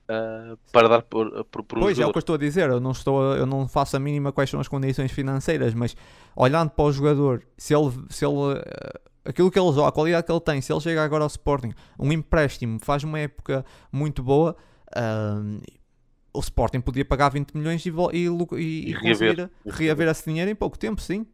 ah, 0.08 0.56
para 0.72 0.88
dar 0.88 1.02
por, 1.02 1.44
por, 1.46 1.62
por 1.64 1.78
um 1.78 1.82
Pois 1.82 1.98
é 1.98 2.06
o 2.06 2.10
que 2.10 2.16
eu 2.16 2.20
estou 2.20 2.36
a 2.36 2.38
dizer, 2.38 2.70
eu 2.70 2.80
não, 2.80 2.92
estou 2.92 3.32
a- 3.32 3.36
eu 3.36 3.44
não 3.44 3.68
faço 3.68 3.96
a 3.96 4.00
mínima 4.00 4.32
quais 4.32 4.48
são 4.48 4.58
as 4.60 4.68
condições 4.68 5.12
financeiras, 5.12 5.74
mas 5.74 5.94
olhando 6.34 6.70
para 6.70 6.84
o 6.86 6.92
jogador, 6.92 7.42
se 7.58 7.74
ele, 7.74 7.92
se 8.08 8.24
ele 8.24 8.34
eh, 8.64 9.00
aquilo 9.26 9.50
que 9.50 9.58
ele 9.58 9.72
joga, 9.72 9.88
a 9.88 9.92
qualidade 9.92 10.26
que 10.26 10.32
ele 10.32 10.40
tem, 10.40 10.60
se 10.62 10.72
ele 10.72 10.80
chega 10.80 11.04
agora 11.04 11.24
ao 11.24 11.28
Sporting, 11.28 11.72
um 11.98 12.10
empréstimo, 12.12 12.78
faz 12.80 13.04
uma 13.04 13.18
época 13.18 13.64
muito 13.92 14.22
boa, 14.22 14.56
ahm, 14.96 15.58
o 16.32 16.40
Sporting 16.40 16.80
podia 16.80 17.04
pagar 17.04 17.30
20 17.30 17.52
milhões 17.54 17.84
e, 17.86 17.90
e, 18.14 18.26
e, 18.58 18.90
E 18.90 18.94
reaver. 18.94 19.36
conseguir 19.36 19.50
reaver 19.66 20.08
esse 20.08 20.24
dinheiro 20.24 20.50
em 20.50 20.54
pouco 20.56 20.78
tempo, 20.78 21.00
sim. 21.02 21.26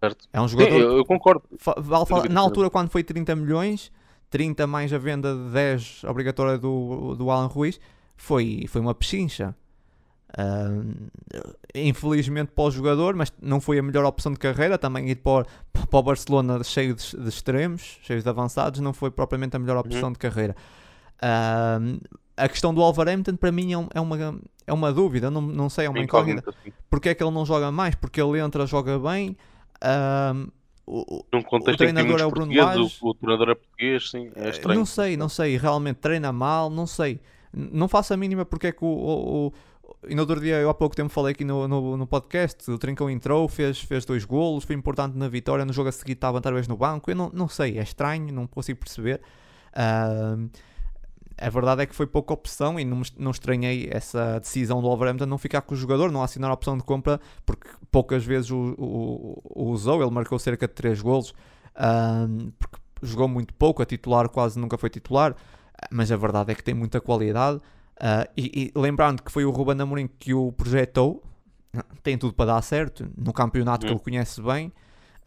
Certo. 0.00 0.28
É 0.32 0.40
um 0.40 0.48
Sim, 0.56 0.56
jogador 0.60 0.80
eu, 0.80 0.96
eu 0.98 1.04
concordo. 1.04 1.42
Fa- 1.58 1.74
vale 1.78 2.28
na 2.28 2.40
altura, 2.40 2.70
quando 2.70 2.90
foi 2.90 3.02
30 3.02 3.34
milhões, 3.34 3.90
30 4.30 4.66
mais 4.66 4.92
a 4.92 4.98
venda 4.98 5.34
de 5.34 5.50
10 5.50 6.04
obrigatória 6.04 6.58
do, 6.58 7.14
do 7.14 7.30
Alan 7.30 7.46
Ruiz, 7.46 7.80
foi, 8.16 8.66
foi 8.68 8.80
uma 8.80 8.94
pechincha. 8.94 9.54
Uh, 10.38 11.08
infelizmente 11.74 12.52
para 12.54 12.64
o 12.64 12.70
jogador, 12.70 13.14
mas 13.14 13.32
não 13.40 13.62
foi 13.62 13.78
a 13.78 13.82
melhor 13.82 14.04
opção 14.04 14.32
de 14.32 14.38
carreira. 14.38 14.76
Também 14.76 15.08
ir 15.08 15.16
para, 15.16 15.46
para 15.72 15.98
o 15.98 16.02
Barcelona 16.02 16.62
cheio 16.62 16.94
de, 16.94 17.16
de 17.16 17.28
extremos, 17.28 17.98
cheio 18.02 18.22
de 18.22 18.28
avançados, 18.28 18.80
não 18.80 18.92
foi 18.92 19.10
propriamente 19.10 19.56
a 19.56 19.58
melhor 19.58 19.78
opção 19.78 20.08
uhum. 20.08 20.12
de 20.12 20.18
carreira. 20.18 20.54
Uh, 21.16 21.98
a 22.36 22.48
questão 22.48 22.72
do 22.72 22.80
Wolverhampton 22.80 23.36
para 23.36 23.50
mim 23.50 23.72
é, 23.72 23.88
é, 23.94 24.00
uma, 24.00 24.40
é 24.66 24.72
uma 24.72 24.92
dúvida, 24.92 25.30
não, 25.30 25.40
não 25.40 25.68
sei, 25.68 25.86
é 25.86 25.90
uma 25.90 26.00
incógnita. 26.00 26.54
Porque 26.88 27.08
é 27.08 27.14
que 27.14 27.22
ele 27.22 27.32
não 27.32 27.44
joga 27.44 27.72
mais? 27.72 27.94
Porque 27.94 28.20
ele 28.20 28.38
entra, 28.38 28.66
joga 28.66 28.98
bem. 28.98 29.36
Uh, 29.82 30.50
o, 30.88 31.24
o 31.32 31.76
treinador 31.76 32.20
é 32.20 32.24
o 32.24 32.30
Bruno 32.30 32.54
Lage. 32.54 32.98
O, 33.02 33.10
o, 33.10 33.14
treinador 33.14 33.50
é 33.50 33.54
português, 33.54 34.10
sim, 34.10 34.30
é 34.34 34.48
estranho. 34.48 34.78
Não 34.78 34.86
sei, 34.86 35.16
não 35.16 35.28
sei, 35.28 35.56
realmente 35.56 35.96
treina 35.96 36.32
mal, 36.32 36.70
não 36.70 36.86
sei. 36.86 37.20
Não 37.52 37.88
faço 37.88 38.14
a 38.14 38.16
mínima 38.16 38.44
porque 38.44 38.68
é 38.68 38.72
que 38.72 38.84
o, 38.84 38.88
o, 38.88 39.52
e 40.08 40.14
no 40.14 40.22
outro 40.22 40.40
dia, 40.40 40.56
eu 40.56 40.70
há 40.70 40.74
pouco 40.74 40.94
tempo 40.94 41.10
falei 41.10 41.32
aqui 41.32 41.44
no, 41.44 41.66
no, 41.68 41.96
no, 41.96 42.06
podcast, 42.06 42.70
o 42.70 42.78
Trincão 42.78 43.10
entrou, 43.10 43.48
fez, 43.48 43.80
fez 43.80 44.04
dois 44.04 44.24
golos, 44.24 44.64
foi 44.64 44.76
importante 44.76 45.16
na 45.16 45.28
vitória, 45.28 45.64
no 45.64 45.72
jogo 45.72 45.88
a 45.88 45.92
seguir 45.92 46.12
estava 46.12 46.38
outra 46.38 46.52
vez 46.52 46.68
no 46.68 46.76
banco, 46.76 47.10
eu 47.10 47.16
não, 47.16 47.30
não 47.34 47.48
sei, 47.48 47.78
é 47.78 47.82
estranho, 47.82 48.32
não 48.32 48.46
consigo 48.46 48.78
perceber. 48.78 49.20
Uh, 49.72 50.48
a 51.40 51.48
verdade 51.48 51.82
é 51.82 51.86
que 51.86 51.94
foi 51.94 52.06
pouca 52.06 52.34
opção 52.34 52.78
e 52.78 52.84
não, 52.84 53.02
não 53.16 53.30
estranhei 53.30 53.88
essa 53.90 54.40
decisão 54.40 54.80
do 54.80 54.88
Wolverhampton 54.88 55.26
não 55.26 55.38
ficar 55.38 55.62
com 55.62 55.74
o 55.74 55.76
jogador, 55.76 56.10
não 56.10 56.22
assinar 56.22 56.50
a 56.50 56.54
opção 56.54 56.76
de 56.76 56.82
compra, 56.82 57.20
porque 57.46 57.68
poucas 57.90 58.24
vezes 58.24 58.50
o, 58.50 58.74
o, 58.76 59.42
o 59.44 59.70
usou, 59.70 60.02
ele 60.02 60.10
marcou 60.10 60.38
cerca 60.38 60.66
de 60.66 60.74
3 60.74 61.00
golos, 61.00 61.30
uh, 61.30 62.52
porque 62.58 62.78
jogou 63.02 63.28
muito 63.28 63.54
pouco, 63.54 63.82
a 63.82 63.86
titular 63.86 64.28
quase 64.28 64.58
nunca 64.58 64.76
foi 64.76 64.90
titular, 64.90 65.36
mas 65.90 66.10
a 66.10 66.16
verdade 66.16 66.52
é 66.52 66.54
que 66.54 66.62
tem 66.62 66.74
muita 66.74 67.00
qualidade. 67.00 67.58
Uh, 67.58 68.28
e, 68.36 68.72
e, 68.74 68.78
lembrando 68.78 69.22
que 69.22 69.30
foi 69.30 69.44
o 69.44 69.50
Ruben 69.50 69.80
Amorim 69.80 70.08
que 70.18 70.34
o 70.34 70.52
projetou, 70.52 71.22
tem 72.02 72.18
tudo 72.18 72.32
para 72.32 72.54
dar 72.54 72.62
certo, 72.62 73.08
no 73.16 73.32
campeonato 73.32 73.86
que 73.86 73.92
ele 73.92 74.00
conhece 74.00 74.42
bem. 74.42 74.72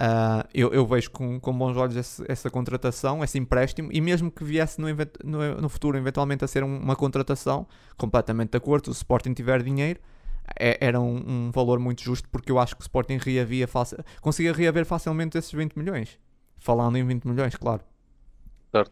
Uh, 0.02 0.48
eu, 0.52 0.73
eu, 0.73 0.84
vejo 0.88 1.11
com, 1.11 1.40
com 1.40 1.56
bons 1.56 1.78
olhos 1.78 1.95
esse, 1.95 2.23
essa 2.28 2.49
contratação, 2.49 3.23
esse 3.23 3.38
empréstimo, 3.38 3.90
e 3.91 4.02
mesmo 4.02 4.32
que 4.32 4.44
viesse 4.44 4.82
no, 4.82 4.88
no, 5.23 5.61
no 5.61 5.69
futuro 5.69 5.95
eventualmente 5.95 6.44
a 6.44 6.48
ser 6.48 6.64
uma 6.64 6.95
contratação, 6.95 7.68
completamente 7.98 8.49
de 8.49 8.57
acordo, 8.57 8.86
se 8.86 8.90
o 8.90 8.94
Sporting 8.94 9.34
tiver 9.34 9.61
dinheiro, 9.61 9.99
é, 10.60 10.76
era 10.82 10.99
um, 10.99 11.23
um, 11.28 11.52
valor 11.52 11.78
muito 11.78 12.02
justo, 12.02 12.28
porque 12.30 12.52
eu 12.52 12.57
acho 12.57 12.76
que 12.76 12.82
o 12.82 12.84
Sporting 12.84 13.18
reavia 13.18 13.69
conseguia 14.22 14.53
reaver 14.53 14.86
facilmente 14.86 15.38
esses 15.38 15.52
20 15.52 15.76
milhões. 15.78 16.18
Falando 16.57 16.98
em 16.98 17.06
20 17.06 17.26
milhões, 17.26 17.56
claro. 17.56 17.84
Certo. 18.72 18.91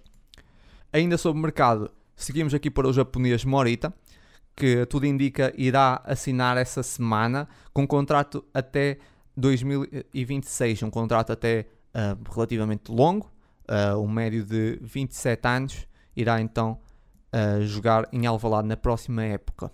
Ainda 0.93 1.17
sobre 1.17 1.39
o 1.39 1.41
mercado, 1.41 1.91
Seguimos 2.19 2.53
aqui 2.53 2.69
para 2.69 2.85
o 2.85 2.91
japonês 2.91 3.45
Morita, 3.45 3.93
que 4.53 4.85
tudo 4.87 5.05
indica 5.05 5.53
irá 5.57 6.01
assinar 6.03 6.57
essa 6.57 6.83
semana 6.83 7.47
com 7.71 7.83
um 7.83 7.87
contrato 7.87 8.43
até 8.53 8.97
2026, 9.39 10.83
um 10.83 10.89
contrato 10.89 11.31
até 11.31 11.65
uh, 11.93 12.31
relativamente 12.31 12.91
longo, 12.91 13.31
uh, 13.69 13.97
um 13.97 14.07
médio 14.07 14.43
de 14.43 14.77
27 14.81 15.47
anos, 15.47 15.87
irá 16.15 16.41
então 16.41 16.79
uh, 17.33 17.61
jogar 17.61 18.07
em 18.11 18.25
Alvalade 18.25 18.67
na 18.67 18.77
próxima 18.77 19.23
época. 19.23 19.71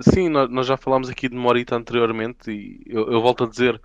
sim, 0.00 0.28
nós, 0.28 0.48
nós, 0.50 0.66
já 0.66 0.76
falámos 0.76 1.08
aqui 1.08 1.28
de 1.28 1.36
Morita 1.36 1.76
anteriormente 1.76 2.50
e 2.50 2.82
eu, 2.86 3.10
eu 3.10 3.20
volto 3.20 3.44
a 3.44 3.48
dizer 3.48 3.80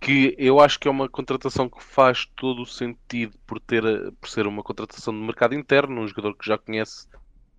que 0.00 0.34
eu 0.38 0.60
acho 0.60 0.78
que 0.78 0.86
é 0.86 0.90
uma 0.90 1.08
contratação 1.08 1.68
que 1.68 1.82
faz 1.82 2.26
todo 2.36 2.62
o 2.62 2.66
sentido 2.66 3.36
por, 3.46 3.58
ter, 3.58 3.82
por 4.20 4.28
ser 4.28 4.46
uma 4.46 4.62
contratação 4.62 5.14
de 5.14 5.20
mercado 5.20 5.54
interno, 5.54 6.02
um 6.02 6.08
jogador 6.08 6.36
que 6.36 6.46
já 6.46 6.58
conhece 6.58 7.06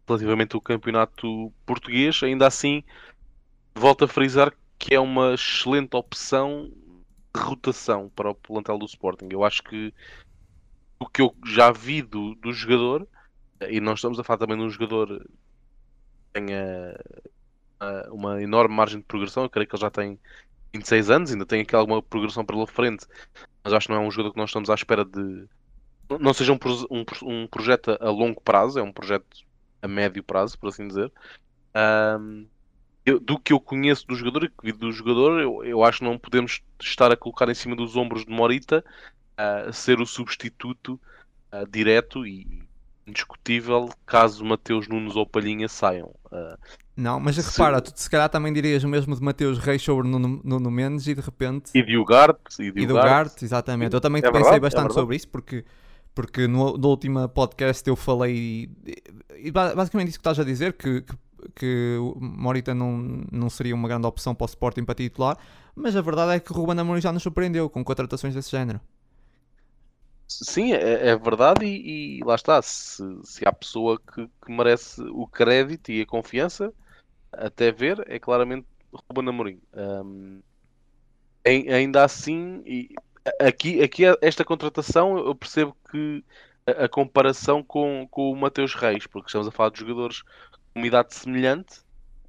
relativamente 0.08 0.56
o 0.56 0.62
campeonato 0.62 1.52
português. 1.66 2.22
Ainda 2.24 2.48
assim, 2.48 2.84
volto 3.78 4.06
a 4.06 4.08
frisar 4.08 4.52
que 4.78 4.94
é 4.94 5.00
uma 5.00 5.34
excelente 5.34 5.96
opção 5.96 6.72
de 7.34 7.42
rotação 7.42 8.12
para 8.16 8.30
o 8.30 8.36
plantel 8.36 8.78
do 8.78 8.86
Sporting. 8.86 9.28
Eu 9.32 9.44
acho 9.44 9.64
que 9.64 9.94
o 11.00 11.08
que 11.08 11.22
eu 11.22 11.36
já 11.46 11.72
vi 11.72 12.02
do, 12.02 12.36
do 12.36 12.52
jogador, 12.52 13.08
e 13.70 13.80
nós 13.80 14.00
estamos 14.00 14.20
a 14.20 14.24
falar 14.24 14.40
também 14.40 14.58
de 14.58 14.64
um 14.64 14.70
jogador 14.70 15.20
que 15.20 16.34
tenha 16.34 16.96
uma 18.12 18.42
enorme 18.42 18.76
margem 18.76 19.00
de 19.00 19.06
progressão, 19.06 19.44
eu 19.44 19.50
creio 19.50 19.68
que 19.68 19.76
ele 19.76 19.82
já 19.82 19.92
tem 19.92 20.20
26 20.74 21.10
anos, 21.10 21.32
ainda 21.32 21.46
tem 21.46 21.62
aqui 21.62 21.76
alguma 21.76 22.02
progressão 22.02 22.44
pela 22.44 22.66
frente, 22.66 23.06
mas 23.64 23.74
acho 23.74 23.88
que 23.88 23.94
não 23.94 24.02
é 24.02 24.06
um 24.06 24.12
jogador 24.12 24.34
que 24.34 24.40
nós 24.40 24.50
estamos 24.50 24.70
à 24.70 24.74
espera 24.74 25.06
de. 25.06 25.48
Não 26.20 26.34
seja 26.34 26.54
um, 26.54 26.60
um, 26.90 27.06
um 27.24 27.48
projeto 27.48 27.98
a 28.00 28.10
longo 28.10 28.42
prazo, 28.42 28.80
é 28.80 28.84
um 28.84 28.94
projeto 28.94 29.26
a 29.82 29.88
médio 29.88 30.24
prazo, 30.24 30.58
por 30.58 30.70
assim 30.70 30.88
dizer. 30.88 31.12
Um, 31.76 32.48
eu, 33.08 33.20
do 33.22 33.40
que 33.40 33.54
eu 33.54 33.60
conheço 33.60 34.06
do 34.06 34.16
jogador 34.16 34.44
e 34.44 34.50
que 34.50 34.66
vi 34.66 34.74
do 34.74 34.92
jogador, 34.92 35.40
eu, 35.40 35.64
eu 35.64 35.84
acho 35.84 36.00
que 36.00 36.04
não 36.04 36.18
podemos 36.18 36.62
estar 36.82 37.10
a 37.10 37.16
colocar 37.16 37.48
em 37.48 37.54
cima 37.54 37.74
dos 37.74 37.96
ombros 37.96 38.26
de 38.26 38.32
Morita 38.32 38.84
uh, 39.40 39.72
ser 39.72 40.02
o 40.02 40.06
substituto 40.06 41.00
uh, 41.54 41.66
direto 41.72 42.28
e 42.28 42.68
indiscutível 43.08 43.90
caso 44.06 44.44
Mateus 44.44 44.90
Nunes 44.90 45.16
ou 45.16 45.26
Palhinha 45.26 45.70
saiam. 45.70 46.14
Uh, 46.26 46.58
não, 46.98 47.18
mas 47.18 47.38
repara, 47.38 47.80
tu 47.80 47.94
se 47.96 48.10
calhar 48.10 48.28
também 48.28 48.52
dirias 48.52 48.84
o 48.84 48.90
mesmo 48.90 49.16
de 49.16 49.22
Mateus 49.22 49.58
Reis 49.58 49.82
sobre 49.82 50.06
Nuno, 50.06 50.42
Nuno 50.44 50.70
Mendes 50.70 51.08
e 51.08 51.16
de 51.16 51.22
repente. 51.22 51.72
E 51.74 51.82
de 51.82 51.98
Ugarte. 51.98 52.62
E 52.62 52.72
de, 52.72 52.82
e 52.82 52.92
Ugarte, 52.92 53.46
exatamente. 53.46 53.94
Eu 53.94 54.02
também 54.02 54.20
é 54.20 54.24
pensei 54.24 54.34
verdade, 54.34 54.58
é 54.58 54.60
bastante 54.60 54.92
é 54.92 54.94
sobre 54.94 55.16
isso 55.16 55.30
porque, 55.30 55.64
porque 56.14 56.46
no, 56.46 56.78
no 56.78 56.88
último 56.90 57.30
podcast 57.30 57.88
eu 57.88 57.96
falei. 57.96 58.70
E 59.38 59.50
basicamente 59.50 60.10
isso 60.10 60.18
que 60.18 60.28
estás 60.28 60.40
a 60.40 60.44
dizer, 60.44 60.74
que, 60.74 61.02
que, 61.02 61.16
que 61.56 61.98
Morita 62.16 62.74
não, 62.74 62.98
não 63.32 63.50
seria 63.50 63.76
uma 63.76 63.88
grande 63.88 64.08
opção 64.08 64.34
para 64.36 64.46
o 64.46 64.48
Sporting 64.48 64.84
para 64.84 64.96
titular, 64.96 65.38
mas 65.76 65.96
a 65.96 66.02
verdade 66.02 66.34
é 66.34 66.40
que 66.40 66.52
o 66.52 66.56
Ruben 66.56 66.80
Amorim 66.80 67.02
já 67.02 67.12
nos 67.12 67.24
surpreendeu 67.24 67.70
com 67.70 67.84
contratações 67.84 68.34
desse 68.34 68.52
género. 68.52 68.80
Sim, 70.28 70.74
é, 70.74 71.10
é 71.10 71.16
verdade, 71.16 71.66
e, 71.66 72.20
e, 72.20 72.24
lá 72.24 72.36
está. 72.36 72.62
Se, 72.62 73.02
se 73.24 73.48
há 73.48 73.54
pessoa 73.54 73.98
que, 73.98 74.28
que 74.28 74.52
merece 74.52 75.02
o 75.02 75.26
crédito 75.26 75.90
e 75.90 76.02
a 76.02 76.06
confiança 76.06 76.74
até 77.32 77.72
ver, 77.72 78.04
é 78.08 78.20
claramente 78.20 78.68
Ruben 78.92 79.30
Amorim. 79.30 79.62
Um, 79.74 80.42
ainda 81.46 82.04
assim, 82.04 82.62
e 82.66 82.90
aqui, 83.40 83.82
aqui 83.82 84.04
esta 84.22 84.44
contratação 84.44 85.18
eu 85.18 85.34
percebo 85.36 85.76
que 85.90 86.24
a, 86.66 86.86
a, 86.86 86.90
comparação 86.90 87.64
com, 87.64 88.08
com 88.12 88.32
o 88.32 88.36
Mateus 88.36 88.74
Reis, 88.74 89.08
porque 89.08 89.28
estamos 89.28 89.48
a 89.48 89.52
falar 89.52 89.70
de 89.70 89.80
jogadores 89.80 90.24
uma 90.78 90.88
idade 90.88 91.14
semelhante 91.14 91.80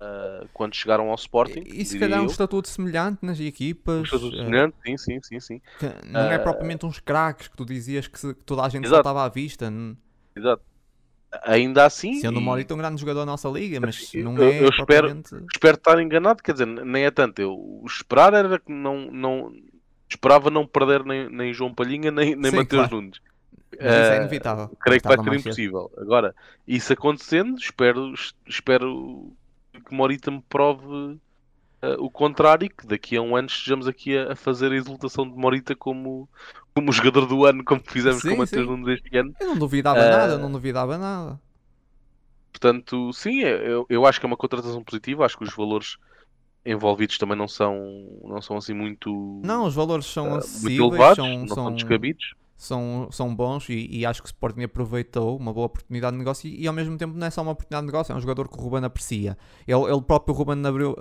uh, 0.00 0.48
quando 0.52 0.74
chegaram 0.74 1.08
ao 1.08 1.14
Sporting. 1.14 1.62
E 1.66 1.84
se 1.84 1.98
calhar 1.98 2.22
um 2.22 2.26
estatuto 2.26 2.68
semelhante 2.68 3.24
nas 3.24 3.38
equipas. 3.38 4.00
Um 4.00 4.02
estatuto 4.02 4.34
uh, 4.34 4.38
semelhante, 4.38 4.76
sim, 4.84 4.96
sim, 4.96 5.20
sim. 5.22 5.40
sim. 5.40 5.60
não 6.06 6.32
é 6.32 6.38
propriamente 6.38 6.84
uns 6.84 6.98
craques 6.98 7.48
que 7.48 7.56
tu 7.56 7.64
dizias 7.64 8.08
que, 8.08 8.18
se, 8.18 8.34
que 8.34 8.44
toda 8.44 8.62
a 8.62 8.68
gente 8.68 8.84
Exato. 8.84 9.00
estava 9.00 9.24
à 9.24 9.28
vista. 9.28 9.72
Exato 10.34 10.62
ainda 11.44 11.84
assim. 11.84 12.14
Sendo 12.14 12.38
o 12.38 12.40
Morito 12.40 12.74
um 12.74 12.78
grande 12.78 13.00
jogador 13.00 13.20
da 13.20 13.26
nossa 13.26 13.48
liga, 13.48 13.80
mas 13.80 14.12
não 14.14 14.36
é. 14.38 14.62
Eu 14.62 14.68
espero, 14.68 15.22
espero 15.52 15.76
estar 15.76 16.00
enganado, 16.00 16.42
quer 16.42 16.52
dizer, 16.52 16.66
nem 16.66 17.04
é 17.04 17.10
tanto. 17.10 17.40
Eu 17.40 17.82
esperar 17.86 18.32
era 18.34 18.58
que 18.58 18.72
não, 18.72 19.10
não 19.10 19.52
esperava 20.08 20.50
não 20.50 20.66
perder 20.66 21.04
nem, 21.04 21.28
nem 21.28 21.52
João 21.52 21.74
Palhinha 21.74 22.10
nem, 22.10 22.34
nem 22.34 22.50
Sim, 22.50 22.56
Mateus 22.56 22.88
claro. 22.88 22.96
Nunes. 22.96 23.20
Mas 23.80 23.86
é 23.86 24.16
inevitável. 24.16 24.70
creio 24.80 25.00
que 25.00 25.08
vai 25.08 25.18
ser 25.18 25.34
impossível. 25.34 25.90
Cedo. 25.90 26.02
Agora, 26.02 26.34
isso 26.66 26.92
acontecendo, 26.92 27.58
espero, 27.58 28.12
espero 28.46 29.32
que 29.86 29.94
Morita 29.94 30.30
me 30.30 30.42
prove 30.48 30.86
uh, 30.86 31.20
o 31.98 32.10
contrário, 32.10 32.68
que 32.68 32.86
daqui 32.86 33.16
a 33.16 33.22
um 33.22 33.36
ano 33.36 33.48
estejamos 33.48 33.86
aqui 33.86 34.16
a, 34.16 34.32
a, 34.32 34.36
fazer 34.36 34.72
a 34.72 34.76
exaltação 34.76 35.28
de 35.28 35.36
Morita 35.36 35.76
como, 35.76 36.28
como 36.74 36.92
jogador 36.92 37.26
do 37.26 37.44
ano, 37.44 37.64
como 37.64 37.82
fizemos 37.84 38.22
sim, 38.22 38.30
com 38.30 38.34
o 38.34 38.38
Matheus 38.38 38.66
Nunes 38.66 38.98
este 38.98 39.16
ano. 39.16 39.34
Eu 39.38 39.48
não 39.48 39.58
duvidava 39.58 40.00
uh, 40.00 40.10
nada, 40.10 40.38
não 40.38 40.50
duvidava 40.50 40.98
nada. 40.98 41.40
Portanto, 42.50 43.12
sim, 43.12 43.40
eu, 43.40 43.86
eu 43.88 44.06
acho 44.06 44.18
que 44.18 44.26
é 44.26 44.28
uma 44.28 44.36
contratação 44.36 44.82
positiva, 44.82 45.24
acho 45.24 45.38
que 45.38 45.44
os 45.44 45.54
valores 45.54 45.96
envolvidos 46.64 47.16
também 47.16 47.36
não 47.36 47.46
são, 47.46 47.76
não 48.24 48.42
são 48.42 48.56
assim 48.56 48.74
muito. 48.74 49.40
Não, 49.44 49.66
os 49.66 49.74
valores 49.74 50.06
são 50.06 50.32
uh, 50.32 50.36
acessíveis, 50.36 50.78
elevados, 50.78 51.16
são, 51.16 51.38
não 51.38 51.46
são, 51.46 51.56
são 51.56 51.74
descabidos. 51.74 52.34
São, 52.58 53.08
são 53.12 53.32
bons 53.32 53.68
e, 53.68 53.86
e, 53.88 54.04
acho 54.04 54.20
que 54.20 54.26
o 54.26 54.30
Sporting 54.30 54.64
aproveitou 54.64 55.36
uma 55.36 55.52
boa 55.52 55.66
oportunidade 55.66 56.14
de 56.14 56.18
negócio 56.18 56.48
e, 56.48 56.62
e, 56.62 56.66
ao 56.66 56.74
mesmo 56.74 56.98
tempo 56.98 57.16
não 57.16 57.24
é 57.24 57.30
só 57.30 57.40
uma 57.40 57.52
oportunidade 57.52 57.86
de 57.86 57.92
negócio, 57.92 58.12
é 58.12 58.16
um 58.16 58.20
jogador 58.20 58.48
que 58.48 58.58
o 58.58 58.60
Ruben 58.60 58.84
aprecia. 58.84 59.38
Ele, 59.64 59.80
ele 59.84 60.02
próprio, 60.02 60.34
Ruben 60.34 60.66
abriu, 60.66 60.96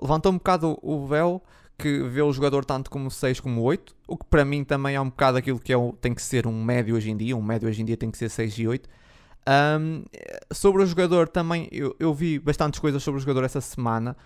levantou 0.00 0.32
um 0.32 0.36
bocado 0.36 0.78
o 0.82 1.06
véu 1.06 1.42
que 1.78 2.02
vê 2.04 2.22
o 2.22 2.32
jogador 2.32 2.64
tanto 2.64 2.90
como 2.90 3.10
6 3.10 3.40
como 3.40 3.60
8, 3.60 3.94
o 4.08 4.16
que 4.16 4.24
para 4.24 4.42
mim 4.42 4.64
também 4.64 4.94
é 4.94 5.00
um 5.00 5.10
bocado 5.10 5.36
aquilo 5.36 5.60
que 5.60 5.70
é 5.70 5.76
tem 6.00 6.14
que 6.14 6.22
ser 6.22 6.46
um 6.46 6.64
médio 6.64 6.96
hoje 6.96 7.10
em 7.10 7.16
dia, 7.16 7.36
um 7.36 7.42
médio 7.42 7.68
hoje 7.68 7.82
em 7.82 7.84
dia 7.84 7.96
tem 7.96 8.10
que 8.10 8.16
ser 8.16 8.30
6 8.30 8.58
e 8.58 8.66
8. 8.66 8.88
Um, 9.48 10.02
sobre 10.50 10.82
o 10.82 10.86
jogador 10.86 11.28
também, 11.28 11.68
eu, 11.70 11.94
eu, 12.00 12.12
vi 12.14 12.38
bastantes 12.38 12.80
coisas 12.80 13.02
sobre 13.02 13.18
o 13.18 13.20
jogador 13.20 13.44
essa 13.44 13.60
semana 13.60 14.16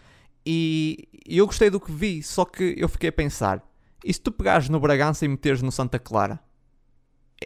e 0.47 1.09
eu 1.26 1.44
gostei 1.47 1.68
do 1.68 1.80
que 1.80 1.90
vi, 1.90 2.22
só 2.22 2.44
que 2.44 2.74
eu 2.78 2.88
fiquei 2.88 3.10
a 3.10 3.12
pensar, 3.12 3.62
e 4.05 4.14
se 4.14 4.20
tu 4.20 4.32
pegares 4.32 4.68
no 4.68 4.80
Bragança 4.80 5.24
e 5.24 5.28
meteres 5.28 5.60
no 5.60 5.72
Santa 5.72 5.98
Clara? 5.98 6.40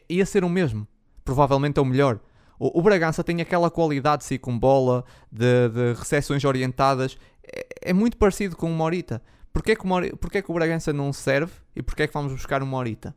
Ia 0.08 0.26
ser 0.26 0.44
o 0.44 0.48
mesmo, 0.48 0.86
provavelmente 1.24 1.78
é 1.78 1.82
o 1.82 1.84
melhor. 1.84 2.20
O, 2.58 2.78
o 2.78 2.82
Bragança 2.82 3.24
tem 3.24 3.40
aquela 3.40 3.70
qualidade 3.70 4.26
de 4.26 4.38
com 4.38 4.58
bola, 4.58 5.04
de, 5.30 5.68
de 5.68 5.98
recepções 5.98 6.44
orientadas. 6.44 7.16
É, 7.44 7.90
é 7.90 7.92
muito 7.92 8.16
parecido 8.16 8.56
com 8.56 8.70
o 8.70 8.74
Morita. 8.74 9.22
Porquê 9.52 9.76
que 9.76 9.84
o, 9.84 9.86
Mori, 9.86 10.14
porquê 10.16 10.42
que 10.42 10.50
o 10.50 10.54
Bragança 10.54 10.92
não 10.92 11.12
serve 11.12 11.52
e 11.76 11.82
porquê 11.82 12.08
que 12.08 12.14
vamos 12.14 12.32
buscar 12.32 12.62
o 12.62 12.66
Morita? 12.66 13.14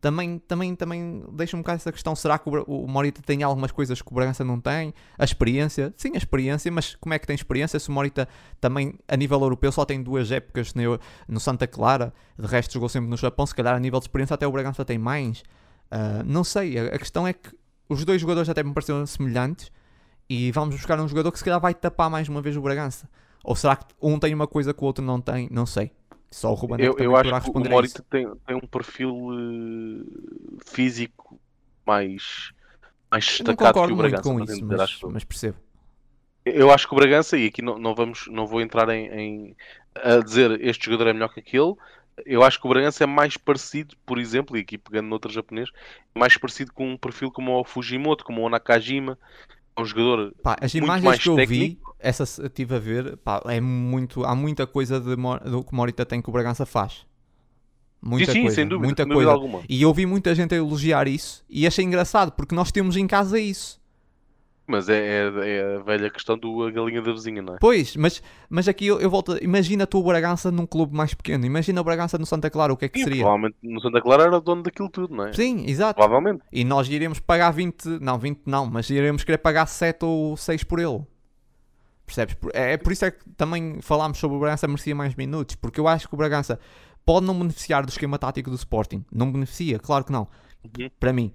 Também, 0.00 0.38
também, 0.40 0.74
também 0.74 1.24
deixa 1.32 1.56
um 1.56 1.60
bocado 1.60 1.76
essa 1.76 1.92
questão. 1.92 2.14
Será 2.14 2.38
que 2.38 2.48
o, 2.48 2.62
o 2.64 2.88
Morita 2.88 3.22
tem 3.22 3.42
algumas 3.42 3.70
coisas 3.70 4.02
que 4.02 4.10
o 4.10 4.14
Bragança 4.14 4.44
não 4.44 4.60
tem? 4.60 4.92
A 5.16 5.24
experiência? 5.24 5.94
Sim, 5.96 6.12
a 6.14 6.18
experiência, 6.18 6.70
mas 6.70 6.94
como 6.96 7.14
é 7.14 7.18
que 7.18 7.26
tem 7.26 7.34
experiência 7.34 7.78
se 7.78 7.88
o 7.88 7.92
Morita 7.92 8.28
também, 8.60 8.94
a 9.08 9.16
nível 9.16 9.40
europeu, 9.40 9.72
só 9.72 9.84
tem 9.84 10.02
duas 10.02 10.30
épocas 10.30 10.74
no, 10.74 10.98
no 11.26 11.40
Santa 11.40 11.66
Clara, 11.66 12.12
de 12.38 12.46
resto 12.46 12.74
jogou 12.74 12.88
sempre 12.88 13.08
no 13.08 13.16
Japão, 13.16 13.46
se 13.46 13.54
calhar 13.54 13.74
a 13.74 13.80
nível 13.80 14.00
de 14.00 14.04
experiência 14.04 14.34
até 14.34 14.46
o 14.46 14.52
Bragança 14.52 14.84
tem 14.84 14.98
mais. 14.98 15.42
Uh, 15.94 16.24
não 16.24 16.42
sei, 16.42 16.76
a, 16.76 16.86
a, 16.86 16.98
questão 16.98 17.24
é 17.24 17.32
que 17.32 17.56
os 17.88 18.04
dois 18.04 18.20
jogadores 18.20 18.48
até 18.48 18.64
me 18.64 18.74
pareceram 18.74 19.06
semelhantes 19.06 19.70
e 20.28 20.50
vamos 20.50 20.74
buscar 20.74 20.98
um 20.98 21.06
jogador 21.06 21.30
que 21.30 21.38
se 21.38 21.44
calhar 21.44 21.60
vai 21.60 21.72
tapar 21.72 22.10
mais 22.10 22.28
uma 22.28 22.42
vez 22.42 22.56
o 22.56 22.60
Bragança. 22.60 23.08
Ou 23.44 23.54
será 23.54 23.76
que 23.76 23.86
um 24.02 24.18
tem 24.18 24.34
uma 24.34 24.48
coisa 24.48 24.74
que 24.74 24.82
o 24.82 24.86
outro 24.86 25.04
não 25.04 25.20
tem? 25.20 25.48
Não 25.52 25.66
sei. 25.66 25.92
Só 26.32 26.50
o 26.50 26.54
Ruben 26.54 26.84
é 26.84 26.88
eu, 26.88 26.96
eu 26.98 27.14
acho 27.14 27.42
que 27.42 27.56
o 27.56 27.70
Morita 27.70 28.04
tem, 28.10 28.28
tem, 28.44 28.56
um 28.56 28.66
perfil 28.66 29.14
uh, 29.14 30.58
físico 30.66 31.38
mais, 31.86 32.52
mais 33.08 33.24
destacado 33.24 33.86
que 33.86 33.92
o 33.92 33.96
Bragança. 33.96 34.22
com 34.24 34.40
isso, 34.40 34.64
mas, 34.64 34.98
mas, 35.12 35.22
percebo. 35.22 35.58
Eu 36.44 36.72
acho 36.72 36.88
que 36.88 36.92
o 36.92 36.96
Bragança, 36.96 37.36
e 37.36 37.46
aqui 37.46 37.62
não, 37.62 37.78
não, 37.78 37.94
vamos, 37.94 38.26
não 38.26 38.48
vou 38.48 38.60
entrar 38.60 38.88
em, 38.88 39.06
em, 39.12 39.56
a 39.94 40.16
dizer 40.16 40.60
este 40.60 40.86
jogador 40.86 41.10
é 41.10 41.12
melhor 41.12 41.32
que 41.32 41.38
aquele, 41.38 41.76
eu 42.24 42.42
acho 42.42 42.60
que 42.60 42.66
o 42.66 42.70
Bragança 42.70 43.04
é 43.04 43.06
mais 43.06 43.36
parecido, 43.36 43.96
por 44.06 44.18
exemplo, 44.18 44.56
e 44.56 44.60
aqui 44.60 44.78
pegando 44.78 45.08
noutro 45.08 45.32
japonês, 45.32 45.70
mais 46.14 46.36
parecido 46.36 46.72
com 46.72 46.92
um 46.92 46.96
perfil 46.96 47.30
como 47.30 47.58
o 47.58 47.64
Fujimoto, 47.64 48.24
como 48.24 48.42
o 48.42 48.48
Nakajima, 48.48 49.18
é 49.76 49.80
um 49.80 49.84
jogador 49.84 50.32
pá, 50.42 50.56
as 50.60 50.74
imagens 50.74 51.18
que 51.18 51.28
eu 51.28 51.36
técnico. 51.36 51.94
vi, 51.94 51.96
essa 51.98 52.22
estive 52.22 52.76
a 52.76 52.78
ver, 52.78 53.16
pá, 53.18 53.42
é 53.46 53.60
muito, 53.60 54.24
há 54.24 54.34
muita 54.34 54.66
coisa 54.66 55.00
de, 55.00 55.16
do 55.16 55.64
que 55.64 55.72
o 55.72 55.76
Morita 55.76 56.06
tem 56.06 56.22
que 56.22 56.28
o 56.28 56.32
Bragança 56.32 56.64
faz. 56.64 57.04
Muita 58.00 58.26
sim, 58.26 58.32
sim, 58.32 58.40
coisa, 58.42 58.54
sem 58.54 58.68
dúvida, 58.68 58.86
muita 58.86 59.02
sem 59.04 59.12
coisa. 59.12 59.30
dúvida 59.30 59.46
alguma. 59.46 59.64
E 59.68 59.80
eu 59.82 59.92
vi 59.92 60.04
muita 60.04 60.34
gente 60.34 60.54
a 60.54 60.58
elogiar 60.58 61.08
isso 61.08 61.42
e 61.48 61.66
achei 61.66 61.84
engraçado 61.84 62.32
porque 62.32 62.54
nós 62.54 62.70
temos 62.70 62.96
em 62.96 63.06
casa 63.06 63.40
isso. 63.40 63.80
Mas 64.66 64.88
é, 64.88 64.94
é, 64.94 65.22
é, 65.26 65.76
a 65.76 65.78
velha 65.80 66.08
questão 66.08 66.38
do 66.38 66.62
a 66.62 66.70
galinha 66.70 67.02
da 67.02 67.12
vizinha, 67.12 67.42
não 67.42 67.54
é? 67.54 67.58
Pois, 67.60 67.96
mas, 67.96 68.22
mas 68.48 68.66
aqui 68.66 68.86
eu, 68.86 68.98
eu 68.98 69.10
volto. 69.10 69.36
Imagina 69.42 69.86
tu 69.86 69.98
o 69.98 70.02
Bragança 70.02 70.50
num 70.50 70.66
clube 70.66 70.96
mais 70.96 71.12
pequeno. 71.12 71.44
Imagina 71.44 71.80
o 71.80 71.84
Bragança 71.84 72.16
no 72.16 72.24
Santa 72.24 72.48
Clara, 72.48 72.72
o 72.72 72.76
que 72.76 72.86
é 72.86 72.88
que 72.88 72.98
Sim, 72.98 73.04
seria? 73.04 73.22
Provavelmente 73.22 73.56
no 73.62 73.80
Santa 73.80 74.00
Clara 74.00 74.22
era 74.24 74.40
dono 74.40 74.62
daquilo 74.62 74.88
tudo, 74.88 75.14
não 75.14 75.26
é? 75.26 75.32
Sim, 75.34 75.66
exato. 75.68 76.00
Provavelmente. 76.00 76.42
E 76.50 76.64
nós 76.64 76.88
iríamos 76.88 77.20
pagar 77.20 77.50
20, 77.50 78.00
não, 78.00 78.18
20 78.18 78.40
não, 78.46 78.66
mas 78.66 78.88
iríamos 78.88 79.22
querer 79.22 79.38
pagar 79.38 79.66
7 79.66 80.02
ou 80.04 80.36
6 80.36 80.64
por 80.64 80.78
ele. 80.78 81.02
Percebes? 82.06 82.36
É, 82.54 82.72
é 82.72 82.76
por 82.76 82.92
isso 82.92 83.04
é 83.04 83.10
que 83.10 83.28
também 83.36 83.80
falámos 83.82 84.18
sobre 84.18 84.36
o 84.36 84.40
Bragança 84.40 84.66
merecia 84.66 84.94
mais 84.94 85.14
minutos, 85.14 85.56
porque 85.56 85.78
eu 85.78 85.86
acho 85.86 86.08
que 86.08 86.14
o 86.14 86.16
Bragança 86.16 86.58
pode 87.04 87.26
não 87.26 87.38
beneficiar 87.38 87.84
do 87.84 87.90
esquema 87.90 88.18
tático 88.18 88.48
do 88.48 88.56
Sporting. 88.56 89.04
Não 89.12 89.30
beneficia, 89.30 89.78
claro 89.78 90.04
que 90.04 90.12
não. 90.12 90.26
Uhum. 90.64 90.90
Para 90.98 91.12
mim. 91.12 91.32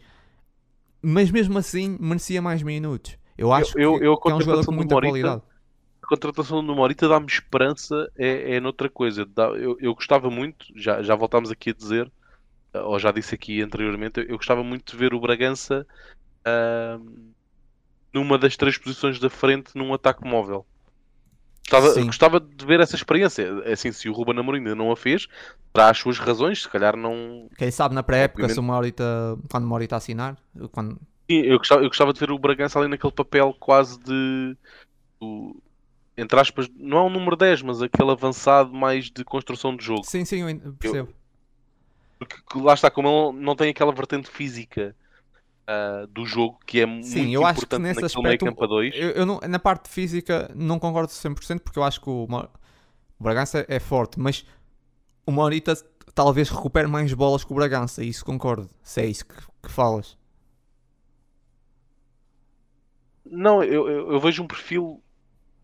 Mas 1.01 1.31
mesmo 1.31 1.57
assim 1.57 1.97
merecia 1.99 2.41
mais 2.41 2.61
minutos. 2.61 3.17
Eu 3.39 3.53
acho 3.53 3.79
eu, 3.79 3.97
que, 3.97 4.05
eu, 4.05 4.17
que 4.17 4.29
é 4.29 4.33
um 4.33 4.41
jogador 4.41 4.65
com 4.65 4.71
muita 4.73 4.95
Morita, 4.95 5.11
qualidade. 5.11 5.41
A 6.01 6.07
contratação 6.07 6.65
do 6.65 6.75
Morita 6.75 7.07
dá-me 7.07 7.27
esperança 7.27 8.11
é, 8.17 8.55
é 8.55 8.59
noutra 8.59 8.89
coisa. 8.89 9.25
Dá, 9.25 9.45
eu, 9.49 9.77
eu 9.79 9.95
gostava 9.95 10.29
muito, 10.29 10.65
já, 10.75 11.01
já 11.01 11.15
voltámos 11.15 11.49
aqui 11.49 11.69
a 11.69 11.73
dizer, 11.73 12.11
ou 12.73 12.99
já 12.99 13.11
disse 13.11 13.33
aqui 13.33 13.61
anteriormente, 13.61 14.25
eu 14.27 14.35
gostava 14.35 14.61
muito 14.61 14.91
de 14.91 14.97
ver 14.97 15.13
o 15.13 15.19
Bragança 15.21 15.87
uh, 16.41 17.33
numa 18.13 18.37
das 18.37 18.57
três 18.57 18.77
posições 18.77 19.19
da 19.19 19.29
frente 19.29 19.71
num 19.75 19.93
ataque 19.93 20.27
móvel. 20.27 20.65
Gostava, 21.69 22.01
gostava, 22.03 22.39
de 22.39 22.65
ver 22.65 22.79
essa 22.79 22.95
experiência. 22.95 23.43
É 23.63 23.73
assim, 23.73 23.91
se 23.91 24.09
o 24.09 24.13
Ruben 24.13 24.37
Amorim 24.39 24.57
ainda 24.57 24.75
não 24.75 24.91
a 24.91 24.97
fez, 24.97 25.27
terá 25.71 25.89
as 25.89 25.99
suas 25.99 26.17
razões, 26.17 26.63
se 26.63 26.69
calhar 26.69 26.97
não. 26.97 27.47
Quem 27.57 27.69
sabe 27.69 27.93
na 27.93 28.01
pré-época, 28.01 28.49
se 28.49 28.59
o 28.59 28.63
Morita, 28.63 29.37
quando 29.49 29.65
o 29.65 29.67
Morita 29.67 29.95
assinar, 29.95 30.35
quando... 30.71 30.99
Sim, 31.29 31.41
eu 31.41 31.57
gostava, 31.57 31.83
eu 31.83 31.87
gostava 31.87 32.13
de 32.13 32.19
ver 32.19 32.31
o 32.31 32.39
Bragança 32.39 32.79
ali 32.79 32.87
naquele 32.87 33.13
papel 33.13 33.55
quase 33.59 33.99
de. 33.99 34.57
Do, 35.19 35.61
entre 36.17 36.39
aspas, 36.39 36.67
não 36.75 36.97
é 36.97 37.01
um 37.03 37.09
número 37.09 37.35
10, 37.35 37.61
mas 37.61 37.81
aquele 37.81 38.11
avançado 38.11 38.73
mais 38.73 39.09
de 39.09 39.23
construção 39.23 39.75
de 39.75 39.85
jogo. 39.85 40.03
Sim, 40.03 40.25
sim, 40.25 40.41
eu 40.41 40.73
percebo. 40.73 41.09
Eu, 42.19 42.27
porque 42.27 42.59
lá 42.59 42.73
está, 42.73 42.91
como 42.91 43.07
ele 43.07 43.39
não 43.39 43.55
tem 43.55 43.69
aquela 43.69 43.93
vertente 43.93 44.29
física 44.29 44.93
uh, 45.69 46.07
do 46.07 46.25
jogo 46.25 46.59
que 46.65 46.81
é 46.81 46.85
Sim, 47.01 47.21
muito 47.21 47.33
eu 47.33 47.45
acho 47.45 47.59
importante 47.59 47.79
que 47.79 47.87
nesse 47.87 48.01
naquele 48.01 48.05
aspecto, 48.07 48.23
meio 48.23 48.39
campo 48.39 48.63
a 48.63 48.67
dois. 48.67 48.93
Eu, 48.95 49.09
eu 49.11 49.25
não, 49.25 49.39
na 49.47 49.59
parte 49.59 49.87
física 49.87 50.51
não 50.53 50.77
concordo 50.77 51.11
100% 51.11 51.61
porque 51.61 51.79
eu 51.79 51.83
acho 51.83 52.01
que 52.01 52.09
o, 52.09 52.27
o 52.27 53.23
Bragança 53.23 53.65
é 53.69 53.79
forte, 53.79 54.19
mas 54.19 54.45
o 55.25 55.31
Morita 55.31 55.73
talvez 56.13 56.49
recupere 56.49 56.87
mais 56.87 57.13
bolas 57.13 57.45
que 57.45 57.53
o 57.53 57.55
Bragança, 57.55 58.03
isso 58.03 58.25
concordo, 58.25 58.69
se 58.83 59.01
é 59.01 59.05
isso 59.05 59.25
que, 59.25 59.35
que 59.63 59.71
falas. 59.71 60.18
Não, 63.31 63.63
eu, 63.63 63.87
eu, 63.87 64.11
eu, 64.13 64.19
vejo 64.19 64.43
um 64.43 64.47
perfil 64.47 65.01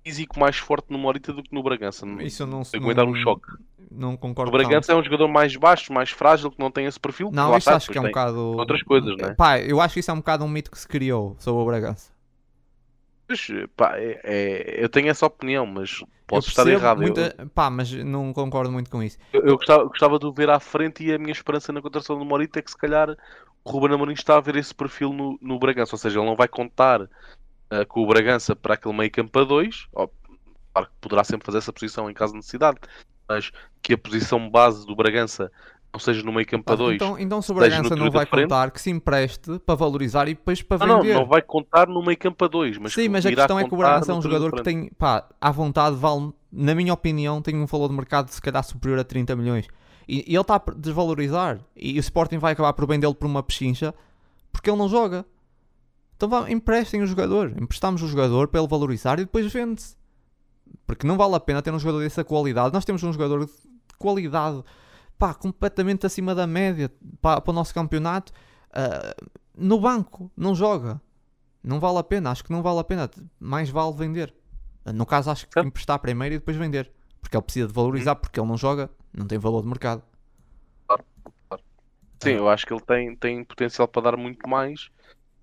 físico 0.03 0.39
mais 0.39 0.57
forte 0.57 0.87
no 0.89 0.97
Morita 0.97 1.33
do 1.33 1.41
que 1.41 1.53
no 1.53 1.63
Bragança. 1.63 2.05
Isso 2.21 2.43
eu 2.43 2.47
não 2.47 2.63
sei. 2.63 2.79
Aguentar 2.79 3.05
um 3.05 3.15
choque. 3.15 3.47
Não 3.91 4.17
concordo. 4.17 4.49
O 4.49 4.51
Bragança 4.51 4.91
é 4.91 4.95
um 4.95 5.03
jogador 5.03 5.27
mais 5.27 5.55
baixo, 5.55 5.91
mais 5.93 6.09
frágil, 6.09 6.51
que 6.51 6.59
não 6.59 6.69
tem 6.69 6.85
esse 6.85 6.99
perfil. 6.99 7.29
Não, 7.31 7.55
isso 7.57 7.69
acho 7.69 7.91
que 7.91 7.97
é 7.97 8.01
um 8.01 8.05
bocado. 8.05 8.39
Outras 8.57 8.83
coisas, 8.83 9.15
não 9.17 9.29
é? 9.29 9.33
Pá, 9.33 9.59
eu 9.59 9.79
acho 9.79 9.93
que 9.93 9.99
isso 9.99 10.11
é 10.11 10.13
um 10.13 10.17
bocado 10.17 10.43
um 10.43 10.49
mito 10.49 10.69
que 10.69 10.77
se 10.77 10.87
criou 10.87 11.35
sobre 11.39 11.61
o 11.61 11.65
Bragança. 11.65 12.13
Mas, 13.27 13.47
pá, 13.75 13.97
é, 13.97 14.21
é, 14.23 14.83
eu 14.83 14.89
tenho 14.89 15.09
essa 15.09 15.25
opinião, 15.25 15.65
mas 15.65 16.03
posso 16.27 16.49
estar 16.49 16.67
errado. 16.67 17.01
Muita... 17.01 17.35
Eu... 17.37 17.49
Pá, 17.49 17.69
mas 17.69 17.91
não 17.91 18.31
concordo 18.33 18.71
muito 18.71 18.89
com 18.89 19.01
isso. 19.01 19.17
Eu, 19.33 19.41
eu 19.41 19.57
gostava, 19.57 19.85
gostava, 19.85 20.19
de 20.19 20.25
o 20.25 20.33
ver 20.33 20.49
à 20.49 20.59
frente 20.59 21.03
e 21.03 21.11
a 21.11 21.17
minha 21.17 21.31
esperança 21.31 21.73
na 21.73 21.81
contratação 21.81 22.19
do 22.19 22.25
Morita 22.25 22.59
é 22.59 22.61
que 22.61 22.69
se 22.69 22.77
calhar 22.77 23.17
o 23.63 23.71
Ruben 23.71 23.95
Amorim 23.95 24.13
está 24.13 24.37
a 24.37 24.41
ver 24.41 24.55
esse 24.57 24.73
perfil 24.73 25.11
no, 25.11 25.39
no 25.41 25.57
Bragança, 25.57 25.95
ou 25.95 25.99
seja, 25.99 26.19
ele 26.19 26.27
não 26.27 26.35
vai 26.35 26.47
contar 26.47 27.09
uh, 27.71 27.85
com 27.87 28.01
o 28.01 28.07
Bragança 28.07 28.55
para 28.55 28.75
aquele 28.75 28.95
meio 28.95 29.11
campo 29.11 29.39
a 29.39 29.43
dois, 29.43 29.87
claro 29.91 30.89
que 30.89 30.95
poderá 30.99 31.23
sempre 31.23 31.45
fazer 31.45 31.59
essa 31.59 31.73
posição 31.73 32.09
em 32.09 32.13
caso 32.13 32.33
de 32.33 32.37
necessidade, 32.37 32.77
mas 33.27 33.51
que 33.81 33.93
a 33.93 33.97
posição 33.97 34.49
base 34.49 34.85
do 34.85 34.95
Bragança 34.95 35.51
não 35.95 35.99
seja 35.99 36.21
no 36.23 36.33
meio 36.33 36.45
campo 36.45 36.71
a 36.71 36.75
dois. 36.75 36.95
Então, 36.95 37.17
então 37.17 37.41
se 37.41 37.51
o 37.51 37.55
Bragança 37.55 37.95
não 37.95 38.11
vai 38.11 38.25
contar, 38.25 38.69
que 38.71 38.81
se 38.81 38.89
empreste 38.89 39.59
para 39.59 39.75
valorizar 39.75 40.27
e 40.27 40.33
depois 40.33 40.61
para 40.61 40.85
não, 40.85 41.01
vender. 41.01 41.13
Não, 41.13 41.21
não 41.21 41.27
vai 41.27 41.41
contar 41.41 41.87
no 41.87 42.03
meio 42.03 42.17
campo 42.17 42.43
a 42.43 42.47
dois. 42.47 42.77
Mas 42.77 42.93
Sim, 42.93 43.07
mas 43.09 43.25
a 43.25 43.29
questão 43.31 43.57
é 43.57 43.63
que 43.63 43.73
o 43.73 43.77
Bragança 43.77 44.11
é 44.11 44.15
um 44.15 44.21
jogador 44.21 44.51
que 44.53 44.63
tem, 44.63 44.89
pá, 44.97 45.27
à 45.39 45.51
vontade, 45.51 45.95
vale, 45.95 46.33
na 46.51 46.75
minha 46.75 46.93
opinião, 46.93 47.41
tem 47.41 47.55
um 47.55 47.65
valor 47.65 47.87
de 47.87 47.95
mercado 47.95 48.29
se 48.29 48.41
calhar 48.41 48.63
superior 48.63 48.99
a 48.99 49.03
30 49.03 49.35
milhões. 49.35 49.67
E, 50.07 50.31
e 50.31 50.35
ele 50.35 50.41
está 50.41 50.55
a 50.55 50.71
desvalorizar. 50.75 51.59
E, 51.75 51.93
e 51.93 51.97
o 51.97 52.01
Sporting 52.01 52.37
vai 52.37 52.53
acabar 52.53 52.73
por 52.73 52.85
vendê-lo 52.85 53.15
por 53.15 53.25
uma 53.25 53.41
pechincha 53.41 53.93
porque 54.51 54.69
ele 54.69 54.77
não 54.77 54.87
joga. 54.89 55.25
Então 56.15 56.29
vá, 56.29 56.49
emprestem 56.49 57.01
o 57.01 57.07
jogador. 57.07 57.53
Emprestamos 57.61 58.01
o 58.01 58.07
jogador 58.07 58.47
para 58.47 58.59
ele 58.61 58.69
valorizar 58.69 59.19
e 59.19 59.25
depois 59.25 59.51
vende-se. 59.51 59.95
Porque 60.87 61.05
não 61.05 61.17
vale 61.17 61.35
a 61.35 61.39
pena 61.39 61.61
ter 61.61 61.73
um 61.73 61.79
jogador 61.79 61.99
dessa 61.99 62.23
qualidade. 62.23 62.73
Nós 62.73 62.85
temos 62.85 63.03
um 63.03 63.11
jogador 63.11 63.45
de 63.45 63.51
qualidade 63.97 64.63
pá, 65.17 65.33
completamente 65.33 66.05
acima 66.05 66.33
da 66.33 66.47
média 66.47 66.91
para, 67.21 67.41
para 67.41 67.51
o 67.51 67.53
nosso 67.53 67.73
campeonato. 67.73 68.31
Uh, 68.69 69.29
no 69.57 69.79
banco, 69.79 70.31
não 70.35 70.55
joga. 70.55 71.01
Não 71.63 71.79
vale 71.79 71.97
a 71.97 72.03
pena. 72.03 72.31
Acho 72.31 72.43
que 72.43 72.51
não 72.51 72.61
vale 72.61 72.79
a 72.79 72.83
pena. 72.83 73.09
Mais 73.39 73.69
vale 73.69 73.95
vender. 73.95 74.33
No 74.93 75.05
caso, 75.05 75.31
acho 75.31 75.47
que 75.47 75.59
emprestar 75.59 75.99
primeiro 75.99 76.35
e 76.35 76.37
depois 76.37 76.55
vender. 76.55 76.91
Porque 77.19 77.35
ele 77.35 77.43
precisa 77.43 77.67
de 77.67 77.73
valorizar, 77.73 78.15
porque 78.15 78.39
ele 78.39 78.47
não 78.47 78.55
joga, 78.55 78.89
não 79.11 79.25
tem 79.25 79.39
valor 79.39 79.63
de 79.63 79.67
mercado. 79.67 80.03
Sim, 82.21 82.31
eu 82.31 82.47
acho 82.47 82.65
que 82.65 82.73
ele 82.73 82.81
tem, 82.81 83.15
tem 83.15 83.43
potencial 83.43 83.87
para 83.87 84.11
dar 84.11 84.17
muito 84.17 84.47
mais. 84.47 84.89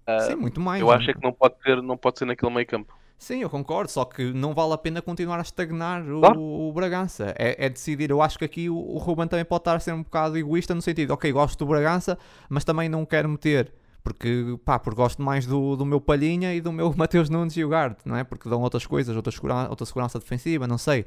Uh, 0.08 0.26
Sim, 0.26 0.34
muito 0.36 0.60
mais. 0.60 0.80
Eu 0.80 0.90
acho 0.90 1.10
é 1.10 1.14
que 1.14 1.22
não 1.22 1.32
pode, 1.32 1.54
ter, 1.62 1.82
não 1.82 1.96
pode 1.96 2.18
ser 2.18 2.24
naquele 2.24 2.52
meio 2.52 2.66
campo. 2.66 2.94
Sim, 3.22 3.42
eu 3.42 3.48
concordo, 3.48 3.88
só 3.88 4.04
que 4.04 4.32
não 4.32 4.52
vale 4.52 4.72
a 4.72 4.78
pena 4.78 5.00
continuar 5.00 5.38
a 5.38 5.42
estagnar 5.42 6.02
o, 6.02 6.18
claro. 6.18 6.40
o 6.40 6.72
Bragança. 6.72 7.32
É, 7.38 7.66
é, 7.66 7.68
decidir. 7.68 8.10
Eu 8.10 8.20
acho 8.20 8.36
que 8.36 8.44
aqui 8.44 8.68
o, 8.68 8.76
o 8.76 8.98
Ruben 8.98 9.28
também 9.28 9.44
pode 9.44 9.60
estar 9.60 9.76
a 9.76 9.80
ser 9.80 9.92
um 9.92 10.02
bocado 10.02 10.36
egoísta 10.36 10.74
no 10.74 10.82
sentido, 10.82 11.12
ok, 11.12 11.30
gosto 11.30 11.56
do 11.60 11.66
Bragança, 11.68 12.18
mas 12.48 12.64
também 12.64 12.88
não 12.88 13.06
quero 13.06 13.28
meter. 13.28 13.72
Porque, 14.02 14.58
pá, 14.64 14.76
porque 14.76 14.96
gosto 14.96 15.22
mais 15.22 15.46
do, 15.46 15.76
do 15.76 15.86
meu 15.86 16.00
Palhinha 16.00 16.52
e 16.52 16.60
do 16.60 16.72
meu 16.72 16.92
Mateus 16.98 17.30
Nunes 17.30 17.56
e 17.56 17.64
o 17.64 17.68
Gard, 17.68 17.96
não 18.04 18.16
é? 18.16 18.24
Porque 18.24 18.48
dão 18.48 18.60
outras 18.60 18.84
coisas, 18.86 19.14
outra, 19.14 19.30
segura, 19.30 19.68
outra 19.70 19.86
segurança 19.86 20.18
defensiva, 20.18 20.66
não 20.66 20.76
sei. 20.76 21.06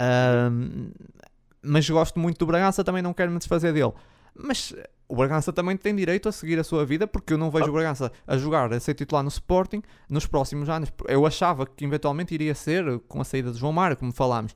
Um, 0.00 0.92
mas 1.60 1.90
gosto 1.90 2.20
muito 2.20 2.38
do 2.38 2.46
Bragança, 2.46 2.84
também 2.84 3.02
não 3.02 3.12
quero 3.12 3.32
me 3.32 3.38
desfazer 3.38 3.72
dele. 3.72 3.92
Mas 4.32 4.72
o 5.08 5.16
Bragança 5.16 5.52
também 5.52 5.76
tem 5.76 5.94
direito 5.94 6.28
a 6.28 6.32
seguir 6.32 6.58
a 6.58 6.64
sua 6.64 6.84
vida, 6.84 7.06
porque 7.06 7.32
eu 7.32 7.38
não 7.38 7.50
vejo 7.50 7.68
o 7.68 7.72
Bragança 7.72 8.10
a 8.26 8.36
jogar, 8.36 8.72
a 8.72 8.80
ser 8.80 8.94
titular 8.94 9.22
no 9.22 9.28
Sporting 9.28 9.82
nos 10.08 10.26
próximos 10.26 10.68
anos. 10.68 10.92
Eu 11.08 11.26
achava 11.26 11.66
que 11.66 11.84
eventualmente 11.84 12.34
iria 12.34 12.54
ser 12.54 12.98
com 13.08 13.20
a 13.20 13.24
saída 13.24 13.52
de 13.52 13.58
João 13.58 13.72
Mário, 13.72 13.96
como 13.96 14.12
falámos. 14.12 14.54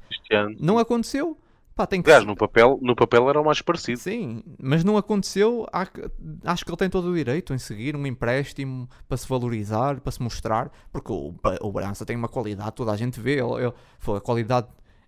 Não 0.59 0.78
aconteceu. 0.78 1.39
Pá, 1.74 1.86
tem 1.86 2.02
que 2.02 2.10
Aliás, 2.10 2.27
no 2.27 2.36
papel, 2.36 2.78
no 2.82 2.94
papel 2.94 3.31
era 3.31 3.40
o 3.40 3.44
mais 3.44 3.62
parecido. 3.62 3.98
Sim, 3.98 4.43
mas 4.59 4.85
não 4.85 4.97
aconteceu. 4.97 5.66
Acho 5.72 6.64
que 6.64 6.70
ele 6.70 6.77
tem 6.77 6.90
todo 6.90 7.10
o 7.10 7.14
direito 7.14 7.55
em 7.55 7.59
seguir 7.59 7.97
um 7.97 8.06
empréstimo 8.06 8.89
para 9.09 9.16
se 9.16 9.27
valorizar, 9.27 10.01
para 10.01 10.12
se 10.12 10.20
mostrar, 10.20 10.70
porque 10.93 11.12
o, 11.12 11.35
o 11.60 11.72
Bragança 11.72 12.05
tem 12.05 12.16
uma 12.16 12.28
qualidade, 12.28 12.72
toda 12.72 12.93
a 12.93 12.97
gente 12.97 13.20
vê. 13.20 13.40
Ele, 13.40 13.64
ele, 13.64 13.72
a 14.16 14.20
qualidade 14.20 14.66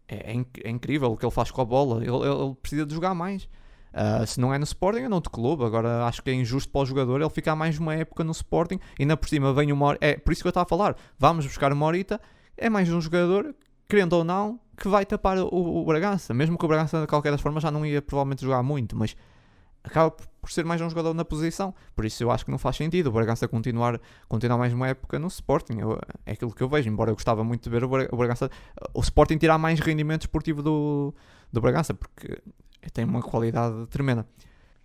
é, 0.08 0.32
é, 0.32 0.44
é, 0.64 0.70
incrível 0.70 1.12
o 1.12 1.16
que 1.16 1.24
ele 1.24 1.32
faz 1.32 1.50
com 1.50 1.60
a 1.60 1.64
bola. 1.64 2.02
Ele, 2.02 2.10
ele 2.10 2.54
precisa 2.60 2.86
de 2.86 2.94
jogar 2.94 3.14
mais. 3.14 3.48
Uh, 3.92 4.26
se 4.26 4.40
não 4.40 4.54
é 4.54 4.58
no 4.58 4.64
Sporting, 4.64 5.00
é 5.00 5.08
noutro 5.08 5.30
clube. 5.30 5.64
Agora 5.64 6.04
acho 6.06 6.22
que 6.22 6.30
é 6.30 6.34
injusto 6.34 6.70
para 6.70 6.80
o 6.80 6.86
jogador 6.86 7.20
ele 7.20 7.30
ficar 7.30 7.54
mais 7.54 7.78
uma 7.78 7.94
época 7.94 8.24
no 8.24 8.32
Sporting 8.32 8.78
e 8.98 9.02
ainda 9.02 9.16
por 9.16 9.28
cima 9.28 9.52
vem 9.52 9.72
uma. 9.72 9.96
É 10.00 10.16
por 10.16 10.32
isso 10.32 10.42
que 10.42 10.46
eu 10.46 10.50
estava 10.50 10.64
a 10.64 10.68
falar. 10.68 10.96
Vamos 11.18 11.46
buscar 11.46 11.72
uma 11.72 11.86
horita. 11.86 12.20
É 12.56 12.68
mais 12.70 12.90
um 12.90 13.00
jogador, 13.00 13.54
querendo 13.88 14.14
ou 14.14 14.24
não, 14.24 14.60
que 14.76 14.88
vai 14.88 15.04
tapar 15.04 15.38
o, 15.38 15.48
o 15.52 15.84
Bragança. 15.84 16.32
Mesmo 16.32 16.56
que 16.56 16.64
o 16.64 16.68
Bragança, 16.68 17.00
de 17.00 17.06
qualquer 17.06 17.30
das 17.30 17.40
formas, 17.40 17.62
já 17.62 17.70
não 17.70 17.84
ia 17.84 18.00
provavelmente 18.00 18.42
jogar 18.42 18.62
muito, 18.62 18.96
mas 18.96 19.16
acaba 19.84 20.14
por 20.40 20.50
ser 20.50 20.64
mais 20.64 20.80
um 20.80 20.88
jogador 20.88 21.14
na 21.14 21.24
posição. 21.24 21.74
Por 21.94 22.04
isso 22.04 22.22
eu 22.22 22.30
acho 22.30 22.44
que 22.44 22.50
não 22.50 22.58
faz 22.58 22.76
sentido 22.76 23.08
o 23.08 23.12
Bragança 23.12 23.46
continuar, 23.46 24.00
continuar 24.28 24.58
mais 24.58 24.72
uma 24.72 24.88
época 24.88 25.18
no 25.18 25.28
Sporting. 25.28 25.78
Eu, 25.78 25.98
é 26.26 26.32
aquilo 26.32 26.52
que 26.52 26.62
eu 26.62 26.68
vejo, 26.68 26.88
embora 26.88 27.10
eu 27.10 27.14
gostava 27.14 27.44
muito 27.44 27.62
de 27.64 27.70
ver 27.70 27.84
o 27.84 27.88
Bragança, 27.88 28.50
o 28.94 29.00
Sporting 29.00 29.38
tirar 29.38 29.58
mais 29.58 29.80
rendimento 29.80 30.22
esportivo 30.22 30.62
do, 30.62 31.14
do 31.52 31.60
Bragança, 31.60 31.94
porque 31.94 32.40
tem 32.90 33.04
uma 33.04 33.22
qualidade 33.22 33.86
tremenda. 33.86 34.26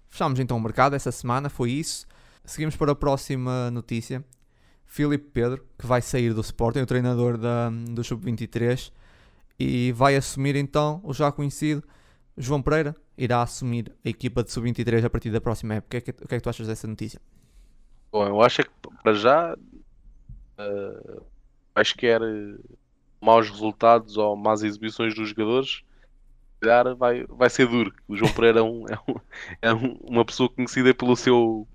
Fechámos 0.08 0.40
então 0.40 0.58
o 0.58 0.62
mercado 0.62 0.96
essa 0.96 1.12
semana, 1.12 1.50
foi 1.50 1.72
isso. 1.72 2.08
Seguimos 2.46 2.76
para 2.76 2.92
a 2.92 2.96
próxima 2.96 3.70
notícia. 3.72 4.24
Filipe 4.86 5.30
Pedro, 5.34 5.66
que 5.78 5.86
vai 5.86 6.02
sair 6.02 6.34
do 6.34 6.42
Sporting, 6.42 6.80
o 6.80 6.86
treinador 6.86 7.38
da, 7.38 7.70
do 7.70 8.04
Sub-23, 8.04 8.92
e 9.60 9.92
vai 9.92 10.16
assumir 10.16 10.56
então 10.56 11.02
o 11.04 11.14
já 11.14 11.32
conhecido 11.32 11.84
João 12.38 12.62
Pereira, 12.62 12.96
irá 13.18 13.42
assumir 13.42 13.92
a 14.06 14.10
equipa 14.10 14.44
de 14.44 14.52
Sub-23 14.52 15.04
a 15.04 15.10
partir 15.10 15.32
da 15.32 15.42
próxima 15.42 15.76
época. 15.76 15.98
O 15.98 16.02
que, 16.02 16.10
é 16.10 16.14
que, 16.14 16.24
o 16.24 16.28
que 16.28 16.36
é 16.36 16.38
que 16.38 16.44
tu 16.44 16.50
achas 16.50 16.68
dessa 16.68 16.88
notícia? 16.88 17.20
Bom, 18.12 18.26
eu 18.26 18.42
acho 18.42 18.64
que 18.64 18.70
para 19.04 19.14
já 19.14 19.54
uh, 19.54 21.26
acho 21.76 21.96
que 21.96 22.06
era 22.06 22.26
maus 23.20 23.50
resultados 23.50 24.18
ou 24.18 24.36
más 24.36 24.64
exibições 24.64 25.14
dos 25.16 25.30
jogadores 25.30 25.84
calhar 26.60 26.96
vai, 26.96 27.26
vai 27.28 27.50
ser 27.50 27.68
duro. 27.68 27.94
O 28.08 28.16
João 28.16 28.34
Pereira 28.34 28.60
é, 28.60 28.64
um, 28.64 28.86
é, 28.88 29.00
um, 29.08 29.16
é 29.62 29.74
uma 29.74 30.26
pessoa 30.26 30.50
conhecida 30.50 30.94
pelo 30.94 31.16
seu 31.16 31.68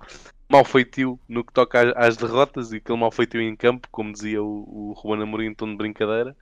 mau 0.48 0.64
feitio 0.64 1.18
no 1.28 1.44
que 1.44 1.52
toca 1.52 1.80
às, 1.80 2.08
às 2.08 2.16
derrotas 2.16 2.72
e 2.72 2.76
aquele 2.76 2.98
mau 2.98 3.10
feitio 3.10 3.40
em 3.40 3.56
campo, 3.56 3.88
como 3.90 4.12
dizia 4.12 4.42
o, 4.42 4.90
o 4.90 4.92
Ruben 4.92 5.22
Amorim 5.22 5.46
em 5.46 5.54
tom 5.54 5.70
de 5.70 5.76
brincadeira. 5.76 6.36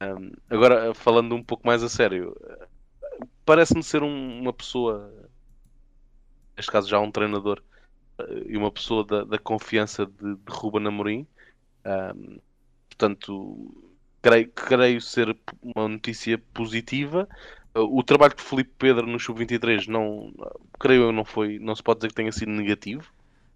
Um, 0.00 0.32
agora, 0.50 0.92
falando 0.94 1.34
um 1.34 1.42
pouco 1.42 1.66
mais 1.66 1.82
a 1.82 1.88
sério, 1.88 2.36
parece-me 3.46 3.82
ser 3.82 4.02
um, 4.02 4.40
uma 4.40 4.52
pessoa, 4.52 5.10
neste 6.54 6.70
caso 6.70 6.88
já 6.88 7.00
um 7.00 7.10
treinador, 7.10 7.62
uh, 8.20 8.44
e 8.46 8.56
uma 8.56 8.70
pessoa 8.70 9.04
da, 9.04 9.24
da 9.24 9.38
confiança 9.38 10.04
de, 10.04 10.34
de 10.34 10.50
Ruben 10.50 10.86
Amorim. 10.86 11.26
Um, 11.86 12.38
portanto, 12.90 13.74
creio, 14.20 14.50
creio 14.50 15.00
ser 15.00 15.34
uma 15.62 15.88
notícia 15.88 16.36
positiva 16.52 17.26
o 17.76 18.02
trabalho 18.02 18.34
de 18.34 18.42
Felipe 18.42 18.72
Pedro 18.78 19.06
no 19.06 19.18
Sub-23 19.18 19.86
não, 19.88 20.32
creio 20.78 21.04
eu, 21.04 21.12
não 21.12 21.24
foi, 21.24 21.58
não 21.58 21.74
se 21.74 21.82
pode 21.82 22.00
dizer 22.00 22.08
que 22.08 22.14
tenha 22.14 22.32
sido 22.32 22.50
negativo. 22.50 23.12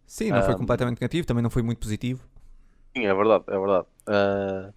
Sim, 0.07 0.31
não 0.31 0.43
foi 0.43 0.57
completamente 0.57 1.01
negativo, 1.01 1.27
também 1.27 1.43
não 1.43 1.51
foi 1.51 1.63
muito 1.63 1.79
positivo. 1.79 2.21
Sim, 2.97 3.07
é 3.07 3.15
verdade, 3.15 3.45
é 3.47 3.59
verdade. 3.59 3.87
Uh, 4.09 4.75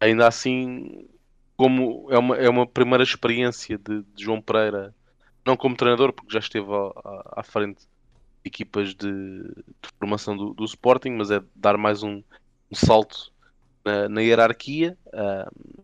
ainda 0.00 0.28
assim, 0.28 1.08
como 1.56 2.06
é 2.10 2.18
uma, 2.18 2.36
é 2.36 2.48
uma 2.48 2.66
primeira 2.66 3.02
experiência 3.02 3.76
de, 3.76 4.02
de 4.02 4.24
João 4.24 4.40
Pereira, 4.40 4.94
não 5.44 5.56
como 5.56 5.76
treinador, 5.76 6.12
porque 6.12 6.32
já 6.32 6.38
esteve 6.38 6.68
à, 6.72 7.40
à 7.40 7.42
frente 7.42 7.80
de 7.80 7.88
equipas 8.44 8.94
de, 8.94 9.08
de 9.10 9.88
formação 9.98 10.36
do, 10.36 10.54
do, 10.54 10.64
Sporting, 10.64 11.10
mas 11.10 11.30
é 11.30 11.42
dar 11.56 11.76
mais 11.76 12.02
um, 12.04 12.22
um 12.70 12.74
salto 12.74 13.32
na, 13.84 14.08
na 14.08 14.20
hierarquia. 14.20 14.96
Uh, 15.08 15.82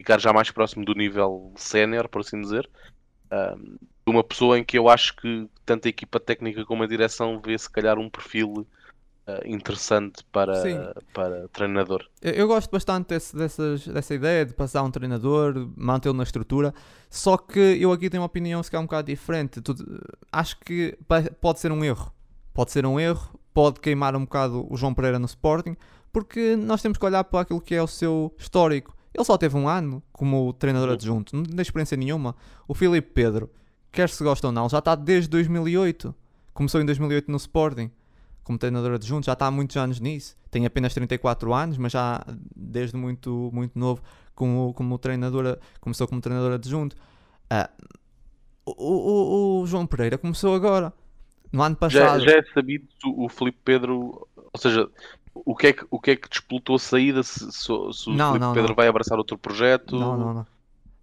ficar 0.00 0.18
já 0.18 0.32
mais 0.32 0.50
próximo 0.50 0.84
do 0.84 0.94
nível 0.94 1.52
sénior, 1.56 2.08
por 2.08 2.22
assim 2.22 2.40
dizer. 2.40 2.68
Um, 3.30 3.76
uma 4.06 4.24
pessoa 4.24 4.58
em 4.58 4.64
que 4.64 4.78
eu 4.78 4.88
acho 4.88 5.14
que 5.14 5.46
tanto 5.64 5.86
a 5.86 5.90
equipa 5.90 6.18
técnica 6.18 6.64
como 6.64 6.82
a 6.82 6.86
direção 6.86 7.40
vê 7.40 7.56
se 7.56 7.70
calhar 7.70 7.98
um 7.98 8.08
perfil 8.08 8.66
uh, 9.28 9.46
interessante 9.46 10.24
para, 10.32 10.94
para 11.12 11.48
treinador. 11.48 12.06
Eu, 12.22 12.32
eu 12.32 12.48
gosto 12.48 12.70
bastante 12.70 13.08
desse, 13.08 13.36
dessas, 13.36 13.86
dessa 13.86 14.14
ideia 14.14 14.46
de 14.46 14.54
passar 14.54 14.82
um 14.82 14.90
treinador, 14.90 15.70
mantê-lo 15.76 16.16
na 16.16 16.24
estrutura, 16.24 16.74
só 17.10 17.36
que 17.36 17.60
eu 17.60 17.92
aqui 17.92 18.08
tenho 18.08 18.22
uma 18.22 18.26
opinião 18.26 18.62
se 18.62 18.70
calhar 18.70 18.82
um 18.82 18.86
bocado 18.86 19.06
diferente. 19.06 19.60
Tudo, 19.60 20.02
acho 20.32 20.58
que 20.60 20.98
pode 21.40 21.60
ser 21.60 21.70
um 21.70 21.84
erro. 21.84 22.10
Pode 22.54 22.72
ser 22.72 22.84
um 22.86 22.98
erro, 22.98 23.38
pode 23.52 23.80
queimar 23.80 24.16
um 24.16 24.24
bocado 24.24 24.66
o 24.68 24.76
João 24.76 24.94
Pereira 24.94 25.18
no 25.18 25.26
Sporting, 25.26 25.76
porque 26.10 26.56
nós 26.56 26.82
temos 26.82 26.98
que 26.98 27.04
olhar 27.04 27.22
para 27.22 27.42
aquilo 27.42 27.60
que 27.60 27.74
é 27.74 27.82
o 27.82 27.86
seu 27.86 28.34
histórico. 28.38 28.98
Ele 29.12 29.24
só 29.24 29.36
teve 29.36 29.56
um 29.56 29.68
ano 29.68 30.02
como 30.12 30.52
treinador 30.52 30.90
adjunto, 30.90 31.36
não 31.36 31.44
tem 31.44 31.60
experiência 31.60 31.96
nenhuma. 31.96 32.34
O 32.68 32.74
Filipe 32.74 33.10
Pedro, 33.12 33.50
quer 33.90 34.08
se 34.08 34.22
gosta 34.22 34.46
ou 34.46 34.52
não, 34.52 34.68
já 34.68 34.78
está 34.78 34.94
desde 34.94 35.28
2008. 35.30 36.14
Começou 36.54 36.80
em 36.80 36.86
2008 36.86 37.30
no 37.30 37.36
Sporting, 37.36 37.90
como 38.44 38.58
treinador 38.58 38.92
adjunto, 38.92 39.26
já 39.26 39.32
está 39.32 39.46
há 39.46 39.50
muitos 39.50 39.76
anos 39.76 40.00
nisso. 40.00 40.36
Tem 40.50 40.66
apenas 40.66 40.94
34 40.94 41.52
anos, 41.52 41.78
mas 41.78 41.92
já 41.92 42.24
desde 42.54 42.96
muito, 42.96 43.50
muito 43.52 43.78
novo 43.78 44.02
como, 44.34 44.72
como 44.74 44.98
treinador, 44.98 45.58
começou 45.80 46.08
como 46.08 46.20
treinador 46.20 46.52
adjunto. 46.52 46.96
Uh, 47.52 47.90
o, 48.64 48.72
o, 48.74 49.60
o, 49.60 49.66
João 49.66 49.86
Pereira 49.86 50.16
começou 50.16 50.54
agora, 50.54 50.92
no 51.52 51.62
ano 51.62 51.76
passado. 51.76 52.20
Já, 52.20 52.32
já 52.32 52.38
é 52.38 52.42
sabido 52.54 52.86
o 53.04 53.28
Filipe 53.28 53.58
Pedro, 53.64 54.26
ou 54.34 54.60
seja, 54.60 54.88
o 55.34 55.54
que 55.54 55.68
é 55.68 55.72
que, 55.72 55.86
o 55.90 56.00
que, 56.00 56.10
é 56.12 56.16
que 56.16 56.28
disputou 56.28 56.76
a 56.76 56.78
saída? 56.78 57.22
Se, 57.22 57.50
se, 57.52 57.62
se 57.62 57.70
o 57.70 58.12
não, 58.12 58.36
não, 58.36 58.52
Pedro 58.52 58.70
não. 58.70 58.74
vai 58.74 58.88
abraçar 58.88 59.18
outro 59.18 59.38
projeto? 59.38 59.98
Não, 59.98 60.16
não, 60.16 60.34
não. 60.34 60.46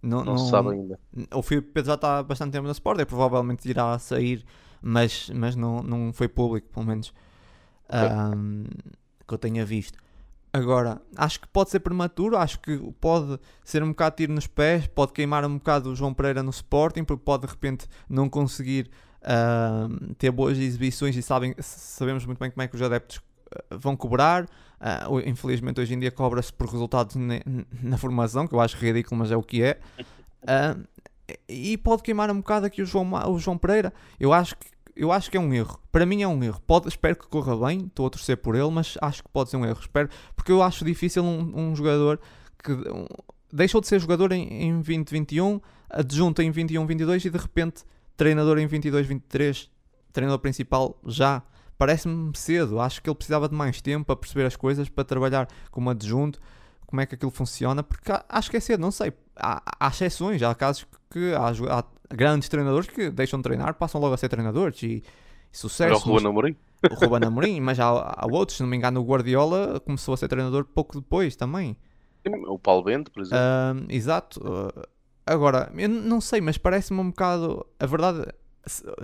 Não, 0.00 0.24
não, 0.24 0.38
se 0.38 0.50
sabe 0.50 0.70
ainda. 0.70 0.98
O 1.34 1.42
Filipe 1.42 1.72
Pedro 1.72 1.88
já 1.88 1.94
está 1.94 2.18
há 2.18 2.22
bastante 2.22 2.52
tempo 2.52 2.66
na 2.66 2.72
Sport, 2.72 3.00
é, 3.00 3.04
provavelmente 3.04 3.68
irá 3.68 3.98
sair, 3.98 4.44
mas, 4.80 5.28
mas 5.34 5.56
não, 5.56 5.82
não 5.82 6.12
foi 6.12 6.28
público, 6.28 6.68
pelo 6.72 6.86
menos 6.86 7.12
um, 8.36 8.64
que 9.26 9.34
eu 9.34 9.38
tenha 9.38 9.64
visto. 9.64 9.98
Agora, 10.52 11.02
acho 11.16 11.40
que 11.40 11.48
pode 11.48 11.70
ser 11.70 11.80
prematuro, 11.80 12.36
acho 12.36 12.60
que 12.60 12.78
pode 13.00 13.38
ser 13.64 13.82
um 13.82 13.88
bocado 13.88 14.16
tiro 14.16 14.32
nos 14.32 14.46
pés, 14.46 14.86
pode 14.86 15.12
queimar 15.12 15.44
um 15.44 15.58
bocado 15.58 15.90
o 15.90 15.96
João 15.96 16.14
Pereira 16.14 16.42
no 16.42 16.50
Sporting, 16.50 17.04
porque 17.04 17.22
pode 17.24 17.46
de 17.46 17.52
repente 17.52 17.86
não 18.08 18.28
conseguir 18.28 18.90
uh, 19.22 20.14
ter 20.14 20.30
boas 20.30 20.56
exibições 20.58 21.16
e 21.16 21.22
sabem, 21.22 21.54
sabemos 21.60 22.24
muito 22.24 22.38
bem 22.38 22.50
como 22.50 22.62
é 22.62 22.68
que 22.68 22.76
os 22.76 22.82
adeptos 22.82 23.20
vão 23.70 23.96
cobrar. 23.96 24.44
Uh, 24.80 25.18
infelizmente 25.26 25.80
hoje 25.80 25.92
em 25.92 25.98
dia 25.98 26.10
cobra-se 26.10 26.52
por 26.52 26.68
resultados 26.68 27.16
na, 27.16 27.98
formação, 27.98 28.46
que 28.46 28.54
eu 28.54 28.60
acho 28.60 28.76
ridículo, 28.76 29.18
mas 29.18 29.30
é 29.30 29.36
o 29.36 29.42
que 29.42 29.62
é. 29.62 29.78
Uh, 30.42 30.86
e 31.48 31.76
pode 31.76 32.02
queimar 32.02 32.30
um 32.30 32.36
bocado 32.36 32.66
aqui 32.66 32.80
o 32.80 32.86
João, 32.86 33.12
o 33.28 33.38
João 33.38 33.58
Pereira. 33.58 33.92
Eu 34.18 34.32
acho 34.32 34.56
que 34.56 34.66
eu 34.98 35.12
acho 35.12 35.30
que 35.30 35.36
é 35.36 35.40
um 35.40 35.54
erro. 35.54 35.78
Para 35.92 36.04
mim 36.04 36.22
é 36.22 36.28
um 36.28 36.42
erro. 36.42 36.60
Pode, 36.66 36.88
espero 36.88 37.14
que 37.14 37.28
corra 37.28 37.56
bem, 37.56 37.86
estou 37.86 38.06
a 38.06 38.10
torcer 38.10 38.36
por 38.36 38.56
ele, 38.56 38.68
mas 38.68 38.98
acho 39.00 39.22
que 39.22 39.28
pode 39.28 39.48
ser 39.48 39.56
um 39.56 39.64
erro. 39.64 39.78
Espero, 39.80 40.08
porque 40.34 40.50
eu 40.50 40.60
acho 40.60 40.84
difícil 40.84 41.22
um, 41.22 41.52
um 41.54 41.76
jogador 41.76 42.20
que 42.64 42.72
um, 42.72 43.06
deixou 43.52 43.80
de 43.80 43.86
ser 43.86 44.00
jogador 44.00 44.32
em, 44.32 44.64
em 44.64 44.72
2021, 44.72 45.60
adjunta 45.88 46.42
em 46.42 46.50
21, 46.50 46.84
22 46.84 47.24
e 47.24 47.30
de 47.30 47.38
repente 47.38 47.84
treinador 48.16 48.58
em 48.58 48.66
22, 48.66 49.06
23, 49.06 49.70
treinador 50.12 50.40
principal 50.40 50.98
já 51.06 51.44
parece-me 51.78 52.36
cedo. 52.36 52.80
Acho 52.80 53.00
que 53.00 53.08
ele 53.08 53.16
precisava 53.16 53.48
de 53.48 53.54
mais 53.54 53.80
tempo 53.80 54.04
para 54.04 54.16
perceber 54.16 54.44
as 54.44 54.56
coisas, 54.56 54.88
para 54.88 55.04
trabalhar 55.04 55.48
como 55.70 55.88
adjunto, 55.88 56.40
como 56.86 57.00
é 57.00 57.06
que 57.06 57.14
aquilo 57.14 57.30
funciona, 57.30 57.82
porque 57.82 58.12
acho 58.28 58.50
que 58.50 58.56
é 58.56 58.60
cedo, 58.60 58.80
não 58.80 58.90
sei. 58.90 59.12
Há, 59.36 59.62
há 59.78 59.88
exceções, 59.88 60.42
há 60.42 60.54
casos 60.54 60.86
que 61.10 61.32
há, 61.32 61.78
há, 61.78 61.84
grandes 62.14 62.48
treinadores 62.48 62.88
que 62.88 63.10
deixam 63.10 63.38
de 63.38 63.44
treinar, 63.44 63.74
passam 63.74 64.00
logo 64.00 64.14
a 64.14 64.16
ser 64.16 64.28
treinadores 64.28 64.82
e, 64.82 64.86
e 65.52 65.56
sucesso. 65.56 66.08
o 66.08 66.12
Ruben 66.12 66.26
Amorim. 66.26 66.56
O 66.90 66.94
Ruben 66.94 67.28
Amorim, 67.28 67.60
mas 67.62 67.78
há, 67.78 67.86
há 67.86 68.26
outros, 68.26 68.56
se 68.56 68.62
não 68.62 68.70
me 68.70 68.76
engano, 68.76 69.00
o 69.00 69.04
Guardiola 69.04 69.80
começou 69.80 70.14
a 70.14 70.16
ser 70.16 70.28
treinador 70.28 70.64
pouco 70.64 70.98
depois 70.98 71.36
também. 71.36 71.76
O 72.48 72.58
Paulo 72.58 72.82
Bento, 72.82 73.10
por 73.10 73.22
exemplo. 73.22 73.38
Uh, 73.38 73.86
exato. 73.88 74.40
Uh, 74.40 74.82
agora, 75.24 75.70
eu 75.76 75.88
não 75.88 76.20
sei, 76.20 76.40
mas 76.40 76.58
parece-me 76.58 77.00
um 77.00 77.10
bocado. 77.10 77.64
A 77.78 77.86
verdade 77.86 78.26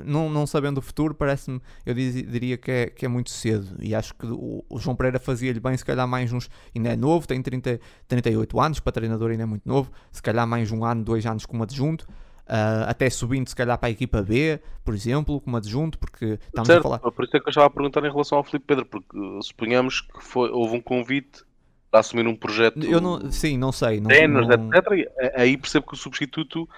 não, 0.05 0.29
não 0.29 0.47
sabendo 0.47 0.79
o 0.79 0.83
futuro, 0.83 1.15
parece-me, 1.15 1.61
eu 1.85 1.95
diria 1.95 2.57
que 2.57 2.71
é, 2.71 2.87
que 2.87 3.05
é 3.05 3.09
muito 3.09 3.31
cedo. 3.31 3.77
E 3.81 3.95
acho 3.95 4.15
que 4.15 4.27
o, 4.27 4.65
o 4.69 4.79
João 4.79 4.97
Pereira 4.97 5.19
fazia-lhe 5.19 5.61
bem, 5.61 5.77
se 5.77 5.85
calhar 5.85 6.07
mais 6.07 6.33
uns. 6.33 6.49
Ainda 6.75 6.91
é 6.91 6.97
novo, 6.97 7.27
tem 7.27 7.41
30, 7.41 7.81
38 8.09 8.61
anos, 8.61 8.81
para 8.81 8.93
treinador 8.93 9.31
ainda 9.31 9.43
é 9.43 9.47
muito 9.47 9.69
novo. 9.69 9.91
Se 10.11 10.23
calhar 10.23 10.47
mais 10.47 10.71
um 10.71 10.85
ano, 10.85 11.05
dois 11.05 11.25
anos 11.27 11.47
como 11.47 11.63
adjunto. 11.63 12.07
Uh, 12.47 12.85
até 12.87 13.09
subindo, 13.09 13.49
se 13.49 13.57
calhar, 13.57 13.79
para 13.79 13.89
a 13.89 13.91
equipa 13.91 14.21
B, 14.23 14.61
por 14.85 14.93
exemplo, 14.93 15.41
como 15.41 15.57
adjunto, 15.57 15.99
porque 15.99 16.39
estamos 16.47 16.67
certo, 16.67 16.81
a 16.81 16.83
falar. 16.83 16.99
Por 16.99 17.25
isso 17.25 17.37
é 17.37 17.41
que 17.41 17.49
eu 17.49 17.51
estava 17.51 17.67
a 17.67 17.71
perguntar 17.71 18.05
em 18.05 18.11
relação 18.11 18.37
ao 18.37 18.45
Felipe 18.45 18.67
Pedro, 18.67 18.85
porque 18.85 19.17
suponhamos 19.43 20.03
que 20.03 20.23
foi, 20.23 20.51
houve 20.51 20.77
um 20.77 20.81
convite 20.81 21.43
para 21.91 22.01
assumir 22.01 22.27
um 22.27 22.37
projeto. 22.37 22.85
Eu 22.85 23.01
não, 23.01 23.31
sim, 23.31 23.57
não 23.57 23.73
sei. 23.73 23.99
Não, 23.99 24.11
não... 24.29 24.71
etc. 24.75 25.11
Aí 25.37 25.57
percebo 25.57 25.87
que 25.87 25.95
o 25.95 25.97
substituto 25.97 26.69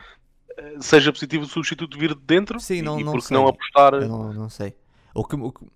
seja 0.80 1.12
positivo 1.12 1.44
o 1.44 1.48
substituto 1.48 1.98
vir 1.98 2.14
de 2.14 2.20
dentro 2.22 2.58
Sim, 2.60 2.82
não, 2.82 2.98
e, 3.00 3.04
não 3.04 3.12
porque 3.12 3.28
sei. 3.28 3.36
não 3.36 3.46
apostar. 3.48 3.94
Eu 3.94 4.08
não, 4.08 4.32
não 4.32 4.48
sei. 4.48 4.74
O 5.14 5.24
que, 5.24 5.36
o 5.36 5.52
que- 5.52 5.66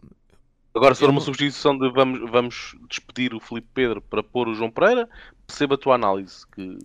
Agora, 0.74 0.94
se 0.94 1.00
for 1.00 1.06
eu 1.06 1.10
uma 1.10 1.18
não- 1.18 1.24
substituição 1.24 1.76
de 1.76 1.90
vamos, 1.90 2.30
vamos 2.30 2.76
despedir 2.88 3.34
o 3.34 3.40
Filipe 3.40 3.66
Pedro 3.74 4.00
para 4.00 4.22
pôr 4.22 4.48
o 4.48 4.54
João 4.54 4.70
Pereira, 4.70 5.08
perceba 5.46 5.74
a 5.74 5.78
tua 5.78 5.94
análise, 5.96 6.46
que 6.54 6.78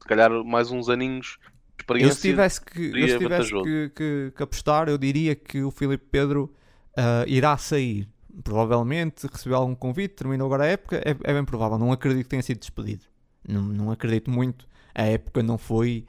se 0.00 0.08
calhar 0.08 0.30
mais 0.44 0.70
uns 0.70 0.88
aninhos 0.88 1.36
de 1.36 1.44
eu 1.44 1.76
experiência. 1.80 2.14
se 2.14 2.28
tivesse, 2.28 2.60
que, 2.64 2.86
eu 2.98 3.08
se 3.08 3.18
tivesse 3.18 3.50
que, 3.62 3.92
que- 3.94 4.32
que 4.34 4.42
apostar, 4.42 4.88
eu 4.88 4.96
diria 4.96 5.34
que 5.36 5.62
o 5.62 5.70
Filipe 5.70 6.06
Pedro 6.10 6.52
ah, 6.96 7.24
irá 7.26 7.56
sair. 7.58 8.08
Provavelmente 8.42 9.26
recebeu 9.30 9.58
algum 9.58 9.74
convite, 9.74 10.14
terminou 10.14 10.46
agora 10.46 10.64
a 10.64 10.68
época, 10.68 10.96
é, 11.04 11.10
é 11.10 11.34
bem 11.34 11.44
provável. 11.44 11.76
Não 11.76 11.92
acredito 11.92 12.22
que 12.24 12.30
tenha 12.30 12.42
sido 12.42 12.58
despedido. 12.60 13.02
Não, 13.46 13.62
não 13.62 13.90
acredito 13.90 14.30
muito. 14.30 14.66
A 14.94 15.02
época 15.02 15.42
não 15.42 15.58
foi 15.58 16.06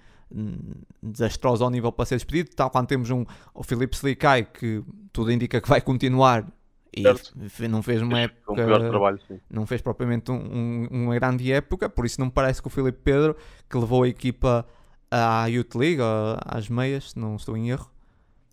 desastrosa 1.02 1.64
ao 1.64 1.70
nível 1.70 1.92
para 1.92 2.06
ser 2.06 2.16
despedido. 2.16 2.52
Tal 2.56 2.70
quando 2.70 2.88
temos 2.88 3.10
um, 3.10 3.26
o 3.54 3.64
Filipe 3.64 3.96
Slicai, 3.96 4.44
que 4.46 4.84
tudo 5.12 5.32
indica 5.32 5.60
que 5.62 5.68
vai 5.70 5.82
continuar 5.82 6.48
e 6.96 7.04
Certo. 7.04 7.34
não 7.70 7.84
fez 7.84 8.02
uma 8.02 8.16
Fez 8.16 8.28
um 8.28 8.32
época 8.32 8.66
pior 8.66 8.90
trabalho, 8.90 9.20
não 9.50 9.66
fez 9.68 9.82
propriamente 9.82 10.32
um- 10.32 10.36
um- 10.36 10.88
uma 11.06 11.16
grande 11.16 11.52
época, 11.52 11.88
por 11.88 12.06
isso 12.06 12.20
não 12.20 12.28
me 12.28 12.32
parece 12.32 12.62
que 12.62 12.68
o 12.68 12.72
Filipe 12.72 13.00
Pedro, 13.04 13.36
que 13.70 13.78
levou 13.78 14.04
a 14.04 14.08
equipa 14.08 14.66
à 15.12 15.46
Youth 15.48 15.76
League, 15.76 16.02
às 16.46 16.68
meias, 16.70 17.12
se 17.12 17.20
não 17.20 17.36
estou 17.36 17.56
em 17.56 17.70
erro, 17.70 17.90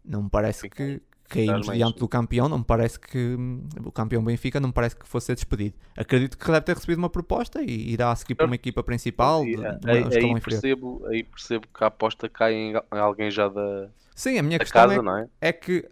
não 0.04 0.24
me 0.24 0.30
parece 0.30 0.68
que 0.68 1.00
caímos 1.28 1.66
diante 1.70 1.98
do 1.98 2.08
campeão, 2.08 2.48
não 2.48 2.58
me 2.58 2.64
parece 2.64 2.98
que 3.00 3.36
o 3.84 3.92
campeão 3.92 4.22
Benfica 4.24 4.60
não 4.60 4.68
me 4.68 4.72
parece 4.74 4.96
que 4.96 5.06
fosse 5.06 5.26
ser 5.26 5.34
despedido. 5.34 5.74
Acredito 5.96 6.36
que 6.38 6.46
deve 6.46 6.60
ter 6.62 6.74
recebido 6.74 6.98
uma 6.98 7.10
proposta 7.10 7.62
e 7.62 7.90
irá 7.92 8.14
seguir 8.16 8.34
para 8.34 8.46
uma 8.46 8.54
equipa 8.54 8.82
principal 8.82 9.50
de, 9.50 9.56
de 9.56 9.88
aí, 9.88 10.08
aí 10.12 10.36
percebo, 10.36 11.04
aí 11.06 11.24
percebo 11.24 11.66
que 11.68 11.84
a 11.84 11.88
aposta 11.88 12.28
cai 12.28 12.54
em, 12.54 12.74
alguém 12.90 13.30
já 13.30 13.48
da, 13.48 13.90
Sim, 14.14 14.38
a 14.38 14.42
minha 14.42 14.58
questão 14.58 14.88
casa, 14.88 14.94
é, 14.94 15.02
não 15.02 15.16
é? 15.16 15.28
é 15.40 15.52
que 15.52 15.88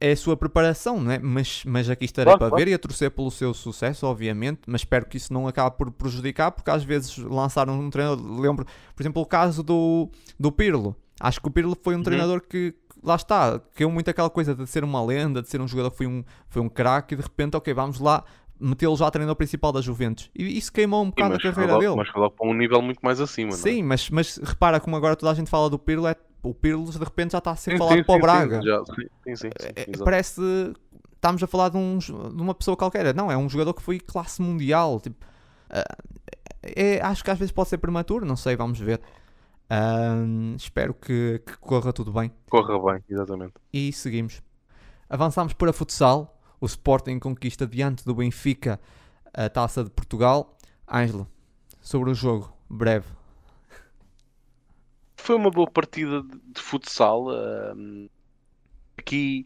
é 0.00 0.12
a 0.12 0.16
sua 0.16 0.36
preparação, 0.36 1.00
não 1.00 1.10
é? 1.12 1.18
Mas, 1.18 1.64
mas 1.64 1.88
aqui 1.88 2.04
estarei 2.04 2.34
Claro, 2.34 2.38
para 2.38 2.50
claro. 2.50 2.64
ver 2.64 2.68
e 2.68 2.74
a 2.74 2.78
torcer 2.78 3.10
pelo 3.10 3.30
seu 3.30 3.54
sucesso, 3.54 4.06
obviamente, 4.06 4.62
mas 4.66 4.82
espero 4.82 5.06
que 5.06 5.16
isso 5.16 5.32
não 5.32 5.48
acabe 5.48 5.76
por 5.76 5.90
prejudicar, 5.90 6.50
porque 6.52 6.70
às 6.70 6.84
vezes 6.84 7.16
lançaram 7.18 7.78
um 7.80 7.88
treinador, 7.90 8.24
lembro, 8.40 8.66
por 8.94 9.02
exemplo, 9.02 9.22
o 9.22 9.26
caso 9.26 9.62
do, 9.62 10.10
do 10.38 10.52
Pirlo. 10.52 10.94
Acho 11.18 11.40
que 11.40 11.48
o 11.48 11.50
Pirlo 11.50 11.76
foi 11.82 11.96
um 11.96 12.02
Uhum. 12.02 12.02
treinador 12.02 12.42
que, 12.42 12.74
lá 13.06 13.14
está, 13.16 13.60
caiu 13.74 13.90
muito 13.90 14.10
aquela 14.10 14.28
coisa 14.28 14.54
de 14.54 14.66
ser 14.66 14.84
uma 14.84 15.02
lenda, 15.04 15.40
de 15.42 15.48
ser 15.48 15.60
um 15.60 15.68
jogador 15.68 15.90
que 15.90 15.96
foi 15.98 16.06
um, 16.06 16.24
foi 16.48 16.60
um 16.62 16.68
craque 16.68 17.14
e 17.14 17.16
de 17.16 17.22
repente, 17.22 17.56
ok, 17.56 17.72
vamos 17.72 18.00
lá 18.00 18.24
metê-lo 18.58 18.96
já 18.96 19.10
treinador 19.10 19.36
principal 19.36 19.72
da 19.72 19.80
Juventus. 19.80 20.30
E 20.34 20.56
isso 20.58 20.72
queimou 20.72 21.02
um 21.02 21.06
Sim, 21.06 21.10
bocado 21.10 21.34
mas, 21.34 21.38
a 21.38 21.40
carreira 21.40 21.72
logo, 21.74 21.80
dele. 21.80 21.96
mas 21.96 22.08
foi 22.08 22.20
logo 22.20 22.34
para 22.34 22.48
um 22.48 22.54
nível 22.54 22.82
muito 22.82 23.00
mais 23.02 23.20
acima, 23.20 23.56
não 23.56 23.56
é? 23.58 23.60
Sim, 23.62 23.82
mas, 23.82 24.10
mas 24.10 24.36
repara 24.38 24.80
como 24.80 24.96
agora 24.96 25.14
toda 25.16 25.30
a 25.30 25.34
gente 25.34 25.50
fala 25.50 25.70
do 25.70 25.78
Pirlo, 25.78 26.06
é, 26.06 26.16
o 26.42 26.54
Pirlo 26.54 26.90
de 26.90 26.98
repente 26.98 27.32
já 27.32 27.38
está 27.38 27.50
a 27.52 27.56
ser 27.56 27.72
Sim, 27.72 27.78
falado 27.78 27.96
sim, 27.98 28.04
para 28.04 28.14
o 28.14 28.16
sim, 28.16 28.22
Braga. 28.22 28.60
Sim, 28.60 28.66
já- 28.66 28.84
sim, 28.84 28.92
sim, 29.24 29.36
sim, 29.36 29.50
sim, 29.58 29.68
É, 29.76 29.90
exato. 29.90 30.04
parece 30.04 30.40
estamos 31.14 31.42
a 31.42 31.46
falar 31.46 31.68
de, 31.70 31.76
um, 31.76 31.98
de 31.98 32.12
uma 32.42 32.54
pessoa 32.54 32.76
qualquer. 32.76 33.14
Não, 33.14 33.30
é 33.30 33.36
um 33.36 33.48
jogador 33.48 33.74
que 33.74 33.82
foi 33.82 33.98
classe 33.98 34.40
mundial. 34.40 35.00
Tipo, 35.00 35.26
ah, 35.70 35.84
é, 36.62 37.00
acho 37.00 37.24
que 37.24 37.30
às 37.30 37.38
vezes 37.38 37.52
pode 37.52 37.68
ser 37.68 37.78
prematuro, 37.78 38.24
não 38.24 38.36
sei, 38.36 38.56
vamos 38.56 38.78
ver. 38.78 39.00
Ahm, 39.68 40.54
espero 40.56 40.94
que, 40.94 41.42
que 41.44 41.56
corra 41.58 41.92
tudo 41.92 42.12
bem. 42.12 42.32
Corra 42.48 42.78
bem, 42.92 43.04
exatamente. 43.08 43.54
E 43.72 43.92
seguimos. 43.92 44.42
Avançamos 45.08 45.52
para 45.52 45.72
futsal. 45.72 46.32
O 46.60 46.66
Sporting 46.66 47.18
conquista 47.18 47.66
diante 47.66 48.04
do 48.04 48.14
Benfica 48.14 48.80
a 49.34 49.48
taça 49.50 49.84
de 49.84 49.90
Portugal. 49.90 50.56
Ângelo, 50.90 51.28
sobre 51.80 52.10
o 52.10 52.14
jogo, 52.14 52.52
breve. 52.68 53.06
Foi 55.16 55.36
uma 55.36 55.50
boa 55.50 55.70
partida 55.70 56.22
de, 56.22 56.60
futsal. 56.60 57.26
aqui 58.96 59.44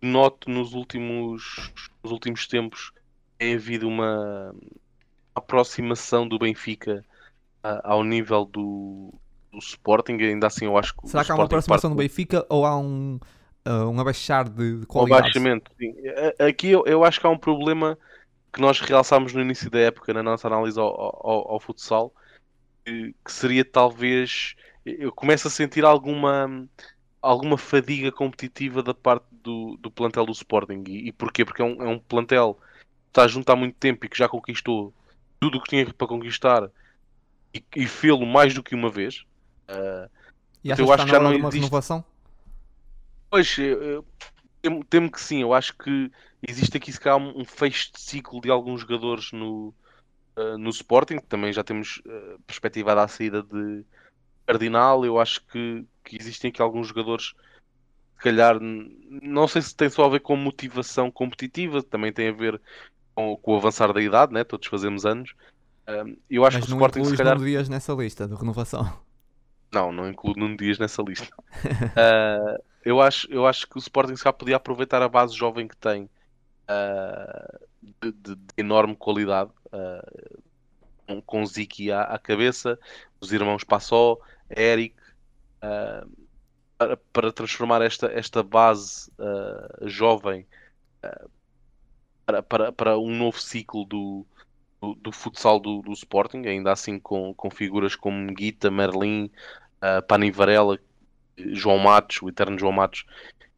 noto 0.00 0.50
nos 0.50 0.72
últimos, 0.72 1.72
nos 2.02 2.12
últimos 2.12 2.46
tempos 2.46 2.92
tem 3.38 3.54
havido 3.54 3.88
uma 3.88 4.54
aproximação 5.34 6.26
do 6.26 6.38
Benfica 6.38 7.04
ao 7.62 8.04
nível 8.04 8.44
do, 8.44 9.12
do 9.54 9.60
Sporting. 9.60 10.14
Ainda 10.14 10.46
assim, 10.48 10.66
eu 10.66 10.76
acho 10.76 10.94
que 10.94 11.08
Será 11.08 11.24
que 11.24 11.32
há 11.32 11.34
uma 11.34 11.44
aproximação 11.44 11.90
do 11.90 11.96
parte 11.96 12.08
Benfica 12.08 12.46
ou 12.48 12.64
há 12.66 12.76
um, 12.78 13.18
ah, 13.64 13.86
um 13.88 13.98
abaixar 14.00 14.48
de, 14.48 14.80
de 14.80 14.86
Um 14.86 14.86
qualidade? 14.86 15.26
abaixamento, 15.26 15.70
sim. 15.78 15.92
Aqui 16.38 16.68
eu, 16.70 16.84
eu 16.86 17.04
acho 17.04 17.20
que 17.20 17.26
há 17.26 17.30
um 17.30 17.38
problema 17.38 17.98
que 18.52 18.60
nós 18.60 18.80
realçámos 18.80 19.32
no 19.34 19.40
início 19.42 19.70
da 19.70 19.80
época 19.80 20.14
na 20.14 20.22
nossa 20.22 20.46
análise 20.48 20.78
ao, 20.80 20.88
ao- 20.88 21.52
ao 21.52 21.60
futsal, 21.60 22.14
que, 22.84 23.14
que 23.24 23.32
seria 23.32 23.64
talvez. 23.64 24.54
Eu 24.84 25.12
começo 25.12 25.48
a 25.48 25.50
sentir 25.50 25.84
alguma, 25.84 26.68
alguma 27.22 27.58
fadiga 27.58 28.12
competitiva 28.12 28.82
da 28.82 28.94
parte 28.94 29.26
do, 29.32 29.76
do 29.78 29.90
plantel 29.90 30.26
do 30.26 30.32
Sporting. 30.32 30.84
E, 30.88 31.08
e 31.08 31.12
porquê? 31.12 31.44
Porque 31.44 31.62
é 31.62 31.64
um, 31.66 31.82
é 31.82 31.88
um 31.88 31.98
plantel 32.00 32.54
que 32.56 33.10
está 33.10 33.28
junto 33.28 33.50
há 33.50 33.56
muito 33.56 33.76
tempo 33.78 34.06
e 34.06 34.08
que 34.10 34.18
já 34.18 34.28
conquistou 34.28 34.94
tudo 35.40 35.58
o 35.58 35.62
que 35.62 35.70
tinha 35.70 35.92
para 35.94 36.08
conquistar 36.08 36.70
e, 37.54 37.64
e 37.76 37.86
fê-lo 37.86 38.26
mais 38.26 38.54
do 38.54 38.62
que 38.62 38.74
uma 38.74 38.90
vez. 38.90 39.24
Ah, 39.68 40.08
E 40.62 40.70
Eu 40.70 40.92
acho 40.92 41.04
que 41.04 41.10
já 41.10 41.20
não 41.20 41.32
existe- 41.32 41.56
renovação? 41.56 42.04
Pois, 43.30 43.58
eu- 43.58 43.82
eu 43.82 44.06
temo, 44.62 44.84
temo 44.84 45.10
que 45.12 45.20
sim. 45.20 45.42
Eu 45.42 45.52
acho 45.52 45.76
que 45.76 46.10
existe 46.46 46.76
aqui 46.76 46.92
se 46.92 47.00
calhar 47.00 47.18
um 47.18 47.44
fecho 47.44 47.92
de 47.92 48.00
ciclo 48.00 48.40
de 48.40 48.50
alguns 48.50 48.80
jogadores 48.80 49.30
no, 49.32 49.74
eh, 50.36 50.56
no 50.56 50.70
Sporting. 50.70 51.18
Também 51.18 51.52
já 51.52 51.62
temos 51.62 52.00
eh, 52.06 52.36
perspectivada 52.46 53.02
a 53.02 53.08
saída 53.08 53.42
de 53.42 53.84
Cardinal. 54.46 55.04
Eu 55.04 55.18
acho 55.20 55.44
que, 55.46 55.84
que 56.04 56.16
existem 56.16 56.50
aqui 56.50 56.62
alguns 56.62 56.88
jogadores, 56.88 57.34
se 58.16 58.22
calhar, 58.22 58.58
não 58.60 59.46
sei 59.48 59.60
se 59.62 59.74
tem 59.76 59.90
só 59.90 60.04
a 60.06 60.08
ver 60.08 60.20
com 60.20 60.36
motivação 60.36 61.10
competitiva, 61.10 61.82
também 61.82 62.12
tem 62.12 62.28
a 62.28 62.32
ver 62.32 62.60
com, 63.14 63.36
com 63.36 63.52
o 63.52 63.56
avançar 63.56 63.92
da 63.92 64.00
idade, 64.00 64.32
né? 64.32 64.44
Todos 64.44 64.66
fazemos 64.68 65.04
anos. 65.04 65.34
Eu 66.30 66.44
acho 66.46 66.56
Mas 66.56 66.66
que 66.66 66.72
o 66.72 66.74
Sporting, 66.74 67.04
se 67.04 67.16
calhar, 67.16 67.38
Dias 67.38 67.68
nessa 67.68 67.92
lista 67.92 68.26
de 68.26 68.34
renovação. 68.34 69.03
Não, 69.74 69.92
não 69.92 70.08
incluo 70.08 70.34
Nuno 70.36 70.56
Dias 70.56 70.78
nessa 70.78 71.02
lista. 71.02 71.34
Ah, 71.96 72.58
eu, 72.84 73.00
acho, 73.00 73.26
eu 73.30 73.46
acho 73.46 73.68
que 73.68 73.76
o 73.76 73.80
Sporting 73.80 74.16
se 74.16 74.32
podia 74.32 74.56
aproveitar 74.56 75.02
a 75.02 75.08
base 75.08 75.34
jovem 75.36 75.68
que 75.68 75.76
tem 75.76 76.08
ah, 76.68 77.58
de, 77.82 78.12
de- 78.12 78.36
de 78.36 78.54
enorme 78.58 78.96
qualidade, 78.96 79.50
ah, 79.72 80.02
com, 81.26 81.44
Ziki 81.46 81.90
à, 81.92 82.02
à 82.02 82.18
cabeça, 82.18 82.78
os 83.20 83.32
irmãos 83.32 83.64
Passó, 83.64 84.18
Eric, 84.50 84.94
para, 86.78 86.96
para 87.12 87.32
transformar 87.32 87.82
esta, 87.82 88.06
esta 88.12 88.42
base 88.42 89.10
jovem 89.82 90.46
para, 92.26 92.42
para, 92.42 92.72
para 92.72 92.98
um 92.98 93.10
novo 93.16 93.38
ciclo 93.40 93.84
do, 93.84 94.26
do, 94.80 94.94
do 94.96 95.12
futsal 95.12 95.60
do, 95.60 95.82
do 95.82 95.92
Sporting, 95.92 96.46
ainda 96.46 96.72
assim 96.72 96.98
com, 96.98 97.34
com 97.34 97.50
figuras 97.50 97.96
como 97.96 98.32
Guita, 98.34 98.70
Merlin, 98.70 99.30
uh, 99.84 100.02
Pani 100.06 100.30
Varela, 100.30 100.78
João 101.36 101.78
Matos, 101.78 102.22
o 102.22 102.28
eterno 102.28 102.58
João 102.58 102.72
Matos, 102.72 103.04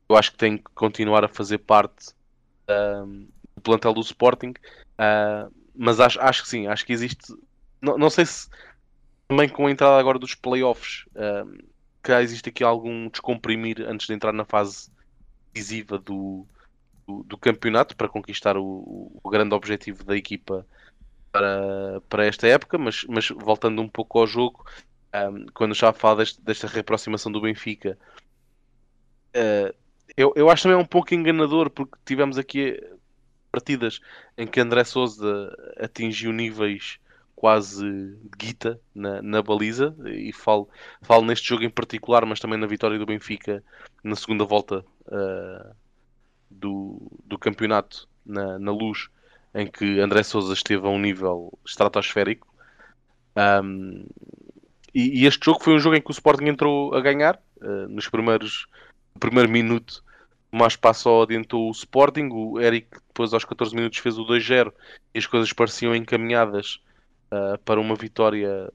eu 0.09 0.17
acho 0.17 0.33
que 0.33 0.39
tem 0.39 0.59
que 0.59 0.65
continuar 0.75 1.25
a 1.25 1.29
fazer 1.29 1.59
parte 1.59 2.15
um, 2.69 3.29
do 3.55 3.63
plantel 3.63 3.93
do 3.93 4.01
Sporting, 4.01 4.51
uh, 4.99 5.53
mas 5.75 6.01
acho, 6.01 6.21
acho 6.21 6.43
que 6.43 6.49
sim, 6.49 6.67
acho 6.67 6.85
que 6.85 6.93
existe, 6.93 7.35
não, 7.81 7.99
não 7.99 8.11
sei 8.11 8.27
se 8.27 8.49
também 9.29 9.49
com 9.49 9.67
a 9.67 9.71
entrada 9.71 9.99
agora 9.99 10.19
dos 10.19 10.35
playoffs, 10.35 11.05
um, 11.15 11.59
que 12.03 12.13
existe 12.13 12.49
aqui 12.49 12.63
algum 12.63 13.09
descomprimir 13.09 13.83
antes 13.83 14.07
de 14.07 14.15
entrar 14.15 14.33
na 14.33 14.45
fase 14.45 14.91
decisiva 15.53 15.99
do, 15.99 16.47
do, 17.07 17.25
do 17.25 17.37
campeonato 17.37 17.97
para 17.97 18.09
conquistar 18.09 18.57
o, 18.57 19.11
o 19.23 19.31
grande 19.31 19.55
objetivo 19.55 20.05
da 20.05 20.17
equipa 20.17 20.65
para, 21.33 22.01
para 22.09 22.27
esta 22.27 22.47
época, 22.47 22.79
mas, 22.79 23.05
mas 23.09 23.29
voltando 23.29 23.83
um 23.83 23.89
pouco 23.89 24.21
ao 24.21 24.27
jogo, 24.27 24.65
um, 25.31 25.47
quando 25.55 25.75
já 25.75 25.93
falo 25.93 26.19
deste, 26.19 26.41
desta 26.43 26.67
reaproximação 26.67 27.31
do 27.31 27.41
Benfica, 27.41 27.99
uh, 29.35 29.75
eu, 30.17 30.33
eu 30.37 30.51
acho 30.51 30.65
também 30.65 30.79
um 30.79 30.85
pouco 30.85 31.15
enganador 31.15 31.71
porque 31.71 31.97
tivemos 32.05 32.39
aqui 32.39 32.83
partidas 33.53 34.01
em 34.37 34.47
que 34.47 34.61
André 34.61 34.85
Souza 34.85 35.55
atingiu 35.79 36.33
níveis 36.33 36.99
quase 37.35 38.17
guita 38.39 38.81
na, 38.95 39.21
na 39.21 39.43
baliza 39.43 39.95
e 40.07 40.33
falo, 40.33 40.69
falo 41.03 41.25
neste 41.25 41.47
jogo 41.47 41.65
em 41.65 41.71
particular, 41.71 42.25
mas 42.25 42.41
também 42.41 42.59
na 42.59 42.67
vitória 42.67 42.99
do 42.99 43.07
Benfica 43.07 43.63
na 44.03 44.17
segunda 44.17 44.45
volta 44.45 44.85
uh, 45.07 45.75
do, 46.51 47.01
do 47.25 47.39
campeonato 47.39 48.09
na, 48.25 48.59
na 48.59 48.73
luz 48.73 49.09
em 49.55 49.67
que 49.67 50.01
André 50.01 50.23
Souza 50.23 50.53
esteve 50.53 50.87
a 50.87 50.91
um 50.91 50.99
nível 50.99 51.59
estratosférico. 51.65 52.47
Um, 53.37 54.07
e, 54.97 55.23
e, 55.23 55.27
este 55.27 55.45
jogo 55.45 55.63
foi 55.63 55.75
um 55.75 55.79
jogo 55.79 55.97
em 55.97 56.01
que 56.01 56.11
o 56.11 56.13
Sporting 56.13 56.47
entrou 56.47 56.95
a 56.95 57.01
ganhar 57.01 57.39
uh, 57.61 57.89
nos 57.89 58.09
primeiros 58.09 58.67
primeiro 59.21 59.51
minuto. 59.51 60.03
Mais 60.51 60.77
passou 60.77 61.23
adiantou 61.23 61.69
o 61.69 61.73
Sporting. 61.73 62.29
O 62.33 62.61
Eric, 62.61 62.89
depois 63.09 63.35
aos 63.35 63.45
14 63.45 63.75
minutos, 63.75 63.99
fez 63.99 64.19
o 64.19 64.25
2-0 64.25 64.73
e 65.15 65.19
as 65.19 65.27
coisas 65.27 65.53
pareciam 65.53 65.95
encaminhadas 65.95 66.81
uh, 67.31 67.59
para 67.65 67.81
uma 67.81 67.95
vitória 67.95 68.71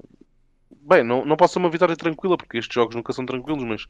bem, 0.82 1.04
não, 1.04 1.26
não 1.26 1.36
pode 1.36 1.52
ser 1.52 1.60
uma 1.60 1.70
vitória 1.70 1.96
tranquila, 1.96 2.38
porque 2.38 2.58
estes 2.58 2.74
jogos 2.74 2.96
nunca 2.96 3.14
são 3.14 3.26
tranquilos, 3.26 3.64
mas 3.64 3.88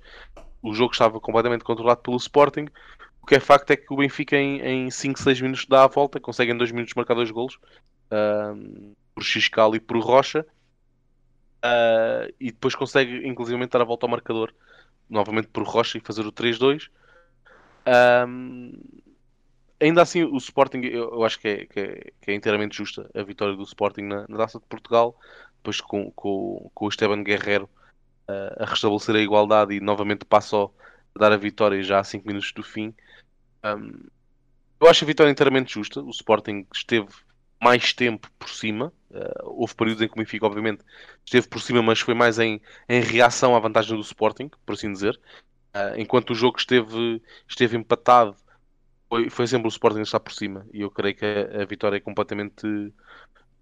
o 0.61 0.73
jogo 0.73 0.91
estava 0.91 1.19
completamente 1.19 1.63
controlado 1.63 2.01
pelo 2.01 2.17
Sporting. 2.17 2.67
O 3.21 3.25
que 3.25 3.35
é 3.35 3.39
facto 3.39 3.71
é 3.71 3.77
que 3.77 3.93
o 3.93 3.97
Benfica 3.97 4.35
em, 4.35 4.89
5, 4.89 5.19
6 5.19 5.41
minutos 5.41 5.65
dá 5.65 5.83
a 5.83 5.87
volta, 5.87 6.19
consegue 6.19 6.51
em 6.51 6.57
2 6.57 6.71
minutos 6.71 6.93
marcar 6.95 7.13
dois 7.13 7.31
golos, 7.31 7.55
uh, 7.55 8.95
por 9.13 9.23
Xiscal 9.23 9.75
e 9.75 9.79
por 9.79 9.99
Rocha, 9.99 10.45
uh, 11.63 12.33
e 12.39 12.51
depois 12.51 12.75
consegue 12.75 13.27
inclusive 13.27 13.65
dar 13.67 13.81
a 13.81 13.85
volta 13.85 14.05
ao 14.05 14.09
marcador, 14.09 14.53
novamente 15.09 15.47
por 15.47 15.63
Rocha 15.63 15.97
e 15.97 16.01
fazer 16.01 16.25
o 16.25 16.31
3-2. 16.31 16.89
Um, 18.27 18.73
ainda 19.79 20.01
assim, 20.01 20.23
o 20.23 20.37
Sporting, 20.37 20.81
eu, 20.81 21.23
acho 21.23 21.39
que 21.39 21.47
é, 21.47 21.65
que 21.65 21.79
é, 21.79 22.11
que, 22.21 22.31
é, 22.31 22.33
inteiramente 22.33 22.77
justa 22.77 23.09
a 23.13 23.23
vitória 23.23 23.55
do 23.55 23.63
Sporting 23.63 24.03
na, 24.03 24.25
na 24.27 24.37
Taça 24.37 24.59
de 24.59 24.65
Portugal, 24.65 25.17
depois 25.57 25.81
com, 25.81 26.11
com, 26.11 26.69
com 26.73 26.85
o 26.85 26.89
Esteban 26.89 27.23
Guerreiro 27.23 27.69
uh, 28.29 28.63
a 28.63 28.65
restabelecer 28.65 29.15
a 29.15 29.21
igualdade 29.21 29.73
e 29.73 29.79
novamente 29.79 30.25
passou 30.25 30.73
a 31.15 31.19
dar 31.19 31.31
a 31.31 31.37
vitória 31.37 31.81
já 31.83 31.99
a 31.99 32.03
5 32.03 32.27
minutos 32.27 32.51
do 32.51 32.63
fim. 32.63 32.93
Um, 33.63 34.07
eu 34.79 34.89
acho 34.89 35.03
a 35.03 35.07
vitória 35.07 35.29
inteiramente 35.29 35.73
justa. 35.73 36.01
O 36.01 36.09
Sporting 36.09 36.65
esteve 36.73 37.09
mais 37.61 37.93
tempo 37.93 38.29
por 38.39 38.49
cima. 38.49 38.91
Uh, 39.11 39.61
houve 39.61 39.75
períodos 39.75 40.01
em 40.01 40.07
que 40.07 40.13
o 40.13 40.17
Benfica, 40.17 40.45
obviamente, 40.45 40.83
esteve 41.23 41.47
por 41.47 41.61
cima, 41.61 41.81
mas 41.81 41.99
foi 41.99 42.15
mais 42.15 42.39
em, 42.39 42.59
em 42.89 43.01
reação 43.01 43.55
à 43.55 43.59
vantagem 43.59 43.95
do 43.95 44.01
Sporting, 44.01 44.49
por 44.65 44.73
assim 44.73 44.91
dizer. 44.91 45.19
Uh, 45.75 45.99
enquanto 45.99 46.31
o 46.31 46.35
jogo 46.35 46.57
esteve, 46.57 47.21
esteve 47.47 47.77
empatado, 47.77 48.35
foi, 49.07 49.29
foi 49.29 49.47
sempre 49.47 49.67
o 49.67 49.69
Sporting 49.69 49.99
a 49.99 50.03
estar 50.03 50.19
por 50.19 50.33
cima. 50.33 50.65
E 50.73 50.81
eu 50.81 50.89
creio 50.89 51.15
que 51.15 51.25
a, 51.25 51.61
a 51.61 51.65
vitória 51.65 51.97
é 51.97 51.99
completamente 51.99 52.91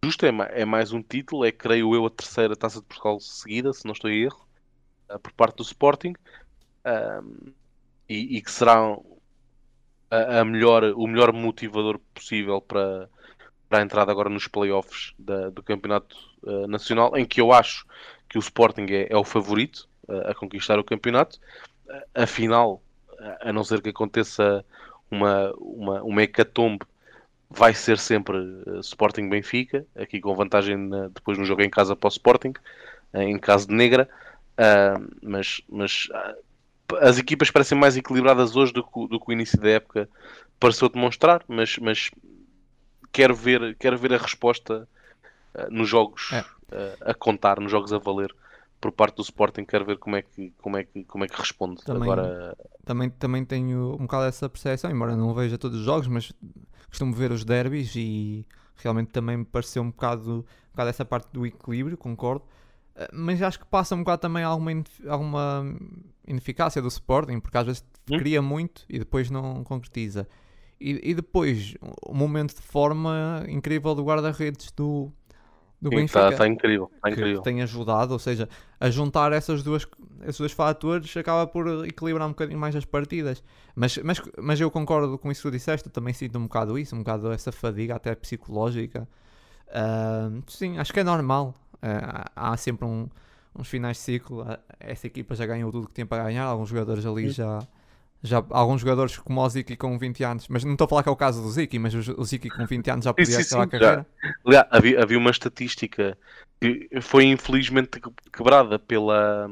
justa. 0.04 0.28
É, 0.28 0.62
é, 0.62 0.66
mais 0.66 0.94
um 0.94 1.04
título. 1.04 1.44
É, 1.44 1.52
creio 1.52 1.94
eu, 1.94 2.06
a 2.06 2.10
terceira 2.10 2.56
taça 2.56 2.80
de 2.80 2.86
Portugal 2.86 3.20
seguida, 3.20 3.74
se 3.74 3.86
não 3.86 3.92
estou 3.92 4.10
em 4.10 4.24
erro, 4.24 4.48
uh, 5.12 5.20
por 5.20 5.34
parte 5.34 5.58
do 5.58 5.64
Sporting. 5.64 6.14
E, 8.08 8.38
e, 8.38 8.42
que 8.42 8.52
será 8.52 8.98
a, 10.10 10.40
a 10.40 10.46
melhor, 10.46 10.84
o 10.96 11.06
melhor 11.06 11.32
motivador 11.32 12.00
possível 12.14 12.60
para, 12.60 13.08
para 13.70 13.80
a 13.80 13.82
entrada 13.84 14.12
agora 14.12 14.30
nos 14.30 14.48
playoffs 14.48 15.14
da, 15.18 15.50
do 15.50 15.62
Campeonato 15.62 16.18
uh, 16.44 16.68
Nacional, 16.68 17.16
em 17.16 17.26
que 17.26 17.40
eu 17.40 17.54
acho 17.54 17.86
que 18.28 18.38
o 18.38 18.40
Sporting 18.40 18.88
é, 18.90 19.08
é 19.10 19.16
o 19.16 19.24
favorito 19.24 19.88
uh, 20.08 20.32
a 20.32 20.36
conquistar 20.36 20.80
o 20.80 20.84
campeonato. 20.84 21.40
Uh, 21.88 22.02
afinal, 22.16 22.82
a 23.42 23.54
não 23.54 23.64
ser 23.64 23.82
que 23.82 23.90
aconteça 23.90 24.66
uma, 25.12 25.54
uma, 25.58 26.02
uma 26.04 26.24
hecatombe, 26.24 26.86
vai 27.50 27.74
ser 27.74 27.98
sempre 27.98 28.38
Sporting 28.82 29.28
Benfica, 29.28 29.86
aqui 29.96 30.22
com 30.22 30.36
vantagem 30.36 30.78
na, 30.78 31.10
depois 31.10 31.38
no 31.38 31.46
jogo 31.46 31.62
em 31.62 31.70
casa 31.70 31.96
para 31.96 32.08
o 32.08 32.12
Sporting, 32.12 32.54
em 33.14 33.38
caso 33.38 33.68
de 33.68 33.74
negra. 33.74 34.08
mas 35.22 35.62
mas 35.68 36.08
as 37.02 37.18
equipas 37.18 37.52
parecem 37.52 37.78
mais 37.78 37.98
equilibradas 37.98 38.56
hoje 38.56 38.72
do 38.72 38.84
que, 38.84 39.08
do 39.08 39.20
que 39.20 39.30
o 39.30 39.34
início 39.34 39.60
da 39.60 39.70
época 39.70 40.08
pareceu 40.60 40.90
demonstrar, 40.90 41.44
mas, 41.48 41.78
mas 41.78 42.12
quero 43.12 43.36
ver, 43.36 43.76
quero 43.78 43.98
ver 43.98 44.14
a 44.14 44.18
resposta 44.18 44.88
uh, 45.56 45.72
nos 45.72 45.88
jogos 45.88 46.32
é. 46.32 46.42
uh, 46.42 47.10
a 47.10 47.14
contar, 47.14 47.60
nos 47.60 47.72
jogos 47.72 47.94
a 47.94 47.98
valer 47.98 48.34
por 48.80 48.92
parte 48.92 49.18
do 49.18 49.22
Sporting, 49.22 49.66
quero 49.66 49.86
ver 49.86 49.98
como 49.98 50.16
é 50.16 50.22
que, 50.22 50.54
como 50.62 50.78
é 50.78 50.84
que, 50.84 51.04
como 51.04 51.24
é 51.26 51.28
que 51.28 51.38
responde. 51.38 51.84
Também, 51.84 52.04
Agora... 52.04 52.56
também, 52.86 53.10
também 53.10 53.44
tenho 53.44 53.94
um 53.96 54.04
bocado 54.04 54.26
essa 54.26 54.48
percepção, 54.48 54.90
embora 54.90 55.16
não 55.16 55.34
veja 55.34 55.58
todos 55.58 55.80
os 55.80 55.86
jogos, 55.86 56.08
mas 56.08 56.32
costumo 56.88 57.14
ver 57.14 57.32
os 57.32 57.44
derbys 57.44 57.94
e 57.96 58.46
realmente 58.78 59.12
também 59.12 59.38
me 59.38 59.46
pareceu 59.46 59.84
um 59.84 59.90
bocado, 59.90 60.46
um 60.70 60.72
bocado 60.72 60.90
essa 60.90 61.04
parte 61.04 61.28
do 61.34 61.46
equilíbrio, 61.46 61.98
concordo. 61.98 62.46
Eh, 62.96 63.10
mas 63.14 63.42
acho 63.42 63.60
que 63.60 63.66
passa 63.66 63.96
um 63.96 64.00
bocado 64.00 64.22
também 64.22 64.44
alguma, 64.44 64.72
alguma 65.08 65.66
ineficácia 66.28 66.82
do 66.82 66.88
Sporting, 66.88 67.40
porque 67.40 67.58
às 67.58 67.66
vezes 67.66 67.86
hum? 68.10 68.18
cria 68.18 68.42
muito 68.42 68.86
e 68.90 68.98
depois 68.98 69.30
não 69.30 69.64
concretiza. 69.64 70.28
E, 70.80 71.12
e 71.12 71.14
depois, 71.14 71.76
o 72.06 72.14
momento 72.14 72.56
de 72.56 72.62
forma 72.62 73.44
incrível 73.50 73.94
do 73.94 74.04
guarda-redes 74.04 74.72
do, 74.72 75.12
do 75.82 75.90
Sim, 75.90 75.96
Benfica. 75.98 76.30
Está 76.30 76.38
tá 76.38 76.48
incrível, 76.48 76.90
tá 77.02 77.10
incrível. 77.10 77.38
Que 77.38 77.44
tem 77.44 77.62
ajudado, 77.62 78.14
ou 78.14 78.20
seja, 78.20 78.48
a 78.80 78.90
juntar 78.90 79.34
essas 79.34 79.62
duas, 79.62 79.86
esses 80.24 80.38
dois 80.38 80.54
fatores 80.54 81.16
acaba 81.18 81.46
por 81.46 81.86
equilibrar 81.86 82.26
um 82.28 82.32
bocadinho 82.32 82.60
mais 82.60 82.76
as 82.78 82.86
partidas. 82.86 83.44
Mas, 83.76 83.98
mas, 83.98 84.22
mas 84.38 84.62
eu 84.62 84.72
concordo 84.72 85.18
com 85.18 85.30
isso 85.30 85.42
que 85.42 85.50
tu 85.50 85.52
disseste, 85.52 85.90
também 85.90 86.14
sinto 86.14 86.38
um 86.40 86.44
bocado 86.44 86.80
isso, 86.80 86.96
um 86.96 87.00
bocado 87.00 87.30
essa 87.32 87.52
fadiga 87.52 87.96
até 87.96 88.16
psicológica. 88.16 89.06
Uh, 89.68 90.42
sim, 90.48 90.78
acho 90.78 90.94
que 90.94 91.00
é 91.02 91.04
normal. 91.04 91.54
Uh, 91.76 92.30
há 92.36 92.56
sempre 92.56 92.86
um, 92.86 93.10
uns 93.54 93.68
finais 93.68 93.98
de 93.98 94.04
ciclo. 94.04 94.46
Essa 94.80 95.08
equipa 95.08 95.36
já 95.36 95.46
ganhou 95.46 95.72
tudo 95.74 95.88
que 95.88 95.94
tinha 95.94 96.06
para 96.06 96.24
ganhar, 96.24 96.46
alguns 96.46 96.70
jogadores 96.70 97.06
ali 97.06 97.30
já 97.30 97.60
já 98.22 98.44
alguns 98.50 98.82
jogadores 98.82 99.18
como 99.18 99.42
o 99.42 99.50
Ziki 99.50 99.78
com 99.78 99.98
20 99.98 100.24
anos, 100.24 100.48
mas 100.50 100.64
não 100.64 100.74
estou 100.74 100.86
a 100.86 100.88
falar 100.90 101.04
que 101.04 101.10
é 101.10 101.12
o 101.12 101.16
caso 101.16 101.42
do 101.42 101.50
Ziki, 101.50 101.80
mas 101.80 101.94
o 101.94 102.24
Ziki 102.24 102.50
com 102.50 102.66
20 102.66 102.92
anos 102.92 103.06
já 103.06 103.14
podia 103.14 103.42
sim, 103.42 103.56
acabar 103.56 103.64
sim, 103.64 103.68
a 103.68 103.80
carreira. 103.80 104.68
Havia, 104.70 105.02
havia 105.02 105.18
uma 105.18 105.32
estatística 105.32 106.18
que 106.60 106.90
foi 107.02 107.26
infelizmente 107.26 108.02
quebrada 108.34 108.78
pela, 108.78 109.50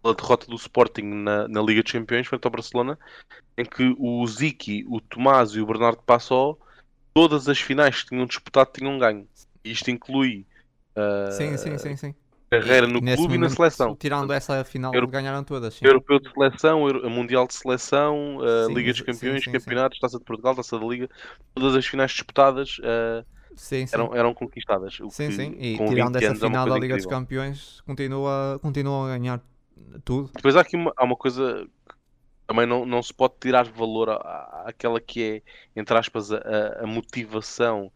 pela 0.00 0.14
derrota 0.14 0.46
do 0.46 0.54
Sporting 0.54 1.02
na, 1.02 1.48
na 1.48 1.60
Liga 1.60 1.82
dos 1.82 1.90
Campeões 1.90 2.26
frente 2.26 2.44
ao 2.44 2.50
Barcelona, 2.52 2.98
em 3.56 3.64
que 3.64 3.94
o 3.98 4.24
Ziki, 4.26 4.84
o 4.88 5.00
Tomás 5.00 5.50
e 5.50 5.60
o 5.60 5.66
Bernardo 5.66 6.02
Passó, 6.02 6.56
todas 7.12 7.48
as 7.48 7.58
finais 7.58 8.02
que 8.02 8.10
tinham 8.10 8.26
disputado 8.26 8.70
tinham 8.72 8.96
ganho. 8.98 9.26
Isto 9.64 9.90
inclui 9.90 10.46
uh, 10.94 11.32
sim, 11.32 11.56
sim, 11.56 11.76
sim, 11.78 11.96
sim 11.96 12.14
carreira 12.50 12.86
no 12.86 13.00
clube 13.00 13.16
momento, 13.16 13.34
e 13.34 13.38
na 13.38 13.48
seleção. 13.50 13.96
Tirando 13.96 14.32
essa 14.32 14.64
final, 14.64 14.94
Euro... 14.94 15.06
ganharam 15.06 15.44
todas. 15.44 15.74
Sim. 15.74 15.86
Europeu 15.86 16.18
de 16.18 16.30
seleção, 16.32 16.80
Mundial 17.10 17.46
de 17.46 17.54
seleção, 17.54 18.38
uh, 18.38 18.66
sim, 18.66 18.74
Liga 18.74 18.92
dos 18.92 19.02
Campeões, 19.02 19.44
sim, 19.44 19.52
Campeonatos, 19.52 19.98
Taça 19.98 20.18
de 20.18 20.24
Portugal, 20.24 20.54
Taça 20.54 20.78
da 20.78 20.86
Liga, 20.86 21.08
todas 21.54 21.76
as 21.76 21.86
finais 21.86 22.10
disputadas 22.10 22.78
uh, 22.78 23.24
Eram, 23.92 24.14
eram 24.14 24.34
conquistadas. 24.34 24.98
sim, 25.10 25.30
sim, 25.30 25.56
e 25.58 25.76
tirando 25.76 26.16
essa 26.16 26.26
é 26.26 26.34
final 26.34 26.66
da 26.66 26.74
Liga 26.74 26.86
incrível. 26.86 26.96
dos 26.96 27.06
Campeões, 27.06 27.80
continua, 27.82 28.58
continua 28.62 29.06
a 29.06 29.18
ganhar 29.18 29.40
tudo. 30.04 30.30
Depois 30.34 30.56
há 30.56 30.60
aqui 30.60 30.76
uma, 30.76 30.92
há 30.96 31.04
uma 31.04 31.16
coisa 31.16 31.66
que 31.88 31.94
também 32.46 32.66
não, 32.66 32.86
não 32.86 33.02
se 33.02 33.12
pode 33.12 33.34
tirar 33.40 33.64
valor 33.70 34.10
à, 34.10 34.64
àquela 34.66 35.00
que 35.00 35.22
é, 35.22 35.42
entre 35.78 35.96
aspas, 35.98 36.32
a, 36.32 36.38
a 36.82 36.86
motivação 36.86 37.92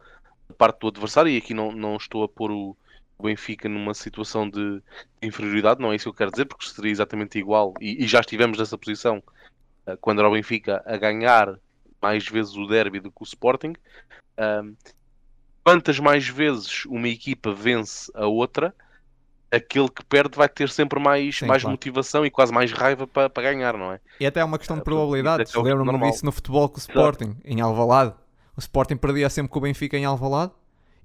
da 0.48 0.54
parte 0.54 0.80
do 0.80 0.88
adversário, 0.88 1.30
e 1.30 1.38
aqui 1.38 1.54
não, 1.54 1.72
não 1.72 1.96
estou 1.96 2.22
a 2.24 2.28
pôr 2.28 2.50
o 2.50 2.70
o 2.70 2.76
Benfica 3.20 3.68
numa 3.68 3.94
situação 3.94 4.48
de 4.48 4.82
inferioridade, 5.20 5.80
não 5.80 5.93
é 5.93 5.97
isso 5.97 6.05
que 6.05 6.09
eu 6.10 6.14
quero 6.14 6.30
dizer, 6.30 6.44
porque 6.44 6.66
seria 6.66 6.90
exatamente 6.90 7.39
igual, 7.39 7.74
e, 7.80 8.05
e 8.05 8.06
já 8.06 8.20
estivemos 8.20 8.59
nessa 8.59 8.76
posição 8.76 9.22
uh, 9.86 9.97
quando 10.01 10.20
era 10.20 10.28
o 10.28 10.32
Benfica 10.32 10.82
a 10.86 10.97
ganhar 10.97 11.59
mais 12.01 12.26
vezes 12.26 12.56
o 12.56 12.66
derby 12.66 12.98
do 12.98 13.10
que 13.10 13.22
o 13.22 13.24
Sporting. 13.24 13.74
Uh, 14.39 14.76
quantas 15.64 15.98
mais 16.01 16.26
vezes 16.26 16.84
uma 16.86 17.09
equipa 17.09 17.55
vence 17.55 18.10
a 18.14 18.26
outra, 18.26 18.74
aquele 19.51 19.89
que 19.89 20.05
perde 20.05 20.36
vai 20.36 20.48
ter 20.48 20.68
sempre 20.70 20.98
mais, 20.98 21.39
Sim, 21.39 21.47
mais 21.47 21.62
claro. 21.62 21.72
motivação 21.72 22.26
e 22.26 22.30
quase 22.30 22.52
mais 22.52 22.72
raiva 22.72 23.06
para 23.06 23.28
pa 23.28 23.43
ganhar, 23.43 23.76
não 23.76 23.93
é? 23.93 24.01
E 24.18 24.26
até 24.26 24.40
é 24.40 24.44
uma 24.44 24.59
questão 24.59 24.76
de 24.78 24.82
probabilidades. 24.82 25.55
É 25.55 25.59
Lembro-me 25.60 26.10
disso 26.10 26.24
no 26.24 26.32
futebol 26.32 26.68
com 26.68 26.76
o 26.76 26.80
Sporting, 26.80 27.30
Exato. 27.30 27.43
em 27.44 27.60
Alvalade. 27.60 28.14
O 28.56 28.60
Sporting 28.60 28.97
perdia 28.97 29.30
sempre 29.30 29.51
com 29.51 29.59
o 29.59 29.62
Benfica 29.62 29.97
em 29.97 30.05
Alvalade 30.05 30.52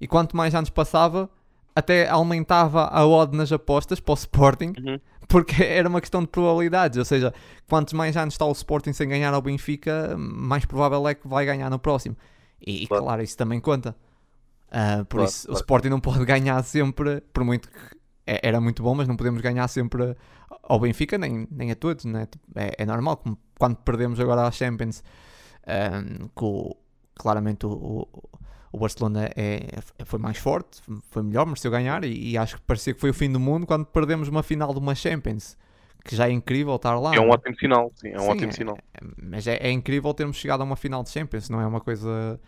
e 0.00 0.06
quanto 0.06 0.36
mais 0.36 0.54
anos 0.54 0.70
passava, 0.70 1.30
até 1.78 2.08
aumentava 2.08 2.86
a 2.86 3.06
odd 3.06 3.36
nas 3.36 3.52
apostas 3.52 4.00
para 4.00 4.12
o 4.12 4.14
Sporting, 4.14 4.72
uhum. 4.78 5.00
porque 5.28 5.62
era 5.64 5.88
uma 5.88 6.00
questão 6.00 6.20
de 6.20 6.26
probabilidades. 6.26 6.98
Ou 6.98 7.04
seja, 7.04 7.32
quantos 7.68 7.94
mais 7.94 8.16
anos 8.16 8.34
está 8.34 8.44
o 8.44 8.52
Sporting 8.52 8.92
sem 8.92 9.08
ganhar 9.08 9.32
ao 9.32 9.40
Benfica, 9.40 10.16
mais 10.18 10.64
provável 10.64 11.06
é 11.06 11.14
que 11.14 11.28
vai 11.28 11.46
ganhar 11.46 11.70
no 11.70 11.78
próximo. 11.78 12.16
E, 12.60 12.86
claro, 12.88 13.04
claro 13.04 13.22
isso 13.22 13.36
também 13.36 13.60
conta. 13.60 13.94
Uh, 14.68 15.04
por 15.04 15.18
claro, 15.18 15.30
isso, 15.30 15.46
claro. 15.46 15.56
o 15.56 15.60
Sporting 15.60 15.88
não 15.88 16.00
pode 16.00 16.24
ganhar 16.26 16.62
sempre, 16.64 17.20
por 17.32 17.44
muito 17.44 17.70
que 17.70 17.78
é, 18.26 18.40
era 18.42 18.60
muito 18.60 18.82
bom, 18.82 18.94
mas 18.94 19.08
não 19.08 19.16
podemos 19.16 19.40
ganhar 19.40 19.66
sempre 19.68 20.16
ao 20.62 20.78
Benfica, 20.80 21.16
nem, 21.16 21.46
nem 21.50 21.70
a 21.70 21.76
todos. 21.76 22.04
Né? 22.04 22.26
É, 22.56 22.82
é 22.82 22.86
normal, 22.86 23.18
como 23.18 23.38
quando 23.58 23.76
perdemos 23.76 24.18
agora 24.20 24.42
a 24.42 24.50
Champions, 24.50 25.02
um, 25.66 26.26
ah, 26.26 26.28
com 26.34 26.76
claramente 27.14 27.66
o, 27.66 27.70
o 27.70 28.28
o 28.78 28.80
Barcelona 28.80 29.30
é, 29.36 29.80
é, 29.98 30.04
foi 30.04 30.18
mais 30.18 30.38
forte, 30.38 30.80
foi 31.10 31.22
melhor, 31.22 31.44
mereceu 31.44 31.70
ganhar 31.70 32.04
e, 32.04 32.30
e, 32.30 32.38
acho 32.38 32.56
que 32.56 32.62
parecia 32.62 32.94
que 32.94 33.00
foi 33.00 33.10
o 33.10 33.14
fim 33.14 33.30
do 33.30 33.40
mundo 33.40 33.66
quando 33.66 33.84
perdemos 33.84 34.28
uma 34.28 34.42
final 34.42 34.72
de 34.72 34.78
uma 34.78 34.94
Champions, 34.94 35.58
que 36.04 36.14
já 36.14 36.28
é 36.28 36.32
incrível 36.32 36.76
estar 36.76 36.98
lá. 36.98 37.14
É 37.14 37.20
um 37.20 37.28
ótimo 37.28 37.56
final, 37.56 37.92
sim, 37.96 38.08
é 38.08 38.16
um 38.16 38.20
sim, 38.20 38.28
ótimo 38.28 38.52
final. 38.52 38.78
É, 38.94 39.00
mas 39.20 39.46
é, 39.46 39.56
é, 39.56 39.70
incrível 39.70 40.14
termos 40.14 40.36
chegado 40.36 40.60
a 40.60 40.64
uma 40.64 40.76
final 40.76 41.02
de 41.02 41.10
Champions, 41.10 41.50
não 41.50 41.60
é 41.60 41.66
uma 41.66 41.80
coisa. 41.80 42.40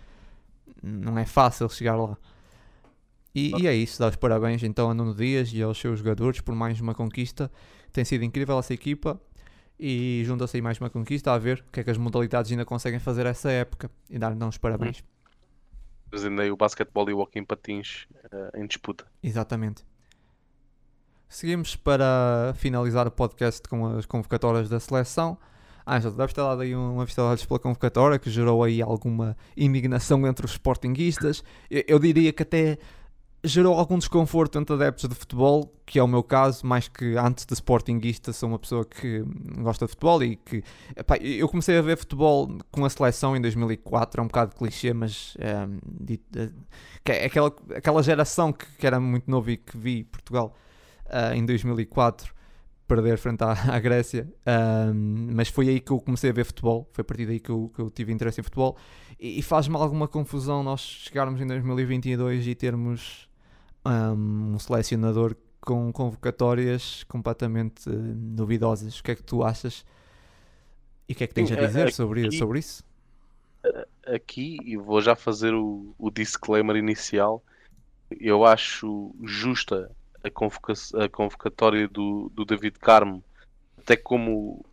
Não 0.82 1.18
é 1.18 1.26
fácil 1.26 1.68
chegar 1.68 1.96
lá. 1.96 2.16
E, 3.34 3.52
e 3.60 3.66
é 3.66 3.74
isso, 3.74 3.98
dá 3.98 4.08
os 4.08 4.16
parabéns 4.16 4.62
então 4.62 4.90
a 4.90 4.94
Nuno 4.94 5.14
Dias 5.14 5.52
e 5.52 5.62
aos 5.62 5.78
seus 5.78 5.98
jogadores 5.98 6.40
por 6.40 6.54
mais 6.54 6.80
uma 6.80 6.94
conquista. 6.94 7.50
Tem 7.92 8.04
sido 8.04 8.24
incrível 8.24 8.58
essa 8.58 8.72
equipa 8.72 9.20
e 9.78 10.22
junta-se 10.24 10.56
aí 10.56 10.62
mais 10.62 10.80
uma 10.80 10.90
conquista 10.90 11.32
a 11.32 11.38
ver 11.38 11.64
o 11.66 11.72
que 11.72 11.80
é 11.80 11.84
que 11.84 11.90
as 11.90 11.98
modalidades 11.98 12.50
ainda 12.50 12.64
conseguem 12.64 13.00
fazer 13.00 13.26
essa 13.26 13.50
época 13.50 13.90
e 14.08 14.18
dar-lhe 14.18 14.42
os 14.44 14.58
parabéns. 14.58 15.00
Hum 15.00 15.09
ainda 16.12 16.52
o 16.52 16.56
basquetebol 16.56 17.08
e 17.10 17.12
o 17.12 17.18
hockey 17.18 17.38
em 17.38 17.44
patins 17.44 18.06
uh, 18.32 18.58
em 18.58 18.66
disputa. 18.66 19.06
Exatamente. 19.22 19.84
seguimos 21.28 21.76
para 21.76 22.52
finalizar 22.56 23.06
o 23.06 23.10
podcast 23.10 23.66
com 23.68 23.86
as 23.86 24.06
convocatórias 24.06 24.68
da 24.68 24.80
seleção. 24.80 25.38
Ângelo, 25.86 26.14
deves 26.14 26.34
ter 26.34 26.42
dado 26.42 26.60
aí 26.62 26.74
uma 26.74 27.04
vista 27.04 27.22
de 27.22 27.28
olhos 27.28 27.44
pela 27.44 27.58
convocatória 27.58 28.18
que 28.18 28.30
gerou 28.30 28.62
aí 28.62 28.82
alguma 28.82 29.36
indignação 29.56 30.26
entre 30.26 30.44
os 30.44 30.52
sportinguistas. 30.52 31.42
Eu, 31.70 31.84
eu 31.86 31.98
diria 31.98 32.32
que 32.32 32.42
até 32.42 32.78
gerou 33.42 33.74
algum 33.78 33.98
desconforto 33.98 34.58
entre 34.58 34.74
adeptos 34.74 35.08
de 35.08 35.14
futebol, 35.14 35.72
que 35.86 35.98
é 35.98 36.02
o 36.02 36.06
meu 36.06 36.22
caso, 36.22 36.66
mais 36.66 36.88
que 36.88 37.16
antes 37.16 37.46
de 37.46 37.54
sportinguista 37.54 38.32
sou 38.32 38.50
uma 38.50 38.58
pessoa 38.58 38.84
que 38.84 39.24
gosta 39.58 39.86
de 39.86 39.90
futebol 39.90 40.22
e 40.22 40.36
que 40.36 40.62
epá, 40.94 41.16
eu 41.16 41.48
comecei 41.48 41.78
a 41.78 41.82
ver 41.82 41.96
futebol 41.96 42.48
com 42.70 42.84
a 42.84 42.90
seleção 42.90 43.34
em 43.34 43.40
2004, 43.40 44.20
é 44.20 44.24
um 44.24 44.26
bocado 44.26 44.54
clichê, 44.54 44.92
mas 44.92 45.36
é, 45.38 45.66
é 47.06 47.24
aquela, 47.24 47.54
aquela 47.74 48.02
geração 48.02 48.52
que, 48.52 48.66
que, 48.76 48.86
era 48.86 49.00
muito 49.00 49.30
novo 49.30 49.50
e 49.50 49.56
que 49.56 49.76
vi 49.76 50.04
Portugal 50.04 50.54
uh, 51.06 51.34
em 51.34 51.44
2004 51.44 52.34
perder 52.86 53.16
frente 53.18 53.42
à, 53.42 53.52
à 53.74 53.78
Grécia, 53.78 54.28
mas 55.32 55.48
foi 55.48 55.68
aí 55.68 55.80
que 55.80 55.92
eu 55.92 56.00
comecei 56.00 56.30
a 56.30 56.32
ver 56.32 56.44
futebol, 56.44 56.88
foi 56.92 57.02
a 57.02 57.04
partir 57.04 57.24
daí 57.24 57.38
que 57.38 57.50
eu, 57.50 57.70
que 57.72 57.80
eu 57.80 57.88
tive 57.88 58.12
interesse 58.12 58.40
em 58.40 58.42
futebol. 58.42 58.76
E, 59.18 59.38
e 59.38 59.42
faz-me 59.42 59.76
alguma 59.76 60.08
confusão 60.08 60.64
nós 60.64 60.80
chegarmos 60.80 61.40
em 61.40 61.46
2022 61.46 62.48
e 62.48 62.54
termos 62.56 63.29
um, 63.84 64.54
um 64.54 64.58
selecionador 64.58 65.36
com 65.60 65.92
convocatórias 65.92 67.04
completamente 67.04 67.88
uh, 67.88 67.92
duvidosas. 67.92 68.98
O 68.98 69.02
que 69.02 69.10
é 69.12 69.14
que 69.14 69.22
tu 69.22 69.42
achas? 69.42 69.84
E 71.08 71.12
o 71.12 71.16
que 71.16 71.24
é 71.24 71.26
que 71.26 71.34
tens 71.34 71.50
a 71.50 71.56
dizer 71.56 71.88
aqui, 71.88 71.92
sobre, 71.92 72.32
sobre 72.32 72.58
isso? 72.60 72.84
Aqui, 74.06 74.58
e 74.64 74.76
vou 74.76 75.00
já 75.00 75.14
fazer 75.14 75.52
o, 75.54 75.94
o 75.98 76.10
disclaimer 76.10 76.76
inicial, 76.76 77.42
eu 78.18 78.44
acho 78.44 79.14
justa 79.22 79.90
a, 80.22 80.30
convoca 80.30 80.72
a 80.94 81.08
convocatória 81.08 81.88
do, 81.88 82.30
do 82.34 82.44
David 82.44 82.78
Carmo, 82.78 83.22
até 83.78 83.96
como 83.96 84.64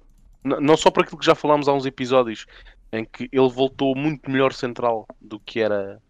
não 0.43 0.77
só 0.77 0.89
por 0.89 1.03
aquilo 1.03 1.19
que 1.19 1.25
já 1.25 1.35
falámos 1.35 1.67
há 1.67 1.73
uns 1.73 1.85
episódios, 1.85 2.45
em 2.91 3.03
que 3.03 3.27
ele 3.31 3.49
voltou 3.49 3.95
muito 3.95 4.29
melhor 4.29 4.53
central 4.53 5.05
do 5.19 5.39
que 5.39 5.59
era 5.59 6.01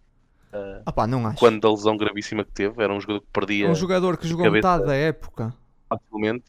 Uh, 0.53 0.82
Opa, 0.86 1.06
não 1.06 1.28
acho. 1.28 1.38
Quando 1.38 1.60
da 1.60 1.69
lesão 1.69 1.98
gravíssima 1.98 2.44
que 2.44 2.52
teve, 2.52 2.82
era 2.82 2.94
um 2.94 2.99
jogador 2.99 3.22
que 3.22 3.28
perdia. 3.32 3.69
Um 3.69 3.76
jogador 3.76 4.18
que 4.18 4.28
jogou 4.28 4.49
metade 4.52 4.86
da 4.86 4.95
época. 4.95 5.53
Facilmente. 5.90 6.45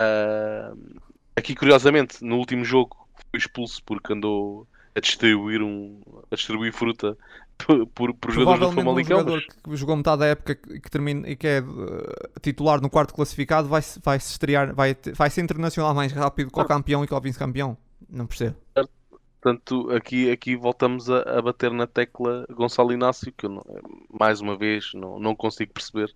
Uh, 0.00 1.00
aqui, 1.36 1.54
curiosamente, 1.54 2.24
no 2.24 2.36
último 2.36 2.64
jogo 2.64 3.08
foi 3.30 3.38
expulso 3.38 3.82
porque 3.84 4.12
andou 4.12 4.66
a 4.94 5.00
distribuir, 5.00 5.62
um, 5.62 6.00
a 6.30 6.36
distribuir 6.36 6.72
fruta 6.72 7.16
por, 7.58 7.86
por, 7.88 8.14
por 8.14 8.30
jogadores 8.30 8.74
do 8.74 8.80
Famalicão. 8.80 9.18
Um 9.18 9.20
jogador 9.20 9.42
que 9.42 9.76
jogou 9.76 9.96
metade 9.96 10.20
da 10.20 10.26
época 10.26 10.54
que 10.54 10.90
termina, 10.90 11.28
e 11.28 11.36
que 11.36 11.46
é 11.46 11.60
uh, 11.60 12.40
titular 12.40 12.80
no 12.80 12.90
quarto 12.90 13.14
classificado 13.14 13.68
vai, 13.68 13.82
vai 14.02 14.20
se 14.20 14.32
estrear, 14.32 14.74
vai, 14.74 14.96
vai 15.14 15.30
ser 15.30 15.42
internacional 15.42 15.94
mais 15.94 16.12
rápido 16.12 16.50
que 16.50 16.60
o 16.60 16.64
campeão 16.64 17.02
e 17.02 17.06
que 17.06 17.14
o 17.14 17.20
vice-campeão. 17.20 17.76
Não 18.08 18.26
percebo. 18.26 18.56
Certo. 18.76 19.01
Portanto, 19.42 19.90
aqui, 19.90 20.30
aqui 20.30 20.54
voltamos 20.54 21.10
a, 21.10 21.22
a, 21.22 21.42
bater 21.42 21.72
na 21.72 21.84
tecla 21.84 22.46
Gonçalo 22.48 22.92
Inácio, 22.92 23.32
que 23.32 23.46
eu 23.46 23.50
não, 23.50 23.62
mais 24.08 24.40
uma 24.40 24.56
vez 24.56 24.92
não, 24.94 25.18
não 25.18 25.34
consigo 25.34 25.72
perceber 25.72 26.14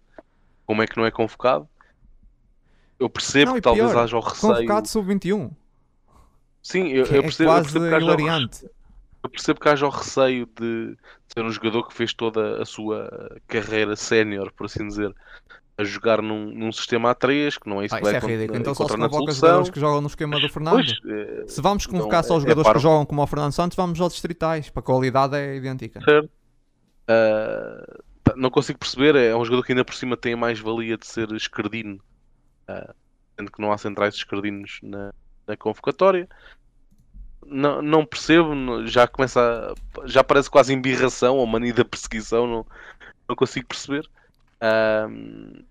como 0.65 0.81
é 0.81 0.87
que 0.87 0.97
não 0.97 1.05
é 1.05 1.11
convocado. 1.11 1.69
Eu 3.01 3.11
percebo 3.11 3.47
não, 3.47 3.55
que 3.57 3.63
talvez 3.63 3.91
pior, 3.91 4.01
haja 4.01 4.17
o 4.17 4.21
receio. 4.21 4.55
Convocado 4.55 4.87
sub-21. 4.87 5.51
Sim, 6.63 6.87
eu, 6.87 7.05
eu, 7.07 7.19
é 7.19 7.23
percebo, 7.23 7.51
é 7.51 7.59
eu, 7.59 7.63
percebo 7.63 7.89
que 7.89 7.95
haja 7.95 8.49
eu 9.25 9.31
percebo 9.31 9.61
que 9.61 9.69
haja 9.69 9.87
o 9.87 9.91
receio 9.91 10.47
de 10.47 10.97
ser 11.27 11.43
um 11.45 11.51
jogador 11.51 11.89
que 11.89 11.95
fez 11.95 12.15
toda 12.15 12.63
a 12.63 12.65
sua 12.65 13.41
carreira 13.49 13.97
sénior, 13.97 14.53
por 14.53 14.67
assim 14.67 14.87
dizer, 14.87 15.13
a 15.79 15.85
jogar 15.85 16.23
num, 16.23 16.47
num 16.47 16.73
sistema 16.73 17.15
A3, 17.15 17.59
que 17.61 17.69
não 17.69 17.83
é 17.83 17.87
isso 17.87 17.95
ah, 17.95 18.01
que 18.01 18.07
isso 18.07 18.17
é 18.17 18.19
ridículo. 18.19 18.59
Então 18.59 18.75
só 18.75 18.89
se 18.89 18.97
convoca 18.97 19.33
jogadores 19.33 19.71
que 19.71 19.79
jogam 19.79 20.01
no 20.01 20.07
esquema 20.07 20.41
do 20.41 20.49
Fernando. 20.49 20.75
Pois, 20.75 20.99
é... 21.07 21.45
Se 21.47 21.61
vamos 21.61 21.87
convocar 21.87 22.21
então, 22.21 22.29
só 22.29 22.37
os 22.37 22.45
é 22.45 22.49
jogadores 22.49 22.71
é 22.71 22.73
que 22.75 22.79
jogam 22.81 23.05
como 23.05 23.23
o 23.23 23.27
Fernando 23.27 23.53
Santos, 23.53 23.77
vamos 23.77 24.01
aos 24.01 24.13
distritais, 24.13 24.71
para 24.71 24.81
a 24.81 24.83
qualidade 24.83 25.37
é 25.37 25.57
idêntica. 25.57 26.01
Certo. 26.03 26.31
Uh, 27.09 28.03
não 28.37 28.51
consigo 28.51 28.79
perceber, 28.79 29.15
é 29.17 29.37
um 29.37 29.45
jogador 29.45 29.65
que 29.65 29.73
ainda 29.73 29.85
por 29.85 29.95
cima 29.95 30.17
tem 30.17 30.33
a 30.33 30.37
mais-valia 30.37 30.97
de 30.97 31.07
ser 31.07 31.31
escardino, 31.33 32.01
uh, 32.71 32.95
sendo 33.39 33.53
que 33.53 33.61
não 33.61 33.71
há 33.71 33.77
centrais 33.77 34.15
escardinos 34.15 34.79
na, 34.83 35.13
na 35.47 35.57
convocatória. 35.57 36.27
Não, 37.45 37.81
não 37.83 38.05
percebo, 38.05 38.87
já 38.87 39.07
começa 39.07 39.41
a, 39.41 40.07
já 40.07 40.25
parece 40.25 40.51
quase 40.51 40.73
embirração 40.73 41.37
ou 41.37 41.47
mania 41.47 41.75
da 41.75 41.85
perseguição, 41.85 42.47
não, 42.47 42.67
não 43.29 43.37
consigo 43.37 43.67
perceber. 43.67 44.09
Um, 44.63 45.65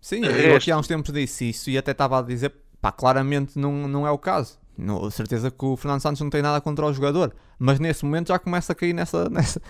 Sim, 0.00 0.24
eu 0.24 0.56
aqui 0.56 0.70
há 0.72 0.76
uns 0.76 0.88
tempos 0.88 1.12
disse 1.12 1.50
isso 1.50 1.70
e 1.70 1.78
até 1.78 1.92
estava 1.92 2.18
a 2.18 2.22
dizer, 2.22 2.52
pá, 2.80 2.90
claramente 2.90 3.56
não, 3.56 3.86
não 3.86 4.06
é 4.06 4.10
o 4.10 4.18
caso. 4.18 4.60
No, 4.76 5.10
certeza 5.10 5.50
que 5.50 5.64
o 5.64 5.76
Fernando 5.76 6.00
Santos 6.00 6.20
não 6.20 6.30
tem 6.30 6.42
nada 6.42 6.60
contra 6.60 6.84
o 6.84 6.92
jogador, 6.92 7.32
mas 7.58 7.78
nesse 7.78 8.04
momento 8.04 8.28
já 8.28 8.38
começa 8.38 8.72
a 8.72 8.74
cair 8.74 8.92
nessa, 8.92 9.28
nessa, 9.30 9.62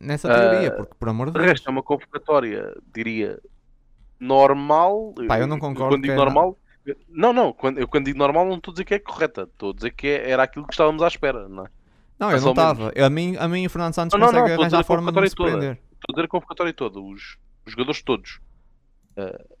nessa 0.00 0.28
teoria, 0.28 0.72
uh, 0.72 0.76
porque 0.76 0.94
por 0.98 1.08
amor 1.10 1.26
de 1.26 1.34
Deus. 1.34 1.44
resto 1.44 1.68
é 1.68 1.70
uma 1.70 1.82
convocatória, 1.82 2.74
diria, 2.94 3.38
normal. 4.18 5.14
Pá, 5.26 5.38
eu 5.38 5.46
não 5.46 5.58
concordo. 5.58 5.96
Quando 5.96 6.02
digo 6.02 6.14
normal, 6.14 6.56
não, 7.08 7.32
não, 7.34 7.52
quando, 7.52 7.78
eu 7.78 7.86
quando 7.86 8.06
digo 8.06 8.18
normal 8.18 8.46
não 8.46 8.56
estou 8.56 8.72
a 8.72 8.74
dizer 8.74 8.84
que 8.86 8.94
é 8.94 8.98
correta, 8.98 9.42
estou 9.42 9.72
a 9.72 9.74
dizer 9.74 9.90
que 9.90 10.06
é, 10.06 10.30
era 10.30 10.44
aquilo 10.44 10.66
que 10.66 10.72
estávamos 10.72 11.02
à 11.02 11.08
espera, 11.08 11.48
não 11.48 11.66
é? 11.66 11.68
Não, 12.18 12.32
eu 12.32 12.40
não 12.40 12.50
estava. 12.50 12.92
A 12.96 13.10
mim, 13.10 13.36
a 13.38 13.46
mim 13.46 13.66
o 13.66 13.70
Fernando 13.70 13.94
Santos 13.94 14.18
não, 14.18 14.26
consegue 14.26 14.48
não, 14.48 14.60
arranjar 14.60 14.80
a 14.80 14.84
forma 14.84 15.12
de 15.12 15.20
me 15.20 15.28
surpreender. 15.28 15.76
Toda. 15.76 15.87
Estou 15.98 16.12
a 16.12 16.12
dizer 16.14 16.24
a 16.26 16.28
convocatória 16.28 16.72
toda, 16.72 17.00
os, 17.00 17.36
os 17.66 17.72
jogadores 17.72 18.02
todos. 18.02 18.40
Uh, 19.16 19.56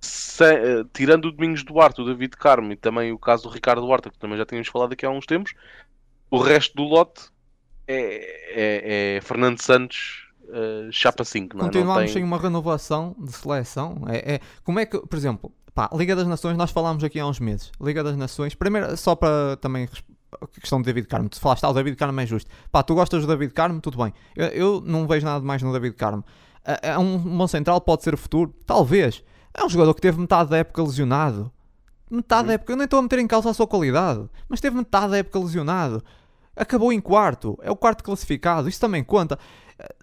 se, 0.00 0.44
uh, 0.44 0.84
tirando 0.92 1.26
o 1.26 1.32
Domingos 1.32 1.62
Duarte, 1.62 2.00
o 2.00 2.04
David 2.04 2.36
Carmo 2.36 2.72
e 2.72 2.76
também 2.76 3.12
o 3.12 3.18
caso 3.18 3.44
do 3.44 3.48
Ricardo 3.50 3.82
Duarte, 3.82 4.10
que 4.10 4.18
também 4.18 4.38
já 4.38 4.46
tínhamos 4.46 4.68
falado 4.68 4.92
aqui 4.92 5.04
há 5.04 5.10
uns 5.10 5.26
tempos, 5.26 5.54
o 6.30 6.38
resto 6.38 6.74
do 6.74 6.82
lote 6.82 7.28
é, 7.86 9.16
é, 9.16 9.16
é 9.16 9.20
Fernando 9.20 9.60
Santos 9.60 10.26
uh, 10.44 10.90
chapa 10.90 11.24
5. 11.24 11.56
Não, 11.56 11.64
Continuamos 11.66 11.96
não 11.96 12.04
tem... 12.04 12.12
sem 12.12 12.24
uma 12.24 12.38
renovação 12.38 13.14
de 13.18 13.32
seleção. 13.32 14.02
É, 14.08 14.34
é, 14.34 14.40
como 14.62 14.78
é 14.78 14.86
que, 14.86 14.98
por 14.98 15.16
exemplo, 15.16 15.52
pá, 15.74 15.90
Liga 15.92 16.16
das 16.16 16.26
Nações, 16.26 16.56
nós 16.56 16.70
falámos 16.70 17.04
aqui 17.04 17.20
há 17.20 17.26
uns 17.26 17.40
meses. 17.40 17.70
Liga 17.80 18.02
das 18.02 18.16
Nações, 18.16 18.54
primeiro, 18.54 18.96
só 18.96 19.14
para 19.14 19.56
também 19.56 19.88
a 20.40 20.60
questão 20.60 20.80
do 20.80 20.84
David 20.84 21.06
Carmo. 21.06 21.28
Tu 21.28 21.40
falaste, 21.40 21.64
ah, 21.64 21.70
o 21.70 21.72
David 21.72 21.96
Carmo 21.96 22.20
é 22.20 22.26
justo. 22.26 22.50
Pá, 22.70 22.82
tu 22.82 22.94
gostas 22.94 23.22
do 23.22 23.28
David 23.28 23.52
Carmo? 23.52 23.80
Tudo 23.80 23.98
bem. 23.98 24.12
Eu, 24.36 24.46
eu 24.48 24.80
não 24.80 25.06
vejo 25.06 25.24
nada 25.26 25.44
mais 25.44 25.62
no 25.62 25.72
David 25.72 25.96
Carmo. 25.96 26.24
É, 26.64 26.96
um 26.98 27.18
bom 27.18 27.46
central, 27.46 27.80
pode 27.80 28.02
ser 28.02 28.14
o 28.14 28.16
futuro? 28.16 28.54
Talvez. 28.66 29.22
É 29.52 29.64
um 29.64 29.68
jogador 29.68 29.94
que 29.94 30.00
teve 30.00 30.18
metade 30.18 30.50
da 30.50 30.56
época 30.58 30.82
lesionado. 30.82 31.52
Metade 32.10 32.48
da 32.48 32.54
época, 32.54 32.72
eu 32.72 32.76
nem 32.76 32.84
estou 32.84 32.98
a 32.98 33.02
meter 33.02 33.18
em 33.18 33.26
causa 33.26 33.50
a 33.50 33.54
sua 33.54 33.66
qualidade, 33.66 34.28
mas 34.48 34.60
teve 34.60 34.76
metade 34.76 35.10
da 35.10 35.18
época 35.18 35.38
lesionado. 35.38 36.02
Acabou 36.56 36.92
em 36.92 37.00
quarto, 37.00 37.58
é 37.62 37.70
o 37.70 37.76
quarto 37.76 38.04
classificado, 38.04 38.68
isso 38.68 38.80
também 38.80 39.02
conta. 39.02 39.38
Eh, 39.78 39.94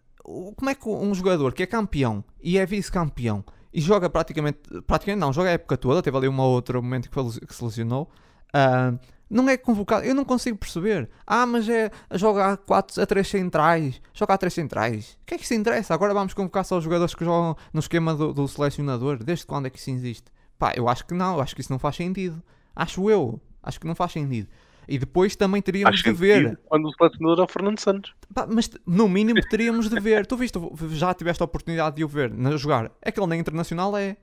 como 0.55 0.69
é 0.69 0.75
que 0.75 0.87
um 0.89 1.13
jogador 1.13 1.53
que 1.53 1.63
é 1.63 1.65
campeão 1.65 2.23
e 2.41 2.57
é 2.57 2.65
vice-campeão 2.65 3.43
e 3.73 3.79
joga 3.79 4.09
praticamente, 4.09 4.59
praticamente 4.85 5.19
não, 5.19 5.31
joga 5.31 5.49
a 5.49 5.53
época 5.53 5.77
toda, 5.77 6.01
teve 6.01 6.17
ali 6.17 6.27
um 6.27 6.39
outro 6.39 6.81
momento 6.81 7.09
que, 7.09 7.45
que 7.45 7.55
se 7.55 7.63
lesionou, 7.63 8.09
uh, 8.53 8.99
não 9.31 9.49
é 9.49 9.55
convocado. 9.55 10.05
Eu 10.05 10.13
não 10.13 10.25
consigo 10.25 10.57
perceber. 10.57 11.09
Ah, 11.25 11.45
mas 11.45 11.67
é 11.69 11.89
jogar 12.13 12.57
4 12.57 13.01
a 13.01 13.05
3 13.05 13.25
centrais. 13.25 14.01
Jogar 14.13 14.33
a 14.33 14.37
3 14.37 14.53
centrais. 14.53 15.17
O 15.21 15.25
que 15.25 15.35
é 15.35 15.37
que 15.37 15.45
isso 15.45 15.53
interessa? 15.53 15.93
Agora 15.93 16.13
vamos 16.13 16.33
convocar 16.33 16.65
só 16.65 16.77
os 16.77 16.83
jogadores 16.83 17.15
que 17.15 17.23
jogam 17.23 17.55
no 17.73 17.79
esquema 17.79 18.13
do, 18.13 18.33
do 18.33 18.45
selecionador. 18.47 19.23
Desde 19.23 19.45
quando 19.45 19.67
é 19.67 19.69
que 19.69 19.79
isso 19.79 19.89
existe? 19.89 20.25
Pá, 20.59 20.73
eu 20.75 20.89
acho 20.89 21.05
que 21.05 21.13
não. 21.13 21.35
Eu 21.35 21.41
acho 21.41 21.55
que 21.55 21.61
isso 21.61 21.71
não 21.71 21.79
faz 21.79 21.95
sentido. 21.95 22.43
Acho 22.75 23.09
eu. 23.09 23.39
Acho 23.63 23.79
que 23.79 23.87
não 23.87 23.95
faz 23.95 24.11
sentido. 24.11 24.49
E 24.85 24.97
depois 24.97 25.35
também 25.37 25.61
teríamos 25.61 25.95
acho 25.95 26.03
de 26.03 26.11
ver. 26.11 26.59
Quando 26.65 26.89
o 26.89 26.93
selecionador 26.93 27.39
é 27.39 27.43
o 27.43 27.47
Fernando 27.47 27.79
Santos. 27.79 28.13
Pá, 28.33 28.45
mas 28.51 28.69
no 28.85 29.07
mínimo 29.07 29.39
teríamos 29.49 29.89
de 29.89 29.97
ver. 29.97 30.25
tu 30.25 30.35
viste, 30.35 30.59
já 30.89 31.13
tiveste 31.13 31.41
a 31.41 31.45
oportunidade 31.45 31.95
de 31.95 32.03
o 32.03 32.07
ver 32.07 32.29
na, 32.33 32.57
jogar. 32.57 32.91
É 33.01 33.11
que 33.11 33.19
ele 33.19 33.27
na 33.27 33.37
internacional 33.37 33.95
é. 33.95 34.17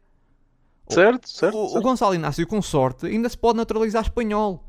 Certo, 0.91 1.29
certo. 1.31 1.57
O, 1.57 1.69
certo. 1.69 1.79
o 1.79 1.83
Gonçalo 1.83 2.15
Inácio, 2.15 2.47
com 2.47 2.61
sorte, 2.61 3.07
ainda 3.07 3.29
se 3.29 3.39
pode 3.39 3.57
naturalizar 3.57 4.03
espanhol. 4.03 4.68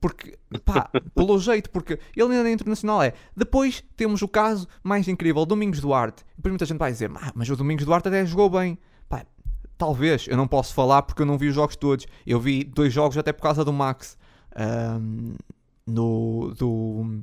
Porque, 0.00 0.38
pá, 0.64 0.90
pelo 1.14 1.38
jeito, 1.38 1.68
porque 1.70 1.98
ele 2.16 2.34
ainda 2.34 2.48
é 2.48 2.52
internacional 2.52 3.02
é. 3.02 3.12
Depois 3.36 3.84
temos 3.96 4.22
o 4.22 4.28
caso 4.28 4.66
mais 4.82 5.06
incrível, 5.06 5.44
Domingos 5.44 5.80
Duarte. 5.80 6.22
E 6.32 6.36
depois 6.36 6.52
muita 6.52 6.64
gente 6.64 6.78
vai 6.78 6.90
dizer, 6.90 7.10
ah, 7.14 7.32
mas 7.34 7.50
o 7.50 7.56
Domingos 7.56 7.84
Duarte 7.84 8.08
até 8.08 8.24
jogou 8.24 8.48
bem. 8.48 8.78
Pá, 9.08 9.26
talvez, 9.76 10.26
eu 10.26 10.36
não 10.36 10.48
posso 10.48 10.72
falar 10.72 11.02
porque 11.02 11.20
eu 11.20 11.26
não 11.26 11.36
vi 11.36 11.48
os 11.48 11.54
jogos 11.54 11.76
todos. 11.76 12.06
Eu 12.26 12.40
vi 12.40 12.64
dois 12.64 12.92
jogos 12.92 13.18
até 13.18 13.32
por 13.32 13.42
causa 13.42 13.64
do 13.64 13.72
Max. 13.72 14.16
Um, 14.56 15.34
no, 15.86 16.54
do, 16.56 17.22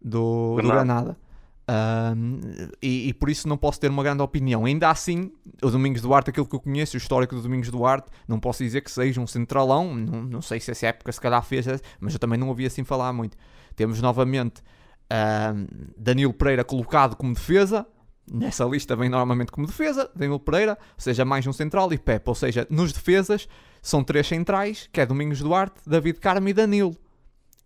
do, 0.00 0.56
do 0.56 0.68
Granada. 0.68 1.16
Um, 1.66 2.40
e, 2.82 3.08
e, 3.08 3.14
por 3.14 3.30
isso 3.30 3.48
não 3.48 3.56
posso 3.56 3.80
ter 3.80 3.88
uma 3.90 4.02
grande 4.02 4.22
opinião. 4.22 4.66
Ainda 4.66 4.90
assim, 4.90 5.32
o 5.62 5.70
Domingos 5.70 6.02
Duarte, 6.02 6.30
aquilo 6.30 6.46
que 6.46 6.54
eu 6.54 6.60
conheço, 6.60 6.96
o 6.96 6.98
histórico 6.98 7.34
do 7.34 7.42
Domingos 7.42 7.70
Duarte, 7.70 8.10
não 8.28 8.38
posso 8.38 8.62
dizer 8.62 8.82
que 8.82 8.90
seja 8.90 9.20
um 9.20 9.26
centralão. 9.26 9.94
Não, 9.94 10.22
não 10.22 10.42
sei 10.42 10.60
se 10.60 10.70
essa 10.70 10.88
época 10.88 11.10
se 11.10 11.20
calhar 11.20 11.42
fez, 11.42 11.66
mas 11.98 12.12
eu 12.12 12.18
também 12.18 12.38
não 12.38 12.48
ouvi 12.48 12.66
assim 12.66 12.84
falar 12.84 13.12
muito. 13.12 13.36
Temos 13.74 14.00
novamente 14.00 14.62
um, 15.10 15.66
Danilo 15.96 16.34
Pereira 16.34 16.64
colocado 16.64 17.16
como 17.16 17.32
defesa. 17.32 17.86
Nessa 18.30 18.64
lista 18.64 18.96
vem 18.96 19.08
normalmente 19.08 19.52
como 19.52 19.66
defesa, 19.66 20.10
Danilo 20.16 20.40
Pereira, 20.40 20.78
ou 20.80 21.00
seja, 21.00 21.26
mais 21.26 21.46
um 21.46 21.52
central 21.52 21.92
e 21.92 21.98
Pepe. 21.98 22.28
Ou 22.28 22.34
seja, 22.34 22.66
nos 22.70 22.92
defesas 22.92 23.48
são 23.82 24.02
três 24.02 24.26
centrais, 24.26 24.88
que 24.90 25.00
é 25.00 25.06
Domingos 25.06 25.40
Duarte, 25.40 25.80
David 25.86 26.18
Carmo 26.20 26.48
e 26.48 26.54
Danilo. 26.54 26.96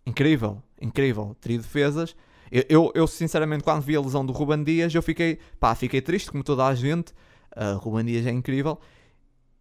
Incrível, 0.05 0.61
incrível. 0.81 1.35
Trio 1.39 1.61
defesas. 1.61 2.15
Eu, 2.51 2.63
eu, 2.69 2.91
eu, 2.95 3.07
sinceramente, 3.07 3.63
quando 3.63 3.81
vi 3.81 3.95
a 3.95 4.01
lesão 4.01 4.25
do 4.25 4.33
Ruban 4.33 4.63
Dias, 4.63 4.93
eu 4.93 5.01
fiquei, 5.01 5.39
pá, 5.59 5.75
fiquei 5.75 6.01
triste, 6.01 6.31
como 6.31 6.43
toda 6.43 6.65
a 6.65 6.73
gente. 6.75 7.11
Uh, 7.55 7.77
Ruban 7.77 8.05
Dias 8.05 8.25
é 8.25 8.31
incrível. 8.31 8.79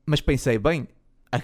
Mas 0.06 0.20
pensei, 0.20 0.58
bem, 0.58 0.88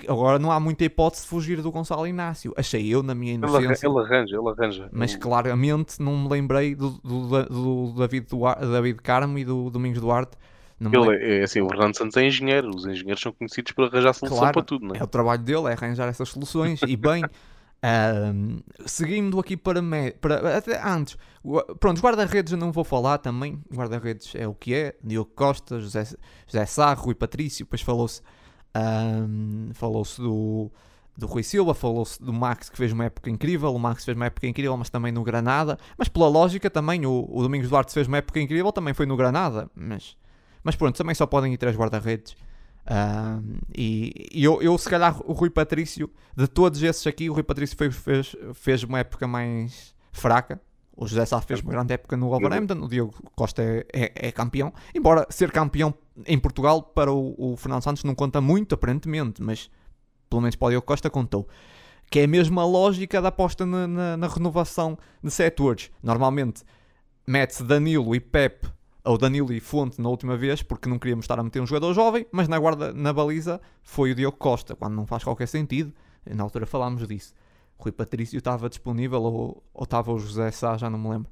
agora 0.08 0.38
não 0.38 0.50
há 0.50 0.58
muita 0.58 0.84
hipótese 0.84 1.22
de 1.22 1.28
fugir 1.28 1.60
do 1.60 1.70
Gonçalo 1.70 2.06
Inácio. 2.06 2.52
Achei 2.56 2.86
eu, 2.88 3.02
na 3.02 3.14
minha 3.14 3.34
inocência. 3.34 3.86
Ele, 3.86 3.98
arranja, 3.98 4.36
ele 4.36 4.48
arranja. 4.48 4.88
Mas 4.90 5.14
claramente 5.14 6.00
não 6.00 6.16
me 6.16 6.28
lembrei 6.28 6.74
do, 6.74 6.90
do, 6.90 7.28
do, 7.28 7.92
do 7.92 7.92
David, 7.98 8.26
Duarte, 8.28 8.66
David 8.66 9.02
Carmo 9.02 9.38
e 9.38 9.44
do 9.44 9.68
Domingos 9.70 10.00
Duarte. 10.00 10.36
ele 10.80 11.16
é, 11.16 11.40
é 11.40 11.42
assim, 11.42 11.60
o 11.60 11.68
Fernando 11.68 11.96
Santos 11.96 12.16
é 12.16 12.26
engenheiro, 12.26 12.70
os 12.70 12.86
engenheiros 12.86 13.20
são 13.20 13.32
conhecidos 13.32 13.72
por 13.72 13.86
arranjar 13.86 14.14
solução 14.14 14.38
claro, 14.38 14.54
para 14.54 14.62
tudo, 14.62 14.86
não 14.86 14.94
é? 14.94 14.98
É 14.98 15.04
o 15.04 15.06
trabalho 15.06 15.42
dele, 15.42 15.66
é 15.68 15.72
arranjar 15.72 16.08
essas 16.08 16.28
soluções 16.28 16.80
e 16.86 16.96
bem. 16.96 17.22
Um, 17.84 18.60
seguindo 18.86 19.38
aqui 19.38 19.58
para, 19.58 19.82
me, 19.82 20.12
para 20.12 20.56
até 20.56 20.82
antes, 20.82 21.18
pronto, 21.78 22.00
guarda-redes 22.00 22.52
eu 22.52 22.58
não 22.58 22.72
vou 22.72 22.82
falar 22.82 23.18
também. 23.18 23.62
Guarda-redes 23.70 24.34
é 24.34 24.48
o 24.48 24.54
que 24.54 24.74
é: 24.74 24.96
Diogo 25.04 25.30
Costa, 25.34 25.78
José, 25.78 26.04
José 26.46 26.64
Sarro 26.64 27.10
e 27.10 27.14
Patrício. 27.14 27.66
Depois 27.66 27.82
falou-se 27.82 28.22
um, 28.74 29.68
falou-se 29.74 30.18
do, 30.18 30.70
do 31.14 31.26
Rui 31.26 31.42
Silva, 31.42 31.74
falou-se 31.74 32.22
do 32.22 32.32
Max 32.32 32.70
que 32.70 32.76
fez 32.78 32.90
uma 32.90 33.04
época 33.04 33.28
incrível. 33.28 33.74
O 33.74 33.78
Max 33.78 34.02
fez 34.02 34.16
uma 34.16 34.26
época 34.26 34.46
incrível, 34.46 34.76
mas 34.78 34.88
também 34.88 35.12
no 35.12 35.22
Granada. 35.22 35.78
Mas 35.98 36.08
pela 36.08 36.28
lógica, 36.28 36.70
também 36.70 37.04
o, 37.04 37.28
o 37.30 37.42
Domingos 37.42 37.68
Duarte 37.68 37.92
fez 37.92 38.08
uma 38.08 38.16
época 38.16 38.40
incrível, 38.40 38.72
também 38.72 38.94
foi 38.94 39.04
no 39.04 39.14
Granada. 39.14 39.70
Mas, 39.74 40.16
mas 40.62 40.74
pronto, 40.74 40.96
também 40.96 41.14
só 41.14 41.26
podem 41.26 41.52
ir 41.52 41.58
três 41.58 41.76
guarda-redes. 41.76 42.34
E, 43.74 44.28
eu, 44.32 44.60
eu, 44.62 44.76
se 44.76 44.88
calhar, 44.88 45.18
o 45.24 45.32
Rui 45.32 45.50
Patrício, 45.50 46.10
de 46.36 46.46
todos 46.46 46.82
esses 46.82 47.06
aqui, 47.06 47.30
o 47.30 47.32
Rui 47.32 47.42
Patrício 47.42 47.76
fez, 47.76 47.94
fez, 47.96 48.36
fez 48.54 48.82
uma 48.84 48.98
época 48.98 49.26
mais 49.26 49.94
fraca. 50.12 50.60
O 50.96 51.06
José 51.08 51.26
Sá 51.26 51.40
fez 51.40 51.60
uma 51.60 51.72
grande 51.72 51.92
época 51.92 52.16
no 52.16 52.28
Wolverhampton, 52.28 52.84
o 52.84 52.88
Diogo 52.88 53.14
Costa 53.34 53.62
é, 53.62 53.86
é, 53.92 54.28
é, 54.28 54.32
campeão. 54.32 54.72
Embora 54.94 55.26
ser 55.28 55.50
campeão 55.50 55.92
em 56.24 56.38
Portugal 56.38 56.82
para 56.82 57.12
o, 57.12 57.34
o, 57.36 57.56
Fernando 57.56 57.82
Santos 57.82 58.04
não 58.04 58.14
conta 58.14 58.40
muito, 58.40 58.76
aparentemente, 58.76 59.42
mas 59.42 59.68
pelo 60.30 60.42
menos 60.42 60.54
para 60.54 60.66
o 60.66 60.70
Diogo 60.70 60.86
Costa 60.86 61.10
contou. 61.10 61.48
Que 62.08 62.20
é 62.20 62.24
a 62.24 62.28
mesma 62.28 62.64
lógica 62.64 63.20
da 63.20 63.28
aposta 63.28 63.66
na, 63.66 63.88
na, 63.88 64.16
na 64.16 64.28
renovação 64.28 64.96
de 65.22 65.32
setores. 65.32 65.90
Normalmente 66.00 66.62
mete-se 67.26 67.64
Danilo 67.64 68.14
e 68.14 68.20
Pep 68.20 68.64
ao 69.04 69.18
Danilo 69.18 69.52
e 69.52 69.60
Fonte 69.60 70.00
na 70.00 70.08
última 70.08 70.36
vez, 70.36 70.62
porque 70.62 70.88
não 70.88 70.98
queríamos 70.98 71.24
estar 71.24 71.38
a 71.38 71.42
meter 71.42 71.60
um 71.60 71.66
jogador 71.66 71.92
jovem, 71.92 72.26
mas 72.32 72.48
na 72.48 72.58
guarda, 72.58 72.92
na 72.92 73.12
baliza, 73.12 73.60
foi 73.82 74.12
o 74.12 74.14
Diogo 74.14 74.38
Costa, 74.38 74.74
quando 74.74 74.94
não 74.94 75.06
faz 75.06 75.22
qualquer 75.22 75.46
sentido. 75.46 75.92
Na 76.26 76.42
altura 76.42 76.64
falámos 76.64 77.06
disso. 77.06 77.34
Rui 77.76 77.92
Patrício 77.92 78.38
estava 78.38 78.68
disponível 78.68 79.22
ou, 79.22 79.62
ou 79.74 79.84
estava 79.84 80.10
o 80.10 80.18
José 80.18 80.50
Sá, 80.50 80.78
já 80.78 80.88
não 80.88 80.98
me 80.98 81.10
lembro. 81.10 81.30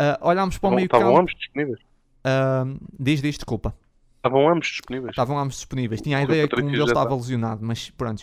Uh, 0.00 0.28
olhámos 0.28 0.58
para 0.58 0.68
o 0.68 0.74
meio 0.74 0.88
campo. 0.88 1.02
Estavam 1.02 1.20
ambos 1.20 1.34
disponíveis? 1.34 1.80
Uh, 1.80 2.86
diz, 3.00 3.22
diz, 3.22 3.36
desculpa. 3.36 3.74
Estavam 4.16 4.48
ambos 4.48 4.68
disponíveis. 4.68 5.10
Estavam 5.10 5.38
ambos 5.38 5.54
disponíveis. 5.56 6.02
Tinha 6.02 6.18
a 6.18 6.22
ideia 6.22 6.46
que 6.46 6.60
um 6.60 6.70
deles 6.70 6.88
estava 6.88 7.14
lesionado, 7.14 7.64
mas 7.64 7.88
pronto. 7.90 8.22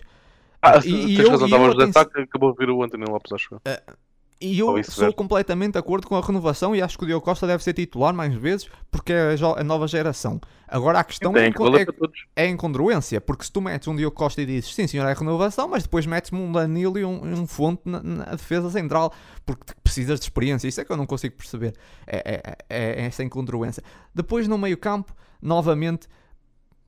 Ah, 0.62 0.78
e, 0.86 1.14
e 1.14 1.16
tens 1.18 1.26
eu, 1.26 1.32
razão, 1.32 1.48
estava 1.48 1.64
o 1.64 1.72
José 1.72 1.92
Sá 1.92 2.06
que 2.06 2.20
acabou 2.20 2.52
de 2.52 2.58
vir 2.60 2.70
o 2.70 2.84
António 2.84 3.10
Lopes, 3.10 3.32
acho. 3.32 3.56
Uh, 3.56 3.98
e 4.40 4.60
eu 4.60 4.84
sou 4.84 5.14
completamente 5.14 5.74
de 5.74 5.80
acordo 5.80 6.08
com 6.08 6.16
a 6.16 6.22
renovação 6.22 6.76
e 6.76 6.82
acho 6.82 6.98
que 6.98 7.04
o 7.06 7.08
Diogo 7.08 7.24
Costa 7.24 7.48
deve 7.48 7.64
ser 7.64 7.74
titular 7.74 8.14
mais 8.14 8.34
vezes 8.34 8.70
porque 8.92 9.14
é 9.14 9.36
a 9.58 9.64
nova 9.64 9.88
geração. 9.88 10.42
Agora 10.68 11.00
a 11.00 11.04
questão 11.04 11.36
é, 11.38 11.48
é, 11.48 12.46
é, 12.46 12.50
incongruência, 12.50 13.22
porque 13.22 13.46
se 13.46 13.52
tu 13.52 13.62
metes 13.62 13.88
um 13.88 13.96
Diogo 13.96 14.16
Costa 14.16 14.42
e 14.42 14.46
dizes 14.46 14.74
sim 14.74 14.88
senhor 14.88 15.08
é 15.08 15.14
renovação, 15.14 15.70
mas 15.70 15.84
depois 15.84 16.06
metes-me 16.06 16.40
um 16.40 16.52
Danilo 16.52 16.98
e 17.00 17.06
um, 17.06 17.24
um 17.24 17.48
Fonte 17.48 17.84
na, 17.86 18.04
na, 18.04 18.26
defesa 18.26 18.70
central 18.70 19.14
porque 19.46 19.74
precisas 19.84 20.20
de 20.20 20.26
experiência. 20.26 20.68
Isso 20.68 20.82
é 20.82 20.86
que 20.86 20.92
eu 20.92 20.98
não 20.98 21.06
consigo 21.06 21.36
perceber. 21.36 21.74
É, 22.06 22.18
é, 22.18 22.56
é, 22.70 23.04
é 23.04 23.06
essa 23.06 23.24
incongruência. 23.24 23.84
Depois 24.14 24.48
no 24.48 24.58
meio 24.58 24.78
campo, 24.78 25.16
novamente 25.42 26.08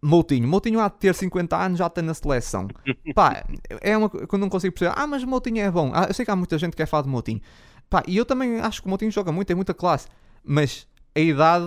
Moutinho. 0.07 0.47
Moutinho 0.47 0.79
há 0.79 0.87
de 0.87 0.95
ter 0.95 1.13
50 1.13 1.57
anos, 1.57 1.79
já 1.79 1.87
está 1.87 2.01
na 2.01 2.13
seleção. 2.13 2.67
Pá, 3.13 3.43
é 3.81 3.97
uma 3.97 4.09
que 4.09 4.33
eu 4.33 4.39
não 4.39 4.47
consigo 4.47 4.73
perceber. 4.73 4.97
Ah, 4.97 5.05
mas 5.05 5.23
Moutinho 5.23 5.59
é 5.59 5.69
bom. 5.69 5.91
Ah, 5.93 6.05
eu 6.07 6.13
sei 6.13 6.23
que 6.23 6.31
há 6.31 6.35
muita 6.35 6.57
gente 6.57 6.75
que 6.75 6.81
é 6.81 6.85
fã 6.85 7.03
de 7.03 7.09
Moutinho. 7.09 7.41
Pá, 7.89 8.03
e 8.07 8.15
eu 8.15 8.25
também 8.25 8.59
acho 8.59 8.81
que 8.81 8.87
o 8.87 8.89
Moutinho 8.89 9.11
joga 9.11 9.31
muito, 9.31 9.47
tem 9.47 9.55
muita 9.55 9.73
classe. 9.73 10.07
Mas 10.43 10.87
a 11.13 11.19
idade 11.19 11.65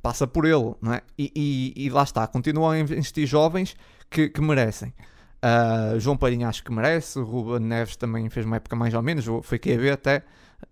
passa 0.00 0.26
por 0.26 0.44
ele, 0.44 0.74
não 0.80 0.92
é? 0.92 1.02
E, 1.18 1.32
e, 1.34 1.86
e 1.86 1.90
lá 1.90 2.04
está, 2.04 2.26
continuam 2.28 2.70
a 2.70 2.78
investir 2.78 3.26
jovens 3.26 3.74
que, 4.08 4.28
que 4.28 4.40
merecem. 4.40 4.94
Uh, 5.38 5.98
João 5.98 6.16
Parinho 6.16 6.48
acho 6.48 6.62
que 6.62 6.72
merece, 6.72 7.18
o 7.18 7.24
Ruben 7.24 7.66
Neves 7.66 7.96
também 7.96 8.28
fez 8.28 8.44
uma 8.46 8.56
época 8.56 8.76
mais 8.76 8.94
ou 8.94 9.02
menos, 9.02 9.24
foi 9.42 9.58
QB 9.58 9.90
até. 9.90 10.22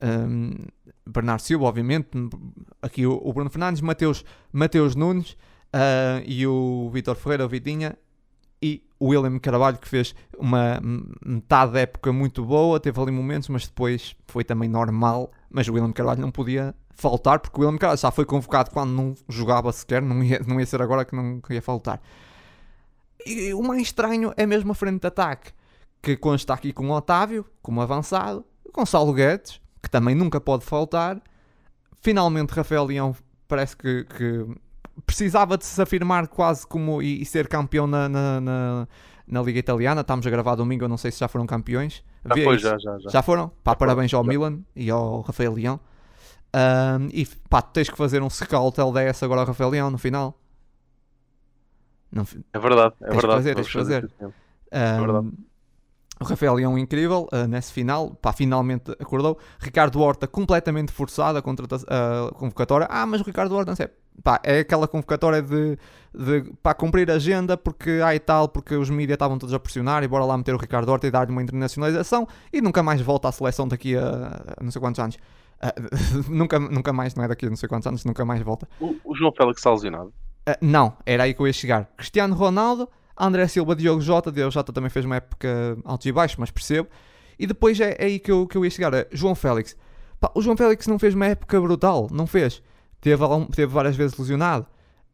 Um, 0.00 0.52
Bernardo 1.04 1.40
Silva, 1.40 1.64
obviamente, 1.64 2.08
aqui 2.82 3.06
o, 3.06 3.20
o 3.24 3.32
Bruno 3.32 3.50
Fernandes, 3.50 3.80
Mateus, 3.80 4.24
Mateus 4.52 4.94
Nunes, 4.94 5.36
uh, 5.74 6.22
e 6.24 6.46
o 6.46 6.90
Vitor 6.92 7.16
Ferreira, 7.16 7.44
o 7.44 7.48
Vitinha, 7.48 7.96
e 8.62 8.82
o 8.98 9.08
William 9.08 9.38
Carvalho, 9.38 9.78
que 9.78 9.88
fez 9.88 10.14
uma 10.38 10.80
metade 11.24 11.72
da 11.72 11.80
época 11.80 12.12
muito 12.12 12.44
boa, 12.44 12.80
teve 12.80 13.00
ali 13.00 13.12
momentos, 13.12 13.48
mas 13.48 13.66
depois 13.66 14.16
foi 14.26 14.44
também 14.44 14.68
normal. 14.68 15.30
Mas 15.50 15.68
o 15.68 15.72
William 15.72 15.92
Carvalho 15.92 16.20
não 16.20 16.30
podia 16.30 16.74
faltar, 16.94 17.38
porque 17.38 17.60
o 17.60 17.64
William 17.64 17.78
Carvalho 17.78 18.00
já 18.00 18.10
foi 18.10 18.24
convocado 18.24 18.70
quando 18.70 18.90
não 18.90 19.14
jogava 19.28 19.70
sequer, 19.72 20.00
não 20.00 20.22
ia, 20.22 20.40
não 20.46 20.58
ia 20.58 20.66
ser 20.66 20.80
agora 20.80 21.04
que 21.04 21.14
não 21.14 21.40
ia 21.50 21.62
faltar. 21.62 22.00
E 23.24 23.52
o 23.52 23.62
mais 23.62 23.82
estranho 23.82 24.32
é 24.36 24.46
mesmo 24.46 24.72
a 24.72 24.74
frente 24.74 25.00
de 25.00 25.06
ataque, 25.06 25.52
que 26.02 26.16
consta 26.16 26.54
aqui 26.54 26.72
com 26.72 26.88
o 26.88 26.92
Otávio, 26.92 27.44
como 27.60 27.80
avançado, 27.80 28.44
Gonçalo 28.72 29.12
Guedes, 29.12 29.60
que 29.82 29.90
também 29.90 30.14
nunca 30.14 30.40
pode 30.40 30.64
faltar. 30.64 31.20
Finalmente, 32.00 32.50
Rafael 32.50 32.84
Leão 32.84 33.16
parece 33.48 33.76
que, 33.76 34.04
que 34.04 34.46
precisava 35.04 35.58
de 35.58 35.64
se 35.64 35.80
afirmar 35.80 36.28
quase 36.28 36.66
como 36.66 37.02
e, 37.02 37.22
e 37.22 37.26
ser 37.26 37.48
campeão 37.48 37.86
na, 37.86 38.08
na, 38.08 38.40
na, 38.40 38.88
na, 39.26 39.42
Liga 39.42 39.58
Italiana. 39.58 40.00
Estamos 40.00 40.26
a 40.26 40.30
gravar 40.30 40.54
domingo, 40.54 40.84
eu 40.84 40.88
não 40.88 40.96
sei 40.96 41.10
se 41.10 41.20
já 41.20 41.28
foram 41.28 41.46
campeões. 41.46 42.02
Já, 42.24 42.34
foi, 42.34 42.58
já, 42.58 42.78
já, 42.78 42.98
já. 42.98 43.10
já 43.10 43.22
foram? 43.22 43.48
Pá, 43.62 43.72
já 43.72 43.76
parabéns 43.76 44.12
ao 44.14 44.24
já. 44.24 44.28
Milan 44.28 44.60
e 44.74 44.90
ao 44.90 45.20
Rafael 45.20 45.52
Leão. 45.52 45.80
Um, 46.54 47.08
e 47.12 47.26
pá, 47.50 47.60
tens 47.60 47.90
que 47.90 47.96
fazer 47.96 48.22
um 48.22 48.30
scout 48.30 48.80
LDS 48.80 49.22
agora 49.22 49.40
ao 49.42 49.46
Rafael 49.46 49.70
Leão 49.70 49.90
no 49.90 49.98
final. 49.98 50.40
Não, 52.10 52.26
é 52.52 52.58
verdade, 52.58 52.94
é 53.02 53.08
tens 53.08 53.16
verdade. 53.16 53.36
Fazer, 53.36 53.54
tens 53.54 53.68
fazer. 53.70 54.10
Um, 54.22 54.32
é 54.70 54.98
verdade. 54.98 55.28
O 56.18 56.24
Rafael 56.24 56.54
Leão 56.54 56.78
incrível 56.78 57.28
uh, 57.30 57.46
nesse 57.46 57.70
final, 57.70 58.14
pá, 58.14 58.32
finalmente 58.32 58.90
acordou. 58.92 59.38
Ricardo 59.58 60.00
Horta 60.00 60.26
completamente 60.26 60.90
forçado 60.90 61.36
a, 61.36 61.40
a 61.40 62.32
convocatória. 62.32 62.86
Ah, 62.90 63.04
mas 63.04 63.20
o 63.20 63.24
Ricardo 63.24 63.54
Horta 63.54 63.72
não 63.72 63.76
sei. 63.76 63.90
Pá, 64.22 64.40
é 64.42 64.60
aquela 64.60 64.88
convocatória 64.88 65.42
de, 65.42 65.78
de 66.14 66.52
pá, 66.62 66.74
cumprir 66.74 67.10
a 67.10 67.14
agenda 67.14 67.56
porque 67.56 68.00
e 68.00 68.18
tal, 68.18 68.48
porque 68.48 68.74
os 68.74 68.90
mídias 68.90 69.16
estavam 69.16 69.38
todos 69.38 69.54
a 69.54 69.58
pressionar 69.58 70.02
e 70.02 70.08
bora 70.08 70.24
lá 70.24 70.36
meter 70.36 70.54
o 70.54 70.58
Ricardo 70.58 70.88
Horta 70.90 71.06
e 71.06 71.10
dar-lhe 71.10 71.30
uma 71.30 71.42
internacionalização 71.42 72.26
e 72.52 72.60
nunca 72.60 72.82
mais 72.82 73.00
volta 73.00 73.28
à 73.28 73.32
seleção 73.32 73.68
daqui 73.68 73.96
a, 73.96 74.56
a 74.58 74.62
não 74.62 74.70
sei 74.70 74.80
quantos 74.80 74.98
anos. 74.98 75.16
Uh, 75.16 76.24
nunca, 76.32 76.58
nunca 76.58 76.92
mais, 76.92 77.14
não 77.14 77.24
é 77.24 77.28
daqui 77.28 77.46
a 77.46 77.48
não 77.48 77.56
sei 77.56 77.68
quantos 77.68 77.86
anos, 77.86 78.04
nunca 78.04 78.24
mais 78.24 78.42
volta. 78.42 78.68
O, 78.80 78.96
o 79.04 79.14
João 79.14 79.32
Félix 79.32 79.58
está 79.58 79.70
lesionado? 79.70 80.12
Uh, 80.48 80.56
não, 80.60 80.96
era 81.04 81.24
aí 81.24 81.34
que 81.34 81.40
eu 81.40 81.46
ia 81.46 81.52
chegar. 81.52 81.86
Cristiano 81.96 82.34
Ronaldo 82.34 82.88
André 83.18 83.48
Silva, 83.48 83.74
Diogo 83.74 84.00
Jota, 84.00 84.30
Diogo 84.30 84.50
Jota 84.50 84.72
também 84.72 84.90
fez 84.90 85.04
uma 85.04 85.16
época 85.16 85.78
altos 85.84 86.06
e 86.06 86.12
baixos, 86.12 86.36
mas 86.36 86.50
percebo. 86.50 86.88
E 87.38 87.46
depois 87.46 87.80
é, 87.80 87.96
é 87.98 88.04
aí 88.04 88.18
que 88.18 88.30
eu, 88.30 88.46
que 88.46 88.56
eu 88.56 88.64
ia 88.64 88.70
chegar, 88.70 88.92
João 89.10 89.34
Félix. 89.34 89.76
Pá, 90.20 90.30
o 90.34 90.42
João 90.42 90.56
Félix 90.56 90.86
não 90.86 90.98
fez 90.98 91.14
uma 91.14 91.26
época 91.26 91.60
brutal, 91.60 92.08
não 92.10 92.26
fez. 92.26 92.62
Teve, 93.00 93.24
teve 93.54 93.72
várias 93.72 93.96
vezes 93.96 94.16
lesionado. 94.18 94.66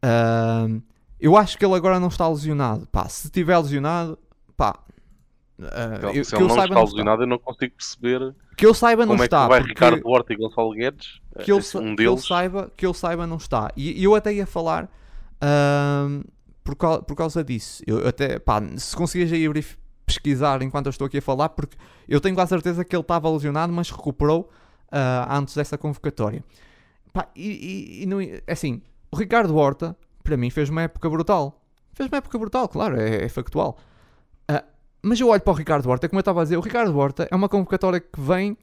Uh, 0.03 0.81
eu 1.19 1.37
acho 1.37 1.57
que 1.57 1.65
ele 1.65 1.75
agora 1.75 1.99
não 1.99 2.07
está 2.07 2.27
lesionado. 2.27 2.87
Pá, 2.87 3.07
se 3.07 3.27
estiver 3.27 3.57
lesionado, 3.57 4.17
pá. 4.57 4.79
Uh, 5.59 6.07
eu, 6.13 6.25
se 6.25 6.35
ele 6.35 6.47
não 6.47 6.57
está 6.57 6.79
lesionado, 6.81 7.23
está. 7.23 7.23
eu 7.23 7.27
não 7.27 7.37
consigo 7.37 7.75
perceber 7.75 8.35
que 8.57 8.65
eu 8.65 8.73
saiba 8.73 9.05
não 9.05 9.13
como 9.13 9.23
está. 9.23 9.41
é 9.41 9.43
que 9.43 9.49
vai 9.49 9.61
Ricardo 9.61 10.01
Horta 10.07 10.33
e 10.33 10.35
Gonçalo 10.35 10.71
Guedes. 10.71 11.21
Que 11.43 11.51
ele, 11.51 11.61
um 11.75 11.95
que, 11.95 12.03
ele 12.03 12.17
saiba, 12.17 12.71
que 12.75 12.85
ele 12.85 12.93
saiba 12.93 13.27
não 13.27 13.37
está. 13.37 13.71
E, 13.75 14.01
e 14.01 14.03
eu 14.03 14.15
até 14.15 14.33
ia 14.33 14.45
falar. 14.45 14.89
Uh, 15.35 16.23
por, 16.63 16.75
causa, 16.75 17.01
por 17.01 17.15
causa 17.15 17.43
disso. 17.43 17.83
Eu 17.85 18.07
até, 18.07 18.39
pá, 18.39 18.61
se 18.77 18.95
conseguires 18.95 19.33
aí 19.33 19.47
pesquisar 20.05 20.61
enquanto 20.61 20.87
eu 20.87 20.91
estou 20.91 21.07
aqui 21.07 21.17
a 21.17 21.21
falar, 21.21 21.49
porque 21.49 21.77
eu 22.07 22.19
tenho 22.19 22.35
quase 22.35 22.49
certeza 22.49 22.83
que 22.83 22.95
ele 22.95 23.01
estava 23.01 23.29
lesionado, 23.29 23.71
mas 23.71 23.89
recuperou 23.89 24.49
uh, 24.87 25.27
antes 25.29 25.55
dessa 25.55 25.77
convocatória. 25.77 26.43
Pá, 27.13 27.29
e, 27.35 27.99
e, 27.99 28.03
e 28.03 28.05
não, 28.07 28.19
é 28.19 28.41
assim, 28.47 28.81
o 29.11 29.15
Ricardo 29.15 29.55
Horta, 29.55 29.95
para 30.23 30.35
mim, 30.35 30.49
fez 30.49 30.69
uma 30.69 30.81
época 30.81 31.07
brutal. 31.07 31.61
Fez 31.93 32.09
uma 32.09 32.17
época 32.17 32.39
brutal, 32.39 32.67
claro, 32.67 32.99
é, 32.99 33.23
é 33.23 33.29
factual. 33.29 33.77
Uh, 34.49 34.65
mas 35.03 35.19
eu 35.19 35.27
olho 35.27 35.41
para 35.41 35.53
o 35.53 35.55
Ricardo 35.55 35.87
Horta, 35.87 36.09
como 36.09 36.17
eu 36.17 36.21
estava 36.21 36.41
a 36.41 36.43
dizer, 36.43 36.57
o 36.57 36.61
Ricardo 36.61 36.97
Horta 36.97 37.27
é 37.29 37.35
uma 37.35 37.47
convocatória 37.47 37.99
que 37.99 38.19
vem, 38.19 38.57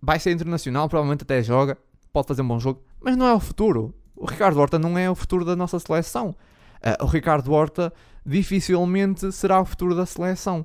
vai 0.00 0.20
ser 0.20 0.30
internacional, 0.30 0.88
provavelmente 0.88 1.22
até 1.22 1.42
joga, 1.42 1.76
pode 2.12 2.28
fazer 2.28 2.42
um 2.42 2.48
bom 2.48 2.60
jogo, 2.60 2.80
mas 3.00 3.16
não 3.16 3.26
é 3.26 3.34
o 3.34 3.40
futuro. 3.40 3.92
O 4.14 4.24
Ricardo 4.24 4.60
Horta 4.60 4.78
não 4.78 4.96
é 4.96 5.10
o 5.10 5.14
futuro 5.16 5.44
da 5.44 5.56
nossa 5.56 5.80
seleção. 5.80 6.36
Uh, 6.80 7.04
o 7.04 7.06
Ricardo 7.06 7.52
Horta 7.52 7.92
dificilmente 8.24 9.32
será 9.32 9.60
o 9.60 9.64
futuro 9.64 9.96
da 9.96 10.06
seleção. 10.06 10.64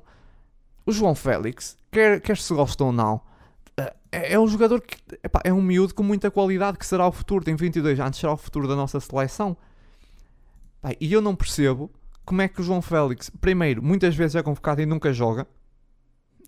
O 0.86 0.92
João 0.92 1.16
Félix, 1.16 1.76
quer, 1.90 2.20
quer 2.20 2.36
se 2.36 2.54
gosta 2.54 2.84
ou 2.84 2.92
não, 2.92 3.20
é, 3.76 4.34
é 4.34 4.38
um 4.38 4.46
jogador 4.46 4.80
que 4.80 4.96
epá, 5.22 5.40
é 5.44 5.52
um 5.52 5.62
miúdo 5.62 5.94
com 5.94 6.02
muita 6.02 6.30
qualidade 6.30 6.78
que 6.78 6.86
será 6.86 7.06
o 7.06 7.12
futuro. 7.12 7.44
Tem 7.44 7.54
22 7.54 7.98
anos, 8.00 8.18
será 8.18 8.32
o 8.32 8.36
futuro 8.36 8.66
da 8.66 8.76
nossa 8.76 8.98
seleção. 9.00 9.56
Epá, 10.78 10.94
e 11.00 11.12
eu 11.12 11.20
não 11.20 11.34
percebo 11.34 11.90
como 12.24 12.42
é 12.42 12.48
que 12.48 12.60
o 12.60 12.64
João 12.64 12.82
Félix, 12.82 13.30
primeiro, 13.40 13.82
muitas 13.82 14.14
vezes 14.14 14.36
é 14.36 14.42
convocado 14.42 14.80
e 14.80 14.86
nunca 14.86 15.12
joga. 15.12 15.46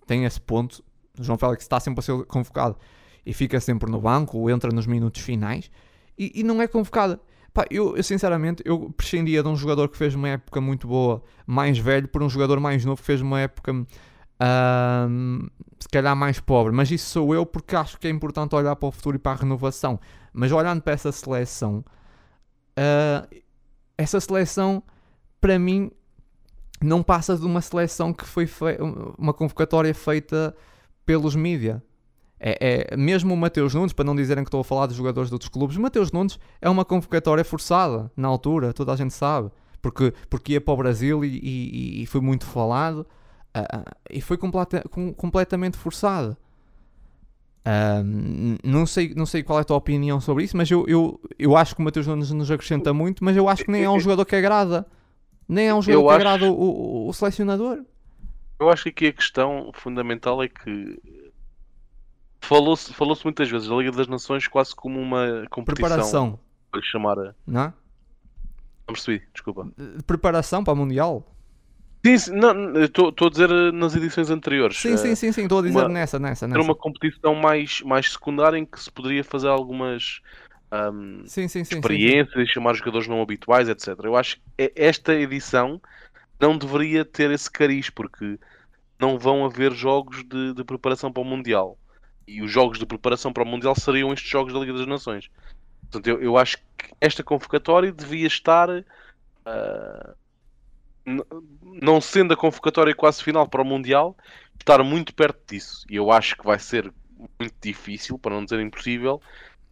Tem 0.07 0.24
esse 0.24 0.40
ponto. 0.40 0.82
O 1.19 1.23
João 1.23 1.39
Félix 1.39 1.65
está 1.65 1.78
sempre 1.81 2.01
a 2.01 2.03
ser 2.03 2.24
convocado 2.24 2.77
e 3.24 3.32
fica 3.32 3.61
sempre 3.61 3.90
no 3.90 4.01
banco 4.01 4.39
ou 4.39 4.51
entra 4.51 4.70
nos 4.73 4.86
minutos 4.86 5.20
finais 5.23 5.70
e, 6.19 6.40
e 6.40 6.43
não 6.43 6.61
é 6.61 6.66
convocado. 6.66 7.19
Pá, 7.53 7.66
eu, 7.70 7.97
eu, 7.97 8.03
sinceramente 8.03 8.62
eu 8.65 8.90
prescindia 8.97 9.43
de 9.43 9.49
um 9.49 9.55
jogador 9.55 9.89
que 9.89 9.97
fez 9.97 10.15
uma 10.15 10.28
época 10.28 10.61
muito 10.61 10.89
boa, 10.89 11.23
mais 11.47 11.78
velho, 11.78 12.09
por 12.09 12.23
um 12.23 12.28
jogador 12.28 12.59
mais 12.59 12.85
novo 12.85 13.01
que 13.01 13.07
fez 13.07 13.20
uma 13.20 13.40
época 13.40 13.86
uh, 14.40 15.50
se 15.78 15.88
calhar 15.88 16.14
mais 16.16 16.40
pobre. 16.40 16.72
Mas 16.72 16.90
isso 16.90 17.10
sou 17.10 17.34
eu 17.34 17.44
porque 17.44 17.76
acho 17.76 17.98
que 17.98 18.06
é 18.06 18.10
importante 18.10 18.54
olhar 18.54 18.76
para 18.76 18.88
o 18.88 18.92
futuro 18.92 19.16
e 19.16 19.18
para 19.18 19.32
a 19.32 19.36
renovação. 19.36 19.98
Mas 20.32 20.52
olhando 20.52 20.80
para 20.80 20.92
essa 20.92 21.12
seleção, 21.12 21.84
uh, 22.78 23.42
essa 23.96 24.20
seleção 24.20 24.82
para 25.40 25.59
mim 25.59 25.90
não 26.80 27.02
passa 27.02 27.36
de 27.36 27.44
uma 27.44 27.60
seleção 27.60 28.12
que 28.12 28.24
foi 28.24 28.48
uma 29.18 29.32
convocatória 29.32 29.94
feita 29.94 30.54
pelos 31.06 31.34
mídia. 31.34 31.82
É, 32.44 32.90
é, 32.90 32.96
mesmo 32.96 33.32
o 33.32 33.36
Mateus 33.36 33.72
Nunes, 33.72 33.92
para 33.92 34.04
não 34.04 34.16
dizerem 34.16 34.42
que 34.42 34.48
estou 34.48 34.60
a 34.60 34.64
falar 34.64 34.86
dos 34.86 34.96
jogadores 34.96 35.30
de 35.30 35.34
outros 35.34 35.48
clubes, 35.48 35.76
Mateus 35.76 36.10
Nunes 36.10 36.40
é 36.60 36.68
uma 36.68 36.84
convocatória 36.84 37.44
forçada 37.44 38.10
na 38.16 38.26
altura, 38.26 38.72
toda 38.72 38.92
a 38.92 38.96
gente 38.96 39.14
sabe, 39.14 39.48
porque, 39.80 40.12
porque 40.28 40.54
ia 40.54 40.60
para 40.60 40.74
o 40.74 40.76
Brasil 40.76 41.24
e, 41.24 41.38
e, 41.38 42.02
e 42.02 42.06
foi 42.06 42.20
muito 42.20 42.44
falado 42.44 43.06
uh, 43.56 43.96
e 44.10 44.20
foi 44.20 44.36
completa, 44.36 44.82
com, 44.90 45.12
completamente 45.12 45.76
forçado. 45.76 46.36
Uh, 47.64 48.58
não, 48.64 48.84
sei, 48.86 49.14
não 49.14 49.24
sei 49.24 49.42
qual 49.42 49.58
é 49.58 49.62
a 49.62 49.64
tua 49.64 49.76
opinião 49.76 50.20
sobre 50.20 50.44
isso, 50.44 50.56
mas 50.56 50.70
eu, 50.70 50.84
eu, 50.88 51.20
eu 51.38 51.56
acho 51.56 51.74
que 51.74 51.80
o 51.80 51.84
Mateus 51.84 52.06
Nunes 52.06 52.30
nos 52.32 52.50
acrescenta 52.50 52.92
muito, 52.92 53.24
mas 53.24 53.36
eu 53.36 53.48
acho 53.48 53.64
que 53.64 53.70
nem 53.70 53.84
é 53.84 53.90
um 53.90 54.00
jogador 54.00 54.24
que 54.24 54.34
agrada, 54.34 54.86
nem 55.48 55.68
é 55.68 55.74
um 55.74 55.80
jogador 55.80 56.00
eu 56.00 56.06
que 56.06 56.12
acho... 56.12 56.20
agrada 56.20 56.52
o, 56.52 56.54
o, 56.54 57.08
o 57.08 57.12
selecionador. 57.12 57.84
Eu 58.58 58.70
acho 58.70 58.84
que 58.84 58.88
aqui 58.88 59.06
a 59.08 59.12
questão 59.12 59.70
fundamental 59.74 60.42
é 60.42 60.48
que 60.48 61.00
Falou-se 62.42 62.92
falou 62.92 63.16
muitas 63.22 63.48
vezes 63.48 63.68
da 63.68 63.74
Liga 63.76 63.92
das 63.92 64.08
Nações 64.08 64.48
quase 64.48 64.74
como 64.74 65.00
uma 65.00 65.46
competição. 65.48 65.88
Preparação. 65.88 66.38
Para 66.72 66.82
chamar 66.82 67.18
a... 67.18 67.34
Não? 67.46 67.66
Não 67.66 67.72
percebi, 68.94 69.22
desculpa. 69.32 69.70
De 69.78 70.02
preparação 70.02 70.64
para 70.64 70.72
o 70.72 70.76
Mundial? 70.76 71.24
Sim, 72.04 72.18
sim 72.18 72.32
não, 72.32 72.82
estou 72.82 73.12
a 73.26 73.30
dizer 73.30 73.50
eh, 73.50 73.72
nas 73.72 73.94
edições 73.94 74.30
anteriores. 74.30 74.78
Sim, 74.78 74.96
sim, 74.96 75.14
sim, 75.14 75.32
sim, 75.32 75.42
estou 75.42 75.60
a 75.60 75.62
dizer 75.62 75.78
uma, 75.78 75.88
nessa, 75.88 76.18
nessa, 76.18 76.46
nessa. 76.46 76.58
Era 76.58 76.64
uma 76.64 76.74
competição 76.74 77.34
mais, 77.34 77.80
mais 77.82 78.10
secundária 78.10 78.58
em 78.58 78.64
que 78.64 78.80
se 78.80 78.90
poderia 78.90 79.22
fazer 79.22 79.48
algumas 79.48 80.20
um, 80.72 81.24
sim, 81.26 81.46
sim, 81.48 81.64
sim, 81.64 81.74
experiências 81.74 82.34
e 82.34 82.46
chamar 82.50 82.74
jogadores 82.74 83.06
não 83.06 83.20
habituais, 83.20 83.68
etc. 83.68 83.88
Eu 84.04 84.16
acho 84.16 84.36
que 84.36 84.72
esta 84.74 85.14
edição 85.14 85.80
não 86.40 86.56
deveria 86.56 87.04
ter 87.04 87.30
esse 87.30 87.50
cariz, 87.50 87.90
porque 87.90 88.38
não 88.98 89.18
vão 89.18 89.44
haver 89.44 89.72
jogos 89.72 90.24
de, 90.24 90.54
de 90.54 90.64
preparação 90.64 91.12
para 91.12 91.22
o 91.22 91.24
Mundial 91.24 91.78
e 92.26 92.40
os 92.40 92.50
jogos 92.50 92.78
de 92.78 92.86
preparação 92.86 93.32
para 93.32 93.42
o 93.42 93.46
Mundial 93.46 93.74
seriam 93.74 94.12
estes 94.12 94.30
jogos 94.30 94.52
da 94.52 94.60
Liga 94.60 94.72
das 94.72 94.86
Nações. 94.86 95.28
Portanto, 95.82 96.06
eu, 96.06 96.22
eu 96.22 96.38
acho 96.38 96.56
que 96.56 96.90
esta 97.00 97.22
convocatória 97.22 97.92
devia 97.92 98.26
estar. 98.26 98.70
Uh, 98.70 100.22
não 101.64 102.00
sendo 102.00 102.34
a 102.34 102.36
convocatória 102.36 102.94
quase 102.94 103.22
final 103.22 103.48
para 103.48 103.62
o 103.62 103.64
Mundial, 103.64 104.16
estar 104.58 104.82
muito 104.82 105.14
perto 105.14 105.40
disso. 105.52 105.84
E 105.90 105.96
eu 105.96 106.10
acho 106.10 106.36
que 106.36 106.44
vai 106.44 106.58
ser 106.58 106.92
muito 107.38 107.54
difícil, 107.62 108.18
para 108.18 108.34
não 108.34 108.44
dizer 108.44 108.60
impossível, 108.60 109.20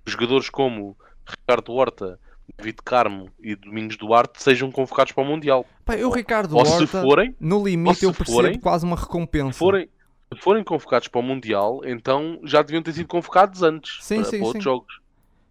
jogadores 0.07 0.49
como 0.49 0.97
Ricardo 1.27 1.73
Horta, 1.73 2.19
David 2.57 2.79
Carmo 2.85 3.31
e 3.41 3.55
Domingos 3.55 3.97
Duarte 3.97 4.43
sejam 4.43 4.71
convocados 4.71 5.13
para 5.13 5.23
o 5.23 5.27
Mundial. 5.27 5.65
Pá, 5.85 5.97
eu, 5.97 6.11
Ricardo 6.11 6.57
ou 6.57 6.61
Horta, 6.61 6.79
se 6.79 6.87
forem, 6.87 7.35
no 7.41 7.65
limite, 7.65 8.05
eu 8.05 8.13
percebo 8.13 8.39
forem, 8.39 8.59
quase 8.59 8.85
uma 8.85 8.97
recompensa. 8.97 9.59
Forem, 9.59 9.89
se 10.33 10.41
forem 10.41 10.65
convocados 10.65 11.09
para 11.09 11.21
o 11.21 11.23
Mundial, 11.23 11.81
então 11.85 12.41
já 12.45 12.63
deviam 12.63 12.83
ter 12.83 12.93
sido 12.93 13.07
convocados 13.07 13.63
antes 13.63 13.99
sim, 14.05 14.17
para, 14.17 14.25
sim, 14.25 14.39
para 14.39 14.47
outros 14.47 14.63
sim. 14.63 14.71
jogos. 14.71 15.01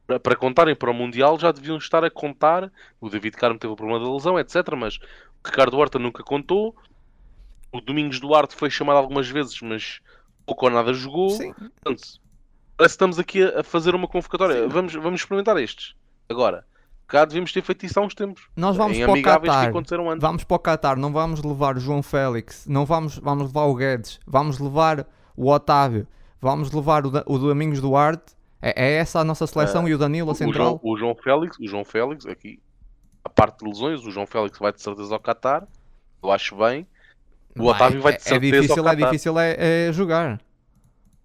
Para, 0.06 0.19
para, 0.19 0.35
contarem 0.35 0.76
para 0.76 0.89
o 0.89 0.93
Mundial 0.93 1.38
já 1.39 1.51
deviam 1.51 1.77
estar 1.77 2.03
a 2.03 2.10
contar. 2.10 2.72
O 2.99 3.10
David 3.10 3.35
Carmo 3.38 3.60
teve 3.60 3.73
o 3.73 3.76
problema 3.76 4.03
da 4.03 4.11
lesão, 4.11 4.39
etc. 4.39 4.56
Mas 4.76 4.99
Ricardo 5.45 5.78
Horta 5.78 5.99
nunca 5.99 6.24
contou. 6.24 6.76
O 7.72 7.82
Domingos 7.82 8.20
Duarte 8.20 8.56
foi 8.56 8.70
chamado 8.70 8.98
algumas 8.98 9.30
vezes, 9.30 9.61
mas 9.61 9.99
pouco 10.45 10.66
ou 10.66 10.72
nada 10.72 10.94
jogou. 10.94 11.30
Sim. 11.30 11.53
Portanto, 11.53 12.02
parece 12.76 12.94
que 12.94 12.95
estamos 12.95 13.20
aqui 13.20 13.44
a, 13.44 13.64
fazer 13.64 13.94
uma 13.94 14.07
convocatória. 14.07 14.68
Vamos, 14.68 14.94
vamos 14.94 15.22
experimentar 15.22 15.57
estes. 15.57 15.95
Agora, 16.28 16.66
cá 17.07 17.26
devíamos 17.26 17.52
ter 17.52 17.61
feito 17.61 17.86
isso 17.86 17.99
há 17.99 18.03
uns 18.03 18.16
tempos. 18.16 18.48
Nós 18.56 18.76
vamos 18.76 18.98
em 18.98 19.06
para 19.06 19.14
o 19.14 19.22
Qatar. 19.22 19.72
Vamos 20.20 20.44
para 20.44 20.56
o 20.56 20.60
Qatar, 20.60 20.98
não 20.98 21.11
vamos 21.11 21.44
levar 21.44 21.78
o 21.78 21.80
João 21.80 22.02
Félix, 22.02 22.66
não 22.68 22.86
vamos, 22.86 23.18
vamos 23.18 23.48
levar 23.48 23.66
o 23.66 23.76
Guedes, 23.76 24.20
vamos 24.26 24.60
levar 24.60 25.06
o 25.36 25.49
Otávio, 25.52 26.07
vamos 26.41 26.72
levar 26.72 27.06
o, 27.06 27.11
o 27.26 27.38
Domingos 27.38 27.82
Duarte. 27.82 28.38
É, 28.61 28.88
é 28.88 28.91
essa 28.98 29.20
a 29.20 29.24
nossa 29.24 29.48
seleção 29.48 29.88
é, 29.88 29.91
e 29.91 29.94
o 29.94 29.98
Danilo 29.98 30.32
a 30.32 30.36
central? 30.36 30.80
O 30.84 30.98
João, 30.98 31.14
o 31.14 31.14
João 31.14 31.16
Félix, 31.16 31.60
o 31.60 31.68
João 31.68 31.86
Félix, 31.86 32.26
aqui, 32.26 32.60
a 33.24 33.30
parte 33.30 33.60
de 33.60 33.70
lesões, 33.70 34.06
o 34.06 34.12
João 34.12 34.26
Félix 34.26 34.58
vai 34.58 34.72
de 34.72 34.82
certeza 34.82 35.14
ao 35.14 35.20
Qatar. 35.20 35.68
Eu 36.22 36.32
acho 36.32 36.56
bem. 36.56 36.88
O 37.58 37.66
Otávio 37.66 38.02
vai 38.02 38.14
de 38.14 38.20
é, 38.20 38.22
é 38.22 38.24
certeza 38.24 38.56
é 38.56 38.62
difícil, 38.62 38.78
ao 38.78 38.84
Qatar. 38.84 39.02
É 39.02 39.06
difícil 39.06 39.40
é, 39.40 39.88
é 39.88 39.94
jogar. 39.94 40.41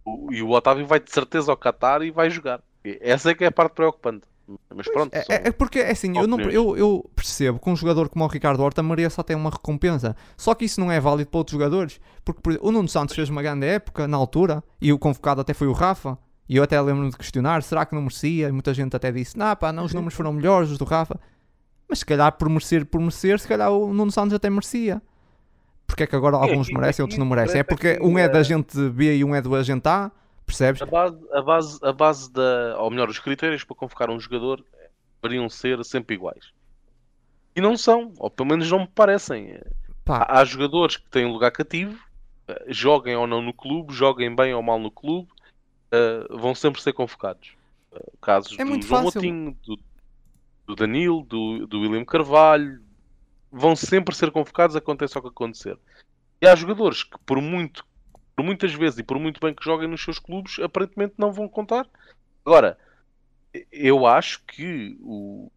O, 0.04 0.32
e 0.32 0.42
o 0.42 0.50
Otávio 0.50 0.86
vai 0.86 1.00
de 1.00 1.10
certeza 1.10 1.50
ao 1.50 1.56
Qatar 1.56 2.02
e 2.02 2.10
vai 2.10 2.30
jogar. 2.30 2.60
Essa 2.84 3.30
é 3.30 3.34
que 3.34 3.44
é 3.44 3.46
a 3.48 3.52
parte 3.52 3.74
preocupante. 3.74 4.26
Mas 4.74 4.86
pronto. 4.88 5.14
É, 5.14 5.48
é, 5.48 5.52
porque 5.52 5.78
é 5.78 5.90
assim, 5.90 6.16
eu, 6.18 6.26
não, 6.26 6.38
eu, 6.40 6.76
eu, 6.76 7.10
percebo 7.16 7.58
que 7.58 7.70
um 7.70 7.76
jogador 7.76 8.08
como 8.10 8.24
o 8.24 8.28
Ricardo 8.28 8.62
Horta 8.62 8.82
merece 8.82 9.18
até 9.20 9.34
uma 9.34 9.50
recompensa. 9.50 10.14
Só 10.36 10.54
que 10.54 10.66
isso 10.66 10.80
não 10.80 10.92
é 10.92 11.00
válido 11.00 11.30
para 11.30 11.38
outros 11.38 11.52
jogadores. 11.52 12.00
Porque 12.24 12.40
por, 12.42 12.58
o 12.60 12.70
Nuno 12.70 12.88
Santos 12.88 13.14
fez 13.14 13.30
uma 13.30 13.42
grande 13.42 13.66
época 13.66 14.06
na 14.06 14.16
altura 14.16 14.62
e 14.80 14.92
o 14.92 14.98
convocado 14.98 15.40
até 15.40 15.54
foi 15.54 15.66
o 15.66 15.72
Rafa. 15.72 16.18
E 16.46 16.56
eu 16.56 16.62
até 16.62 16.78
lembro-me 16.80 17.10
de 17.10 17.16
questionar: 17.16 17.62
será 17.62 17.86
que 17.86 17.94
não 17.94 18.02
merecia? 18.02 18.48
E 18.48 18.52
muita 18.52 18.74
gente 18.74 18.94
até 18.94 19.10
disse: 19.10 19.38
não, 19.38 19.56
pá, 19.56 19.72
não, 19.72 19.84
os 19.84 19.94
números 19.94 20.14
foram 20.14 20.32
melhores, 20.32 20.70
os 20.70 20.78
do 20.78 20.84
Rafa. 20.84 21.18
Mas 21.88 22.00
se 22.00 22.06
calhar 22.06 22.32
por 22.32 22.48
merecer, 22.48 22.86
por 22.86 23.00
merecer, 23.00 23.38
se 23.38 23.48
calhar 23.48 23.70
o 23.70 23.92
Nuno 23.92 24.10
Santos 24.10 24.34
até 24.34 24.48
merecia. 24.48 25.02
Porque 25.86 26.04
é 26.04 26.06
que 26.06 26.16
agora 26.16 26.36
alguns 26.36 26.68
merecem, 26.70 27.02
outros 27.02 27.18
não 27.18 27.26
merecem? 27.26 27.60
É 27.60 27.62
porque 27.62 27.98
um 28.00 28.18
é 28.18 28.28
da 28.28 28.42
gente 28.42 28.76
B 28.90 29.16
e 29.16 29.24
um 29.24 29.34
é 29.34 29.42
do 29.42 29.54
agente 29.54 29.86
A 29.86 30.10
Percebes? 30.46 30.82
A 30.82 30.86
base, 30.86 31.18
a 31.32 31.42
base, 31.42 31.78
a 31.82 31.92
base 31.92 32.32
da. 32.32 32.76
Ou 32.78 32.90
melhor, 32.90 33.08
os 33.08 33.18
critérios 33.18 33.64
para 33.64 33.76
convocar 33.76 34.10
um 34.10 34.20
jogador 34.20 34.64
deveriam 35.22 35.48
ser 35.48 35.82
sempre 35.84 36.14
iguais. 36.14 36.52
E 37.56 37.60
não 37.60 37.76
são, 37.76 38.12
ou 38.18 38.30
pelo 38.30 38.48
menos 38.48 38.70
não 38.70 38.80
me 38.80 38.88
parecem. 38.88 39.58
Há, 40.06 40.40
há, 40.40 40.44
jogadores 40.44 40.96
que 40.96 41.08
têm 41.08 41.30
lugar 41.30 41.50
cativo, 41.50 41.98
eh, 42.46 42.64
joguem 42.68 43.16
ou 43.16 43.26
não 43.26 43.40
no 43.40 43.54
clube, 43.54 43.94
joguem 43.94 44.34
bem 44.34 44.52
ou 44.52 44.62
mal 44.62 44.78
no 44.78 44.90
clube, 44.90 45.28
uh, 45.30 46.36
vão 46.36 46.54
sempre 46.54 46.82
ser 46.82 46.92
convocados. 46.92 47.54
Uh, 47.90 48.18
casos 48.20 48.58
é 48.58 48.64
do 48.64 48.70
João 48.70 48.82
fácil. 48.82 49.22
Moutinho, 49.22 49.58
do, 49.64 49.78
do 50.66 50.74
Danilo, 50.74 51.22
do, 51.24 51.66
do 51.66 51.80
William 51.80 52.04
Carvalho, 52.04 52.82
vão 53.50 53.76
sempre 53.76 54.14
ser 54.14 54.30
convocados, 54.30 54.76
aconteça 54.76 55.18
o 55.18 55.22
que 55.22 55.28
acontecer. 55.28 55.78
E 56.40 56.46
há 56.46 56.54
jogadores 56.54 57.02
que, 57.02 57.18
por 57.24 57.40
muito 57.40 57.84
por 58.36 58.44
muitas 58.44 58.74
vezes 58.74 58.98
e 58.98 59.02
por 59.02 59.18
muito 59.18 59.40
bem 59.40 59.54
que 59.54 59.64
joguem 59.64 59.88
nos 59.88 60.02
seus 60.02 60.18
clubes, 60.18 60.58
aparentemente 60.58 61.14
não 61.16 61.32
vão 61.32 61.48
contar. 61.48 61.86
Agora, 62.44 62.76
eu 63.70 64.06
acho 64.06 64.42
que 64.44 64.96
o, 65.00 65.50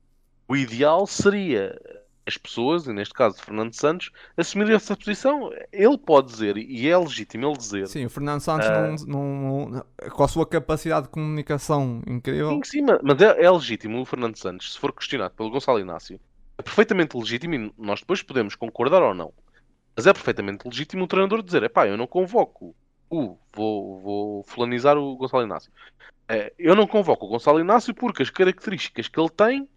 o 0.47 0.55
ideal 0.55 1.07
seria 1.07 1.79
as 2.27 2.37
pessoas, 2.37 2.85
e 2.85 2.93
neste 2.93 3.13
caso 3.13 3.41
Fernando 3.41 3.73
Santos, 3.73 4.11
assumirem 4.35 4.75
essa 4.75 4.95
posição. 4.95 5.49
Ele 5.71 5.97
pode 5.97 6.27
dizer, 6.27 6.57
e 6.57 6.87
é 6.87 6.97
legítimo 6.97 7.47
ele 7.47 7.57
dizer. 7.57 7.87
Sim, 7.87 8.05
o 8.05 8.09
Fernando 8.09 8.41
Santos, 8.41 8.67
uh, 8.67 9.07
não, 9.07 9.69
não, 9.69 9.85
com 10.11 10.23
a 10.23 10.27
sua 10.27 10.45
capacidade 10.45 11.05
de 11.05 11.11
comunicação 11.11 12.01
incrível. 12.05 12.49
Sim, 12.49 12.63
sim 12.63 12.85
mas 13.01 13.21
é, 13.21 13.43
é, 13.43 13.49
legítimo 13.49 14.01
o 14.01 14.05
Fernando 14.05 14.35
Santos, 14.35 14.73
se 14.73 14.79
for 14.79 14.91
questionado 14.91 15.33
pelo 15.35 15.49
Gonçalo 15.49 15.79
Inácio, 15.79 16.19
é 16.57 16.61
perfeitamente 16.61 17.17
legítimo 17.17 17.55
e 17.55 17.73
nós 17.77 18.01
depois 18.01 18.21
podemos 18.21 18.55
concordar 18.55 19.01
ou 19.01 19.13
não. 19.13 19.31
Mas 19.95 20.05
é 20.05 20.13
perfeitamente 20.13 20.67
legítimo 20.67 21.05
o 21.05 21.07
treinador 21.07 21.41
dizer: 21.41 21.63
é 21.63 21.69
pá, 21.69 21.87
eu 21.87 21.95
não 21.95 22.05
convoco 22.05 22.75
o. 23.09 23.37
Vou, 23.53 24.01
vou 24.01 24.43
fulanizar 24.43 24.97
o 24.97 25.15
Gonçalo 25.15 25.43
Inácio. 25.43 25.71
É, 26.27 26.51
eu 26.59 26.75
não 26.75 26.85
convoco 26.85 27.25
o 27.25 27.29
Gonçalo 27.29 27.59
Inácio 27.59 27.95
porque 27.95 28.21
as 28.21 28.29
características 28.29 29.07
que 29.07 29.17
ele 29.17 29.29
tem 29.29 29.67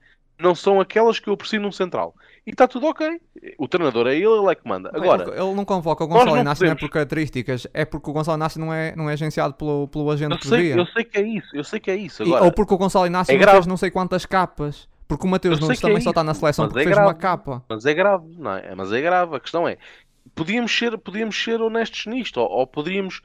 não 0.40 0.54
são 0.54 0.80
aquelas 0.80 1.20
que 1.20 1.28
eu 1.28 1.34
aprecio 1.34 1.60
num 1.60 1.70
central. 1.70 2.14
E 2.46 2.50
está 2.50 2.66
tudo 2.66 2.86
ok. 2.86 3.20
O 3.58 3.68
treinador 3.68 4.06
é 4.06 4.14
ele, 4.14 4.26
ele 4.26 4.50
é 4.50 4.54
que 4.54 4.66
manda. 4.66 4.90
Agora, 4.94 5.24
ele 5.30 5.54
não 5.54 5.64
convoca 5.64 6.04
o 6.04 6.06
Gonçalo 6.06 6.30
não 6.30 6.40
Inácio 6.40 6.60
podemos... 6.60 6.80
não 6.80 6.86
é 6.86 6.88
por 6.88 6.92
características, 6.92 7.66
é 7.72 7.84
porque 7.84 8.10
o 8.10 8.12
Gonçalo 8.12 8.36
Inácio 8.38 8.60
não 8.60 8.72
é, 8.72 8.94
não 8.96 9.10
é 9.10 9.12
agenciado 9.12 9.54
pelo, 9.54 9.88
pelo 9.88 10.10
agente 10.10 10.32
eu 10.32 10.38
que 10.38 10.48
sei. 10.48 10.72
Eu 10.72 10.86
sei 10.86 11.04
que 11.04 11.18
é 11.18 11.22
isso, 11.22 11.56
eu 11.56 11.64
sei 11.64 11.80
que 11.80 11.90
é 11.90 11.96
isso. 11.96 12.22
Agora, 12.22 12.44
e, 12.44 12.46
ou 12.46 12.52
porque 12.52 12.74
o 12.74 12.78
Gonçalo 12.78 13.06
Inácio 13.06 13.34
é 13.34 13.38
não 13.38 13.52
fez 13.52 13.66
não 13.66 13.76
sei 13.76 13.90
quantas 13.90 14.24
capas 14.24 14.88
Porque 15.06 15.26
o 15.26 15.30
Mateus 15.30 15.60
Nunes 15.60 15.78
é 15.78 15.82
também 15.82 16.00
só 16.00 16.10
está 16.10 16.24
na 16.24 16.34
seleção 16.34 16.64
mas 16.64 16.72
porque 16.72 16.88
é 16.88 16.92
fez 16.92 16.96
uma 16.96 17.12
grave. 17.12 17.20
capa. 17.20 17.64
Mas 17.68 17.84
é 17.84 17.94
grave, 17.94 18.24
não 18.38 18.52
é? 18.52 18.74
Mas 18.74 18.92
é 18.92 19.00
grave. 19.00 19.36
A 19.36 19.40
questão 19.40 19.68
é, 19.68 19.76
podíamos 20.34 20.76
ser, 20.76 20.96
podíamos 20.98 21.42
ser 21.42 21.60
honestos 21.60 22.06
nisto, 22.06 22.40
ou, 22.40 22.48
ou 22.48 22.66
podíamos 22.66 23.20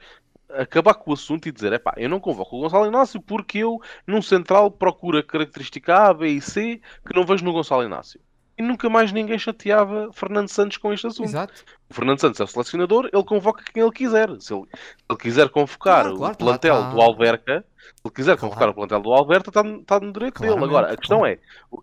acabar 0.50 0.94
com 0.94 1.10
o 1.10 1.14
assunto 1.14 1.48
e 1.48 1.52
dizer, 1.52 1.72
epá, 1.72 1.94
eu 1.96 2.08
não 2.08 2.20
convoco 2.20 2.56
o 2.56 2.60
Gonçalo 2.60 2.86
Inácio 2.86 3.20
porque 3.20 3.58
eu, 3.58 3.80
num 4.06 4.22
central, 4.22 4.70
procuro 4.70 5.18
a 5.18 5.22
característica 5.22 5.94
A, 5.94 6.14
B 6.14 6.28
e 6.28 6.40
C 6.40 6.80
que 7.06 7.14
não 7.14 7.24
vejo 7.24 7.44
no 7.44 7.52
Gonçalo 7.52 7.84
Inácio. 7.84 8.20
E 8.58 8.62
nunca 8.62 8.88
mais 8.88 9.12
ninguém 9.12 9.38
chateava 9.38 10.10
Fernando 10.14 10.48
Santos 10.48 10.78
com 10.78 10.90
este 10.92 11.06
assunto. 11.06 11.26
Exato. 11.28 11.62
O 11.90 11.94
Fernando 11.94 12.18
Santos 12.20 12.40
é 12.40 12.44
o 12.44 12.46
selecionador, 12.46 13.10
ele 13.12 13.22
convoca 13.24 13.62
quem 13.70 13.82
ele 13.82 13.92
quiser. 13.92 14.28
Se 14.40 14.54
ele, 14.54 14.62
se 14.72 14.78
ele 15.10 15.18
quiser 15.18 15.48
convocar 15.50 16.04
Claro, 16.04 16.16
claro, 16.16 16.34
o 16.34 16.36
plantel 16.38 16.74
tá- 16.74 16.82
tá- 16.82 16.90
do 16.90 17.00
Alverca, 17.02 17.64
se 17.78 17.92
ele 18.06 18.14
quiser 18.14 18.36
Claro. 18.36 18.40
convocar 18.40 18.68
o 18.70 18.74
plantel 18.74 19.00
do 19.02 19.12
Alberta, 19.12 19.50
está, 19.50 19.60
está 19.60 20.00
no 20.00 20.10
direito 20.12 20.40
dele. 20.40 20.54
Agora, 20.64 20.92
a 20.92 20.96
questão 20.96 21.18
claro. 21.18 21.34
é, 21.34 21.38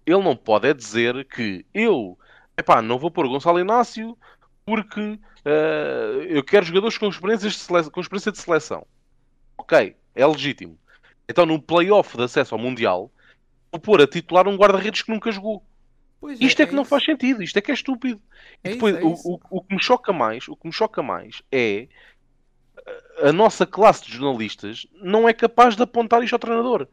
ele 0.05 0.23
não 0.23 0.35
pode 0.35 0.67
é 0.67 0.73
dizer 0.73 1.25
que 1.27 1.63
eu, 1.73 2.17
epá, 2.57 2.81
não 2.81 2.97
vou 2.97 3.11
pôr 3.11 3.27
Gonçalo 3.27 3.59
Inácio 3.59 4.17
porque 4.65 5.19
eh, 5.45 6.25
eu 6.29 6.43
quero 6.43 6.65
jogadores 6.65 6.97
com, 6.97 7.07
experiências 7.07 7.53
de 7.53 7.59
sele- 7.59 7.89
com 7.91 8.01
experiência 8.01 8.31
de 8.31 8.39
seleção. 8.39 8.87
Ok, 9.57 9.95
é 10.15 10.25
legítimo. 10.25 10.77
Então, 11.29 11.45
num 11.45 11.59
play-off 11.59 12.17
de 12.17 12.23
acesso 12.23 12.55
ao 12.55 12.59
Mundial, 12.59 13.11
vou 13.71 13.79
pôr 13.79 14.01
a 14.01 14.07
titular 14.07 14.47
um 14.47 14.55
guarda-redes 14.55 15.01
que 15.03 15.11
nunca 15.11 15.31
jogou. 15.31 15.63
Pois 16.23 16.39
Isto 16.39 16.61
é, 16.61 16.65
que 16.65 16.73
não 16.73 16.83
isso. 16.83 16.89
faz 16.89 17.03
sentido, 17.03 17.43
isto 17.43 17.57
é 17.57 17.61
que 17.61 17.71
é 17.71 17.73
estúpido. 17.73 18.21
É 18.63 18.71
E 18.71 18.73
depois, 18.75 18.95
é 18.95 19.03
o, 19.03 19.13
isso. 19.13 19.29
o, 19.29 19.39
o 19.49 19.61
que 19.61 19.75
me 19.75 19.81
choca 19.81 20.13
mais, 20.13 20.47
o 20.47 20.55
que 20.55 20.65
me 20.67 20.73
choca 20.73 21.03
mais 21.03 21.41
é 21.51 21.87
a- 23.21 23.31
nossa 23.33 23.65
classe 23.65 24.05
de 24.05 24.11
jornalistas 24.13 24.85
não 25.01 25.27
é 25.27 25.33
capaz 25.33 25.75
de 25.75 25.83
apontar 25.83 26.23
isto 26.23 26.33
ao 26.33 26.39
treinador. 26.39 26.87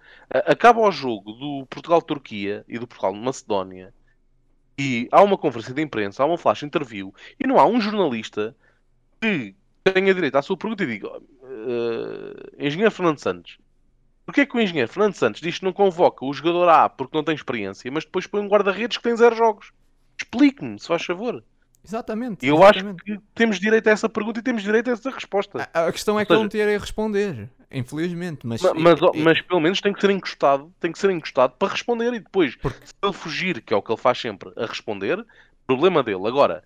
Acaba 0.47 0.81
o 0.81 0.91
jogo 0.91 1.33
do 1.33 1.67
Portugal-Turquia 1.67 2.65
e 2.69 2.79
do 2.79 2.87
Portugal-Macedónia 2.87 3.95
e 4.79 5.09
há 5.13 5.23
uma 5.23 5.39
conferência 5.39 5.75
de 5.75 5.83
imprensa, 5.83 6.23
há 6.23 6.27
uma 6.27 6.39
flash 6.39 6.63
interview 6.63 7.15
e 7.39 7.47
não 7.47 7.59
há 7.59 7.67
um 7.67 7.81
jornalista 7.81 8.57
que 9.21 9.57
tenha 9.85 10.15
direito 10.15 10.37
à 10.37 10.43
sua 10.43 10.57
pergunta 10.57 10.85
e 10.85 10.87
diga 10.87 11.09
"Eh, 11.09 12.67
Engenheiro 12.67 12.91
Fernando 12.93 13.19
Santos, 13.21 13.59
Porquê 14.31 14.43
é 14.43 14.47
que 14.47 14.57
o 14.57 14.61
engenheiro 14.61 14.89
Fernando 14.89 15.15
Santos 15.15 15.41
diz 15.41 15.59
que 15.59 15.65
não 15.65 15.73
convoca 15.73 16.25
o 16.25 16.33
jogador 16.33 16.69
A 16.69 16.89
porque 16.89 17.17
não 17.17 17.25
tem 17.25 17.35
experiência, 17.35 17.91
mas 17.91 18.05
depois 18.05 18.29
põe 18.29 18.41
um 18.41 18.47
guarda-redes 18.47 18.97
que 18.97 19.03
tem 19.03 19.17
zero 19.17 19.35
jogos? 19.35 19.73
Explique-me, 20.17 20.79
se 20.79 20.87
faz 20.87 21.05
favor. 21.05 21.43
Exatamente. 21.85 22.47
Eu 22.47 22.63
acho 22.63 22.79
exatamente. 22.79 23.03
que 23.03 23.19
temos 23.35 23.59
direito 23.59 23.89
a 23.89 23.91
essa 23.91 24.09
pergunta 24.09 24.39
e 24.39 24.43
temos 24.45 24.63
direito 24.63 24.89
a 24.89 24.93
essa 24.93 25.11
resposta. 25.11 25.69
A, 25.75 25.87
a 25.87 25.93
questão 25.93 26.21
é 26.21 26.25
que 26.25 26.29
seja- 26.33 26.41
não 26.43 26.49
teria 26.49 26.77
a 26.77 26.79
responder, 26.79 27.49
infelizmente. 27.73 28.47
Mas, 28.47 28.63
Ma- 28.63 28.73
Mas, 28.75 29.01
mas 29.17 29.41
pelo 29.41 29.59
menos 29.59 29.81
tem 29.81 29.93
que 29.93 30.01
ser 30.01 30.11
encostado, 30.11 30.73
tem 30.79 30.93
que 30.93 30.99
ser 31.01 31.11
encostado 31.11 31.55
para 31.59 31.73
responder 31.73 32.15
e 32.15 32.21
depois, 32.21 32.55
Porque- 32.55 32.87
se 32.87 32.95
ele 33.03 33.13
fugir, 33.13 33.61
que 33.63 33.75
é 33.75 33.77
o 33.77 33.83
que 33.83 33.91
ele 33.91 34.01
faz 34.01 34.17
sempre, 34.21 34.53
a 34.57 34.65
responder, 34.67 35.27
problema 35.67 36.05
dele. 36.05 36.25
Agora, 36.29 36.63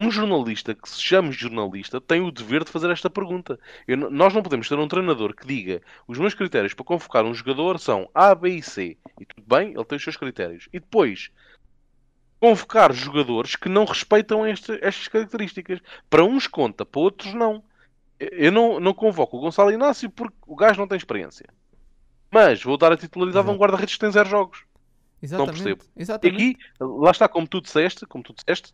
um 0.00 0.10
jornalista 0.10 0.74
que 0.74 0.88
se 0.88 1.00
chame 1.02 1.32
jornalista 1.32 2.00
tem 2.00 2.20
o 2.20 2.30
dever 2.30 2.62
de 2.64 2.70
fazer 2.70 2.90
esta 2.90 3.10
pergunta. 3.10 3.58
Eu 3.86 3.96
nós 3.96 4.32
não 4.32 4.42
podemos 4.42 4.68
ter 4.68 4.78
um 4.78 4.86
treinador 4.86 5.34
que 5.34 5.46
diga 5.46 5.82
os 6.06 6.18
meus 6.18 6.34
critérios 6.34 6.72
para 6.74 6.84
convocar 6.84 7.24
um 7.24 7.34
jogador 7.34 7.78
são 7.80 8.08
A, 8.14 8.34
B 8.34 8.50
e 8.50 8.62
C. 8.62 8.96
E 9.20 9.24
tudo 9.26 9.44
bem, 9.46 9.72
ele 9.74 9.84
tem 9.84 9.96
os 9.96 10.04
seus 10.04 10.16
critérios. 10.16 10.68
E 10.72 10.78
depois 10.78 11.30
convocar 12.40 12.92
jogadores 12.92 13.56
que 13.56 13.68
não 13.68 13.84
respeitam 13.84 14.46
este- 14.46 14.78
estas 14.82 15.08
características. 15.08 15.80
Para 16.08 16.24
uns 16.24 16.46
conta, 16.46 16.86
para 16.86 17.00
outros 17.00 17.34
não. 17.34 17.62
Eu- 18.20 18.52
não, 18.52 18.80
não 18.80 18.94
convoco 18.94 19.36
o 19.36 19.40
Gonçalo 19.40 19.72
Inácio 19.72 20.10
porque 20.10 20.36
o 20.46 20.54
gajo 20.56 20.78
não 20.78 20.86
tem 20.88 20.96
experiência. 20.96 21.46
Mas 22.30 22.62
vou 22.62 22.76
dar 22.76 22.92
a 22.92 22.96
titularidade 22.96 23.48
a 23.48 23.52
um 23.52 23.56
guarda-redes 23.56 23.94
que 23.94 24.00
tem 24.00 24.10
zero 24.12 24.28
jogos. 24.28 24.62
exatamente, 25.20 25.54
percebo. 25.54 25.84
E 25.96 26.02
Exatamente. 26.02 26.36
aqui, 26.36 26.56
lá 26.78 27.10
está, 27.10 27.26
como 27.28 27.48
tu 27.48 27.60
disseste, 27.60 28.06
como 28.06 28.22
tu 28.22 28.32
disseste, 28.34 28.72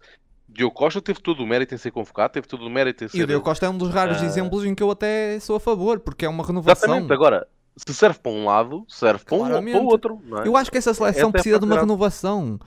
Diogo 0.49 0.75
Costa 0.75 1.01
teve 1.01 1.21
todo 1.21 1.43
o 1.43 1.47
mérito 1.47 1.75
em 1.75 1.79
ser 1.79 1.91
convocado, 1.91 2.33
teve 2.35 2.47
todo 2.47 2.65
o 2.65 2.71
mérito 2.71 3.05
em 3.05 3.09
ser. 3.09 3.19
E 3.19 3.23
o 3.23 3.27
Diogo 3.27 3.45
Costa 3.45 3.67
é 3.67 3.69
um 3.69 3.77
dos 3.77 3.91
raros 3.91 4.23
Ah. 4.23 4.25
exemplos 4.25 4.65
em 4.65 4.75
que 4.75 4.83
eu 4.83 4.91
até 4.91 5.39
sou 5.41 5.57
a 5.57 5.61
favor, 5.61 5.99
porque 6.01 6.25
é 6.25 6.29
uma 6.29 6.45
renovação. 6.45 6.91
Exatamente, 6.91 7.13
agora, 7.13 7.47
se 7.77 7.93
serve 7.95 8.19
para 8.21 8.31
um 8.31 8.45
lado, 8.45 8.85
serve 8.89 9.25
para, 9.25 9.37
um, 9.37 9.49
para 9.49 9.81
o 9.81 9.87
outro. 9.87 10.21
Não 10.25 10.43
é? 10.43 10.47
Eu 10.47 10.57
acho 10.57 10.71
que 10.71 10.79
essa 10.79 10.95
seleção 10.95 11.21
Essa 11.21 11.27
é 11.27 11.29
a 11.29 11.33
precisa 11.33 11.59
de 11.59 11.65
uma 11.65 11.79
renovação. 11.79 12.59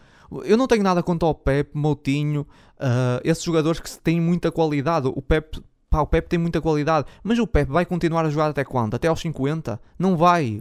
Eu 0.43 0.57
não 0.57 0.67
tenho 0.67 0.83
nada 0.83 1.01
contra 1.01 1.27
o 1.29 1.33
Pepe, 1.33 1.71
Moutinho, 1.77 2.45
ah, 2.79 3.21
esses 3.23 3.43
jogadores 3.43 3.79
que 3.79 3.89
têm 3.99 4.19
muita 4.19 4.51
qualidade. 4.51 5.07
O 5.07 5.21
Pepe, 5.21 5.61
pá, 5.89 6.01
o 6.01 6.07
Pepe 6.07 6.27
tem 6.27 6.37
muita 6.39 6.59
qualidade, 6.59 7.07
mas 7.23 7.39
o 7.39 7.47
Pepe 7.47 7.71
vai 7.71 7.85
continuar 7.85 8.25
a 8.25 8.29
jogar 8.29 8.47
até 8.49 8.65
quando? 8.65 8.95
Até 8.95 9.07
aos 9.07 9.21
50? 9.21 9.79
Não 9.97 10.17
vai. 10.17 10.59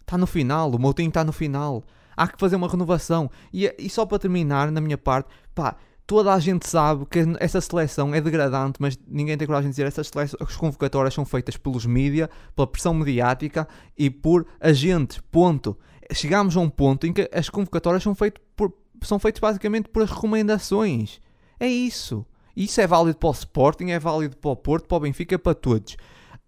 Está 0.00 0.18
no 0.18 0.26
final, 0.26 0.70
o 0.70 0.78
Moutinho 0.78 1.08
está 1.08 1.22
no 1.22 1.32
final. 1.32 1.84
Há 2.16 2.26
que 2.26 2.38
fazer 2.38 2.56
uma 2.56 2.68
renovação. 2.68 3.30
E, 3.52 3.72
e 3.78 3.88
só 3.88 4.04
para 4.04 4.18
terminar, 4.18 4.70
na 4.70 4.80
minha 4.80 4.98
parte, 4.98 5.28
pá, 5.54 5.76
toda 6.12 6.34
a 6.34 6.38
gente 6.38 6.68
sabe 6.68 7.06
que 7.06 7.20
essa 7.40 7.58
seleção 7.58 8.14
é 8.14 8.20
degradante, 8.20 8.74
mas 8.78 8.98
ninguém 9.08 9.34
tem 9.38 9.46
coragem 9.46 9.70
de 9.70 9.72
dizer 9.76 9.86
essas 9.86 10.08
seleções, 10.08 10.36
as 10.46 10.54
convocatórias 10.56 11.14
são 11.14 11.24
feitas 11.24 11.56
pelos 11.56 11.86
mídia, 11.86 12.28
pela 12.54 12.66
pressão 12.66 12.92
mediática 12.92 13.66
e 13.96 14.10
por 14.10 14.46
agentes, 14.60 15.22
ponto. 15.30 15.74
Chegámos 16.12 16.54
a 16.54 16.60
um 16.60 16.68
ponto 16.68 17.06
em 17.06 17.14
que 17.14 17.30
as 17.32 17.48
convocatórias 17.48 18.02
são, 18.02 18.14
feito 18.14 18.42
por, 18.54 18.74
são 19.02 19.18
feitas 19.18 19.40
basicamente 19.40 19.88
por 19.88 20.02
as 20.02 20.10
recomendações. 20.10 21.18
É 21.58 21.66
isso. 21.66 22.26
Isso 22.54 22.78
é 22.82 22.86
válido 22.86 23.16
para 23.16 23.30
o 23.30 23.32
Sporting, 23.32 23.86
é 23.90 23.98
válido 23.98 24.36
para 24.36 24.50
o 24.50 24.56
Porto, 24.56 24.86
para 24.86 24.96
o 24.98 25.00
Benfica, 25.00 25.38
para 25.38 25.54
todos. 25.54 25.96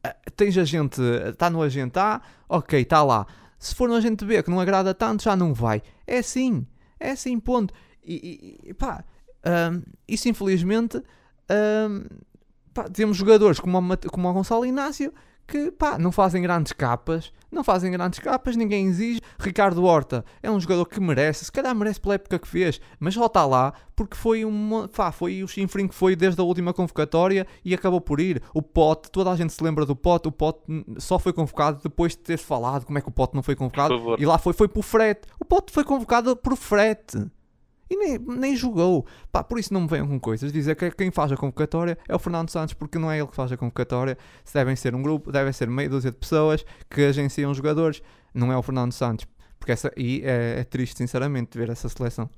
Ah, 0.03 0.15
Tens 0.37 0.59
agente, 0.59 1.01
está 1.31 1.49
no 1.49 1.63
agente 1.63 1.99
A, 1.99 2.21
ok, 2.47 2.83
está 2.83 3.03
lá. 3.03 3.27
Se 3.59 3.75
for 3.75 3.89
no 3.89 3.95
agente 3.95 4.27
B 4.27 4.43
que 4.43 4.51
não 4.51 4.61
agrada 4.61 4.93
tanto, 4.93 5.23
já 5.23 5.35
não 5.35 5.55
vai. 5.55 5.81
É 6.07 6.19
assim, 6.19 6.67
é 7.01 7.13
assim, 7.13 7.41
ponto. 7.41 7.73
E, 8.05 8.59
e- 8.63 8.69
e, 8.69 8.75
pá, 8.75 9.03
hum, 9.47 9.83
isso 10.07 10.29
infelizmente, 10.29 11.03
pá, 12.73 12.85
temos 12.85 13.17
jogadores 13.17 13.61
como 13.61 13.79
o, 13.79 14.11
como 14.11 14.29
o 14.29 14.33
Gonçalo 14.33 14.67
Inácio 14.67 15.13
que 15.47 15.71
pá, 15.71 15.99
não 15.99 16.11
fazem 16.11 16.43
grandes 16.43 16.73
capas, 16.73 17.33
não 17.51 17.63
fazem 17.63 17.91
grandes 17.91 18.19
capas, 18.19 18.57
ninguém 18.57 18.87
exige. 18.87 19.21
Ricardo 19.39 19.85
Horta 19.85 20.25
é 20.43 20.51
um 20.51 20.59
jogador 20.59 20.87
que 20.87 21.01
merece, 21.01 21.45
se 21.45 21.53
calhar 21.53 21.75
merece 21.75 22.01
pela 22.01 22.15
época 22.15 22.39
que 22.39 22.49
fez, 22.49 22.81
mas 22.99 23.15
só 23.15 23.27
está 23.27 23.45
lá 23.45 23.73
porque 23.95 24.17
foi 24.17 24.45
uma, 24.45 24.89
pá, 24.89 25.13
foi 25.13 25.43
o 25.43 25.49
chinfrim 25.49 25.87
que 25.87 25.95
foi 25.95 26.17
desde 26.17 26.41
a 26.41 26.45
última 26.45 26.73
convocatória 26.73 27.47
e 27.65 27.75
acabou 27.75 28.01
por 28.01 28.21
ir. 28.21 28.43
O 28.53 28.63
Pote, 28.63 29.11
toda 29.11 29.31
a 29.31 29.37
gente 29.37 29.53
se 29.53 29.63
lembra 29.63 29.87
do 29.87 29.95
Pote, 29.95 30.29
o 30.29 30.33
Pote 30.33 30.61
só 30.99 31.19
foi 31.19 31.33
convocado 31.33 31.81
depois 31.83 32.13
de 32.13 32.19
ter 32.19 32.39
falado 32.39 32.85
como 32.85 32.99
é 32.99 33.01
que 33.01 33.09
o 33.09 33.13
Pote 33.13 33.35
não 33.35 33.43
foi 33.43 33.55
convocado 33.55 34.17
e 34.19 34.27
lá 34.27 34.39
foi, 34.39 34.53
foi 34.53 34.69
por 34.69 34.83
frete. 34.83 35.29
O 35.39 35.45
Pote 35.45 35.73
foi 35.73 35.85
convocado 35.85 36.35
por 36.37 36.57
frete. 36.57 37.19
E 37.91 37.97
nem, 37.97 38.19
nem 38.19 38.57
jogou. 38.57 39.07
Pá, 39.31 39.45
por 39.45 39.59
isso 39.59 39.73
não 39.75 39.83
me 39.83 39.89
venham 39.89 40.07
com 40.09 40.19
coisas. 40.19 40.53
Dizer 40.53 40.75
que 40.75 40.91
quem 40.93 41.11
faz 41.11 41.31
a 41.33 41.37
convocatória 41.37 41.99
é 42.09 42.15
o 42.15 42.19
Fernando 42.19 42.49
Santos, 42.51 42.73
porque 42.75 42.99
não 42.99 43.11
é 43.11 43.19
ele 43.19 43.27
que 43.29 43.37
faz 43.37 43.53
a 43.53 43.57
convocatória. 43.57 44.17
Se 44.45 44.55
devem 44.55 44.75
ser 44.75 44.95
um 44.95 45.03
grupo, 45.03 45.31
devem 45.31 45.53
ser 45.53 45.69
meia 45.69 45.89
dúzia 45.89 46.11
de 46.11 46.17
pessoas 46.17 46.65
que 46.89 47.03
agenciam 47.03 47.53
jogadores. 47.53 48.03
Não 48.33 48.51
é 48.53 48.57
o 48.57 48.63
Fernando 48.63 48.93
Santos. 48.93 49.27
Porque 49.59 49.73
essa, 49.73 49.93
e 49.97 50.23
é, 50.25 50.61
é 50.61 50.65
triste, 50.65 50.97
sinceramente, 50.99 51.57
ver 51.59 51.69
essa 51.71 51.89
seleção. 51.89 52.29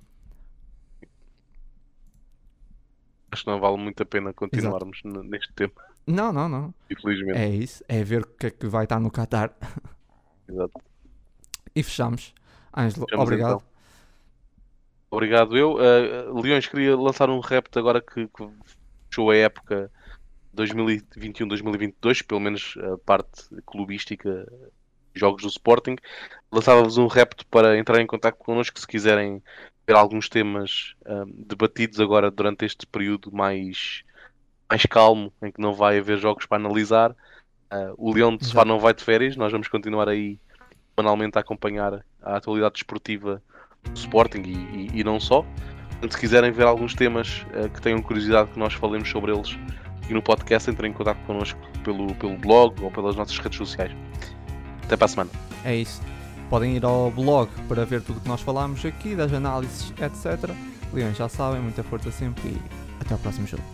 Acho 3.31 3.45
que 3.45 3.51
não 3.51 3.61
vale 3.61 3.77
muito 3.77 4.03
a 4.03 4.07
pena 4.07 4.33
continuarmos 4.33 5.01
n- 5.05 5.23
neste 5.29 5.53
tema, 5.53 5.73
Não, 6.07 6.33
não, 6.33 6.49
não. 6.49 6.75
infelizmente. 6.91 7.39
É 7.39 7.49
isso. 7.49 7.85
É 7.89 8.03
ver 8.05 8.23
o 8.23 8.27
que 8.27 8.47
é 8.47 8.51
que 8.51 8.67
vai 8.67 8.85
estar 8.85 9.01
no 9.01 9.11
Qatar. 9.11 9.55
Exato. 10.49 10.81
E 11.75 11.83
fechamos. 11.83 12.33
Ângelo, 12.77 13.07
obrigado. 13.15 13.57
então. 13.57 13.76
Obrigado 15.11 15.57
eu. 15.57 15.75
Uh, 15.75 16.41
Leões 16.41 16.67
queria 16.67 16.97
lançar 16.97 17.31
um 17.31 17.41
repto 17.41 17.79
agora 17.79 18.01
que, 18.01 18.27
que 18.27 18.49
fechou 19.09 19.31
a 19.31 19.37
época 19.37 19.91
2021-2022, 20.57 22.27
pelo 22.27 22.41
menos 22.41 22.75
a 22.93 22.99
parte 22.99 23.45
clubística, 23.65 24.47
jogos 25.15 25.43
do 25.43 25.49
Sporting. 25.49 25.97
Lançava-vos 26.51 26.99
um 26.99 27.07
repto 27.07 27.47
para 27.47 27.79
entrar 27.79 28.01
em 28.01 28.07
contato 28.07 28.37
connosco 28.37 28.79
se 28.81 28.87
quiserem 28.87 29.43
ver 29.87 29.95
alguns 29.95 30.29
temas 30.29 30.95
um, 31.07 31.45
debatidos 31.47 32.01
agora 32.01 32.31
durante 32.31 32.65
este 32.65 32.87
período 32.87 33.31
mais, 33.31 34.03
mais 34.69 34.85
calmo, 34.87 35.33
em 35.43 35.53
que 35.53 35.61
não 35.61 35.73
vai 35.73 35.99
haver 35.99 36.19
jogos 36.19 36.47
para 36.47 36.59
analisar. 36.59 37.13
Uh, 37.13 37.95
o 37.97 38.13
Leão 38.13 38.37
de 38.37 38.47
Sofá 38.47 38.65
não 38.65 38.81
vai 38.81 38.95
de 38.95 39.05
férias, 39.05 39.37
nós 39.37 39.53
vamos 39.53 39.69
continuar 39.69 40.09
aí 40.09 40.41
semanalmente 40.95 41.37
a 41.37 41.41
acompanhar 41.41 42.05
a 42.23 42.37
atualidade 42.37 42.75
desportiva 42.75 43.43
Sporting 43.95 44.43
e, 44.45 44.51
e- 44.53 44.91
e 45.01 45.05
não 45.05 45.19
só. 45.21 45.45
Portanto, 45.91 46.13
se 46.13 46.19
quiserem 46.21 46.51
ver 46.53 46.67
alguns 46.67 46.95
temas 46.95 47.47
eh, 47.55 47.69
que 47.73 47.81
tenham 47.81 48.03
curiosidade 48.03 48.51
que 48.51 48.59
nós 48.59 48.75
falemos 48.75 49.09
sobre 49.09 49.33
eles 49.33 49.57
e 50.09 50.13
no 50.15 50.21
podcast, 50.23 50.71
entrem 50.71 50.91
em 50.91 50.95
contato 50.95 51.19
connosco 51.27 51.59
pelo, 51.83 52.15
pelo 52.17 52.37
blog 52.37 52.75
ou 52.83 52.91
pelas 52.91 53.17
nossas 53.17 53.39
redes 53.39 53.57
sociais. 53.59 53.93
Até 54.85 54.97
para 54.97 55.07
a 55.07 55.09
semana. 55.09 55.31
É 55.65 55.75
isso. 55.75 56.01
Podem 56.51 56.77
ir 56.77 56.85
ao 56.85 57.11
blog 57.11 57.51
para 57.69 57.85
ver 57.85 58.03
tudo 58.03 58.19
o 58.19 58.21
que 58.21 58.29
nós 58.29 58.41
falámos 58.41 58.85
aqui, 58.85 59.15
das 59.17 59.33
análises, 59.33 59.93
etc. 60.01 60.51
Leões 60.93 61.17
já 61.17 61.29
sabem, 61.29 61.61
muita 61.61 61.83
força 61.83 62.11
sempre 62.13 62.51
e 62.51 62.61
até 63.01 63.15
ao 63.15 63.19
próximo 63.19 63.47
jogo. 63.47 63.65